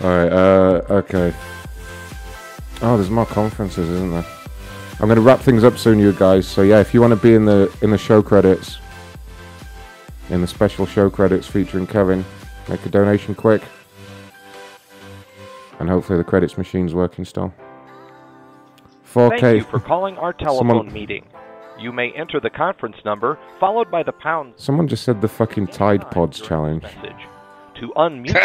[0.00, 1.34] Alright, uh, okay.
[2.82, 4.26] Oh, there's more conferences, isn't there?
[5.00, 6.46] I'm gonna wrap things up soon, you guys.
[6.46, 8.78] So yeah, if you want to be in the in the show credits,
[10.30, 12.24] in the special show credits featuring Kevin,
[12.68, 13.62] make a donation quick.
[15.82, 17.52] And hopefully the credits machine's working still.
[19.12, 19.40] 4K.
[19.40, 21.24] Thank you for calling our telephone Someone- meeting.
[21.76, 25.66] You may enter the conference number followed by the pound Someone just said the fucking
[25.66, 26.84] Tide Pods challenge.
[26.84, 27.26] message.
[27.80, 28.42] To unmute your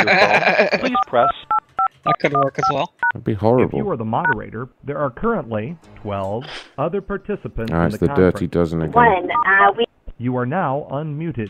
[0.70, 1.30] phone, please press.
[2.06, 2.92] That could work as well.
[3.14, 3.78] That'd be horrible.
[3.78, 6.44] If you are the moderator, there are currently 12
[6.80, 8.52] other participants Ah, in it's the the dirty conference.
[8.54, 8.94] dozen again.
[8.94, 9.86] One, uh, we
[10.18, 11.50] You are now unmuted.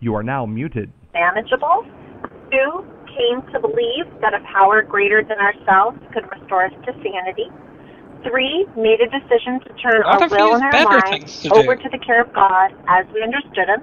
[0.00, 0.90] You are now muted.
[1.12, 1.84] manageable.
[2.50, 2.86] Two,
[3.18, 7.50] came to believe that a power greater than ourselves could restore us to sanity.
[8.22, 11.98] Three, made a decision to turn our will and our minds to over to the
[11.98, 13.82] care of God as we understood Him.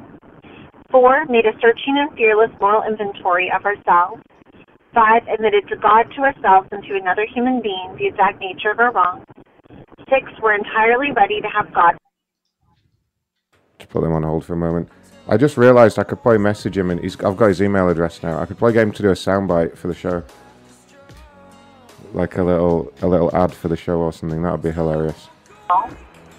[0.91, 4.23] Four, made a searching and fearless moral inventory of ourselves.
[4.93, 8.79] Five, admitted to God, to ourselves, and to another human being the exact nature of
[8.79, 9.25] our wrongs.
[10.07, 11.95] Six, we're entirely ready to have God
[13.79, 14.89] Just put them on hold for a moment.
[15.27, 18.21] I just realised I could probably message him, and he's, I've got his email address
[18.21, 18.39] now.
[18.39, 20.23] I could probably get him to do a soundbite for the show,
[22.13, 24.43] like a little a little ad for the show or something.
[24.43, 25.29] That would be hilarious.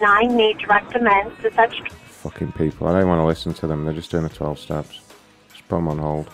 [0.00, 3.84] Nine, made direct amends to such Fucking people, I don't want to listen to them.
[3.84, 5.00] They're just doing the twelve steps.
[5.50, 6.30] Just put them on hold.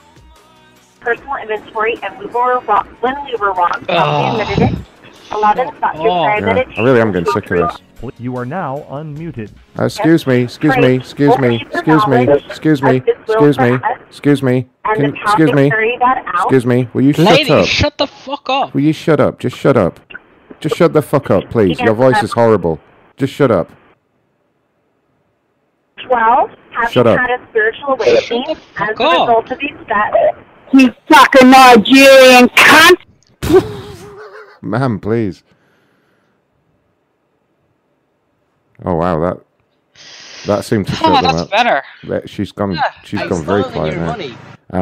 [1.01, 3.85] personal inventory, and we were wrong when we were wrong.
[3.89, 4.37] Oh.
[4.37, 4.85] We admitted it.
[5.33, 6.81] Eleven, thought through prayer Yeah, meditation.
[6.83, 7.81] I really am getting sick of this.
[8.19, 9.53] You are now unmuted.
[9.79, 14.69] Uh, excuse me, excuse me, excuse me, excuse me, excuse me, excuse me, excuse me,
[14.95, 16.35] can, excuse me, carried that out.
[16.45, 16.89] excuse me.
[16.95, 17.67] Will you Lady, shut up?
[17.67, 18.75] shut the fuck up.
[18.75, 19.39] Will you shut up?
[19.39, 20.01] Just shut up.
[20.61, 21.79] Just shut the fuck up, please.
[21.81, 22.81] Your voice is horrible.
[23.17, 23.71] just shut up.
[26.09, 26.51] 12.
[26.73, 27.19] Have Shut you up.
[27.21, 28.45] had a spiritual awakening
[28.77, 29.29] as a up.
[29.29, 30.17] result of these steps?
[30.73, 32.99] You fucking Nigerian cunt!
[34.63, 35.43] Ma'am, please.
[38.85, 39.39] Oh wow, that
[40.47, 41.51] that seemed to Oh, shut them that's up.
[41.51, 41.83] better.
[42.05, 42.73] That- She's gone.
[42.73, 42.83] Yeah.
[43.05, 44.17] She's I've gone very quiet now.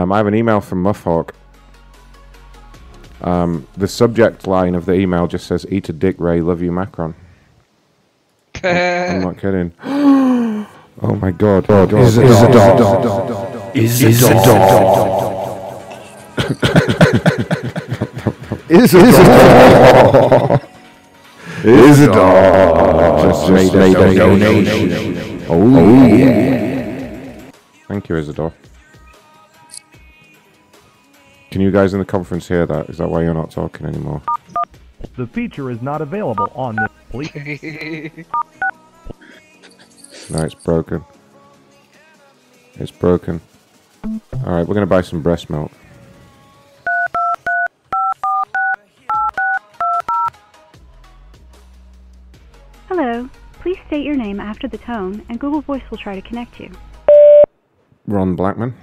[0.02, 1.30] Um, I have an email from Muffhawk.
[3.22, 6.40] Um, the subject line of the email just says "Eat a dick, Ray.
[6.40, 7.14] Love you, Macron."
[8.64, 9.72] I'm not kidding.
[9.84, 10.66] oh
[11.20, 11.66] my god!
[11.68, 12.00] Oh, god.
[12.00, 13.76] Is it a dog?
[13.76, 15.20] Is it a dog?
[18.70, 20.62] Is it a dog?
[21.64, 22.99] Is a dog?
[23.22, 25.42] Just made a donation.
[25.48, 27.50] Oh, oh yeah.
[27.88, 28.54] Thank you, Isidore.
[31.50, 32.88] Can you guys in the conference hear that?
[32.88, 34.22] Is that why you're not talking anymore?
[35.16, 36.88] The feature is not available on this.
[37.10, 38.26] Please.
[40.30, 41.04] No, it's broken.
[42.74, 43.40] It's broken.
[44.32, 45.72] Alright, we're gonna buy some breast milk.
[52.90, 53.30] Hello.
[53.60, 56.72] Please state your name after the tone, and Google Voice will try to connect you.
[58.08, 58.74] Ron Blackman.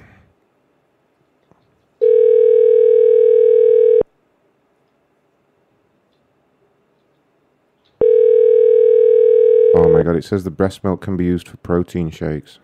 [9.76, 12.60] Oh my god, it says the breast milk can be used for protein shakes.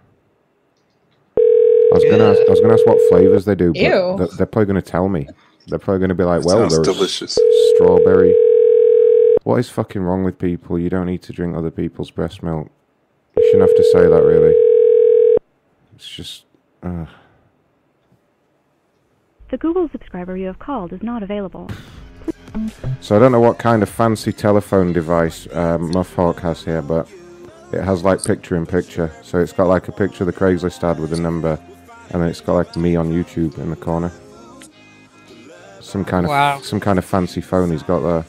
[1.37, 4.15] I was gonna ask, I was gonna ask what flavors they do, but Ew.
[4.17, 5.27] they're, they're probably gonna tell me.
[5.67, 7.37] They're probably gonna be like, "Well, Sounds there's delicious.
[7.75, 8.33] strawberry."
[9.43, 10.79] What is fucking wrong with people?
[10.79, 12.69] You don't need to drink other people's breast milk.
[13.35, 14.53] You shouldn't have to say that, really.
[15.95, 16.45] It's just.
[16.81, 17.05] Uh.
[19.49, 21.69] The Google subscriber you have called is not available.
[23.01, 27.09] So I don't know what kind of fancy telephone device um, Muffhawk has here, but
[27.73, 29.11] it has like picture in picture.
[29.23, 31.59] So it's got like a picture of the Craigslist ad with a number,
[32.11, 34.11] and then it's got like me on YouTube in the corner.
[35.81, 36.59] Some kind of Wow.
[36.61, 38.25] some kind of fancy phone he's got there.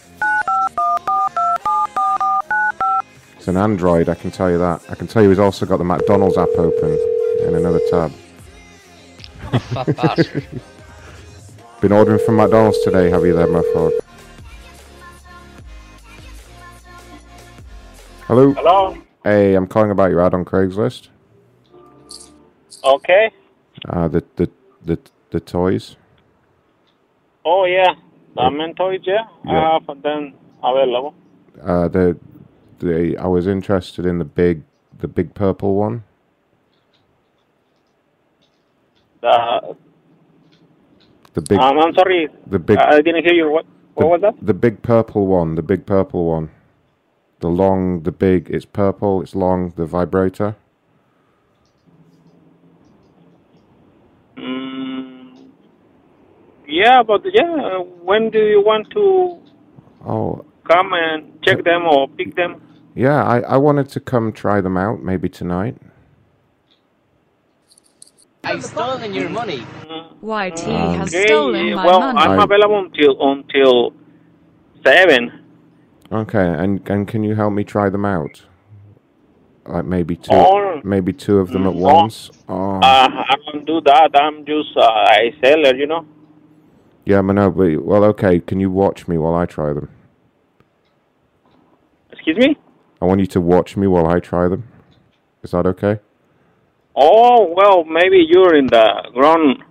[3.44, 4.81] It's an Android, I can tell you that.
[4.89, 6.98] I can tell you he's also got the McDonald's app open
[7.40, 8.10] in another tab.
[9.60, 10.42] Fat.
[11.82, 14.00] Been ordering from McDonald's today, have you there, Muffhawk?
[18.28, 18.55] Hello?
[18.55, 18.97] Hello?
[19.24, 21.08] Hey, I'm calling about your ad on Craigslist.
[22.82, 23.31] Okay.
[23.86, 24.50] Uh, the the
[24.86, 24.98] the
[25.32, 25.97] the toys.
[27.44, 27.92] Oh, yeah.
[28.36, 29.26] The mentor, yeah.
[29.44, 29.52] Yeah.
[29.52, 30.32] I have them
[30.62, 31.14] available.
[31.62, 32.18] Uh, the
[32.81, 34.65] the I was interested in the big
[34.99, 36.05] the big purple one.
[39.23, 39.77] The,
[41.35, 42.28] The big um, I'm sorry.
[42.47, 43.51] the big I didn't hear you.
[43.51, 44.35] What, what was that?
[44.43, 45.57] the big purple one.
[45.57, 46.51] The big purple one.
[47.41, 48.51] The long, the big.
[48.51, 49.23] It's purple.
[49.23, 49.73] It's long.
[49.77, 50.57] The vibrator.
[54.39, 55.51] Mm,
[56.69, 59.41] yeah, but yeah, when do you want to
[60.05, 62.62] Oh, come and check them or pick them?
[62.94, 63.24] Yeah.
[63.24, 65.02] I I wanted to come try them out.
[65.02, 65.78] Maybe tonight.
[68.44, 69.68] I've stolen your money.
[70.23, 72.16] YT Um, has Okay, stolen my well, money.
[72.16, 73.92] I'm available until until
[74.86, 75.32] seven.
[76.12, 78.44] Okay, and and can you help me try them out?
[79.66, 80.82] Like maybe two, Oh.
[80.82, 82.31] maybe two of them at Mm, once.
[82.48, 84.10] Oh, Uh, I don't do that.
[84.14, 86.06] I'm just uh, a seller, you know.
[87.06, 87.50] yeah, I know.
[87.50, 88.40] But well, okay.
[88.40, 89.90] Can you watch me while I try them?
[92.12, 92.56] Excuse me.
[93.05, 94.66] I want you to watch me while I try them.
[95.42, 96.00] Is that okay?
[96.97, 99.62] Oh well, maybe you're in the ground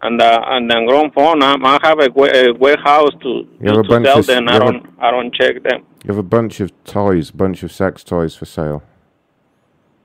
[0.00, 1.42] and the and the ground phone.
[1.42, 3.28] Um, I have a, a warehouse to,
[3.60, 4.44] You a to sell of- them.
[4.44, 5.84] you I don't I don't check them.
[6.04, 8.82] You have a bunch of toys, bunch of sex toys for sale.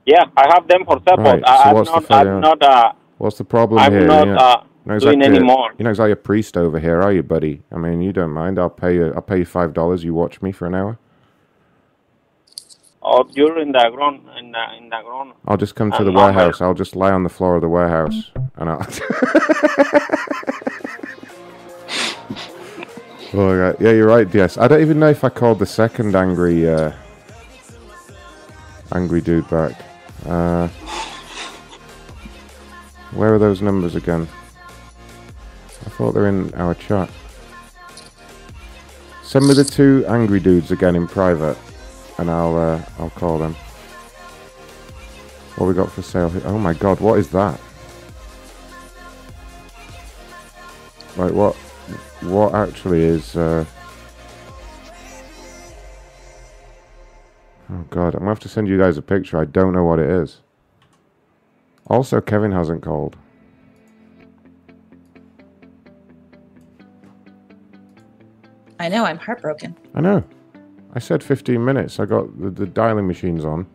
[0.05, 2.27] Yeah, I have them for sale, Right, but I, so I'm what's the not?
[2.27, 4.05] I'm not uh What's the problem I'm here?
[4.05, 5.69] not, You're uh, you're doing exactly- anymore.
[5.77, 7.63] You're not exactly a priest over here, are you, buddy?
[7.71, 8.59] I mean, you don't mind.
[8.59, 9.13] I'll pay you.
[9.15, 10.03] I'll pay you five dollars.
[10.03, 10.99] You watch me for an hour.
[13.05, 15.33] Or you're in the ground in the in the ground.
[15.45, 16.59] I'll just come to the warehouse.
[16.59, 18.81] I'll just lie on the floor of the warehouse, and I'll.
[23.33, 24.27] oh, yeah, yeah, you're right.
[24.33, 26.93] Yes, I don't even know if I called the second angry, uh,
[28.91, 29.79] angry dude back.
[30.25, 30.67] Uh,
[33.11, 34.27] where are those numbers again?
[35.85, 37.09] I thought they're in our chat.
[39.21, 41.57] Send me the two angry dudes again in private,
[42.17, 43.55] and I'll uh, I'll call them.
[45.55, 46.41] What we got for sale here?
[46.45, 47.59] Oh my god, what is that?
[51.17, 51.55] Like what?
[52.21, 53.35] What actually is?
[53.35, 53.65] Uh...
[57.71, 59.37] Oh god, I'm gonna have to send you guys a picture.
[59.37, 60.41] I don't know what it is.
[61.87, 63.15] Also, Kevin hasn't called.
[68.79, 69.75] I know, I'm heartbroken.
[69.93, 70.23] I know.
[70.95, 71.99] I said 15 minutes.
[71.99, 73.67] I got the, the dialing machines on.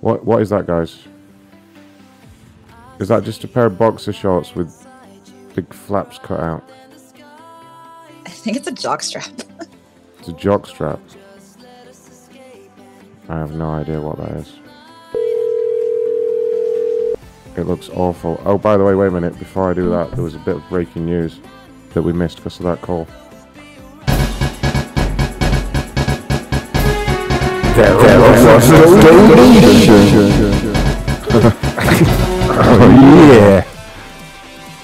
[0.00, 1.00] What What is that, guys?
[2.98, 4.86] Is that just a pair of boxer shorts with
[5.54, 6.68] big flaps cut out?
[8.24, 9.44] I think it's a jockstrap.
[10.18, 10.98] It's a jock strap.
[13.28, 14.52] I have no idea what that is.
[17.56, 18.42] It looks awful.
[18.44, 19.38] Oh, by the way, wait a minute.
[19.38, 21.38] Before I do that, there was a bit of breaking news
[21.94, 23.06] that we missed because of that call.
[32.58, 32.88] Oh
[33.32, 33.64] yeah.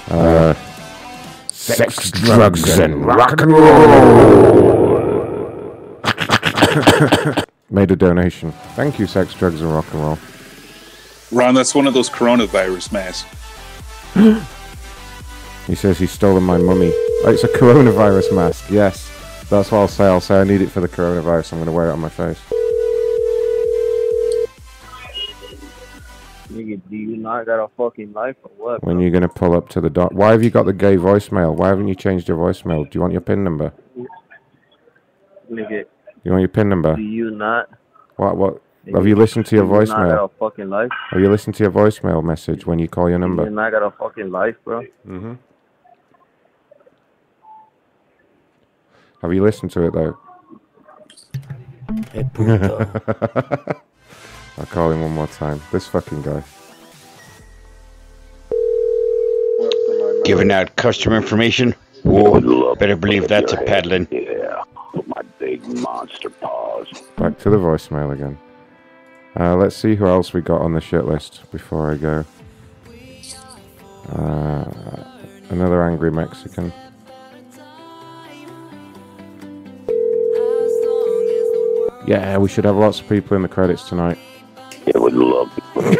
[0.09, 0.53] Uh,
[1.47, 4.93] sex, drugs, and rock and roll.
[7.71, 8.51] Made a donation.
[8.75, 10.19] Thank you, sex, drugs, and rock and roll.
[11.31, 13.27] Ron, that's one of those coronavirus masks.
[15.65, 16.91] He says he's stolen my mummy.
[16.93, 18.69] Oh, it's a coronavirus mask.
[18.69, 19.09] Yes,
[19.49, 20.03] that's what I'll say.
[20.03, 21.53] I'll say I need it for the coronavirus.
[21.53, 22.37] I'm going to wear it on my face.
[26.53, 28.83] Nigga, do you not got a fucking life or what?
[28.83, 30.11] When you're going to pull up to the dock.
[30.13, 31.55] Why have you got the gay voicemail?
[31.55, 32.89] Why haven't you changed your voicemail?
[32.89, 33.73] Do you want your PIN number?
[35.51, 35.85] Nigga,
[36.23, 36.95] You want your PIN number?
[36.95, 37.69] do you not?
[38.17, 38.37] What?
[38.37, 38.61] What?
[38.85, 40.25] nigga, Have you listened to your do you not got voicemail?
[40.25, 40.89] a fucking life?
[41.09, 43.49] Have you listened to your voicemail message when you call your Do you number?
[43.49, 44.81] not got a fucking life, bro?
[45.07, 45.33] Mm-hmm.
[49.21, 50.17] Have you listened to it though?
[54.57, 55.61] I'll call him one more time.
[55.71, 56.43] This fucking guy.
[60.25, 61.75] Giving out customer information?
[62.03, 64.07] Whoa, better believe that's a peddling.
[64.11, 64.63] Yeah,
[65.07, 66.87] my big monster paws.
[67.17, 68.37] Back to the voicemail again.
[69.39, 72.25] Uh, let's see who else we got on the shit list before I go.
[74.09, 75.03] Uh,
[75.49, 76.71] another angry Mexican.
[82.05, 84.19] Yeah, we should have lots of people in the credits tonight.
[85.13, 85.93] Put in.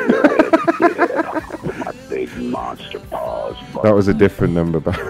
[0.79, 1.41] Yeah,
[1.77, 3.55] my big monster paws.
[3.83, 4.97] That was a different number, but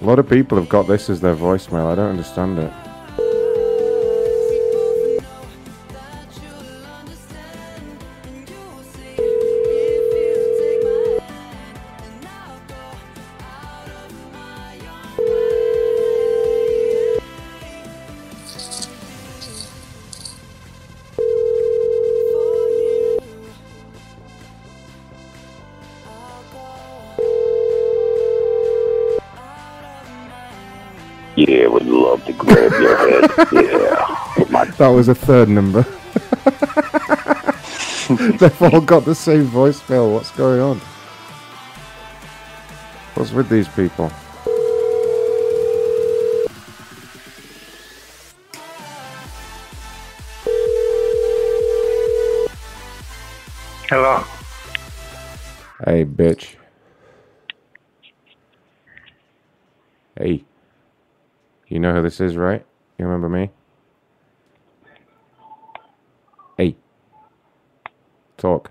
[0.00, 1.86] a lot of people have got this as their voicemail.
[1.90, 2.72] I don't understand it.
[34.80, 35.82] That was a third number.
[38.38, 40.14] They've all got the same voice voicemail.
[40.14, 40.78] What's going on?
[43.14, 44.08] What's with these people?
[53.90, 54.24] Hello.
[55.84, 56.54] Hey, bitch.
[60.16, 60.42] Hey.
[61.68, 62.64] You know who this is, right?
[62.98, 63.50] You remember me?
[68.40, 68.70] Talk.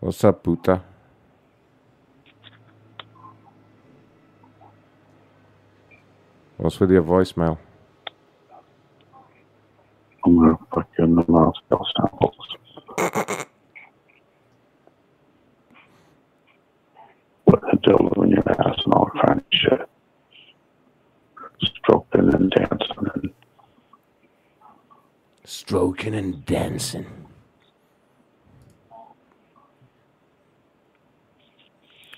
[0.00, 0.80] What's up, puta?
[6.56, 7.58] What's with your voicemail?
[10.24, 12.34] I'm gonna put you in the mouth cell samples.
[17.46, 19.86] Put a dildo in your ass and all kind of shit.
[21.60, 23.30] Stroking and dancing and
[25.48, 26.14] Stroking
[26.76, 27.06] and dancing.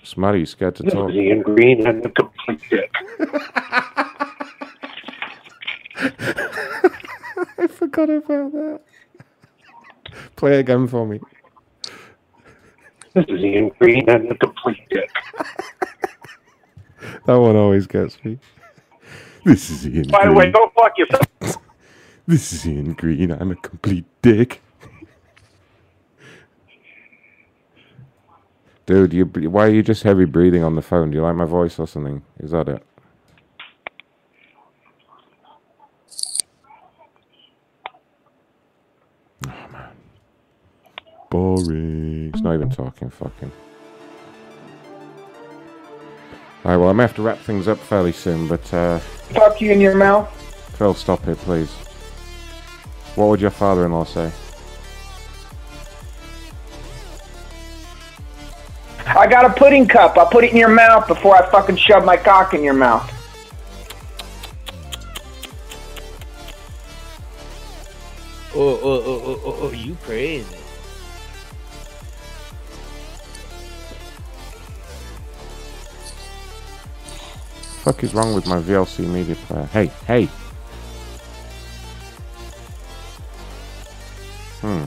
[0.02, 1.10] Smarty, you scared to talk?
[1.12, 2.90] Ian Green and the complete dick.
[7.60, 8.80] I forgot about that.
[10.36, 11.20] Play again for me.
[13.14, 15.10] This is Ian Green and the complete dick.
[17.26, 18.38] That one always gets me.
[19.44, 20.36] This is Ian By the Green.
[20.36, 21.27] way, go fuck yourself.
[22.28, 23.30] This is Ian Green.
[23.30, 24.60] I'm a complete dick.
[28.84, 31.10] Dude, you why are you just heavy breathing on the phone?
[31.10, 32.22] Do you like my voice or something?
[32.38, 32.82] Is that it?
[39.46, 39.88] Oh man.
[41.30, 42.30] Boring.
[42.34, 43.08] He's not even talking.
[43.08, 43.52] Fucking.
[46.66, 49.72] All right, well, I'm have to wrap things up fairly soon, but uh, Fuck you
[49.72, 50.28] in your mouth.
[50.76, 51.87] Phil, stop it, please.
[53.14, 54.30] What would your father-in-law say?
[59.06, 60.16] I got a pudding cup.
[60.16, 63.10] I'll put it in your mouth before I fucking shove my cock in your mouth.
[68.54, 70.58] Oh, oh, oh, oh, oh, oh, oh you crazy.
[77.88, 79.64] fuck is wrong with my VLC media player?
[79.64, 80.28] Hey, hey.
[84.60, 84.86] Hmm.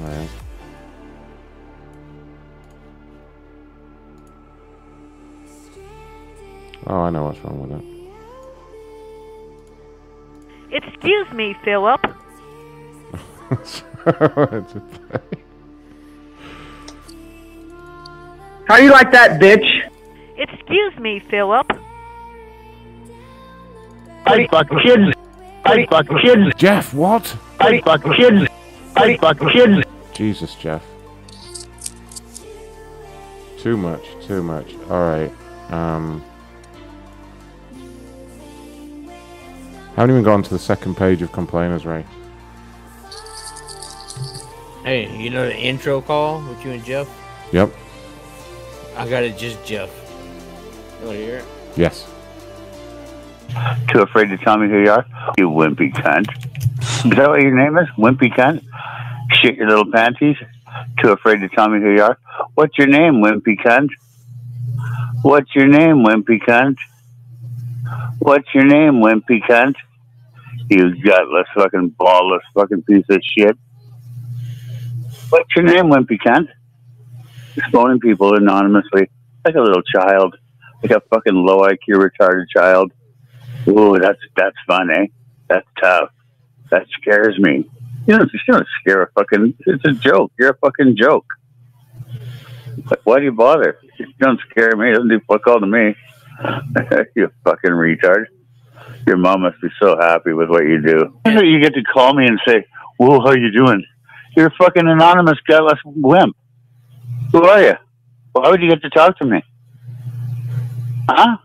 [0.00, 0.30] Alright.
[6.86, 7.84] Oh, I know what's wrong with it.
[10.82, 12.00] Excuse me, Philip.
[18.66, 19.64] How you like that, bitch?
[20.36, 21.70] Excuse me, Philip.
[24.26, 25.14] I fuck kids.
[25.64, 26.54] I fuck kids.
[26.56, 27.36] Jeff, what?
[27.60, 28.48] I fuck kids.
[28.96, 29.84] I fuck kids.
[30.12, 30.84] Jesus, Jeff.
[33.58, 34.74] Too much, too much.
[34.90, 35.32] Alright.
[35.70, 36.22] Um.
[39.96, 42.04] Haven't even gone to the second page of complainers, Ray.
[44.84, 47.08] Hey, you know the intro call with you and Jeff?
[47.52, 47.72] Yep.
[48.96, 49.90] I got it just Jeff.
[51.00, 51.44] You want to hear it?
[51.76, 52.06] Yes.
[53.88, 55.06] Too afraid to tell me who you are?
[55.38, 56.28] You wimpy cunt.
[56.80, 57.88] Is that what your name is?
[57.96, 58.64] Wimpy cunt?
[59.32, 60.36] Shit your little panties?
[61.00, 62.18] Too afraid to tell me who you are?
[62.54, 63.90] What's your name, wimpy cunt?
[65.22, 66.76] What's your name, wimpy cunt?
[68.18, 69.76] What's your name, wimpy cunt?
[70.68, 73.56] You gutless fucking ballless fucking piece of shit.
[75.30, 76.48] What's your name, wimpy cunt?
[77.70, 79.08] Phoning people anonymously
[79.44, 80.36] like a little child,
[80.82, 82.92] like a fucking low IQ retarded child.
[83.68, 85.06] Ooh, that's that's fun, eh?
[85.48, 86.10] That's tough.
[86.70, 87.68] That scares me.
[88.06, 89.54] You don't, you don't scare a fucking.
[89.66, 90.32] It's a joke.
[90.38, 91.26] You're a fucking joke.
[92.88, 93.78] But why do you bother?
[93.98, 94.90] You don't scare me.
[94.90, 95.94] It doesn't do fuck all to me.
[97.16, 98.26] you fucking retard.
[99.06, 101.20] Your mom must be so happy with what you do.
[101.26, 102.64] You get to call me and say,
[102.98, 103.84] "Whoa, how you doing?"
[104.36, 106.36] You're a fucking anonymous gutless wimp.
[107.32, 107.74] Who are you?
[108.32, 109.42] Why would you get to talk to me?
[111.08, 111.36] Huh?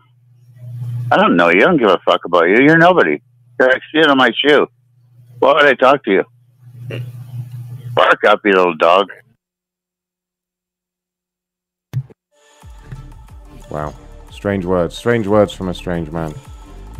[1.12, 1.62] I don't know you.
[1.62, 2.60] I don't give a fuck about you.
[2.62, 3.20] You're nobody.
[3.58, 4.66] You're like shit on my shoe.
[5.40, 6.24] Why would I talk to you?
[7.94, 9.08] Bark up, you little dog.
[13.70, 13.94] Wow.
[14.30, 14.96] Strange words.
[14.96, 16.32] Strange words from a strange man.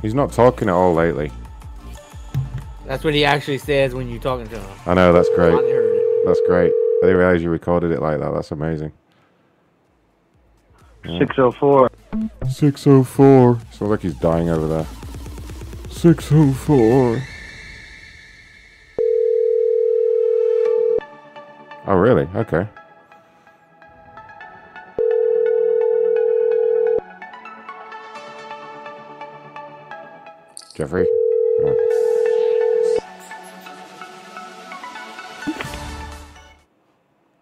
[0.03, 1.31] He's not talking at all lately.
[2.87, 4.79] That's what he actually says when you're talking to him.
[4.87, 5.53] I know, that's great.
[5.53, 6.27] I heard it.
[6.27, 6.73] That's great.
[6.73, 8.33] I didn't realize you recorded it like that.
[8.33, 8.93] That's amazing.
[11.05, 11.19] Yeah.
[11.21, 11.91] 604.
[12.49, 13.59] 604.
[13.71, 14.87] Sounds like he's dying over there.
[15.91, 17.23] 604.
[21.87, 22.29] Oh, really?
[22.35, 22.69] Okay.
[30.75, 31.07] Jeffrey?
[31.63, 31.77] Oh.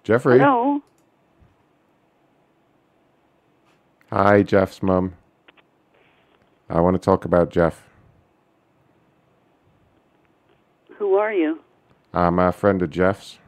[0.03, 0.39] Jeffrey?
[0.39, 0.83] Hello.
[4.11, 5.13] Hi, Jeff's mum.
[6.71, 7.85] I want to talk about Jeff.
[10.97, 11.61] Who are you?
[12.15, 13.39] I'm a friend of Jeff's.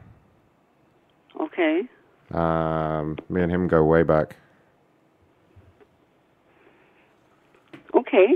[1.39, 1.81] Okay.
[2.29, 4.35] Um, me and him go way back.
[7.95, 8.35] Okay.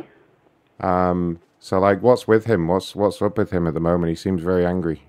[0.80, 2.68] Um, so like, what's with him?
[2.68, 4.10] What's what's up with him at the moment?
[4.10, 5.04] He seems very angry.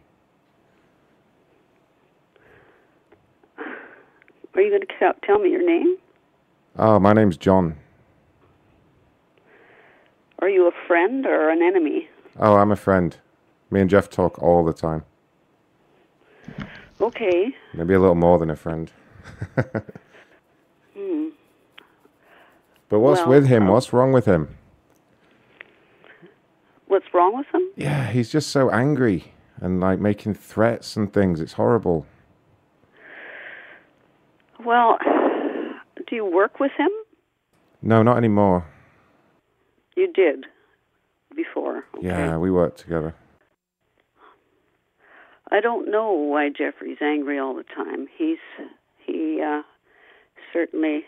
[3.56, 5.96] Are you going to tell me your name?
[6.78, 7.76] Oh, my name's John.
[10.40, 12.08] Are you a friend or an enemy?
[12.38, 13.16] Oh, I'm a friend.
[13.70, 15.04] Me and Jeff talk all the time.
[17.00, 17.54] Okay.
[17.74, 18.90] Maybe a little more than a friend.
[20.98, 21.28] Hmm.
[22.88, 23.64] But what's Well, with him?
[23.64, 24.56] um, What's wrong with him?
[26.86, 27.68] What's wrong with him?
[27.76, 31.38] Yeah, he's just so angry and like making threats and things.
[31.42, 32.06] It's horrible.
[34.64, 34.96] Well,
[36.06, 36.90] do you work with him?
[37.82, 38.66] No, not anymore.
[39.96, 40.46] You did
[41.34, 41.84] before.
[42.00, 43.14] Yeah, we worked together.
[45.50, 48.08] I don't know why Jeffrey's angry all the time.
[48.16, 48.38] He's
[49.04, 49.62] he uh,
[50.52, 51.04] certainly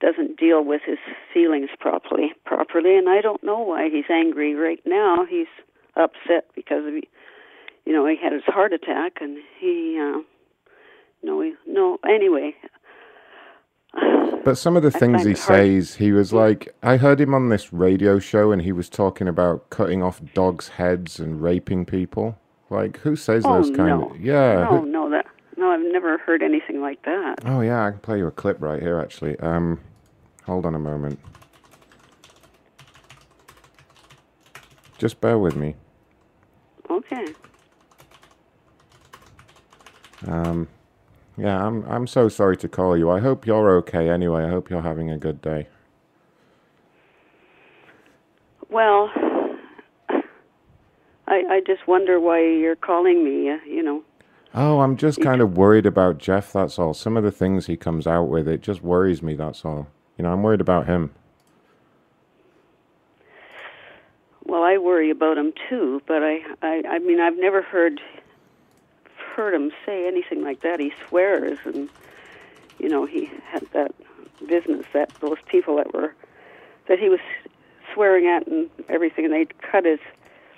[0.00, 0.98] doesn't deal with his
[1.32, 5.26] feelings properly properly, and I don't know why he's angry right now.
[5.28, 5.46] He's
[5.96, 10.20] upset because of you know he had his heart attack, and he uh,
[11.22, 12.54] no he, no anyway.
[14.44, 17.72] But some of the things he says, he was like, I heard him on this
[17.72, 22.38] radio show and he was talking about cutting off dogs' heads and raping people.
[22.70, 24.20] Like, who says oh those kind no, of.
[24.20, 24.54] Yeah.
[24.54, 25.26] no, who- no, that
[25.56, 27.40] no, I've never heard anything like that.
[27.44, 29.38] Oh, yeah, I can play you a clip right here, actually.
[29.40, 29.80] Um,
[30.44, 31.18] hold on a moment.
[34.98, 35.74] Just bear with me.
[36.90, 37.26] Okay.
[40.26, 40.68] Um,
[41.36, 43.10] yeah, I'm I'm so sorry to call you.
[43.10, 44.44] I hope you're okay anyway.
[44.44, 45.68] I hope you're having a good day.
[48.70, 49.10] Well,
[51.28, 53.50] I I just wonder why you're calling me.
[53.50, 54.02] Uh, you know.
[54.58, 56.94] Oh, I'm just kind of worried about Jeff, that's all.
[56.94, 59.88] Some of the things he comes out with, it just worries me, that's all.
[60.16, 61.12] You know, I'm worried about him.
[64.46, 68.00] Well, I worry about him too, but I, I, I mean, I've never heard
[69.36, 70.80] heard him say anything like that.
[70.80, 71.88] He swears, and
[72.78, 73.94] you know, he had that
[74.48, 76.14] business that those people that were
[76.88, 77.20] that he was
[77.92, 79.26] swearing at and everything.
[79.26, 80.00] And they cut his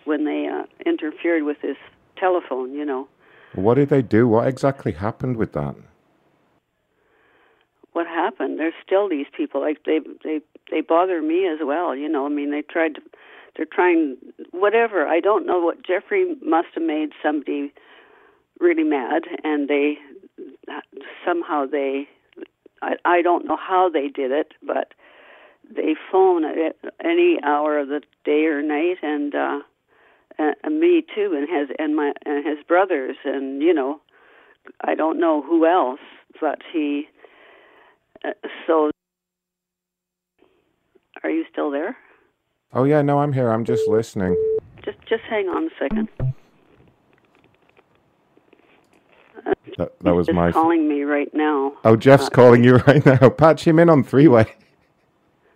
[0.04, 1.76] when they uh, interfered with his
[2.16, 2.72] telephone.
[2.72, 3.08] You know
[3.54, 4.28] What did they do?
[4.28, 5.74] What exactly happened with that?
[7.98, 8.60] what happened?
[8.60, 10.40] There's still these people like they they
[10.70, 11.96] they bother me as well.
[11.96, 13.02] You know, I mean, they tried to.
[13.56, 14.16] They're trying
[14.52, 15.04] whatever.
[15.08, 17.72] I don't know what Jeffrey must have made somebody
[18.60, 19.94] really mad and they
[21.24, 22.08] somehow they
[22.82, 24.94] I, I don't know how they did it but
[25.74, 29.60] they phone at any hour of the day or night and uh
[30.38, 34.00] and, and me too and his and my and his brothers and you know
[34.82, 36.00] I don't know who else
[36.40, 37.08] but he
[38.24, 38.30] uh,
[38.66, 38.90] so
[41.22, 41.96] are you still there
[42.74, 43.48] Oh, yeah, no, I'm here.
[43.50, 44.36] I'm just listening.
[44.84, 46.08] just just hang on a second
[49.76, 50.52] That, that was my.
[50.52, 53.30] calling me right now Oh, Jeff's calling you right now.
[53.30, 54.46] Patch him in on three way.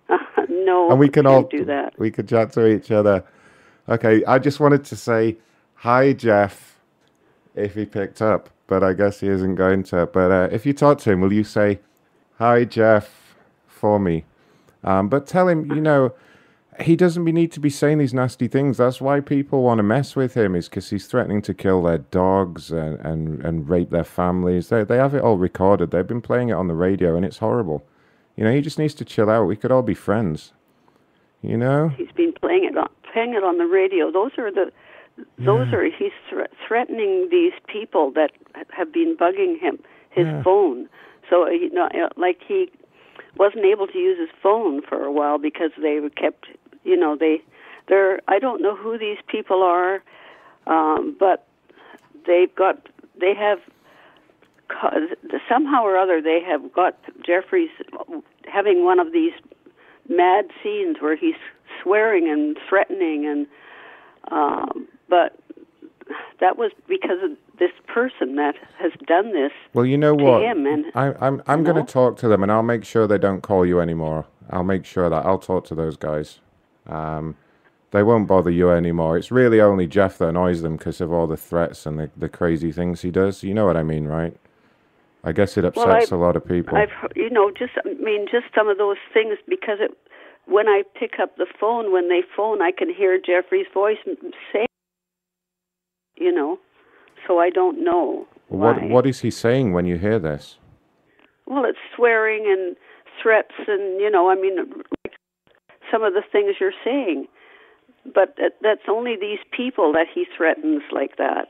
[0.48, 3.24] no and we can all do that We could chat to each other.
[3.88, 5.36] Okay, I just wanted to say
[5.74, 6.78] hi, Jeff,
[7.56, 10.06] if he picked up, but I guess he isn't going to.
[10.06, 11.80] But uh, if you talk to him, will you say
[12.38, 13.34] hi, Jeff,
[13.66, 14.24] for me?
[14.84, 16.14] Um, but tell him, you know,
[16.80, 18.78] he doesn't need to be saying these nasty things.
[18.78, 21.98] That's why people want to mess with him, is because he's threatening to kill their
[21.98, 24.68] dogs and, and, and rape their families.
[24.68, 25.90] They, they have it all recorded.
[25.90, 27.84] They've been playing it on the radio, and it's horrible.
[28.36, 29.44] You know, he just needs to chill out.
[29.44, 30.52] We could all be friends.
[31.42, 31.88] You know?
[31.90, 34.70] he's been playing it on playing it on the radio those are the
[35.38, 38.30] those are he's thre- threatening these people that
[38.70, 40.42] have been bugging him his Yeah.
[40.44, 40.88] phone
[41.28, 42.70] so you know like he
[43.36, 46.46] wasn't able to use his phone for a while because they kept
[46.84, 47.42] you know they
[47.88, 50.02] they're I don't know who these people are
[50.66, 51.46] um but
[52.26, 52.88] they've got
[53.20, 53.58] they have
[55.48, 57.70] somehow or other they have got Jeffrey's
[58.50, 59.32] having one of these
[60.08, 61.34] mad scenes where he's
[61.82, 63.46] swearing and threatening and
[64.30, 65.38] um but
[66.40, 70.42] that was because of this person that has done this Well, you know what?
[70.42, 73.18] him and I, I'm I'm going to talk to them, and I'll make sure they
[73.18, 74.26] don't call you anymore.
[74.50, 76.40] I'll make sure that I'll talk to those guys.
[76.86, 77.36] Um,
[77.90, 79.18] they won't bother you anymore.
[79.18, 82.28] It's really only Jeff that annoys them because of all the threats and the, the
[82.28, 83.42] crazy things he does.
[83.42, 84.34] You know what I mean, right?
[85.24, 86.76] I guess it Well, upsets I- a lot of people.
[86.76, 89.96] I've you know just I mean just some of those things because it
[90.46, 94.16] when I pick up the phone when they phone I can hear Jeffrey's voice m-
[94.52, 94.66] say
[96.16, 96.58] you know
[97.26, 98.86] so I don't know what why.
[98.88, 100.58] What is he saying when you hear this?
[101.46, 102.76] Well, it's swearing and
[103.22, 104.56] threats, and you know, I mean,
[105.92, 107.28] some of the things you're saying.
[108.12, 111.46] But that's only these people that he threatens like that,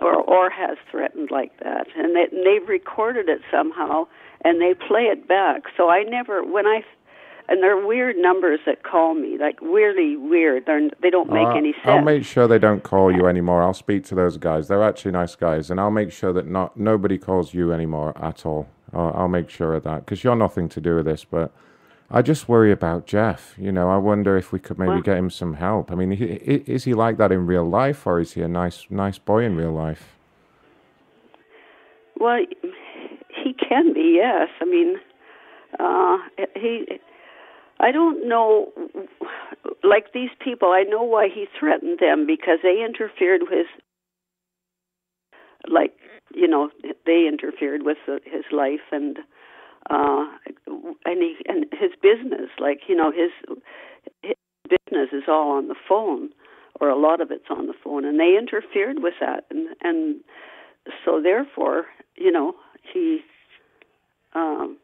[0.00, 4.06] or or has threatened like that, and, they, and they've recorded it somehow,
[4.46, 5.64] and they play it back.
[5.76, 6.82] So I never, when I,
[7.50, 10.64] and they're weird numbers that call me, like really weird.
[10.64, 11.84] They're they don't make Uh, any sense.
[11.84, 13.62] I'll make sure they don't call you anymore.
[13.62, 14.68] I'll speak to those guys.
[14.68, 18.46] They're actually nice guys, and I'll make sure that not nobody calls you anymore at
[18.46, 18.68] all.
[18.94, 21.24] I'll, I'll make sure of that because you're nothing to do with this.
[21.24, 21.52] But
[22.10, 23.54] I just worry about Jeff.
[23.56, 25.92] You know, I wonder if we could maybe Well- get him some help.
[25.92, 28.86] I mean, he, is he like that in real life, or is he a nice
[28.90, 30.16] nice boy in real life?
[32.18, 32.44] Well,
[33.28, 34.48] he can be, yes.
[34.60, 35.00] I mean,
[35.78, 36.18] uh,
[36.56, 37.00] he.
[37.82, 38.70] I don't know,
[39.82, 40.68] like these people.
[40.72, 43.68] I know why he threatened them because they interfered with,
[45.66, 45.94] like,
[46.34, 46.70] you know,
[47.06, 49.20] they interfered with his life and,
[49.88, 50.26] uh,
[51.04, 52.50] and he and his business.
[52.58, 53.30] Like, you know, his
[54.22, 54.34] his
[54.68, 56.30] business is all on the phone,
[56.80, 60.20] or a lot of it's on the phone, and they interfered with that, and and
[61.04, 61.86] so therefore,
[62.16, 62.54] you know,
[62.92, 63.20] he
[64.34, 64.76] um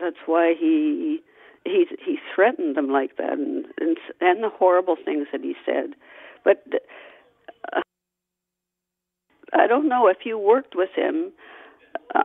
[0.00, 1.20] that's why he
[1.64, 5.94] he he threatened them like that, and and and the horrible things that he said.
[6.44, 6.64] But
[7.72, 7.80] uh,
[9.52, 11.32] I don't know if you worked with him.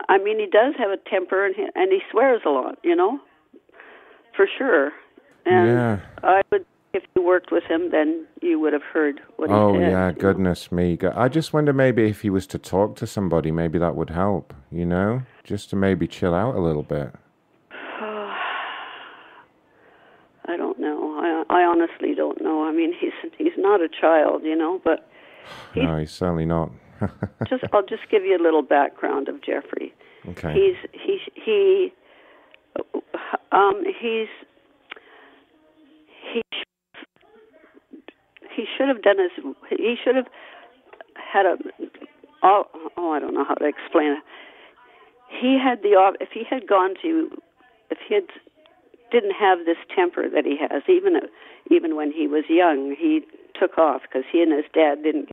[0.08, 2.78] I mean, he does have a temper, and he, and he swears a lot.
[2.82, 3.18] You know,
[4.36, 4.92] for sure.
[5.46, 5.98] And Yeah.
[6.22, 9.78] I would, if you worked with him, then you would have heard what Oh he
[9.80, 9.86] said.
[9.86, 10.96] Oh yeah, goodness me.
[10.96, 14.10] Go- I just wonder maybe if he was to talk to somebody, maybe that would
[14.10, 14.52] help.
[14.70, 17.14] You know, just to maybe chill out a little bit.
[20.46, 21.18] I don't know.
[21.20, 22.64] I I honestly don't know.
[22.64, 24.80] I mean, he's he's not a child, you know.
[24.84, 25.08] But
[25.76, 26.70] No, he's certainly not.
[27.48, 29.94] just I'll just give you a little background of Jeffrey.
[30.28, 30.52] okay.
[30.52, 31.92] He's he he
[33.52, 34.28] um he's
[36.32, 36.42] he
[38.54, 40.28] he should have done his he should have
[41.14, 41.56] had a
[42.42, 42.64] oh,
[42.96, 44.22] oh I don't know how to explain it.
[45.40, 47.30] He had the if he had gone to
[47.90, 48.24] if he had
[49.10, 51.20] didn't have this temper that he has even
[51.70, 53.20] even when he was young he
[53.58, 55.28] took off because he and his dad didn't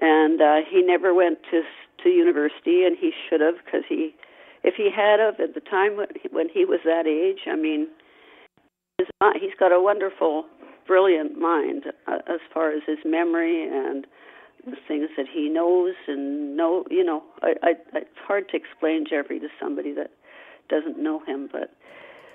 [0.00, 1.62] and uh, he never went to
[2.02, 4.14] to university, and he should have because he,
[4.62, 7.56] if he had of at the time when he, when he was that age, I
[7.56, 7.88] mean,
[8.98, 9.06] his,
[9.40, 10.44] he's got a wonderful,
[10.86, 14.06] brilliant mind uh, as far as his memory and
[14.66, 16.84] the things that he knows and know.
[16.90, 20.10] You know, I, I, it's hard to explain Jeffrey to somebody that
[20.68, 21.70] doesn't know him, but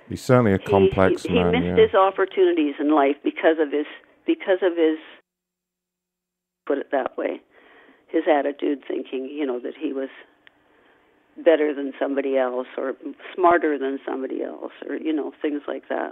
[0.09, 1.53] He's certainly a he- complex he, man.
[1.53, 1.85] He missed yeah.
[1.85, 3.85] his opportunities in life because of his
[4.25, 4.97] because of his
[6.65, 7.41] put it that way,
[8.11, 10.09] his attitude, thinking you know that he was
[11.43, 12.93] better than somebody else or
[13.33, 16.11] smarter than somebody else or you know things like that.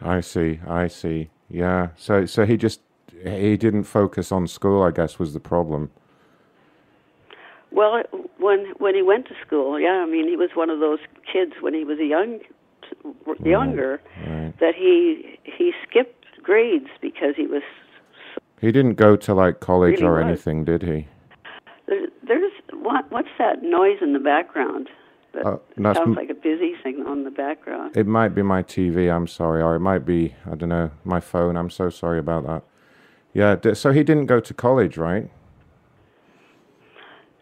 [0.00, 0.60] I see.
[0.68, 1.30] I see.
[1.48, 1.88] Yeah.
[1.96, 2.80] So so he just
[3.22, 4.82] he didn't focus on school.
[4.82, 5.90] I guess was the problem.
[7.70, 8.02] Well,
[8.38, 11.52] when when he went to school, yeah, I mean he was one of those kids
[11.60, 12.40] when he was a young
[13.42, 14.52] younger Right.
[14.60, 17.62] that he he skipped grades because he was
[18.64, 20.24] He didn't go to like college Really or was.
[20.24, 21.06] anything, did he?
[21.86, 23.10] There, there's what?
[23.12, 24.88] What's that noise in the background?
[25.34, 27.94] That Uh, sounds m- like a busy thing on the background.
[27.94, 29.10] It might be my TV.
[29.14, 31.58] I'm sorry, or it might be I don't know my phone.
[31.58, 32.62] I'm so sorry about that.
[33.34, 33.56] Yeah.
[33.56, 35.28] d- So he didn't go to college, right?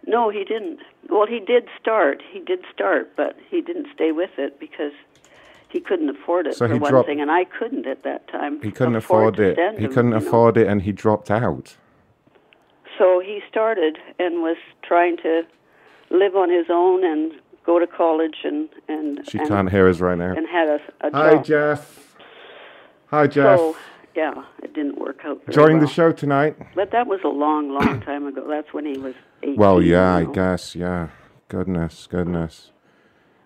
[0.05, 0.81] No, he didn't.
[1.09, 2.20] Well, he did start.
[2.33, 4.92] He did start, but he didn't stay with it because
[5.73, 8.28] he couldn't afford it So for he one dropped- thing, and I couldn't at that
[8.28, 8.60] time.
[8.62, 9.57] He couldn't afford, to it.
[9.57, 10.26] send He couldn't you know.
[10.26, 11.76] afford it, and he dropped out.
[12.99, 15.42] So he started and was trying to
[16.10, 17.33] live on his own and
[17.65, 20.34] go to college and and She and, can't hear us right now.
[20.34, 21.36] and had a, a Hi.
[21.42, 22.15] Jeff.
[23.07, 23.59] Hi, Jeff.
[23.59, 23.76] So
[24.15, 25.41] yeah, it didn't work out.
[25.47, 25.86] Enjoying well.
[25.86, 26.55] the show tonight?
[26.75, 28.47] But that was a long, long time ago.
[28.47, 29.57] That's when he was 18.
[29.57, 30.33] Well, yeah, I you know.
[30.34, 31.09] guess, yeah.
[31.49, 32.72] Goodness, goodness.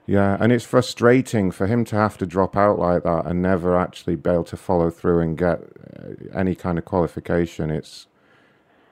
[0.07, 3.76] Yeah, and it's frustrating for him to have to drop out like that and never
[3.76, 7.70] actually be able to follow through and get uh, any kind of qualification.
[7.70, 8.07] It's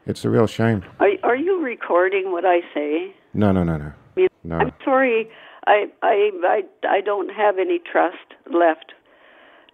[0.06, 0.84] it's a real shame.
[0.98, 3.14] Are are you recording what I say?
[3.32, 3.92] No, no, no, no.
[4.42, 4.56] No.
[4.56, 5.30] I'm sorry.
[5.66, 8.92] I I I I don't have any trust left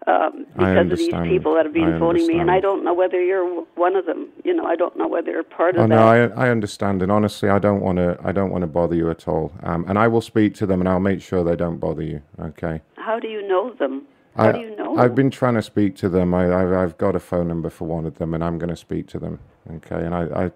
[0.06, 2.94] um, because of these people that have been I phoning me, and I don't know
[2.94, 4.28] whether you're one of them.
[4.44, 5.88] You know, I don't know whether you're part of Oh that.
[5.88, 8.18] no, I I understand, and honestly, I don't want to.
[8.24, 9.52] I don't want to bother you at all.
[9.62, 12.22] Um, and I will speak to them, and I'll make sure they don't bother you.
[12.40, 12.80] Okay.
[12.96, 14.06] How do you know them?
[14.36, 14.96] How I, do you know?
[14.96, 16.32] I've been trying to speak to them.
[16.34, 18.76] I, I've, I've got a phone number for one of them, and I'm going to
[18.76, 19.38] speak to them.
[19.70, 20.50] Okay, and I, I,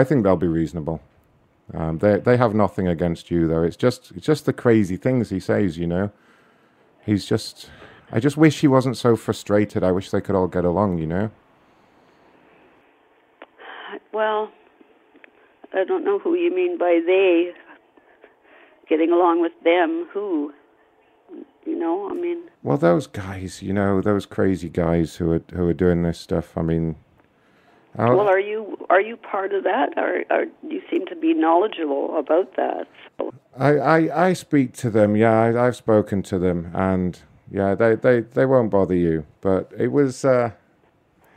[0.00, 1.00] I think they'll be reasonable.
[1.72, 3.62] Um, they, they have nothing against you, though.
[3.62, 5.78] It's just, it's just the crazy things he says.
[5.78, 6.10] You know,
[7.04, 7.70] he's just.
[8.12, 9.82] I just wish he wasn't so frustrated.
[9.82, 10.98] I wish they could all get along.
[10.98, 11.30] You know.
[14.12, 14.50] Well,
[15.74, 17.52] I don't know who you mean by they.
[18.88, 20.52] Getting along with them, who?
[21.66, 25.68] You know, I mean, Well, those guys, you know, those crazy guys who are who
[25.68, 26.56] are doing this stuff.
[26.56, 26.94] I mean,
[27.98, 31.34] I'll- well, are you are you part of that, or, or you seem to be
[31.34, 32.86] knowledgeable about that?
[33.18, 35.16] So, I, I, I speak to them.
[35.16, 37.18] Yeah, I, I've spoken to them, and
[37.50, 39.26] yeah, they, they, they won't bother you.
[39.40, 40.52] But it was uh,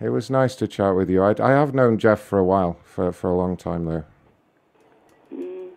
[0.01, 1.23] it was nice to chat with you.
[1.23, 4.03] I, I have known Jeff for a while, for for a long time though,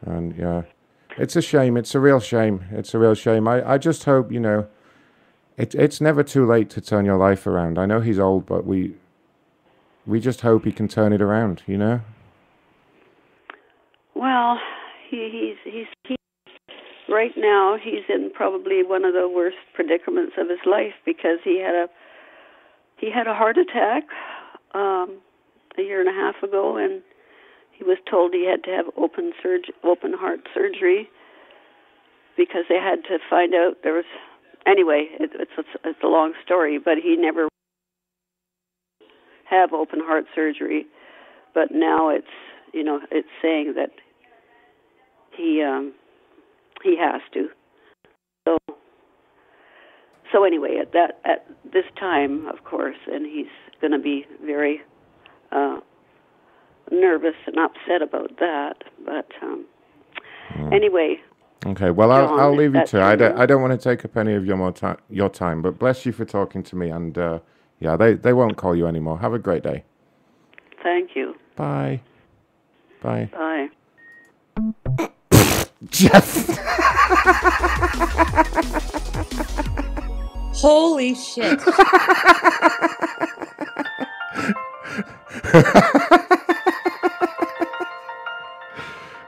[0.07, 0.62] and yeah,
[1.19, 1.77] it's a shame.
[1.77, 2.65] It's a real shame.
[2.70, 3.49] It's a real shame.
[3.49, 4.69] I, I just hope you know,
[5.57, 7.78] it it's never too late to turn your life around.
[7.78, 8.94] I know he's old, but we
[10.07, 11.62] we just hope he can turn it around.
[11.67, 12.01] You know.
[14.15, 14.59] well,
[15.11, 16.17] he, he's he's he,
[17.13, 21.61] right now he's in probably one of the worst predicaments of his life because he
[21.61, 21.87] had a
[22.99, 24.05] he had a heart attack
[24.75, 25.21] um,
[25.79, 27.03] a year and a half ago, and
[27.77, 31.09] he was told he had to have open surg open heart surgery.
[32.37, 34.05] because they had to find out there was.
[34.67, 37.49] Anyway, it, it's, it's it's a long story, but he never
[39.51, 40.87] have open heart surgery,
[41.55, 42.35] but now it's
[42.73, 43.91] you know it's saying that
[45.37, 45.93] he um
[46.83, 47.49] he has to.
[48.47, 48.59] So
[50.33, 53.47] so anyway, at that at this time, of course, and he's
[53.81, 54.81] going to be very
[55.51, 55.81] uh
[56.91, 58.85] nervous and upset about that.
[59.05, 59.67] But um
[60.73, 61.20] anyway,
[61.65, 63.01] Okay, well, I'll, John, I'll leave you to.
[63.01, 63.39] I don't.
[63.39, 66.05] I don't want to take up any of your more time, your time, but bless
[66.05, 66.91] you for talking to me.
[66.91, 67.39] And uh,
[67.78, 69.20] yeah, they, they won't call you anymore.
[69.20, 69.85] Have a great day.
[70.83, 71.35] thank you.
[71.55, 72.01] Bye.
[73.01, 73.31] Bye.
[73.33, 75.09] Bye.
[75.91, 76.69] Jeff.
[80.55, 81.61] Holy shit.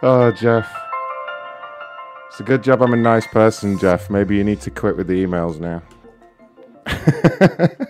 [0.06, 0.70] Oh, Jeff.
[2.28, 4.10] It's a good job I'm a nice person, Jeff.
[4.10, 5.82] Maybe you need to quit with the emails now.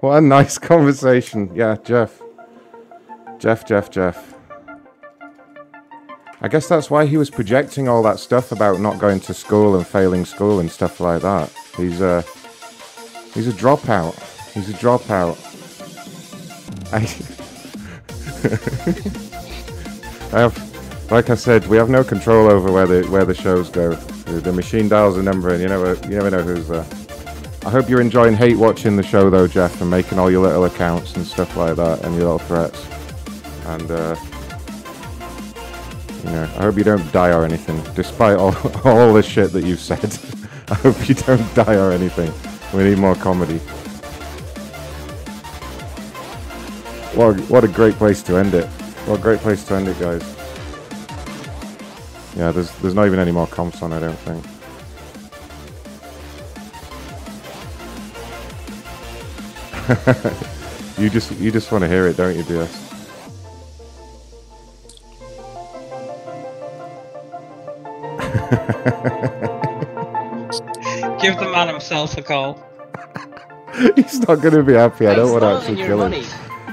[0.00, 1.54] what a nice conversation.
[1.54, 2.20] Yeah, Jeff.
[3.38, 4.31] Jeff, Jeff, Jeff.
[6.44, 9.76] I guess that's why he was projecting all that stuff about not going to school
[9.76, 11.48] and failing school and stuff like that.
[11.76, 12.22] He's a
[13.32, 14.14] he's a dropout.
[14.52, 15.38] He's a dropout.
[16.92, 16.98] I,
[20.36, 23.70] I have, like I said, we have no control over where the where the shows
[23.70, 23.94] go.
[23.94, 26.86] The, the machine dials a number, and you never you never know who's there.
[27.64, 30.64] I hope you're enjoying hate watching the show though, Jeff, and making all your little
[30.64, 32.84] accounts and stuff like that, and your little threats.
[33.66, 34.16] And uh,
[36.24, 39.64] you know, I hope you don't die or anything, despite all all the shit that
[39.64, 40.18] you've said.
[40.68, 42.32] I hope you don't die or anything.
[42.72, 43.58] We need more comedy.
[47.14, 48.66] What a, what a great place to end it.
[49.06, 50.22] What a great place to end it, guys.
[52.36, 54.44] Yeah, there's there's not even any more comps on, I don't think.
[60.98, 62.91] you just you just want to hear it, don't you, DS?
[71.20, 72.62] Give the man himself a call.
[73.96, 75.06] He's not going to be happy.
[75.06, 76.24] I don't want to actually kill him.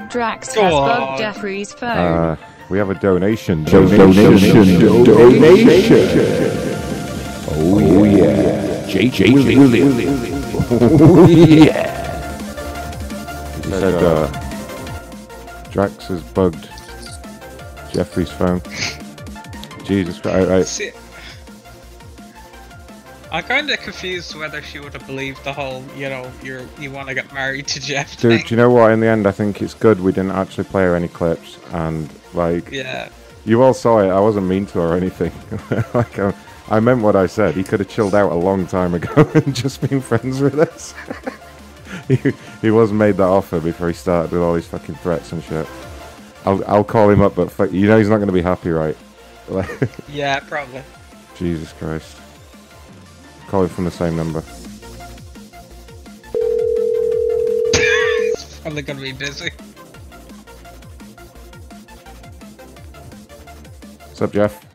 [0.10, 1.90] Drax Go has bugged Jeffrey's phone.
[1.90, 2.36] Uh,
[2.70, 3.64] we have a donation.
[3.66, 5.04] Donation.
[5.04, 5.98] Donation.
[7.52, 8.86] Oh, yeah.
[8.88, 9.32] J.J.
[9.32, 9.74] Williams.
[10.72, 12.38] Oh, yeah.
[13.58, 14.28] He said uh,
[15.72, 16.70] Drax has bugged
[17.92, 18.62] Jeffrey's phone.
[19.84, 20.50] Jesus Christ.
[20.50, 20.92] Right, See,
[23.32, 26.90] I'm kind of confused whether she would have believed the whole, you know, you're you
[26.92, 28.48] want to get married to Jeff Dude, thing.
[28.48, 28.92] do you know what?
[28.92, 31.60] In the end, I think it's good we didn't actually play her any clips.
[31.72, 33.10] And, like, Yeah.
[33.46, 34.10] you all saw it.
[34.10, 35.32] I wasn't mean to her or anything.
[35.94, 36.34] like, I,
[36.70, 37.54] I meant what I said.
[37.56, 40.96] He could have chilled out a long time ago and just been friends with us.
[42.08, 45.44] he, he wasn't made that offer before he started with all these fucking threats and
[45.44, 45.68] shit.
[46.46, 48.70] I'll, I'll call him up, but fuck, you know he's not going to be happy,
[48.72, 48.98] right?
[50.08, 50.82] Yeah, probably.
[51.36, 52.19] Jesus Christ.
[53.50, 54.44] Call him from the same number.
[58.32, 59.50] It's probably gonna be busy.
[64.06, 64.66] What's up, Jeff?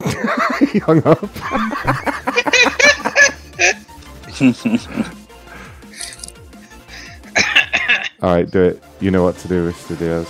[0.72, 1.22] he hung up.
[8.22, 8.82] All right, do it.
[9.00, 9.98] You know what to do, Mr.
[9.98, 10.28] Diaz.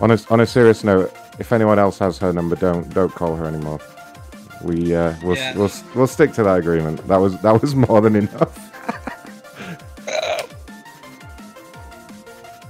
[0.00, 1.10] On a, on a serious note,
[1.40, 3.80] if anyone else has her number, don't don't call her anymore.
[4.62, 5.56] We uh, we'll, Yeah.
[5.56, 7.06] we'll we'll stick to that agreement.
[7.08, 8.66] That was that was more than enough.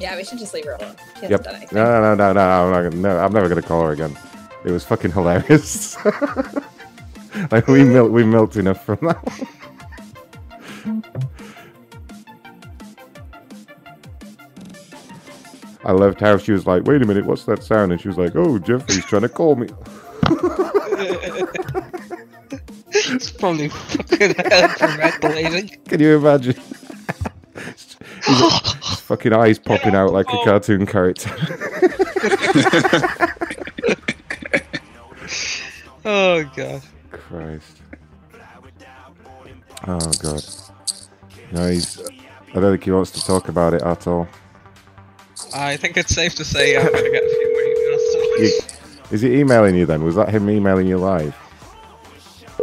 [0.00, 0.96] Yeah, we should just leave her alone.
[1.16, 1.42] She hasn't Yep.
[1.44, 1.76] done anything.
[1.76, 2.40] No, no, no, no, no.
[2.40, 3.18] I'm not no.
[3.18, 4.16] I'm never gonna call her again.
[4.64, 5.94] It was fucking hilarious.
[7.50, 9.22] like we milked, we milked enough from that.
[9.22, 9.48] one.
[15.90, 18.16] I loved how she was like, "Wait a minute, what's that sound?" And she was
[18.16, 19.66] like, "Oh, Jeffrey's trying to call me."
[22.86, 25.84] it's probably fucking hyperventilating.
[25.86, 26.54] Can you imagine?
[27.56, 30.44] His, his fucking eyes popping out like a oh.
[30.44, 31.28] cartoon character.
[36.04, 36.82] Oh god.
[37.10, 37.82] Christ.
[39.88, 40.44] Oh god.
[41.50, 42.00] No, he's.
[42.54, 44.28] I don't think he wants to talk about it at all.
[45.54, 48.40] I think it's safe to say I'm gonna get a few more emails.
[48.50, 48.60] You-
[49.10, 50.04] is he emailing you then?
[50.04, 51.34] Was that him emailing you live?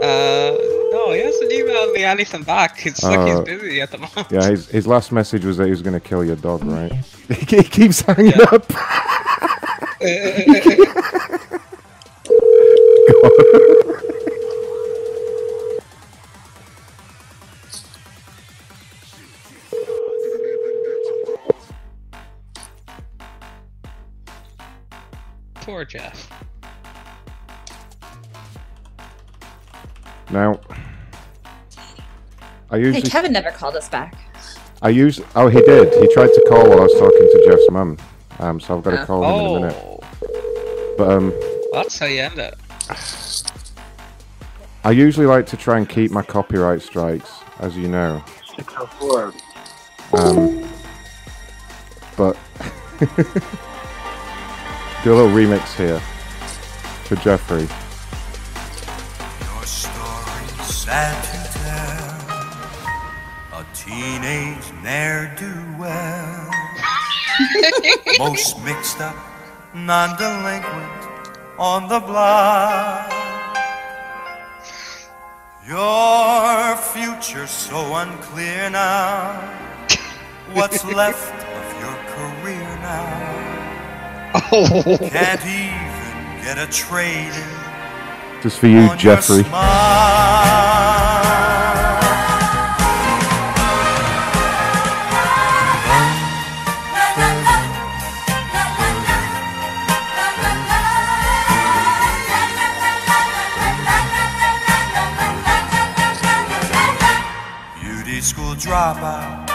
[0.01, 0.55] Uh,
[0.91, 2.85] no, he hasn't emailed me anything back.
[2.85, 4.27] It's like Uh, he's busy at the moment.
[4.31, 6.93] Yeah, his, his last message was that he was going to kill your dog, right?
[7.29, 8.71] he keeps hanging up.
[25.67, 26.31] Poor Jeff.
[30.31, 30.61] Now,
[32.71, 32.93] I usually.
[32.93, 34.15] Hey, usually Kevin never called us back.
[34.81, 35.19] I use.
[35.35, 35.93] Oh, he did.
[35.95, 37.97] He tried to call while I was talking to Jeff's mum.
[38.39, 39.05] Um, so I've got to Oh.
[39.05, 39.23] call
[39.57, 40.03] him in a minute.
[40.97, 41.33] But um,
[41.73, 42.55] That's how you end it.
[44.85, 47.29] I usually like to try and keep my copyright strikes,
[47.59, 48.23] as you know.
[50.13, 50.65] Um,
[52.15, 52.37] but
[55.07, 56.01] do a little remix here
[57.05, 57.65] for Jeffrey.
[59.45, 62.17] Your story sad to tell.
[63.61, 66.49] A teenage ne'er-do-well.
[68.19, 69.15] Most mixed up,
[69.73, 70.91] non-delinquent
[71.57, 73.09] on the block.
[75.65, 79.39] Your future so unclear now.
[80.51, 83.26] What's left of your career now?
[84.49, 89.43] Can't even get a trade in Just for you, Jeffrey.
[107.81, 109.47] Beauty school dropout.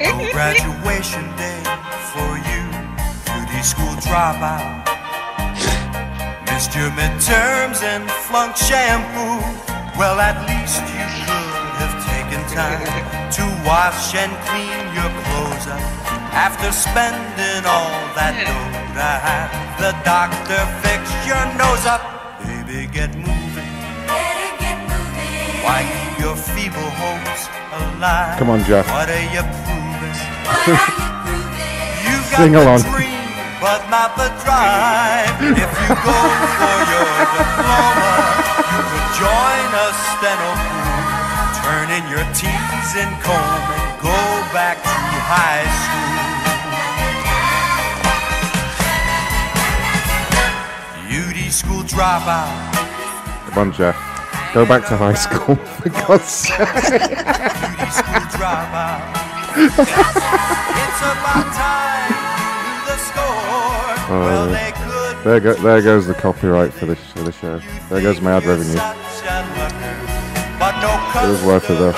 [0.00, 1.51] No graduation day for you.
[3.62, 4.82] Beauty school dropout.
[6.50, 9.38] Missed your midterms and flunked shampoo.
[9.94, 12.82] Well, at least you could have taken time
[13.38, 15.78] to wash and clean your clothes up
[16.34, 22.02] after spending all that dough to have the doctor fix your nose up.
[22.42, 23.70] Baby, get moving.
[25.62, 28.38] Why keep your feeble hopes alive?
[28.40, 28.90] Come on, Jeff.
[28.90, 30.18] What are you proving?
[32.02, 33.21] You've got Sing the along.
[33.62, 35.38] But not the drive.
[35.38, 36.18] If you go
[36.58, 38.12] for your diploma,
[38.58, 40.98] you could join a steno pool,
[41.62, 44.18] turn in your T's and comb, and go
[44.50, 46.10] back to high school.
[51.08, 52.50] Beauty school dropout.
[53.46, 53.94] Come on, Jeff.
[54.54, 56.58] Go back to high school, for God's sake.
[56.58, 59.06] Beauty school dropout.
[59.54, 62.41] it's about time
[63.02, 64.14] to the score.
[64.14, 64.46] Oh,
[65.24, 67.60] there, go, there goes the copyright for this for the show.
[67.88, 68.78] There goes my ad revenue.
[71.24, 71.94] It was worth it though.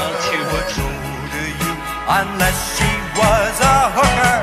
[2.06, 4.40] unless she was a hooker.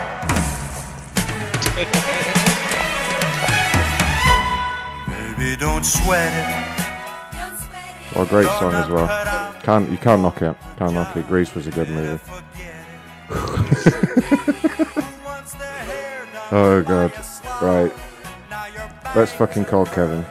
[5.38, 6.46] Baby, don't sweat it.
[8.16, 9.08] Well, great song as well.
[9.64, 10.56] Can't you can't knock it.
[10.78, 11.28] Can't knock it.
[11.28, 12.20] Grease was a good movie.
[16.52, 17.14] oh god.
[17.62, 17.92] Right.
[19.16, 20.26] Let's fucking call Kevin.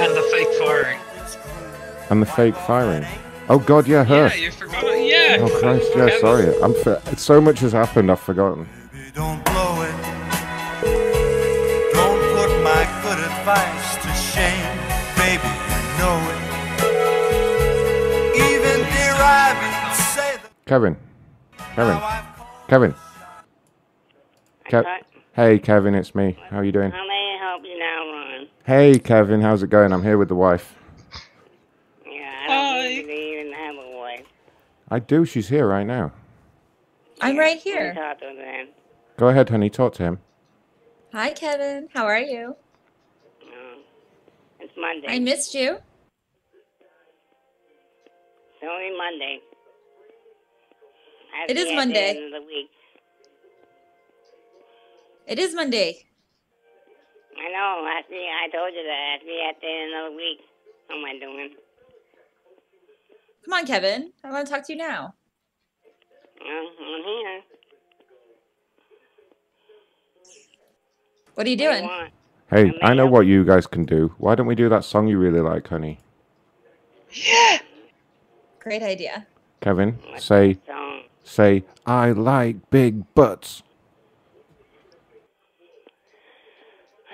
[0.00, 0.98] And the fake firing.
[2.10, 3.04] And the fake firing.
[3.48, 4.28] Oh god, yeah, her.
[4.28, 5.06] Yeah, you forgot it.
[5.10, 5.38] Yeah.
[5.40, 6.20] Oh Christ, yeah, Kevin.
[6.20, 6.62] sorry.
[6.62, 8.68] I'm fi- so much has happened, I've forgotten.
[9.14, 9.94] Don't blow it.
[11.94, 14.76] Don't put my good advice to shame.
[15.16, 16.40] Baby, you know it.
[18.36, 20.96] Even dear Ivy say that Kevin.
[21.74, 21.98] Kevin.
[22.68, 22.94] Kevin.
[24.68, 24.84] Ke-
[25.34, 26.36] hey Kevin, it's me.
[26.50, 26.90] How are you doing?
[26.90, 28.46] How may I help you now, Ron?
[28.64, 29.92] Hey Kevin, how's it going?
[29.92, 30.74] I'm here with the wife.
[32.06, 34.26] Yeah, I don't think you even have a wife.
[34.90, 36.12] I do, she's here right now.
[37.20, 37.94] I'm right here.
[37.94, 38.68] talk to them.
[39.16, 40.18] Go ahead, honey, talk to him.
[41.12, 41.88] Hi, Kevin.
[41.94, 42.54] How are you?
[43.40, 43.80] No.
[44.60, 45.06] It's Monday.
[45.08, 45.78] I missed you.
[48.60, 49.38] It's only Monday.
[51.48, 52.08] It is It to is be at the Monday.
[52.10, 52.68] end of the week.
[55.28, 56.06] It is Monday.
[57.36, 57.84] I know.
[57.84, 59.12] Last week I told you that.
[59.12, 60.40] Has to be at the end of the week.
[60.88, 61.50] How am I doing?
[63.44, 64.12] Come on, Kevin.
[64.24, 65.14] I want to talk to you now.
[66.40, 67.40] Well, I'm here.
[71.34, 71.90] What are you What do you doing?
[72.50, 74.14] Hey, I know what you guys can do.
[74.16, 76.00] Why don't we do that song you really like, honey?
[77.12, 77.58] Yeah.
[78.60, 79.26] Great idea.
[79.60, 80.56] Kevin, say,
[81.22, 83.62] say, I like big butts.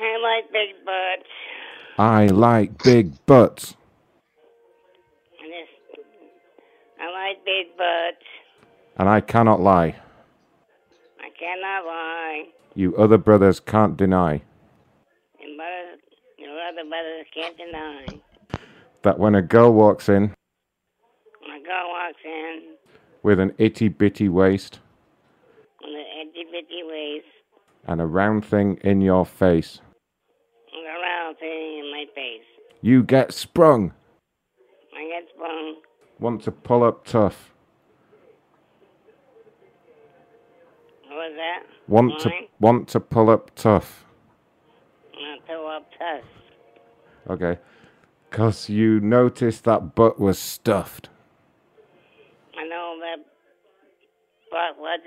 [0.05, 1.29] I like big butts.
[1.99, 3.75] I like big butts.
[5.41, 5.69] And this,
[7.01, 8.25] I like big butts.
[8.99, 9.97] And I cannot lie.
[11.21, 12.45] I cannot lie.
[12.75, 14.43] you other brothers can't deny
[15.41, 16.01] And brothers,
[16.39, 18.07] your other brothers can't deny.
[19.03, 20.23] that when a girl walks in
[21.41, 22.75] When a girl walks in
[23.23, 24.81] with an itty bitty waist
[25.81, 27.27] with an itty bitty waist
[27.87, 29.94] and a round thing in your face, and a round
[31.45, 32.49] thing in my face,
[32.81, 33.93] you get sprung.
[34.97, 35.77] I get sprung.
[36.19, 37.53] Want to pull up tough.
[41.09, 41.63] What was that?
[41.87, 44.05] Want to want to pull up tough.
[45.15, 46.25] Not too up tuss.
[47.31, 47.59] Okay.
[48.31, 51.09] Cause you noticed that butt was stuffed.
[52.59, 53.19] I know that
[54.51, 55.01] butt was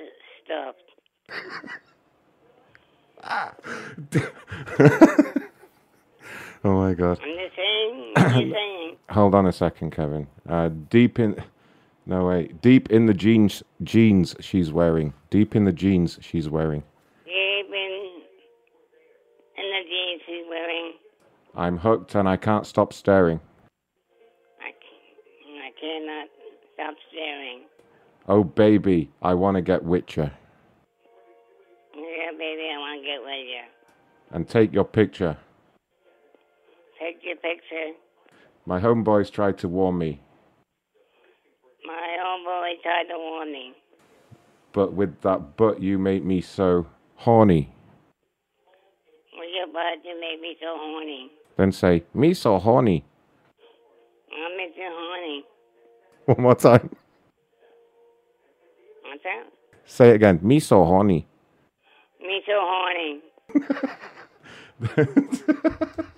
[0.44, 0.78] stuffed.
[6.68, 7.18] Oh my god.
[7.24, 8.96] I'm just saying, I'm just saying.
[9.10, 10.28] Hold on a second, Kevin.
[10.50, 11.42] Uh, deep in,
[12.06, 15.14] no wait, deep in the jeans, jeans she's wearing.
[15.30, 16.84] Deep in the jeans she's wearing.
[17.24, 18.22] Deep in,
[19.58, 20.94] in the jeans she's wearing,
[21.56, 23.40] I'm hooked and I can't stop staring.
[24.60, 24.72] I
[25.80, 26.28] cannot
[26.74, 27.62] stop staring.
[28.28, 30.34] Oh baby, I want to get Witcher
[31.96, 34.36] Yeah, baby, I want to get with you.
[34.36, 35.38] and take your picture.
[37.42, 37.94] Picture.
[38.66, 40.20] My homeboys tried to warn me,
[41.86, 43.74] My homeboy tried to warn me.
[44.74, 46.86] but with that butt you made me so
[47.16, 47.74] horny.
[49.34, 51.32] With your butt, you make me so horny.
[51.56, 53.06] Then say, me so horny.
[54.32, 55.44] I make you horny.
[56.26, 56.90] One more time.
[59.04, 59.44] What's that?
[59.86, 60.40] Say it again.
[60.44, 61.26] Me so horny.
[62.22, 63.22] Me so horny.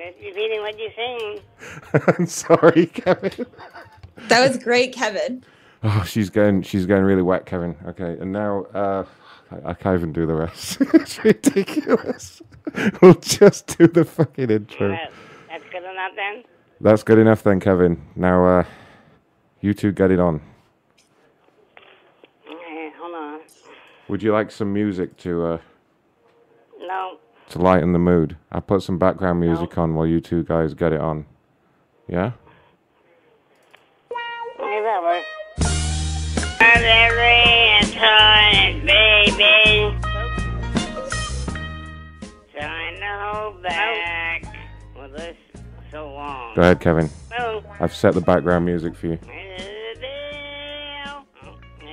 [0.00, 1.40] I'm just repeating what you're saying.
[2.18, 3.46] I'm sorry, Kevin.
[4.28, 5.42] That was great, Kevin.
[5.82, 6.62] Oh, she's going.
[6.62, 7.76] she's going really wet, Kevin.
[7.86, 9.04] Okay, and now uh,
[9.50, 10.78] I, I can't even do the rest.
[10.94, 12.42] it's ridiculous.
[13.00, 14.90] we'll just do the fucking intro.
[14.90, 15.12] That,
[15.48, 16.44] that's good enough then?
[16.80, 18.00] That's good enough then, Kevin.
[18.14, 18.64] Now, uh,
[19.60, 20.40] you two get it on.
[22.46, 23.40] Okay, hold on.
[24.08, 25.58] Would you like some music to uh,
[26.80, 27.18] No,
[27.50, 28.36] to lighten the mood?
[28.50, 31.26] I put some background music on while you two guys get it on.
[32.08, 32.32] Yeah.
[34.58, 35.26] okay, that works.
[36.60, 39.96] Every time, baby.
[42.52, 44.44] Trying to hold back.
[44.96, 45.36] Well, this
[45.90, 46.54] so long.
[46.54, 47.10] Go ahead, Kevin.
[47.38, 47.62] Oh.
[47.80, 49.18] I've set the background music for you.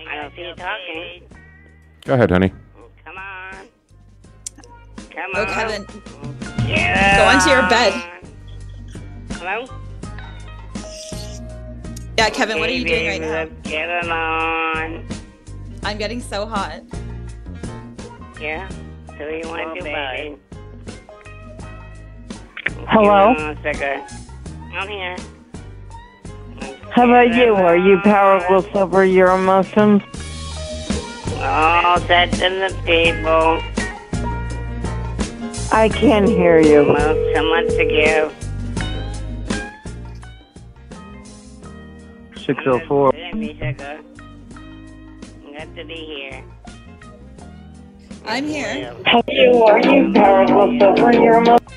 [0.08, 1.24] I don't see you talking.
[2.06, 2.54] Go ahead, honey.
[5.16, 5.38] Come on.
[5.38, 5.48] Oh, on.
[5.48, 5.86] Kevin.
[6.68, 7.18] Yeah.
[7.18, 7.94] Go onto your bed.
[9.32, 9.66] Hello?
[12.18, 13.32] Yeah, Kevin, what are you doing right now?
[13.32, 15.08] Let's get it on.
[15.84, 16.82] I'm getting so hot.
[18.42, 18.68] Yeah?
[19.18, 20.38] So you want to do, baby?
[22.88, 23.34] Hello?
[23.34, 24.04] Hold on a second.
[24.74, 25.16] I'm here.
[26.92, 27.54] How about you?
[27.54, 30.02] Are you powerless over your emotions?
[31.38, 33.75] All set in the people.
[35.76, 36.86] I can hear you.
[36.88, 38.34] Well, so much to give.
[42.46, 43.12] 604.
[43.12, 44.00] Let me sugar.
[45.52, 46.46] Got to be here.
[48.24, 48.96] I'm here.
[49.06, 49.64] How you?
[49.64, 51.12] Are you powerless over?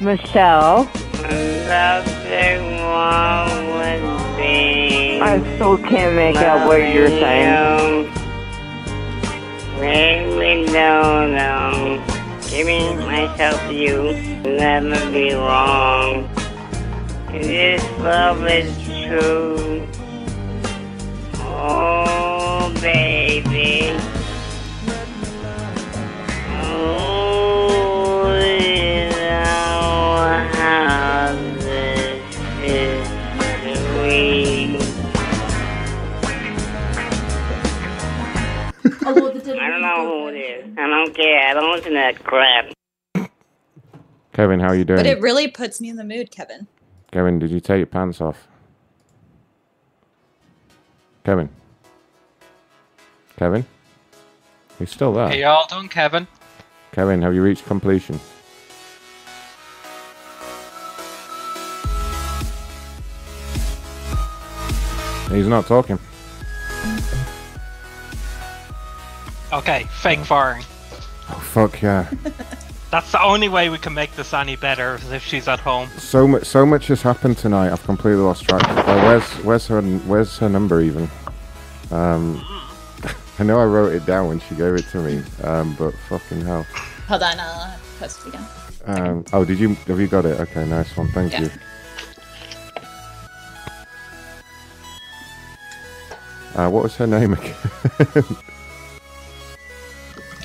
[0.00, 5.20] Michelle, Something wrong with me.
[5.20, 8.12] I still can't make out what you're saying.
[9.80, 12.17] Maybe no, no.
[12.50, 16.28] Giving myself to you never be wrong.
[17.30, 19.86] This love is true.
[21.36, 23.92] Oh, baby.
[26.62, 27.57] Oh,
[39.68, 40.78] don't know who it is.
[40.78, 41.48] I don't care.
[41.48, 42.72] I don't listen to that crap.
[44.32, 44.98] Kevin, how are you doing?
[44.98, 46.68] But it really puts me in the mood, Kevin.
[47.10, 48.46] Kevin, did you take your pants off?
[51.24, 51.48] Kevin.
[53.36, 53.66] Kevin?
[54.78, 55.28] He's still there.
[55.28, 56.26] Hey, all done, Kevin?
[56.92, 58.20] Kevin, have you reached completion?
[65.30, 65.98] He's not talking.
[69.52, 70.62] Okay, fake firing.
[71.30, 72.10] Oh fuck yeah!
[72.90, 75.88] That's the only way we can make this any better is if she's at home.
[75.98, 77.70] so much, so much has happened tonight.
[77.70, 78.62] I've completely lost track.
[78.66, 81.10] Uh, where's, where's her, where's her number even?
[81.90, 82.42] Um,
[83.38, 86.40] I know I wrote it down when she gave it to me, um, but fucking
[86.42, 86.62] hell.
[87.08, 88.46] Hold on, I'll post it again.
[88.86, 89.74] Um, oh, did you?
[89.74, 90.40] Have you got it?
[90.40, 91.08] Okay, nice one.
[91.12, 91.40] Thank Yeah.
[91.42, 91.50] you.
[96.54, 97.54] Uh, what was her name again?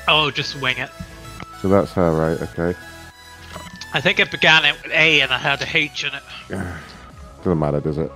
[0.08, 0.90] Oh, just wing it.
[1.62, 2.42] so that's her, right?
[2.42, 2.78] Okay.
[3.94, 6.24] I think it began with A and I had a H in it.
[7.44, 8.12] Doesn't matter, does it?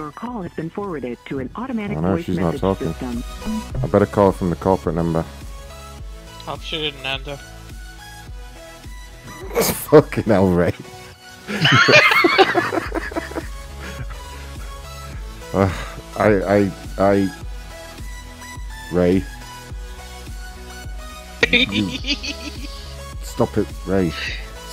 [0.00, 2.94] Your call has been forwarded to an automatic I know voice she's not message talking.
[2.94, 3.22] system.
[3.82, 5.20] I better call from the corporate number.
[6.46, 7.36] Hope she didn't enter.
[9.90, 10.72] fucking hell, Ray.
[15.52, 15.52] uh,
[16.16, 17.28] I, I, I,
[18.92, 19.22] Ray.
[21.50, 21.90] You-
[23.22, 24.12] Stop it, Ray.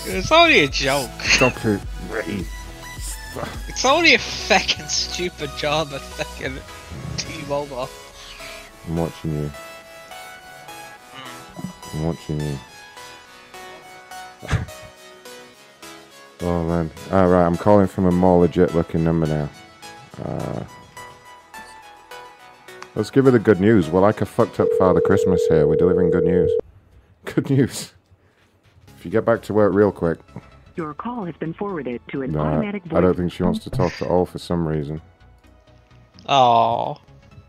[0.05, 1.09] it's only a joke.
[1.21, 2.45] Stop it, Ray.
[3.67, 6.57] It's only a fucking stupid job at fucking
[7.17, 7.89] T-Mobile.
[8.87, 9.51] I'm watching you.
[11.93, 12.57] I'm watching you.
[16.41, 16.91] oh man.
[17.11, 19.49] Alright, I'm calling from a more legit looking number now.
[20.23, 20.63] Uh,
[22.95, 23.89] let's give her the good news.
[23.89, 25.67] We're like a fucked up Father Christmas here.
[25.67, 26.51] We're delivering good news.
[27.25, 27.93] Good news.
[28.97, 30.17] If you get back to work real quick.
[30.77, 33.57] Your call has been forwarded to an Nah, automatic voice I don't think she wants
[33.63, 35.01] to talk at all for some reason.
[36.29, 36.97] Oh,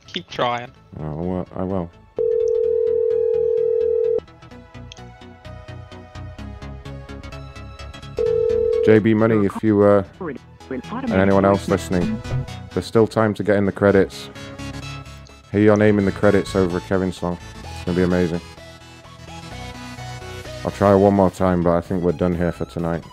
[0.07, 0.73] keep trying.
[0.98, 1.90] Oh, well, I will.
[8.86, 12.23] JB Money, if you uh, forwarded to an automatic and anyone else listening,
[12.73, 14.31] there's still time to get in the credits.
[15.52, 17.36] Hear your name in the credits over a Kevin song.
[17.62, 18.40] It's gonna be amazing.
[20.65, 23.05] I'll try one more time, but I think we're done here for tonight.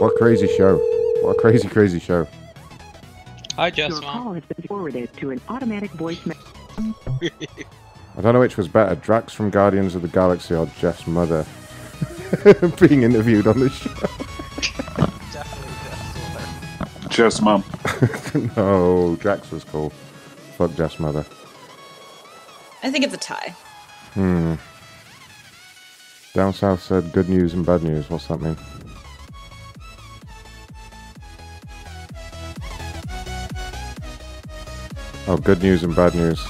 [0.00, 0.78] What a crazy show!
[1.20, 2.26] What a crazy, crazy show!
[3.56, 6.42] Hi, Jess, Your call has been forwarded to an automatic voice message.
[8.16, 11.44] I don't know which was better, Drax from Guardians of the Galaxy or Jeff's mother
[12.80, 13.90] being interviewed on the show.
[17.10, 17.62] Jeff's mom.
[18.56, 19.90] no, Drax was cool.
[20.56, 21.26] Fuck Jeff's mother.
[22.82, 23.54] I think it's a tie.
[24.14, 24.54] Hmm.
[26.32, 28.08] DownSouth said good news and bad news.
[28.08, 28.56] What's that mean?
[35.32, 36.44] Oh, good news and bad news.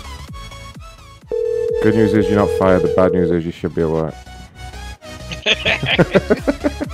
[1.83, 2.81] Good news is you're not fired.
[2.81, 4.15] The bad news is you should be at work.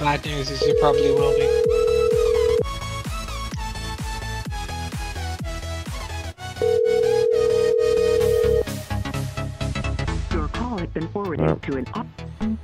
[0.00, 2.60] Bad news is you probably will be.
[10.32, 11.54] Your call has been forwarded No.
[11.54, 12.58] to an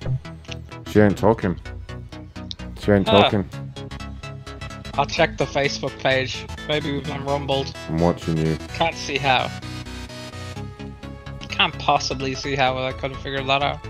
[0.89, 1.57] She ain't talking.
[2.87, 3.23] She ain't Ah.
[3.23, 3.45] talking.
[4.95, 6.47] I'll check the Facebook page.
[6.69, 7.75] Maybe we've been rumbled.
[7.89, 8.57] I'm watching you.
[8.75, 9.51] Can't see how.
[11.49, 13.81] Can't possibly see how I couldn't figure that out.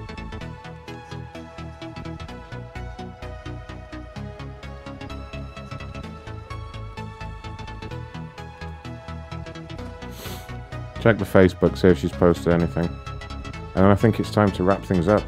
[11.01, 12.87] Check the Facebook, see if she's posted anything.
[12.87, 15.23] And then I think it's time to wrap things up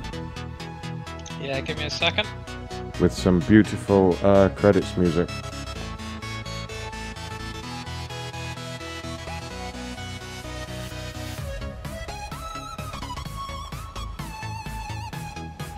[1.40, 2.26] Yeah, give me a second.
[3.00, 5.28] With some beautiful uh, credits music.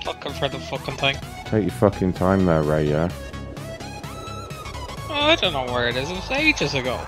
[0.06, 1.16] Looking for the fucking thing.
[1.46, 3.10] Take your fucking time there, Ray, yeah?
[5.08, 6.10] I don't know where it is.
[6.10, 6.98] It was ages ago.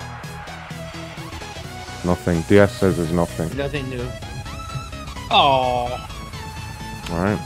[2.05, 2.43] Nothing.
[2.43, 3.57] DS says there's nothing.
[3.57, 4.07] Nothing new.
[5.31, 6.09] Oh.
[7.11, 7.42] Alright.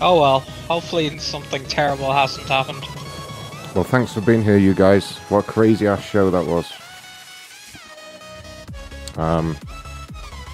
[0.00, 0.40] Oh well.
[0.68, 2.84] Hopefully something terrible hasn't happened.
[3.74, 5.18] Well, thanks for being here, you guys.
[5.28, 6.72] What a crazy ass show that was.
[9.16, 9.56] Um,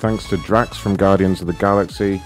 [0.00, 2.20] thanks to Drax from Guardians of the Galaxy.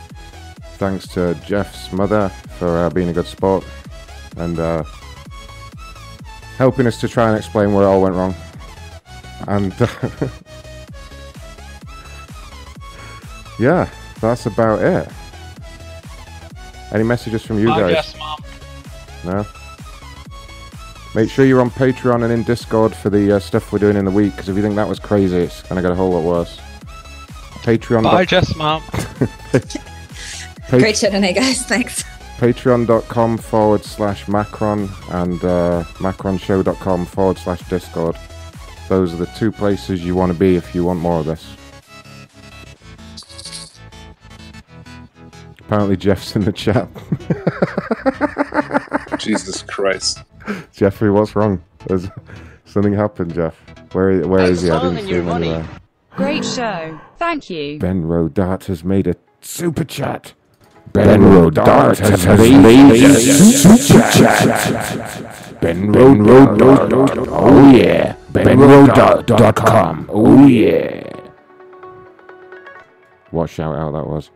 [0.76, 3.64] Thanks to Jeff's mother for uh, being a good sport
[4.36, 4.84] and uh,
[6.56, 8.34] helping us to try and explain where it all went wrong.
[9.48, 9.72] And
[13.58, 13.88] yeah,
[14.20, 15.08] that's about it.
[16.92, 17.92] Any messages from you Bye, guys?
[18.12, 18.38] Jess, Mom.
[19.24, 19.46] No.
[21.14, 24.04] Make sure you're on Patreon and in Discord for the uh, stuff we're doing in
[24.04, 24.32] the week.
[24.32, 26.58] Because if you think that was crazy, it's gonna get a whole lot worse.
[27.62, 28.02] Patreon.
[28.04, 28.82] Bye, Jess, Mom.
[28.82, 31.64] Pa- Great show tonight, guys.
[31.66, 32.04] Thanks.
[32.38, 38.16] Patreon.com forward slash Macron and uh, macronshow.com forward slash Discord.
[38.88, 41.56] Those are the two places you want to be if you want more of this.
[45.68, 46.88] Apparently, Jeff's in the chat.
[49.18, 50.22] Jesus Christ.
[50.72, 51.62] Jeffrey, what's wrong?
[51.86, 52.08] There's,
[52.64, 53.54] something happened, Jeff.
[53.92, 54.70] Where, where is he?
[54.70, 55.68] I didn't see him anywhere.
[56.16, 56.98] Great show.
[57.18, 57.78] Thank you.
[57.78, 60.32] Ben Rodart has made a super chat.
[60.94, 65.60] Ben Rodart has made a super chat.
[65.60, 67.28] Ben Rodart.
[67.30, 68.16] Oh yeah.
[68.32, 70.08] BenRodart.com.
[70.10, 71.12] Oh yeah.
[73.32, 74.30] What shout out that was.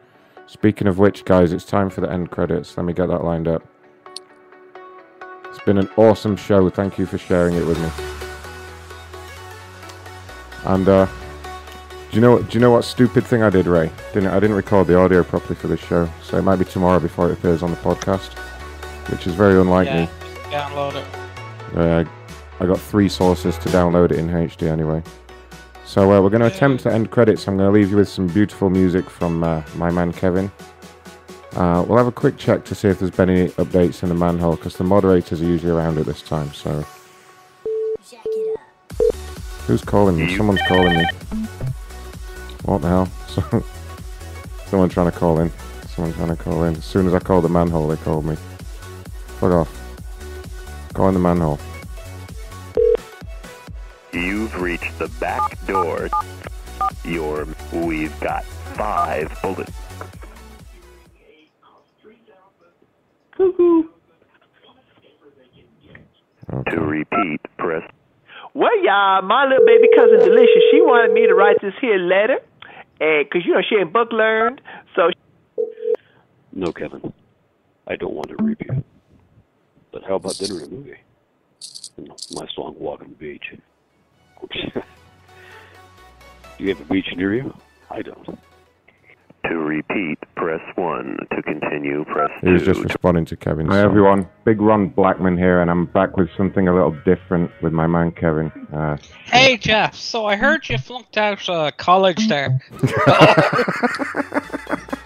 [0.52, 2.76] Speaking of which, guys, it's time for the end credits.
[2.76, 3.62] Let me get that lined up.
[5.46, 6.68] It's been an awesome show.
[6.68, 7.88] Thank you for sharing it with me.
[10.66, 11.06] And uh,
[12.10, 12.50] do you know what?
[12.50, 13.90] Do you know what stupid thing I did, Ray?
[14.12, 17.00] Didn't I didn't record the audio properly for this show, so it might be tomorrow
[17.00, 18.36] before it appears on the podcast,
[19.10, 20.08] which is very unlike Yeah, me.
[20.50, 21.76] download it.
[21.78, 22.04] Uh,
[22.60, 25.02] I got three sources to download it in HD anyway.
[25.92, 27.46] So uh, we're going to attempt to end credits.
[27.46, 30.50] I'm going to leave you with some beautiful music from uh, my man Kevin.
[31.54, 34.14] Uh, we'll have a quick check to see if there's been any updates in the
[34.14, 36.50] manhole because the moderators are usually around at this time.
[36.54, 36.82] So
[39.66, 40.34] who's calling me?
[40.34, 41.04] Someone's calling me.
[42.62, 43.06] What the hell?
[43.28, 43.62] So-
[44.68, 45.52] Someone trying to call in.
[45.88, 46.74] Someone trying to call in.
[46.74, 48.36] As soon as I called the manhole, they called me.
[49.40, 50.90] Fuck off.
[50.94, 51.58] Go in the manhole.
[54.12, 56.10] You've reached the back door.
[57.04, 59.72] Your we've got five bullets.
[63.34, 63.84] Cuckoo.
[66.68, 67.82] To repeat, press
[68.52, 72.40] Well, y'all, my little baby cousin Delicious, she wanted me to write this here letter,
[73.00, 74.60] and cause you know she ain't book learned,
[74.94, 75.10] so
[76.52, 77.14] No, Kevin.
[77.86, 78.84] I don't want to review.
[79.92, 80.96] But how about dinner and a movie?
[81.96, 83.54] And my song Walk on the Beach.
[86.58, 87.54] Do you have a beach near you?
[87.90, 88.38] I don't.
[89.44, 91.16] to repeat, press one.
[91.34, 93.66] To continue, press He was just responding to Kevin.
[93.66, 93.84] Hi song.
[93.84, 97.86] everyone, Big Ron Blackman here, and I'm back with something a little different with my
[97.86, 98.50] man Kevin.
[98.72, 102.60] Uh, Hey Jeff, so I heard you flunked out uh, college there.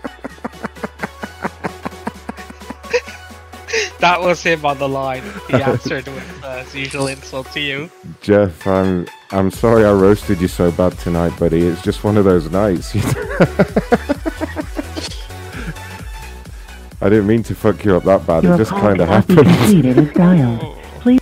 [4.00, 5.22] that was him on the line.
[5.48, 7.90] He answered with uh, his usual insult to you.
[8.20, 11.62] Jeff, I'm I'm sorry I roasted you so bad tonight, buddy.
[11.62, 12.94] It's just one of those nights.
[17.00, 18.44] I didn't mean to fuck you up that bad.
[18.44, 19.38] Your it just kind of happened.
[19.38, 20.60] completed as.
[21.00, 21.20] Please.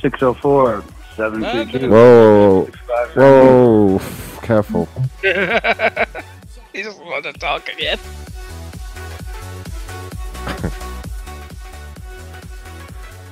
[0.00, 0.84] Six oh four
[1.16, 1.90] seven two two.
[1.90, 2.68] Whoa,
[3.14, 4.00] whoa,
[4.42, 4.88] careful.
[5.22, 7.98] he doesn't want to talk again.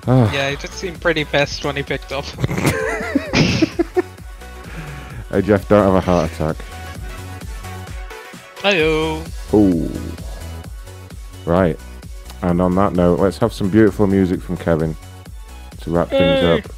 [0.05, 0.33] Ah.
[0.33, 2.25] yeah, he just seemed pretty pissed when he picked up.
[5.33, 6.57] Hey Jeff, don't have a heart attack.
[8.59, 9.25] Hello.
[9.51, 9.91] Oh.
[11.47, 11.78] Right.
[12.43, 14.94] And on that note, let's have some beautiful music from Kevin
[15.81, 16.70] to wrap things up.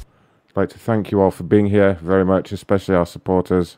[0.55, 3.77] Like to thank you all for being here very much, especially our supporters.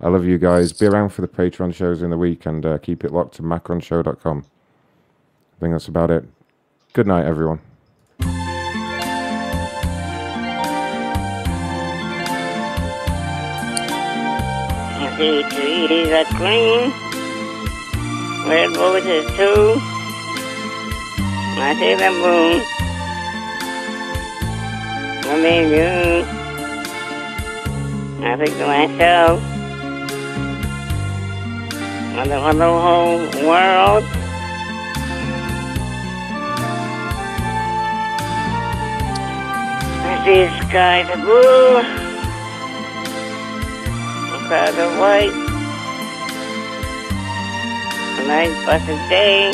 [0.00, 0.72] I love you guys.
[0.72, 3.42] Be around for the Patreon shows in the week and uh, keep it locked to
[3.42, 4.38] macronshow.com.
[4.38, 6.24] I think that's about it.
[6.94, 7.60] Good night, everyone.
[18.46, 19.76] Red roses too.
[21.56, 22.73] I see the moon.
[25.26, 26.44] I mean you.
[28.26, 29.40] I think to myself,
[32.14, 34.04] wonder what the whole world.
[40.06, 41.82] I see the skies are blue,
[44.30, 45.36] the clouds are white,
[48.16, 49.52] the night blessed day,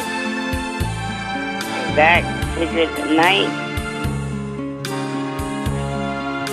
[1.94, 2.24] to
[2.58, 3.69] secret night.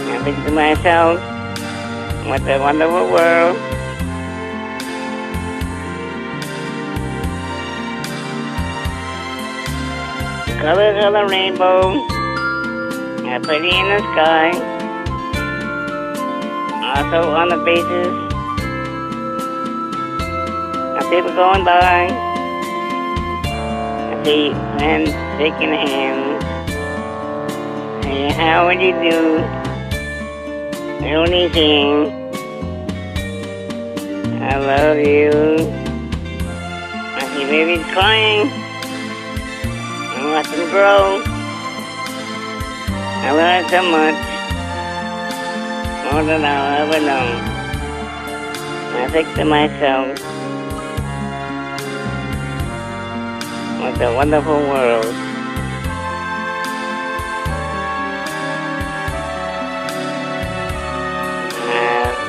[0.10, 1.20] I think to myself,
[2.28, 3.58] what a wonderful world.
[10.60, 11.94] Colors of the rainbow
[13.28, 14.52] are pretty in the sky.
[16.96, 18.28] Also on the bases
[20.98, 22.08] of people going by.
[24.12, 26.44] I see friends shaking hands.
[28.04, 29.57] Hey, how would you do?
[31.00, 32.12] The only thing.
[34.42, 35.32] I love you.
[37.16, 38.50] I see babies crying.
[40.14, 41.22] I watch them grow.
[43.24, 44.20] I learned so much.
[46.12, 47.28] More than I'll ever know.
[49.00, 50.18] I think to myself,
[53.80, 55.27] what a wonderful world.